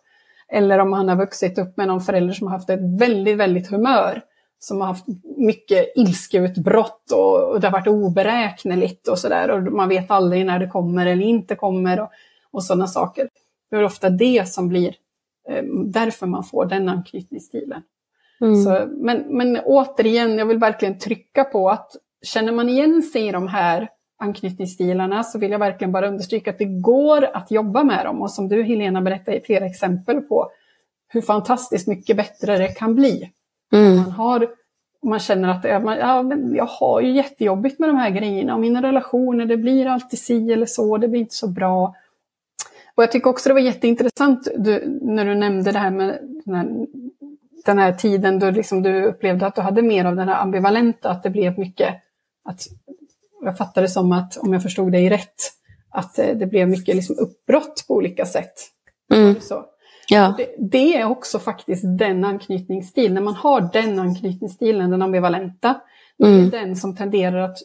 Eller 0.47 0.79
om 0.79 0.93
han 0.93 1.09
har 1.09 1.15
vuxit 1.15 1.57
upp 1.57 1.77
med 1.77 1.87
någon 1.87 2.01
förälder 2.01 2.33
som 2.33 2.47
har 2.47 2.57
haft 2.57 2.69
ett 2.69 2.99
väldigt, 2.99 3.37
väldigt 3.37 3.67
humör, 3.67 4.21
som 4.59 4.81
har 4.81 4.87
haft 4.87 5.05
mycket 5.37 5.93
ilskeutbrott 5.95 7.11
och, 7.11 7.49
och 7.49 7.59
det 7.59 7.67
har 7.67 7.71
varit 7.71 7.87
oberäkneligt 7.87 9.07
och 9.07 9.19
sådär 9.19 9.51
och 9.51 9.73
man 9.73 9.89
vet 9.89 10.11
aldrig 10.11 10.45
när 10.45 10.59
det 10.59 10.67
kommer 10.67 11.05
eller 11.05 11.25
inte 11.25 11.55
kommer 11.55 11.99
och, 11.99 12.09
och 12.51 12.63
sådana 12.63 12.87
saker. 12.87 13.29
Det 13.69 13.75
är 13.75 13.83
ofta 13.83 14.09
det 14.09 14.49
som 14.49 14.67
blir 14.67 14.95
eh, 15.49 15.63
därför 15.85 16.27
man 16.27 16.43
får 16.43 16.65
den 16.65 16.89
anknytningsstilen. 16.89 17.81
Mm. 18.41 18.63
Så, 18.63 18.87
men, 18.91 19.23
men 19.37 19.59
återigen, 19.65 20.37
jag 20.37 20.45
vill 20.45 20.57
verkligen 20.57 20.99
trycka 20.99 21.43
på 21.43 21.69
att 21.69 21.91
känner 22.21 22.51
man 22.51 22.69
igen 22.69 23.01
sig 23.01 23.27
i 23.27 23.31
de 23.31 23.47
här 23.47 23.89
anknytningsstilarna 24.19 25.23
så 25.23 25.39
vill 25.39 25.51
jag 25.51 25.59
verkligen 25.59 25.91
bara 25.91 26.07
understryka 26.07 26.51
att 26.51 26.57
det 26.57 26.81
går 26.81 27.23
att 27.33 27.51
jobba 27.51 27.83
med 27.83 28.05
dem. 28.05 28.21
Och 28.21 28.31
som 28.31 28.49
du 28.49 28.63
Helena 28.63 29.01
berättade 29.01 29.37
i 29.37 29.41
flera 29.41 29.65
exempel 29.65 30.21
på 30.21 30.51
hur 31.07 31.21
fantastiskt 31.21 31.87
mycket 31.87 32.17
bättre 32.17 32.57
det 32.57 32.67
kan 32.67 32.95
bli. 32.95 33.31
Mm. 33.73 33.95
Man, 33.95 34.11
har, 34.11 34.49
man 35.03 35.19
känner 35.19 35.49
att 35.49 35.63
ja, 35.99 36.23
men 36.23 36.55
jag 36.55 36.65
har 36.65 37.01
ju 37.01 37.11
jättejobbigt 37.11 37.79
med 37.79 37.89
de 37.89 37.97
här 37.97 38.09
grejerna 38.09 38.53
och 38.53 38.59
mina 38.59 38.81
relationer, 38.81 39.45
det 39.45 39.57
blir 39.57 39.85
alltid 39.85 40.19
si 40.19 40.51
eller 40.51 40.65
så, 40.65 40.97
det 40.97 41.07
blir 41.07 41.21
inte 41.21 41.35
så 41.35 41.47
bra. 41.47 41.95
Och 42.95 43.03
jag 43.03 43.11
tycker 43.11 43.29
också 43.29 43.49
det 43.49 43.53
var 43.53 43.61
jätteintressant 43.61 44.47
du, 44.57 44.99
när 45.01 45.25
du 45.25 45.35
nämnde 45.35 45.71
det 45.71 45.79
här 45.79 45.91
med 45.91 46.19
den 46.45 46.55
här, 46.55 46.87
den 47.65 47.79
här 47.79 47.93
tiden 47.93 48.39
då 48.39 48.49
liksom 48.49 48.83
du 48.83 49.03
upplevde 49.03 49.45
att 49.45 49.55
du 49.55 49.61
hade 49.61 49.81
mer 49.81 50.05
av 50.05 50.15
den 50.15 50.29
här 50.29 50.41
ambivalenta, 50.41 51.09
att 51.09 51.23
det 51.23 51.29
blev 51.29 51.59
mycket 51.59 51.95
att 52.43 52.61
jag 53.43 53.57
fattade 53.57 53.87
som 53.87 54.11
att, 54.11 54.37
om 54.37 54.53
jag 54.53 54.63
förstod 54.63 54.91
dig 54.91 55.09
rätt, 55.09 55.35
att 55.89 56.19
eh, 56.19 56.35
det 56.35 56.45
blev 56.45 56.69
mycket 56.69 56.95
liksom 56.95 57.15
uppbrott 57.19 57.85
på 57.87 57.93
olika 57.93 58.25
sätt. 58.25 58.53
Mm. 59.13 59.41
Så. 59.41 59.65
Ja. 60.09 60.33
Det, 60.37 60.55
det, 60.57 60.97
är 60.97 61.05
också 61.05 61.39
faktiskt 61.39 61.83
den 61.97 62.25
anknytningsstil, 62.25 63.13
när 63.13 63.21
man 63.21 63.35
har 63.35 63.69
den 63.73 63.99
anknytningsstilen, 63.99 64.91
den 64.91 65.01
ambivalenta, 65.01 65.81
mm. 66.23 66.49
det 66.49 66.57
är 66.57 66.61
den 66.61 66.75
som 66.75 66.95
tenderar 66.95 67.37
att 67.37 67.57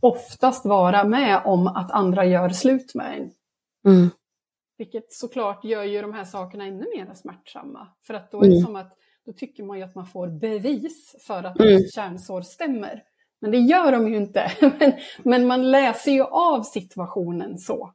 oftast 0.00 0.64
vara 0.64 1.04
med 1.04 1.42
om 1.44 1.66
att 1.66 1.90
andra 1.90 2.24
gör 2.24 2.48
slut 2.48 2.94
med 2.94 3.18
en. 3.18 3.30
Mm. 3.92 4.10
Vilket 4.78 5.12
såklart 5.12 5.64
gör 5.64 5.82
ju 5.82 6.02
de 6.02 6.14
här 6.14 6.24
sakerna 6.24 6.64
ännu 6.64 6.84
mer 6.96 7.14
smärtsamma. 7.14 7.88
För 8.06 8.14
att 8.14 8.30
då 8.30 8.38
är 8.38 8.42
det 8.42 8.54
mm. 8.54 8.64
som 8.64 8.76
att 8.76 8.92
då 9.26 9.32
tycker 9.32 9.62
man 9.62 9.78
ju 9.78 9.84
att 9.84 9.94
man 9.94 10.06
får 10.06 10.28
bevis 10.28 11.16
för 11.26 11.44
att 11.44 11.60
mm. 11.60 11.82
kärnsår 11.94 12.40
stämmer. 12.40 13.02
Men 13.40 13.50
det 13.50 13.58
gör 13.58 13.92
de 13.92 14.08
ju 14.08 14.16
inte. 14.16 14.52
men, 14.60 14.92
men 15.22 15.46
man 15.46 15.70
läser 15.70 16.12
ju 16.12 16.22
av 16.22 16.62
situationen 16.62 17.58
så. 17.58 17.92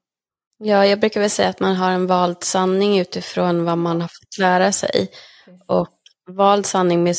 Ja, 0.58 0.86
jag 0.86 1.00
brukar 1.00 1.20
väl 1.22 1.30
säga 1.30 1.50
att 1.50 1.60
man 1.60 1.76
har 1.76 1.92
en 1.92 2.08
vald 2.08 2.44
sanning 2.44 3.00
utifrån 3.00 3.66
vad 3.66 3.78
man 3.78 4.02
har 4.02 4.08
fått 4.08 4.38
lära 4.40 4.72
sig. 4.72 5.12
Precis. 5.46 5.66
Och 5.66 5.90
vald 6.28 6.66
sanning 6.66 7.14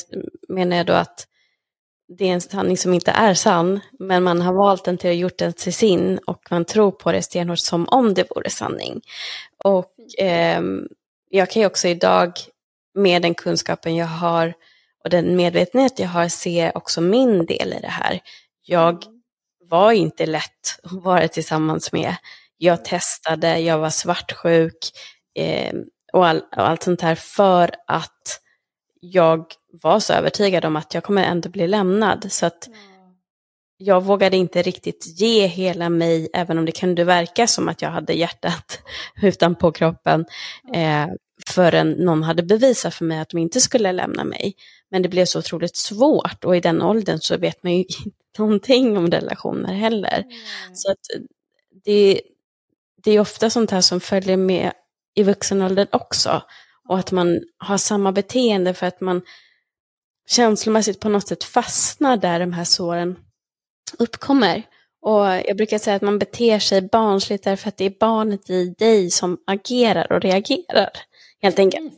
menar 0.49 0.77
jag 0.77 0.87
då 0.87 0.93
att 0.93 1.27
det 2.19 2.29
är 2.29 2.33
en 2.33 2.41
sanning 2.41 2.77
som 2.77 2.95
inte 2.95 3.11
är 3.11 3.35
sann, 3.35 3.81
men 3.99 4.23
man 4.23 4.41
har 4.41 4.55
valt 4.55 4.85
den 4.85 4.99
till 4.99 5.11
att 5.11 5.17
gjort 5.17 5.39
den 5.39 5.53
till 5.53 5.75
sin 5.75 6.19
och 6.27 6.43
man 6.51 6.65
tror 6.65 6.91
på 6.91 7.13
det 7.13 7.23
stenhårt 7.23 7.59
som 7.59 7.89
om 7.89 8.15
det 8.15 8.31
vore 8.31 8.51
sanning. 8.51 9.01
Och 9.65 10.21
eh, 10.21 10.63
jag 11.29 11.51
kan 11.51 11.63
ju 11.63 11.67
också 11.67 11.89
idag, 11.89 12.33
med 12.95 13.23
den 13.23 13.35
kunskapen 13.35 13.97
jag 13.97 14.07
har 14.07 14.55
och 15.05 15.11
den 15.11 15.37
medvetenhet 15.37 15.99
jag 15.99 16.09
har, 16.09 16.29
se 16.29 16.73
också 16.75 17.01
min 17.01 17.47
del 17.47 17.73
i 17.73 17.81
det 17.81 17.89
här. 17.89 18.21
Jag 18.63 19.05
var 19.69 19.93
inte 19.93 20.27
lätt 20.27 20.81
att 20.83 20.93
vara 20.93 21.29
tillsammans 21.29 21.93
med. 21.93 22.15
Jag 22.59 22.85
testade, 22.85 23.59
jag 23.59 23.79
var 23.79 23.91
svartsjuk 23.91 24.91
eh, 25.35 25.75
och, 26.13 26.27
all, 26.27 26.39
och 26.39 26.69
allt 26.69 26.83
sånt 26.83 27.01
här 27.01 27.15
för 27.15 27.71
att 27.87 28.41
jag 29.01 29.47
var 29.83 30.01
så 30.01 30.13
övertygad 30.13 30.65
om 30.65 30.77
att 30.77 30.95
jag 30.95 31.05
kommer 31.05 31.25
ändå 31.25 31.49
bli 31.49 31.67
lämnad. 31.67 32.33
Så 32.33 32.47
att 32.47 32.69
jag 33.77 34.03
vågade 34.03 34.37
inte 34.37 34.63
riktigt 34.63 35.21
ge 35.21 35.47
hela 35.47 35.89
mig, 35.89 36.29
även 36.33 36.59
om 36.59 36.65
det 36.65 36.73
kunde 36.73 37.05
verka 37.05 37.47
som 37.47 37.69
att 37.69 37.83
jag 37.83 37.91
hade 37.91 38.13
hjärtat 38.13 38.83
utanpå 39.23 39.73
kroppen, 39.73 40.25
eh, 40.75 41.07
förrän 41.49 41.91
någon 41.91 42.23
hade 42.23 42.43
bevisat 42.43 42.95
för 42.95 43.05
mig 43.05 43.19
att 43.19 43.29
de 43.29 43.39
inte 43.39 43.61
skulle 43.61 43.93
lämna 43.93 44.25
mig. 44.25 44.57
Men 44.91 45.03
det 45.03 45.09
blev 45.09 45.25
så 45.25 45.39
otroligt 45.39 45.77
svårt 45.77 46.45
och 46.45 46.57
i 46.57 46.61
den 46.61 46.83
åldern 46.83 47.19
så 47.21 47.37
vet 47.37 47.63
man 47.63 47.73
ju 47.73 47.79
inte 48.05 48.17
någonting 48.39 48.97
om 48.97 49.11
relationer 49.11 49.75
heller. 49.75 50.19
Mm. 50.19 50.75
Så 50.75 50.91
att 50.91 50.99
det, 51.85 52.21
det 53.05 53.11
är 53.11 53.21
ofta 53.21 53.51
sånt 53.51 53.71
här 53.71 53.81
som 53.81 54.01
följer 54.01 54.37
med 54.37 54.73
i 55.15 55.23
vuxen 55.23 55.63
ålder 55.63 55.87
också. 55.93 56.43
Och 56.89 56.99
att 56.99 57.13
man 57.13 57.41
har 57.59 57.79
samma 57.79 58.13
beteende 58.13 58.75
för 58.75 58.87
att 58.87 59.01
man 59.01 59.23
känslomässigt 60.29 61.01
på 61.01 61.09
något 61.09 61.29
sätt 61.29 61.45
fastnar 61.45 62.17
där 62.17 62.41
de 62.41 62.53
här 62.53 62.65
såren 62.65 63.17
uppkommer. 63.99 64.63
Och 65.03 65.27
jag 65.27 65.57
brukar 65.57 65.79
säga 65.79 65.97
att 65.97 66.03
man 66.03 66.19
beter 66.19 66.59
sig 66.59 66.83
barnsligt 66.83 67.45
därför 67.45 67.69
att 67.69 67.77
det 67.77 67.85
är 67.85 67.95
barnet 68.01 68.51
i 68.51 68.75
dig 68.79 69.11
som 69.11 69.39
agerar 69.47 70.13
och 70.13 70.21
reagerar. 70.21 70.91
Helt 71.43 71.59
enkelt. 71.59 71.95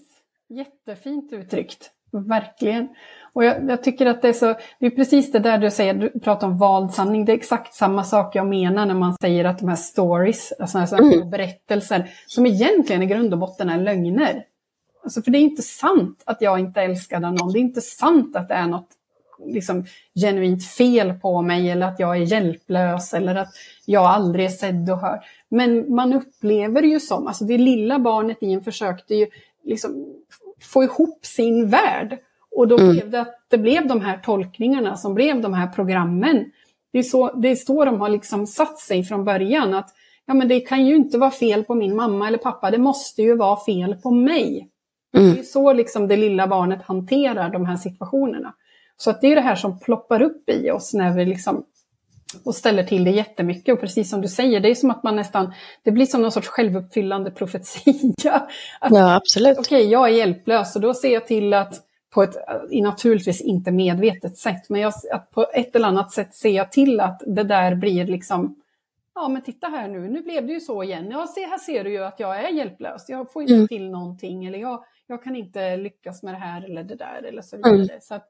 Jättefint 0.49 1.33
uttryckt, 1.33 1.91
verkligen. 2.13 2.89
Och 3.33 3.45
jag, 3.45 3.71
jag, 3.71 3.83
tycker 3.83 4.07
att 4.07 4.23
det 4.23 4.29
är 4.29 4.33
så, 4.33 4.55
det 4.81 4.87
är 4.87 4.91
precis 4.91 5.33
det 5.33 5.39
där 5.39 5.59
du 5.59 5.71
säger, 5.71 5.95
du 5.95 6.21
pratar 6.21 6.47
om 6.47 6.59
vald 6.59 6.95
sanning, 6.95 7.25
det 7.25 7.33
är 7.33 7.37
exakt 7.37 7.75
samma 7.75 8.05
sak 8.05 8.37
jag 8.37 8.47
menar 8.47 8.87
när 8.87 8.95
man 8.95 9.17
säger 9.21 9.45
att 9.45 9.59
de 9.59 9.69
här 9.69 9.77
stories, 9.77 10.53
alltså 10.59 10.79
här 10.79 10.99
mm. 10.99 11.31
berättelser, 11.31 12.11
som 12.27 12.47
egentligen 12.47 13.03
i 13.03 13.07
grund 13.07 13.33
och 13.33 13.39
botten 13.39 13.69
är 13.69 13.79
lögner. 13.79 14.45
Alltså 15.05 15.23
för 15.23 15.31
det 15.31 15.39
är 15.39 15.43
inte 15.43 15.63
sant 15.63 16.23
att 16.27 16.41
jag 16.41 16.59
inte 16.59 16.83
älskade 16.83 17.31
någon, 17.31 17.53
det 17.53 17.59
är 17.59 17.61
inte 17.61 17.81
sant 17.81 18.37
att 18.37 18.49
det 18.49 18.55
är 18.55 18.67
något 18.67 18.89
liksom, 19.47 19.85
genuint 20.15 20.67
fel 20.67 21.13
på 21.13 21.43
mig 21.43 21.71
eller 21.71 21.87
att 21.87 22.01
jag 22.01 22.17
är 22.17 22.21
hjälplös 22.21 23.15
eller 23.15 23.35
att 23.35 23.55
jag 23.87 24.05
aldrig 24.05 24.47
är 24.47 24.51
sedd 24.51 24.91
och 24.91 24.99
hörd. 24.99 25.21
Men 25.49 25.95
man 25.95 26.13
upplever 26.13 26.83
ju 26.83 27.01
som, 27.01 27.27
alltså 27.27 27.45
det 27.45 27.59
lilla 27.59 27.99
barnet 27.99 28.39
i 28.41 28.53
en 28.53 28.61
försökte 28.61 29.15
ju 29.15 29.27
liksom 29.65 30.15
få 30.61 30.85
ihop 30.85 31.27
sin 31.27 31.71
värld. 31.71 32.19
Och 32.57 32.69
då 32.69 32.79
mm. 32.79 32.93
blev 32.93 33.11
det 33.11 33.21
att 33.21 33.41
det 33.49 33.59
blev 33.59 33.87
de 33.87 34.01
här 34.01 34.19
tolkningarna 34.19 34.97
som 34.97 35.15
blev 35.15 35.41
de 35.41 35.55
här 35.55 35.67
programmen. 35.67 36.51
Det 36.93 36.99
är 36.99 37.03
så, 37.03 37.33
det 37.33 37.49
är 37.49 37.57
så 37.57 37.85
de 37.85 38.01
har 38.01 38.09
liksom 38.09 38.47
satt 38.47 38.79
sig 38.79 39.05
från 39.05 39.25
början. 39.25 39.75
att 39.75 39.91
ja 40.27 40.35
men 40.35 40.49
det 40.49 40.61
kan 40.61 40.87
ju 40.87 40.97
inte 40.97 41.19
vara 41.19 41.31
fel 41.31 41.65
på 41.65 41.75
min 41.75 41.97
mamma 41.97 42.29
eller 42.29 42.39
pappa, 42.39 42.71
det 42.71 42.79
måste 42.79 43.23
ju 43.23 43.37
vara 43.37 43.65
fel 43.65 43.95
på 43.95 44.11
mig. 44.11 44.69
Mm. 45.17 45.35
Det 45.35 45.41
är 45.41 45.45
så 45.45 45.73
liksom 45.73 46.09
det 46.09 46.17
lilla 46.17 46.47
barnet 46.47 46.83
hanterar 46.83 47.51
de 47.51 47.67
här 47.67 47.77
situationerna. 47.77 48.55
Så 48.97 49.11
att 49.11 49.21
det 49.21 49.27
är 49.27 49.35
det 49.35 49.41
här 49.41 49.55
som 49.55 49.79
ploppar 49.79 50.23
upp 50.23 50.49
i 50.51 50.71
oss 50.71 50.95
när 50.95 51.13
vi 51.17 51.25
liksom 51.25 51.65
och 52.45 52.55
ställer 52.55 52.83
till 52.83 53.05
det 53.05 53.11
jättemycket. 53.11 53.75
Och 53.75 53.81
precis 53.81 54.11
som 54.11 54.21
du 54.21 54.29
säger, 54.29 54.61
det 54.61 54.71
är 54.71 54.75
som 54.75 54.91
att 54.91 55.03
man 55.03 55.17
nästan, 55.17 55.53
det 55.83 55.91
blir 55.91 56.07
som 56.07 56.23
någon 56.23 56.33
sorts 56.33 56.49
självuppfyllande 56.49 57.31
profetia. 57.31 58.35
Att, 58.81 58.93
ja, 58.93 59.15
absolut. 59.15 59.59
Okej, 59.59 59.79
okay, 59.79 59.91
jag 59.91 60.09
är 60.09 60.13
hjälplös 60.13 60.77
och 60.77 60.83
då 60.83 60.95
ser 60.95 61.13
jag 61.13 61.27
till 61.27 61.55
att 61.55 61.81
på 62.15 62.23
ett, 62.23 62.37
naturligtvis 62.71 63.41
inte 63.41 63.73
medvetet 63.73 64.37
sätt, 64.37 64.69
men 64.69 64.81
jag, 64.81 64.93
att 65.13 65.31
på 65.31 65.47
ett 65.55 65.77
eller 65.77 65.89
annat 65.89 66.13
sätt 66.13 66.35
ser 66.35 66.51
jag 66.51 66.73
till 66.73 67.01
att 67.01 67.23
det 67.27 67.45
där 67.45 67.75
blir 67.75 68.07
liksom, 68.07 68.57
ja 69.15 69.29
men 69.29 69.43
titta 69.43 69.67
här 69.67 69.89
nu, 69.89 70.09
nu 70.09 70.23
blev 70.23 70.47
det 70.47 70.53
ju 70.53 70.61
så 70.61 70.83
igen. 70.83 71.11
Ja, 71.11 71.27
se, 71.27 71.47
här 71.47 71.59
ser 71.59 71.85
du 71.85 71.91
ju 71.91 72.05
att 72.05 72.21
jag 72.21 72.45
är 72.45 72.49
hjälplös, 72.49 73.09
jag 73.09 73.33
får 73.33 73.43
inte 73.43 73.55
mm. 73.55 73.69
till 73.69 73.91
någonting 73.91 74.45
eller 74.45 74.59
jag, 74.59 74.85
jag 75.07 75.25
kan 75.25 75.37
inte 75.37 75.77
lyckas 75.77 76.23
med 76.23 76.35
det 76.35 76.39
här 76.39 76.65
eller 76.65 76.83
det 76.83 76.95
där 76.95 77.23
eller 77.29 77.43
så 77.43 77.57
vidare. 77.57 77.75
Mm. 77.75 78.01
Så 78.01 78.15
att, 78.15 78.29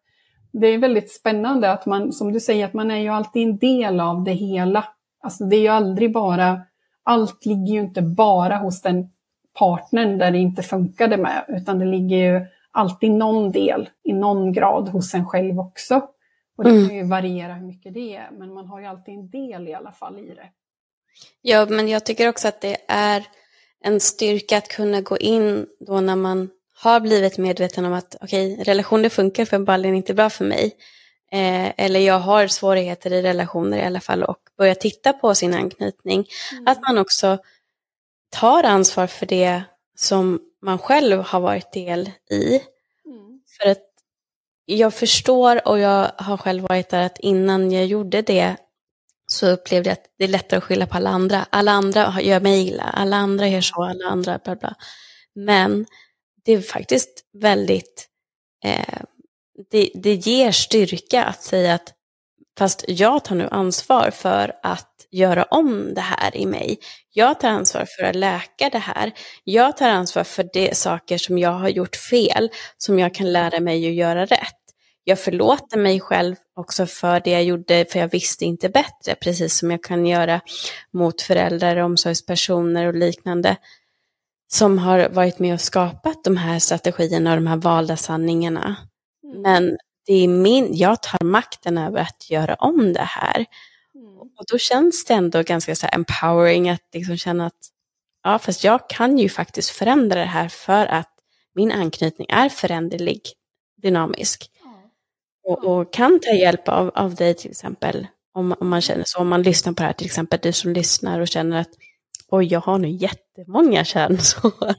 det 0.61 0.67
är 0.67 0.79
väldigt 0.79 1.13
spännande 1.13 1.71
att 1.71 1.87
man, 1.87 2.13
som 2.13 2.33
du 2.33 2.41
säger, 2.41 2.65
att 2.65 2.75
man 2.75 2.91
är 2.91 2.99
ju 2.99 3.09
alltid 3.09 3.43
en 3.43 3.59
del 3.59 4.01
av 4.01 4.25
det 4.25 4.33
hela. 4.33 4.85
Alltså 5.23 5.45
det 5.45 5.57
är 5.57 5.61
ju 5.61 5.69
aldrig 5.69 6.13
bara, 6.13 6.61
allt 7.03 7.47
ligger 7.47 7.75
ju 7.75 7.81
inte 7.81 8.03
bara 8.03 8.57
hos 8.57 8.83
den 8.83 9.09
partnern 9.59 10.19
där 10.19 10.31
det 10.31 10.39
inte 10.39 10.63
funkade 10.63 11.17
med, 11.17 11.45
utan 11.49 11.79
det 11.79 11.85
ligger 11.85 12.17
ju 12.17 12.47
alltid 12.71 13.11
någon 13.11 13.53
del 13.53 13.89
i 14.03 14.13
någon 14.13 14.53
grad 14.53 14.89
hos 14.89 15.15
en 15.15 15.27
själv 15.27 15.61
också. 15.61 16.03
Och 16.57 16.65
det 16.65 16.71
mm. 16.71 16.89
kan 16.89 16.97
ju 16.97 17.05
variera 17.05 17.55
hur 17.55 17.67
mycket 17.67 17.95
det 17.95 18.17
är, 18.17 18.31
men 18.33 18.55
man 18.55 18.67
har 18.67 18.81
ju 18.81 18.87
alltid 18.87 19.15
en 19.15 19.31
del 19.31 19.69
i 19.69 19.75
alla 19.75 19.93
fall 19.93 20.19
i 20.19 20.35
det. 20.35 20.49
Ja, 21.43 21.67
men 21.71 21.89
jag 21.89 22.07
tycker 22.07 22.29
också 22.29 22.49
att 22.49 22.61
det 22.61 22.77
är 22.89 23.23
en 23.81 24.01
styrka 24.01 24.59
att 24.59 24.69
kunna 24.69 25.01
gå 25.01 25.17
in 25.17 25.67
då 25.81 26.01
när 26.01 26.17
man 26.17 26.51
har 26.75 27.01
blivit 27.01 27.39
medveten 27.39 27.85
om 27.85 27.93
att 27.93 28.17
okej, 28.21 28.53
okay, 28.53 28.65
relationer 28.65 29.09
funkar 29.09 29.45
för 29.45 29.59
ballen 29.59 29.95
inte 29.95 30.15
bra 30.15 30.31
för 30.31 30.45
mig. 30.45 30.77
Eh, 31.33 31.73
eller 31.77 32.01
jag 32.01 32.19
har 32.19 32.47
svårigheter 32.47 33.13
i 33.13 33.23
relationer 33.23 33.79
i 33.79 33.83
alla 33.83 34.01
fall 34.01 34.23
och 34.23 34.39
börja 34.59 34.75
titta 34.75 35.13
på 35.13 35.35
sin 35.35 35.55
anknytning. 35.55 36.27
Mm. 36.53 36.67
Att 36.67 36.83
man 36.83 36.99
också 36.99 37.39
tar 38.31 38.65
ansvar 38.65 39.07
för 39.07 39.27
det 39.27 39.63
som 39.97 40.41
man 40.63 40.79
själv 40.79 41.21
har 41.21 41.41
varit 41.41 41.73
del 41.73 42.11
i. 42.31 42.61
Mm. 43.07 43.41
För 43.59 43.71
att 43.71 43.83
jag 44.65 44.95
förstår 44.95 45.69
och 45.69 45.79
jag 45.79 46.11
har 46.17 46.37
själv 46.37 46.63
varit 46.63 46.89
där 46.89 47.03
att 47.03 47.19
innan 47.19 47.73
jag 47.73 47.87
gjorde 47.87 48.23
det 48.23 48.57
så 49.27 49.49
upplevde 49.51 49.91
jag 49.91 49.93
att 49.93 50.07
det 50.19 50.25
är 50.25 50.29
lättare 50.29 50.59
att 50.59 50.65
skylla 50.65 50.87
på 50.87 50.97
alla 50.97 51.11
andra. 51.11 51.47
Alla 51.51 51.73
andra 51.73 52.21
gör 52.21 52.41
mig 52.41 52.69
illa, 52.69 52.83
alla 52.83 53.17
andra 53.17 53.49
gör 53.49 53.61
så, 53.61 53.85
alla 53.85 54.07
andra 54.09 54.39
bla 54.45 54.57
bla. 54.57 54.75
Men 55.35 55.87
det 56.45 56.53
är 56.53 56.61
faktiskt 56.61 57.25
väldigt, 57.33 58.09
eh, 58.65 59.01
det, 59.71 59.91
det 59.95 60.15
ger 60.15 60.53
styrka 60.53 61.25
att 61.25 61.43
säga 61.43 61.75
att 61.75 61.93
fast 62.59 62.85
jag 62.89 63.25
tar 63.25 63.35
nu 63.35 63.49
ansvar 63.51 64.11
för 64.11 64.53
att 64.63 64.95
göra 65.11 65.45
om 65.45 65.95
det 65.95 66.01
här 66.01 66.37
i 66.37 66.47
mig. 66.47 66.79
Jag 67.13 67.41
tar 67.41 67.49
ansvar 67.49 67.87
för 67.99 68.05
att 68.05 68.17
läka 68.17 68.71
det 68.73 68.79
här. 68.79 69.13
Jag 69.45 69.77
tar 69.77 69.89
ansvar 69.89 70.25
för 70.25 70.49
de 70.53 70.75
saker 70.75 71.19
som 71.19 71.39
jag 71.39 71.51
har 71.51 71.69
gjort 71.69 71.97
fel, 71.97 72.51
som 72.79 72.99
jag 72.99 73.15
kan 73.15 73.33
lära 73.33 73.61
mig 73.61 73.89
att 73.89 73.95
göra 73.95 74.25
rätt. 74.25 74.61
Jag 75.05 75.19
förlåter 75.19 75.79
mig 75.79 76.01
själv 76.01 76.37
också 76.57 76.87
för 76.87 77.21
det 77.21 77.31
jag 77.31 77.45
gjorde, 77.45 77.87
för 77.91 77.99
jag 77.99 78.09
visste 78.09 78.45
inte 78.45 78.69
bättre, 78.69 79.15
precis 79.21 79.59
som 79.59 79.71
jag 79.71 79.83
kan 79.83 80.07
göra 80.07 80.41
mot 80.93 81.23
föräldrar, 81.23 81.77
omsorgspersoner 81.77 82.87
och 82.87 82.95
liknande 82.95 83.57
som 84.49 84.79
har 84.79 85.09
varit 85.09 85.39
med 85.39 85.55
och 85.55 85.61
skapat 85.61 86.25
de 86.25 86.37
här 86.37 86.59
strategierna 86.59 87.31
och 87.31 87.37
de 87.37 87.47
här 87.47 87.57
valda 87.57 87.97
sanningarna. 87.97 88.77
Mm. 89.25 89.43
Men 89.43 89.77
det 90.07 90.13
är 90.13 90.29
min, 90.29 90.77
jag 90.77 91.03
tar 91.03 91.25
makten 91.25 91.79
över 91.79 92.01
att 92.01 92.31
göra 92.31 92.55
om 92.55 92.93
det 92.93 93.03
här. 93.03 93.47
Mm. 93.95 94.19
Och 94.19 94.45
då 94.53 94.59
känns 94.59 95.05
det 95.05 95.15
ändå 95.15 95.43
ganska 95.43 95.75
så 95.75 95.87
empowering 95.93 96.71
att 96.71 96.83
liksom 96.93 97.17
känna 97.17 97.47
att 97.47 97.69
ja, 98.23 98.39
fast 98.39 98.65
jag 98.65 98.89
kan 98.89 99.19
ju 99.19 99.29
faktiskt 99.29 99.71
förändra 99.71 100.21
det 100.21 100.27
här 100.27 100.49
för 100.49 100.87
att 100.87 101.11
min 101.55 101.73
anknytning 101.73 102.27
är 102.31 102.49
föränderlig, 102.49 103.21
dynamisk. 103.83 104.51
Mm. 104.65 104.75
Och, 105.45 105.65
och, 105.65 105.93
kan 105.93 106.21
ta 106.21 106.31
hjälp 106.31 106.69
av, 106.69 106.91
av 106.95 107.15
dig 107.15 107.35
till 107.35 107.51
exempel, 107.51 108.07
om, 108.35 108.55
om 108.61 108.69
man 108.69 108.81
känner 108.81 109.05
så, 109.07 109.19
om 109.19 109.29
man 109.29 109.43
lyssnar 109.43 109.73
på 109.73 109.83
det 109.83 109.87
här, 109.87 109.93
till 109.93 110.07
exempel 110.07 110.39
du 110.43 110.53
som 110.53 110.73
lyssnar 110.73 111.21
och 111.21 111.29
känner 111.29 111.61
att 111.61 111.71
oj, 112.31 112.47
jag 112.47 112.61
har 112.61 112.79
nu 112.79 112.89
jättemånga 112.89 113.85
kärnsår. 113.85 114.53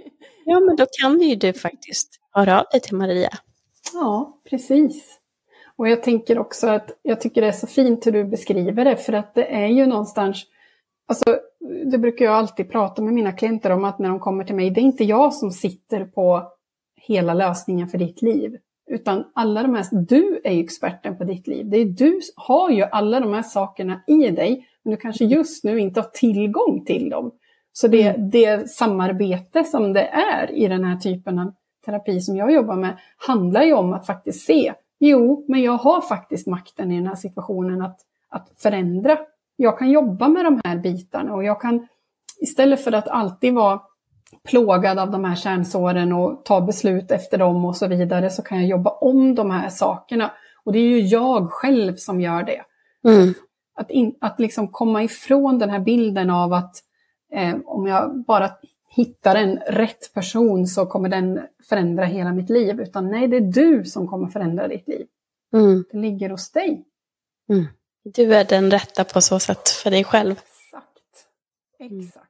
ja, 0.44 0.60
men 0.60 0.76
då 0.76 0.86
kan 1.00 1.20
ju 1.20 1.34
du 1.34 1.52
faktiskt 1.52 2.20
höra 2.32 2.60
av 2.60 2.66
dig 2.72 2.80
till 2.80 2.96
Maria. 2.96 3.30
Ja, 3.92 4.40
precis. 4.50 5.20
Och 5.76 5.88
jag 5.88 6.02
tänker 6.02 6.38
också 6.38 6.68
att 6.68 6.90
jag 7.02 7.20
tycker 7.20 7.40
det 7.40 7.48
är 7.48 7.52
så 7.52 7.66
fint 7.66 8.06
hur 8.06 8.12
du 8.12 8.24
beskriver 8.24 8.84
det, 8.84 8.96
för 8.96 9.12
att 9.12 9.34
det 9.34 9.54
är 9.54 9.66
ju 9.66 9.86
någonstans, 9.86 10.44
alltså 11.08 11.38
det 11.90 11.98
brukar 11.98 12.24
jag 12.24 12.34
alltid 12.34 12.70
prata 12.70 13.02
med 13.02 13.14
mina 13.14 13.32
klienter 13.32 13.70
om 13.70 13.84
att 13.84 13.98
när 13.98 14.08
de 14.08 14.20
kommer 14.20 14.44
till 14.44 14.54
mig, 14.54 14.70
det 14.70 14.80
är 14.80 14.82
inte 14.82 15.04
jag 15.04 15.34
som 15.34 15.50
sitter 15.50 16.04
på 16.04 16.52
hela 17.00 17.34
lösningen 17.34 17.88
för 17.88 17.98
ditt 17.98 18.22
liv. 18.22 18.56
Utan 18.90 19.24
alla 19.34 19.62
de 19.62 19.74
här, 19.74 19.86
du 19.92 20.40
är 20.44 20.52
ju 20.52 20.64
experten 20.64 21.18
på 21.18 21.24
ditt 21.24 21.46
liv. 21.46 21.70
Det 21.70 21.76
är 21.76 21.84
du 21.84 22.20
har 22.36 22.70
ju 22.70 22.82
alla 22.82 23.20
de 23.20 23.34
här 23.34 23.42
sakerna 23.42 24.00
i 24.06 24.30
dig, 24.30 24.68
men 24.86 24.90
du 24.90 24.96
kanske 24.96 25.24
just 25.24 25.64
nu 25.64 25.80
inte 25.80 26.00
har 26.00 26.08
tillgång 26.08 26.84
till 26.84 27.10
dem. 27.10 27.30
Så 27.72 27.88
det, 27.88 28.02
mm. 28.02 28.30
det 28.30 28.70
samarbete 28.70 29.64
som 29.64 29.92
det 29.92 30.06
är 30.06 30.50
i 30.50 30.68
den 30.68 30.84
här 30.84 30.96
typen 30.96 31.38
av 31.38 31.52
terapi 31.86 32.20
som 32.20 32.36
jag 32.36 32.52
jobbar 32.52 32.76
med 32.76 32.96
handlar 33.16 33.62
ju 33.62 33.72
om 33.72 33.92
att 33.92 34.06
faktiskt 34.06 34.46
se, 34.46 34.72
jo, 34.98 35.44
men 35.48 35.62
jag 35.62 35.72
har 35.72 36.00
faktiskt 36.00 36.46
makten 36.46 36.92
i 36.92 36.96
den 36.96 37.06
här 37.06 37.14
situationen 37.14 37.82
att, 37.82 38.00
att 38.28 38.52
förändra. 38.56 39.18
Jag 39.56 39.78
kan 39.78 39.90
jobba 39.90 40.28
med 40.28 40.44
de 40.44 40.60
här 40.64 40.76
bitarna 40.76 41.34
och 41.34 41.44
jag 41.44 41.60
kan 41.60 41.86
istället 42.40 42.84
för 42.84 42.92
att 42.92 43.08
alltid 43.08 43.54
vara 43.54 43.80
plågad 44.48 44.98
av 44.98 45.10
de 45.10 45.24
här 45.24 45.36
kärnsåren 45.36 46.12
och 46.12 46.44
ta 46.44 46.60
beslut 46.60 47.10
efter 47.10 47.38
dem 47.38 47.64
och 47.64 47.76
så 47.76 47.86
vidare 47.86 48.30
så 48.30 48.42
kan 48.42 48.58
jag 48.58 48.66
jobba 48.66 48.90
om 48.90 49.34
de 49.34 49.50
här 49.50 49.68
sakerna. 49.68 50.30
Och 50.64 50.72
det 50.72 50.78
är 50.78 50.88
ju 50.88 51.00
jag 51.00 51.50
själv 51.50 51.96
som 51.96 52.20
gör 52.20 52.42
det. 52.42 52.62
Mm. 53.10 53.34
Att, 53.76 53.90
in, 53.90 54.14
att 54.20 54.40
liksom 54.40 54.68
komma 54.68 55.02
ifrån 55.02 55.58
den 55.58 55.70
här 55.70 55.80
bilden 55.80 56.30
av 56.30 56.52
att 56.52 56.76
eh, 57.32 57.56
om 57.64 57.86
jag 57.86 58.24
bara 58.26 58.50
hittar 58.88 59.36
en 59.36 59.56
rätt 59.56 60.14
person 60.14 60.66
så 60.66 60.86
kommer 60.86 61.08
den 61.08 61.40
förändra 61.68 62.04
hela 62.04 62.32
mitt 62.32 62.50
liv. 62.50 62.80
Utan 62.80 63.10
nej, 63.10 63.28
det 63.28 63.36
är 63.36 63.40
du 63.40 63.84
som 63.84 64.08
kommer 64.08 64.28
förändra 64.28 64.68
ditt 64.68 64.88
liv. 64.88 65.06
Mm. 65.54 65.84
Det 65.90 65.98
ligger 65.98 66.30
hos 66.30 66.50
dig. 66.50 66.84
Mm. 67.48 67.66
Du 68.04 68.34
är 68.34 68.44
den 68.44 68.70
rätta 68.70 69.04
på 69.04 69.20
så 69.20 69.38
sätt 69.38 69.68
för 69.68 69.90
dig 69.90 70.04
själv. 70.04 70.32
Exakt. 70.32 71.26
Exakt. 71.78 72.26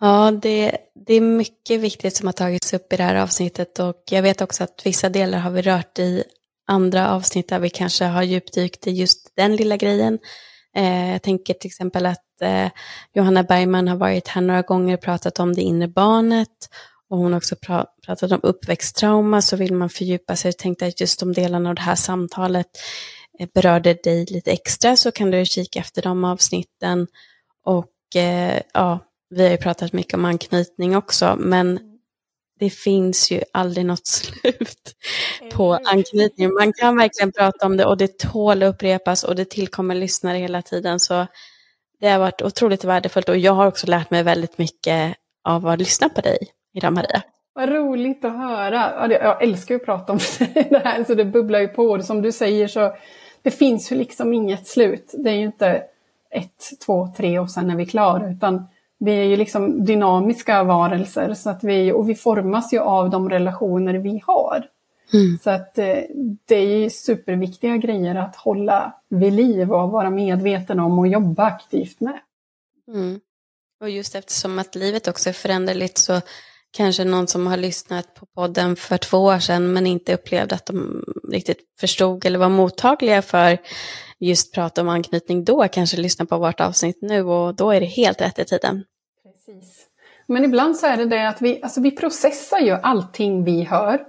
Ja, 0.00 0.30
det, 0.42 0.78
det 0.94 1.14
är 1.14 1.20
mycket 1.20 1.80
viktigt 1.80 2.16
som 2.16 2.26
har 2.26 2.32
tagits 2.32 2.74
upp 2.74 2.92
i 2.92 2.96
det 2.96 3.02
här 3.02 3.22
avsnittet 3.22 3.78
och 3.78 4.02
jag 4.10 4.22
vet 4.22 4.40
också 4.40 4.64
att 4.64 4.86
vissa 4.86 5.08
delar 5.08 5.38
har 5.38 5.50
vi 5.50 5.62
rört 5.62 5.98
i 5.98 6.24
andra 6.66 7.10
avsnitt 7.10 7.48
där 7.48 7.58
vi 7.58 7.70
kanske 7.70 8.04
har 8.04 8.22
djupdykt 8.22 8.86
i 8.86 8.90
just 8.90 9.32
den 9.36 9.56
lilla 9.56 9.76
grejen. 9.76 10.18
Eh, 10.76 11.12
jag 11.12 11.22
tänker 11.22 11.54
till 11.54 11.68
exempel 11.68 12.06
att 12.06 12.42
eh, 12.42 12.68
Johanna 13.14 13.42
Bergman 13.42 13.88
har 13.88 13.96
varit 13.96 14.28
här 14.28 14.42
några 14.42 14.62
gånger 14.62 14.94
och 14.94 15.00
pratat 15.00 15.38
om 15.38 15.54
det 15.54 15.62
inre 15.62 15.88
barnet. 15.88 16.68
Och 17.10 17.18
hon 17.18 17.32
har 17.32 17.38
också 17.38 17.56
pra 17.56 17.86
pratat 18.06 18.32
om 18.32 18.40
uppväxttrauma. 18.42 19.42
Så 19.42 19.56
vill 19.56 19.74
man 19.74 19.90
fördjupa 19.90 20.36
sig 20.36 20.48
och 20.48 20.56
tänkte 20.56 20.86
att 20.86 21.00
just 21.00 21.20
de 21.20 21.32
delarna 21.32 21.68
av 21.68 21.74
det 21.74 21.82
här 21.82 21.94
samtalet 21.94 22.66
eh, 23.38 23.48
berörde 23.54 23.94
dig 23.94 24.26
lite 24.28 24.52
extra 24.52 24.96
så 24.96 25.10
kan 25.10 25.30
du 25.30 25.44
kika 25.44 25.80
efter 25.80 26.02
de 26.02 26.24
avsnitten. 26.24 27.06
Och 27.64 28.16
eh, 28.16 28.62
ja, 28.74 28.98
vi 29.30 29.42
har 29.42 29.50
ju 29.50 29.56
pratat 29.56 29.92
mycket 29.92 30.14
om 30.14 30.24
anknytning 30.24 30.96
också, 30.96 31.36
men 31.38 31.80
det 32.58 32.70
finns 32.70 33.30
ju 33.30 33.40
aldrig 33.52 33.86
något 33.86 34.06
slut 34.06 34.94
på 35.52 35.78
anknytning. 35.84 36.54
Man 36.54 36.72
kan 36.72 36.96
verkligen 36.96 37.32
prata 37.32 37.66
om 37.66 37.76
det 37.76 37.84
och 37.84 37.96
det 37.96 38.18
tål 38.18 38.62
att 38.62 38.74
upprepas 38.74 39.24
och 39.24 39.36
det 39.36 39.50
tillkommer 39.50 39.94
lyssnare 39.94 40.38
hela 40.38 40.62
tiden. 40.62 41.00
Så 41.00 41.26
det 42.00 42.08
har 42.08 42.18
varit 42.18 42.42
otroligt 42.42 42.84
värdefullt 42.84 43.28
och 43.28 43.36
jag 43.36 43.52
har 43.52 43.66
också 43.66 43.86
lärt 43.86 44.10
mig 44.10 44.22
väldigt 44.22 44.58
mycket 44.58 45.16
av 45.44 45.66
att 45.66 45.78
lyssna 45.78 46.08
på 46.08 46.20
dig 46.20 46.38
idag 46.74 46.92
Maria. 46.92 47.22
Vad 47.54 47.68
roligt 47.68 48.24
att 48.24 48.36
höra. 48.36 49.08
Jag 49.10 49.42
älskar 49.42 49.74
ju 49.74 49.80
att 49.80 49.86
prata 49.86 50.12
om 50.12 50.18
det 50.54 50.82
här 50.84 51.04
så 51.04 51.14
det 51.14 51.24
bubblar 51.24 51.60
ju 51.60 51.68
på. 51.68 52.02
Som 52.02 52.22
du 52.22 52.32
säger 52.32 52.68
så 52.68 52.96
det 53.42 53.50
finns 53.50 53.92
ju 53.92 53.96
liksom 53.96 54.34
inget 54.34 54.66
slut. 54.66 55.14
Det 55.18 55.30
är 55.30 55.34
ju 55.34 55.44
inte 55.44 55.82
ett, 56.30 56.80
två, 56.86 57.08
tre 57.16 57.38
och 57.38 57.50
sen 57.50 57.70
är 57.70 57.76
vi 57.76 57.86
klara 57.86 58.30
utan 58.30 58.66
vi 58.98 59.12
är 59.12 59.24
ju 59.24 59.36
liksom 59.36 59.84
dynamiska 59.84 60.62
varelser 60.62 61.34
så 61.34 61.50
att 61.50 61.64
vi, 61.64 61.92
och 61.92 62.08
vi 62.08 62.14
formas 62.14 62.72
ju 62.72 62.78
av 62.78 63.10
de 63.10 63.30
relationer 63.30 63.94
vi 63.94 64.22
har. 64.26 64.68
Mm. 65.12 65.38
Så 65.38 65.50
att 65.50 65.78
eh, 65.78 65.98
det 66.44 66.56
är 66.56 66.78
ju 66.78 66.90
superviktiga 66.90 67.76
grejer 67.76 68.14
att 68.14 68.36
hålla 68.36 68.92
vid 69.08 69.32
liv 69.32 69.72
och 69.72 69.90
vara 69.90 70.10
medveten 70.10 70.80
om 70.80 70.98
och 70.98 71.08
jobba 71.08 71.44
aktivt 71.44 72.00
med. 72.00 72.18
Mm. 72.88 73.20
Och 73.80 73.90
just 73.90 74.14
eftersom 74.14 74.58
att 74.58 74.74
livet 74.74 75.08
också 75.08 75.28
är 75.28 75.32
föränderligt 75.32 75.98
så 75.98 76.20
kanske 76.76 77.04
någon 77.04 77.26
som 77.26 77.46
har 77.46 77.56
lyssnat 77.56 78.14
på 78.14 78.26
podden 78.26 78.76
för 78.76 78.98
två 78.98 79.18
år 79.18 79.38
sedan 79.38 79.72
men 79.72 79.86
inte 79.86 80.14
upplevde 80.14 80.54
att 80.54 80.66
de 80.66 81.04
riktigt 81.30 81.58
förstod 81.80 82.26
eller 82.26 82.38
var 82.38 82.48
mottagliga 82.48 83.22
för 83.22 83.58
just 84.18 84.54
prata 84.54 84.80
om 84.80 84.88
anknytning 84.88 85.44
då 85.44 85.68
kanske 85.68 85.96
lyssnar 85.96 86.26
på 86.26 86.38
vårt 86.38 86.60
avsnitt 86.60 86.98
nu 87.00 87.22
och 87.22 87.54
då 87.54 87.70
är 87.70 87.80
det 87.80 87.86
helt 87.86 88.20
rätt 88.20 88.38
i 88.38 88.44
tiden. 88.44 88.84
Precis. 89.22 89.86
Men 90.26 90.44
ibland 90.44 90.76
så 90.76 90.86
är 90.86 90.96
det 90.96 91.04
det 91.04 91.28
att 91.28 91.42
vi, 91.42 91.62
alltså 91.62 91.80
vi 91.80 91.90
processar 91.90 92.58
ju 92.58 92.72
allting 92.72 93.44
vi 93.44 93.62
hör. 93.62 94.00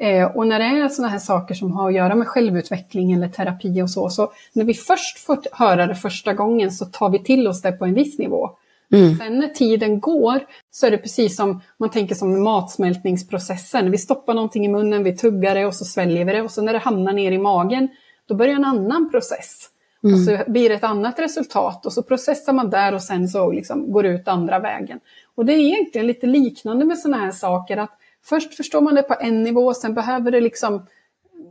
Eh, 0.00 0.36
och 0.36 0.46
när 0.46 0.58
det 0.58 0.64
är 0.64 0.88
sådana 0.88 1.12
här 1.12 1.18
saker 1.18 1.54
som 1.54 1.72
har 1.72 1.88
att 1.88 1.94
göra 1.94 2.14
med 2.14 2.28
självutveckling 2.28 3.12
eller 3.12 3.28
terapi 3.28 3.82
och 3.82 3.90
så, 3.90 4.10
så 4.10 4.32
när 4.52 4.64
vi 4.64 4.74
först 4.74 5.18
får 5.18 5.38
höra 5.52 5.86
det 5.86 5.94
första 5.94 6.32
gången 6.32 6.72
så 6.72 6.84
tar 6.84 7.10
vi 7.10 7.18
till 7.18 7.48
oss 7.48 7.62
det 7.62 7.72
på 7.72 7.84
en 7.84 7.94
viss 7.94 8.18
nivå. 8.18 8.50
Mm. 8.92 9.18
Sen 9.18 9.38
när 9.38 9.48
tiden 9.48 10.00
går 10.00 10.40
så 10.70 10.86
är 10.86 10.90
det 10.90 10.98
precis 10.98 11.36
som 11.36 11.60
man 11.76 11.90
tänker 11.90 12.14
som 12.14 12.42
matsmältningsprocessen. 12.42 13.90
Vi 13.90 13.98
stoppar 13.98 14.34
någonting 14.34 14.64
i 14.64 14.68
munnen, 14.68 15.04
vi 15.04 15.16
tuggar 15.16 15.54
det 15.54 15.66
och 15.66 15.74
så 15.74 15.84
sväljer 15.84 16.24
vi 16.24 16.32
det 16.32 16.42
och 16.42 16.50
så 16.50 16.62
när 16.62 16.72
det 16.72 16.78
hamnar 16.78 17.12
ner 17.12 17.32
i 17.32 17.38
magen 17.38 17.88
då 18.26 18.34
börjar 18.34 18.54
en 18.54 18.64
annan 18.64 19.10
process. 19.10 19.68
Mm. 20.04 20.14
Och 20.14 20.20
så 20.20 20.50
blir 20.50 20.68
det 20.68 20.74
ett 20.74 20.84
annat 20.84 21.18
resultat 21.18 21.86
och 21.86 21.92
så 21.92 22.02
processar 22.02 22.52
man 22.52 22.70
där 22.70 22.94
och 22.94 23.02
sen 23.02 23.28
så 23.28 23.52
liksom 23.52 23.92
går 23.92 24.06
ut 24.06 24.28
andra 24.28 24.58
vägen. 24.58 25.00
Och 25.34 25.46
det 25.46 25.52
är 25.52 25.58
egentligen 25.58 26.06
lite 26.06 26.26
liknande 26.26 26.84
med 26.84 26.98
sådana 26.98 27.24
här 27.24 27.30
saker 27.30 27.76
att 27.76 27.98
först 28.24 28.54
förstår 28.54 28.80
man 28.80 28.94
det 28.94 29.02
på 29.02 29.16
en 29.20 29.42
nivå, 29.42 29.74
sen 29.74 29.94
behöver 29.94 30.30
det 30.30 30.40
liksom 30.40 30.86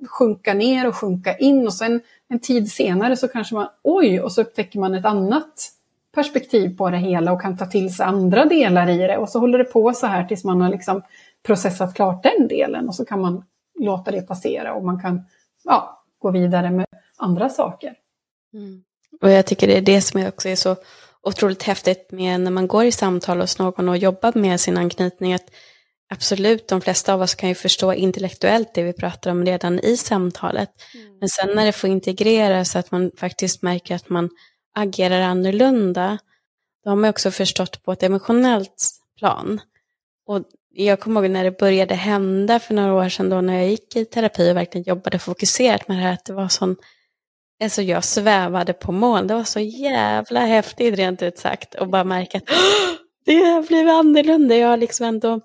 sjunka 0.10 0.54
ner 0.54 0.88
och 0.88 0.96
sjunka 0.96 1.38
in 1.38 1.68
och 1.68 1.74
sen 1.74 2.02
en 2.28 2.40
tid 2.40 2.72
senare 2.72 3.18
så 3.18 3.28
kanske 3.28 3.56
man, 3.56 3.68
oj, 3.84 4.22
och 4.22 4.32
så 4.32 4.42
upptäcker 4.42 4.80
man 4.80 4.96
ett 4.96 5.06
annat 5.06 5.72
perspektiv 6.14 6.78
på 6.78 6.90
det 6.90 6.98
hela 6.98 7.32
och 7.32 7.42
kan 7.42 7.58
ta 7.58 7.66
till 7.66 7.96
sig 7.96 8.06
andra 8.06 8.46
delar 8.46 8.90
i 8.90 8.98
det. 8.98 9.18
Och 9.18 9.30
så 9.30 9.40
håller 9.40 9.58
det 9.58 9.64
på 9.64 9.94
så 9.94 10.08
här 10.08 10.26
tills 10.26 10.44
man 10.44 10.62
har 10.62 10.70
liksom 10.70 11.02
processat 11.44 11.96
klart 11.96 12.24
den 12.24 12.48
delen 12.48 12.88
och 12.88 12.96
så 12.96 13.06
kan 13.06 13.22
man 13.22 13.44
låta 13.80 14.12
det 14.12 14.22
passera 14.22 14.74
och 14.74 14.86
man 14.86 15.02
kan 15.02 15.26
ja, 15.64 16.04
gå 16.20 16.32
vidare 16.32 16.72
med 16.72 16.86
andra 17.18 17.50
saker. 17.50 17.94
Mm. 18.54 18.84
Och 19.22 19.30
jag 19.30 19.46
tycker 19.46 19.68
det 19.68 19.78
är 19.78 19.82
det 19.82 20.02
som 20.02 20.28
också 20.28 20.50
är 20.50 20.56
så 20.56 20.76
otroligt 21.24 21.64
häftigt 21.64 22.12
med 22.12 22.42
när 22.42 22.52
man 22.52 22.68
går 22.68 22.86
i 22.86 22.92
samtal 22.92 23.42
hos 23.42 23.60
någon 23.60 23.90
och 23.90 23.98
jobbar 23.98 24.32
med 24.36 24.60
sin 24.60 24.78
anknytning. 24.78 25.34
Att 25.34 25.52
absolut, 26.10 26.68
de 26.68 26.82
flesta 26.82 27.14
av 27.14 27.22
oss 27.22 27.36
kan 27.36 27.50
ju 27.50 27.56
förstå 27.56 27.94
intellektuellt 27.94 28.74
det 28.74 28.84
vi 28.84 28.94
pratar 28.94 29.32
om 29.32 29.46
redan 29.46 29.80
i 29.80 29.98
samtalet. 29.98 30.70
Mm. 30.94 31.18
Men 31.20 31.30
sen 31.30 31.56
när 31.56 31.66
det 31.66 31.72
får 31.72 31.90
integreras 31.90 32.72
så 32.72 32.80
att 32.80 32.92
man 32.92 33.12
faktiskt 33.18 33.62
märker 33.62 33.96
att 33.96 34.10
man 34.10 34.30
agerar 34.76 35.22
annorlunda, 35.22 36.18
då 36.84 36.89
har 36.89 36.95
man 36.95 37.10
också 37.10 37.31
förstått 37.31 37.84
på 37.84 37.91
ett 37.91 38.03
emotionellt 38.03 38.89
plan. 39.19 39.61
Och 40.27 40.43
jag 40.69 40.99
kommer 40.99 41.22
ihåg 41.22 41.31
när 41.31 41.43
det 41.43 41.57
började 41.60 41.95
hända 41.95 42.60
för 42.60 42.73
några 42.73 42.93
år 42.93 43.10
sedan 43.10 43.30
då 43.30 43.41
när 43.41 43.53
jag 43.53 43.69
gick 43.69 43.95
i 43.95 44.06
terapi 44.06 44.52
och 44.52 44.56
verkligen 44.56 44.84
jobbade 44.88 45.19
fokuserat 45.19 45.88
med 45.88 45.98
det 45.98 46.02
här, 46.02 46.14
att 46.14 46.26
det 46.26 46.34
var 46.34 46.48
sån, 46.48 46.76
alltså 47.64 47.81
jag 47.81 48.03
svävade 48.03 48.73
på 48.73 48.91
moln, 48.91 49.27
det 49.27 49.34
var 49.34 49.43
så 49.43 49.60
jävla 49.60 50.39
häftigt 50.39 50.95
rent 50.95 51.22
ut 51.22 51.38
sagt 51.38 51.76
och 51.76 51.88
bara 51.88 52.03
märka 52.03 52.38
att 52.38 52.49
det 53.26 53.35
har 53.35 53.64
blivit 53.64 53.93
annorlunda, 53.93 54.56
jag 54.56 54.68
har 54.68 54.77
liksom 54.77 55.06
ändå 55.06 55.41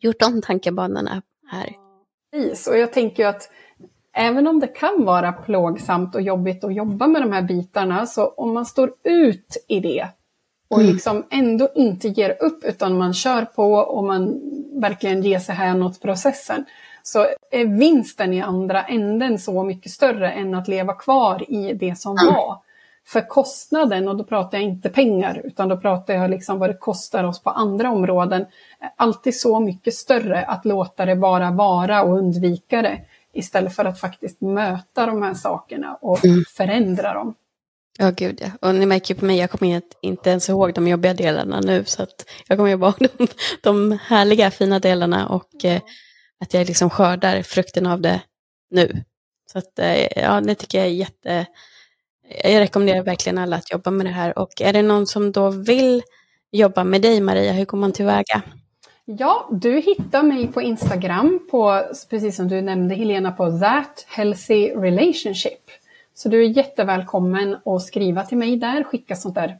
gjort 0.00 0.22
om 0.22 0.42
tankebanorna 0.42 1.22
här. 1.50 1.72
Precis, 2.32 2.66
och 2.66 2.78
jag 2.78 2.92
tänker 2.92 3.22
ju 3.22 3.28
att 3.28 3.50
även 4.14 4.46
om 4.46 4.60
det 4.60 4.66
kan 4.66 5.04
vara 5.04 5.32
plågsamt 5.32 6.14
och 6.14 6.22
jobbigt 6.22 6.64
att 6.64 6.74
jobba 6.74 7.06
med 7.06 7.22
de 7.22 7.32
här 7.32 7.42
bitarna, 7.42 8.06
så 8.06 8.26
om 8.26 8.54
man 8.54 8.66
står 8.66 8.92
ut 9.02 9.64
i 9.68 9.80
det 9.80 10.08
och 10.68 10.80
mm. 10.80 10.92
liksom 10.92 11.24
ändå 11.30 11.68
inte 11.74 12.08
ger 12.08 12.36
upp 12.42 12.64
utan 12.64 12.98
man 12.98 13.14
kör 13.14 13.44
på 13.44 13.72
och 13.74 14.04
man 14.04 14.40
verkligen 14.80 15.22
ger 15.22 15.38
sig 15.38 15.54
hän 15.54 15.82
åt 15.82 16.02
processen, 16.02 16.64
så 17.02 17.26
är 17.50 17.78
vinsten 17.78 18.32
i 18.32 18.40
andra 18.40 18.82
änden 18.82 19.38
så 19.38 19.62
mycket 19.62 19.92
större 19.92 20.30
än 20.30 20.54
att 20.54 20.68
leva 20.68 20.92
kvar 20.92 21.50
i 21.50 21.72
det 21.72 21.98
som 21.98 22.16
mm. 22.18 22.34
var. 22.34 22.58
För 23.06 23.28
kostnaden, 23.28 24.08
och 24.08 24.16
då 24.16 24.24
pratar 24.24 24.58
jag 24.58 24.64
inte 24.64 24.88
pengar, 24.88 25.40
utan 25.44 25.68
då 25.68 25.76
pratar 25.76 26.14
jag 26.14 26.30
liksom 26.30 26.58
vad 26.58 26.70
det 26.70 26.76
kostar 26.76 27.24
oss 27.24 27.42
på 27.42 27.50
andra 27.50 27.90
områden, 27.90 28.40
är 28.80 28.92
alltid 28.96 29.40
så 29.40 29.60
mycket 29.60 29.94
större 29.94 30.44
att 30.44 30.64
låta 30.64 31.04
det 31.04 31.16
bara 31.16 31.50
vara 31.50 32.02
och 32.02 32.18
undvika 32.18 32.82
det 32.82 33.00
istället 33.34 33.76
för 33.76 33.84
att 33.84 34.00
faktiskt 34.00 34.40
möta 34.40 35.06
de 35.06 35.22
här 35.22 35.34
sakerna 35.34 35.98
och 36.00 36.24
mm. 36.24 36.44
förändra 36.56 37.14
dem. 37.14 37.34
Ja, 37.98 38.10
gud 38.10 38.40
ja. 38.42 38.68
Och 38.68 38.74
ni 38.74 38.86
märker 38.86 39.14
ju 39.14 39.20
på 39.20 39.26
mig, 39.26 39.38
jag 39.38 39.50
kommer 39.50 39.82
inte 40.02 40.30
ens 40.30 40.48
ihåg 40.48 40.74
de 40.74 40.88
jobbiga 40.88 41.14
delarna 41.14 41.60
nu, 41.60 41.84
så 41.84 42.02
att 42.02 42.30
jag 42.48 42.58
kommer 42.58 42.70
ihåg 42.70 42.94
de, 43.18 43.26
de 43.62 43.98
härliga, 44.02 44.50
fina 44.50 44.78
delarna 44.78 45.28
och 45.28 45.64
eh, 45.64 45.80
att 46.40 46.54
jag 46.54 46.66
liksom 46.66 46.90
skördar 46.90 47.42
frukten 47.42 47.86
av 47.86 48.00
det 48.00 48.20
nu. 48.70 49.04
Så 49.52 49.58
att, 49.58 49.78
eh, 49.78 50.22
ja, 50.22 50.40
det 50.40 50.54
tycker 50.54 50.78
jag 50.78 50.86
är 50.86 50.90
jätte... 50.90 51.46
Jag 52.44 52.60
rekommenderar 52.60 53.02
verkligen 53.02 53.38
alla 53.38 53.56
att 53.56 53.70
jobba 53.70 53.90
med 53.90 54.06
det 54.06 54.12
här. 54.12 54.38
Och 54.38 54.60
är 54.60 54.72
det 54.72 54.82
någon 54.82 55.06
som 55.06 55.32
då 55.32 55.50
vill 55.50 56.02
jobba 56.52 56.84
med 56.84 57.02
dig, 57.02 57.20
Maria, 57.20 57.52
hur 57.52 57.64
går 57.64 57.78
man 57.78 57.92
tillväga? 57.92 58.42
Ja, 59.06 59.48
du 59.50 59.80
hittar 59.80 60.22
mig 60.22 60.46
på 60.46 60.62
Instagram, 60.62 61.48
på, 61.50 61.82
precis 62.10 62.36
som 62.36 62.48
du 62.48 62.60
nämnde 62.62 62.94
Helena, 62.94 63.32
på 63.32 63.58
That 63.58 64.06
Healthy 64.08 64.70
Relationship. 64.70 65.70
Så 66.14 66.28
du 66.28 66.44
är 66.44 66.48
jättevälkommen 66.48 67.56
att 67.64 67.82
skriva 67.82 68.22
till 68.22 68.38
mig 68.38 68.56
där, 68.56 68.84
skicka 68.84 69.16
sånt 69.16 69.34
där 69.34 69.58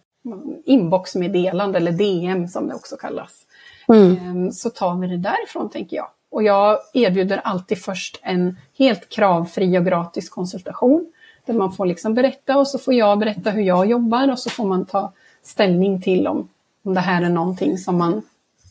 inboxmeddelande 0.64 1.78
eller 1.78 1.92
DM 1.92 2.48
som 2.48 2.68
det 2.68 2.74
också 2.74 2.96
kallas. 2.96 3.32
Mm. 3.88 4.16
Ehm, 4.16 4.52
så 4.52 4.70
tar 4.70 4.96
vi 4.96 5.06
det 5.06 5.16
därifrån 5.16 5.70
tänker 5.70 5.96
jag. 5.96 6.08
Och 6.30 6.42
jag 6.42 6.78
erbjuder 6.94 7.40
alltid 7.44 7.82
först 7.82 8.20
en 8.22 8.56
helt 8.78 9.08
kravfri 9.08 9.78
och 9.78 9.84
gratis 9.84 10.28
konsultation. 10.28 11.12
Där 11.46 11.54
man 11.54 11.72
får 11.72 11.86
liksom 11.86 12.14
berätta 12.14 12.58
och 12.58 12.68
så 12.68 12.78
får 12.78 12.94
jag 12.94 13.18
berätta 13.18 13.50
hur 13.50 13.62
jag 13.62 13.86
jobbar 13.86 14.30
och 14.30 14.38
så 14.38 14.50
får 14.50 14.64
man 14.64 14.86
ta 14.86 15.12
ställning 15.42 16.00
till 16.00 16.26
om, 16.26 16.48
om 16.84 16.94
det 16.94 17.00
här 17.00 17.22
är 17.22 17.30
någonting 17.30 17.78
som 17.78 17.98
man 17.98 18.22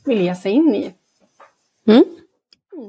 vill 0.06 0.22
ge 0.22 0.36
sig 0.36 0.52
in 0.52 0.76
i. 0.76 0.94
Mm. 1.88 2.06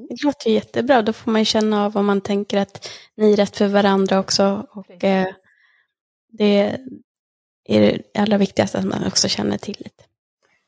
Det 0.09 0.25
låter 0.25 0.51
jättebra, 0.51 1.03
då 1.03 1.13
får 1.13 1.31
man 1.31 1.45
känna 1.45 1.85
av 1.85 1.97
om 1.97 2.07
man 2.07 2.21
tänker 2.21 2.59
att 2.59 2.89
ni 3.15 3.33
är 3.33 3.37
rätt 3.37 3.57
för 3.57 3.69
varandra 3.69 4.19
också. 4.19 4.67
Och 4.71 5.05
eh, 5.05 5.27
det 6.29 6.79
är 7.65 7.81
det 7.81 8.21
allra 8.21 8.39
viktigaste 8.39 8.79
att 8.79 8.85
man 8.85 9.07
också 9.07 9.29
känner 9.29 9.59
tillit. 9.59 10.09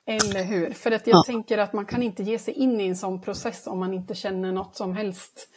Eller 0.06 0.44
hur? 0.44 0.70
För 0.70 0.90
att 0.90 1.06
jag 1.06 1.16
ja. 1.16 1.22
tänker 1.26 1.58
att 1.58 1.72
man 1.72 1.86
kan 1.86 2.02
inte 2.02 2.22
ge 2.22 2.38
sig 2.38 2.54
in 2.54 2.80
i 2.80 2.86
en 2.86 2.96
sån 2.96 3.20
process 3.20 3.66
om 3.66 3.78
man 3.78 3.94
inte 3.94 4.14
känner 4.14 4.52
något 4.52 4.76
som 4.76 4.96
helst 4.96 5.48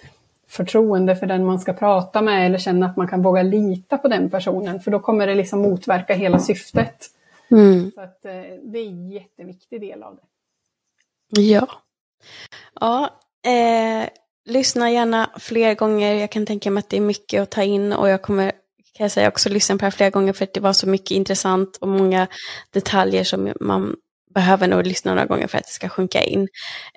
förtroende 0.48 1.16
för 1.16 1.26
den 1.26 1.46
man 1.46 1.60
ska 1.60 1.74
prata 1.74 2.22
med 2.22 2.46
eller 2.46 2.58
känner 2.58 2.88
att 2.88 2.98
man 2.98 3.08
kan 3.08 3.22
våga 3.22 3.44
lita 3.44 3.98
på 3.98 4.08
den 4.08 4.30
personen. 4.30 4.80
För 4.80 4.92
då 4.92 5.00
kommer 5.00 5.28
det 5.28 5.36
liksom 5.36 5.62
motverka 5.62 6.14
hela 6.14 6.40
syftet. 6.40 7.06
Mm. 7.52 7.92
Så 7.92 8.02
att, 8.02 8.26
eh, 8.26 8.32
det 8.64 8.80
är 8.80 8.88
en 8.88 9.12
jätteviktig 9.12 9.82
del 9.82 10.04
av 10.04 10.16
det. 10.16 10.22
Ja. 11.30 11.68
Ja, 12.80 13.20
eh, 13.46 14.10
lyssna 14.46 14.92
gärna 14.92 15.30
fler 15.40 15.76
gånger. 15.76 16.14
Jag 16.14 16.32
kan 16.32 16.46
tänka 16.46 16.72
mig 16.72 16.80
att 16.80 16.90
det 16.90 16.98
är 16.98 17.02
mycket 17.02 17.42
att 17.42 17.52
ta 17.52 17.64
in 17.64 17.94
och 17.94 18.10
jag 18.10 18.22
kommer 18.22 18.52
kan 19.00 19.04
jag 19.04 19.12
säga 19.12 19.28
också 19.28 19.50
lyssna 19.50 19.76
på 19.76 19.80
det 19.80 19.86
här 19.86 19.92
flera 19.92 20.10
gånger 20.10 20.34
för 20.34 20.44
att 20.44 20.54
det 20.54 20.60
var 20.60 20.74
så 20.74 20.90
mycket 20.90 21.12
intressant 21.12 21.78
och 21.78 21.88
många 21.88 22.28
detaljer 22.74 23.24
som 23.24 23.54
man 23.60 23.96
behöver 24.34 24.68
nog 24.68 24.88
lyssna 24.88 25.12
några 25.12 25.26
gånger 25.26 25.48
för 25.48 25.58
att 25.58 25.64
det 25.64 25.72
ska 25.74 25.90
sjunka 25.90 26.24
in. 26.24 26.48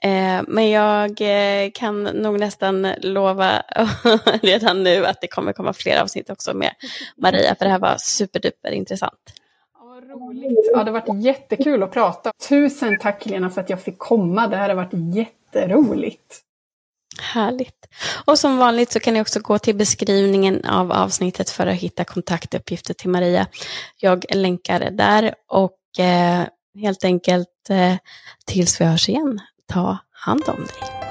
Eh, 0.02 0.42
men 0.48 0.70
jag 0.70 1.20
eh, 1.20 1.70
kan 1.74 2.02
nog 2.02 2.40
nästan 2.40 2.82
lova 2.98 3.62
redan 4.42 4.82
nu 4.82 5.06
att 5.06 5.20
det 5.20 5.26
kommer 5.26 5.52
komma 5.52 5.72
fler 5.72 6.00
avsnitt 6.00 6.30
också 6.30 6.54
med 6.54 6.74
Maria, 7.16 7.54
för 7.54 7.64
det 7.64 7.70
här 7.70 7.78
var 7.78 7.96
superduper 7.98 8.70
intressant. 8.70 9.41
Roligt. 10.12 10.70
Ja, 10.72 10.84
det 10.84 10.90
har 10.90 11.00
varit 11.00 11.24
jättekul 11.24 11.82
att 11.82 11.92
prata. 11.92 12.32
Tusen 12.48 12.98
tack 12.98 13.26
Lena 13.26 13.50
för 13.50 13.60
att 13.60 13.70
jag 13.70 13.82
fick 13.82 13.98
komma. 13.98 14.48
Det 14.48 14.56
här 14.56 14.68
har 14.68 14.76
varit 14.76 15.16
jätteroligt. 15.16 16.40
Härligt. 17.20 17.88
Och 18.24 18.38
som 18.38 18.56
vanligt 18.56 18.92
så 18.92 19.00
kan 19.00 19.14
ni 19.14 19.20
också 19.20 19.40
gå 19.40 19.58
till 19.58 19.76
beskrivningen 19.76 20.64
av 20.64 20.92
avsnittet 20.92 21.50
för 21.50 21.66
att 21.66 21.74
hitta 21.74 22.04
kontaktuppgifter 22.04 22.94
till 22.94 23.10
Maria. 23.10 23.46
Jag 23.96 24.24
länkar 24.34 24.90
där 24.90 25.34
och 25.48 26.04
eh, 26.04 26.42
helt 26.80 27.04
enkelt 27.04 27.70
eh, 27.70 27.94
tills 28.46 28.80
vi 28.80 28.84
hörs 28.84 29.08
igen, 29.08 29.40
ta 29.66 29.98
hand 30.10 30.42
om 30.46 30.56
dig. 30.56 31.01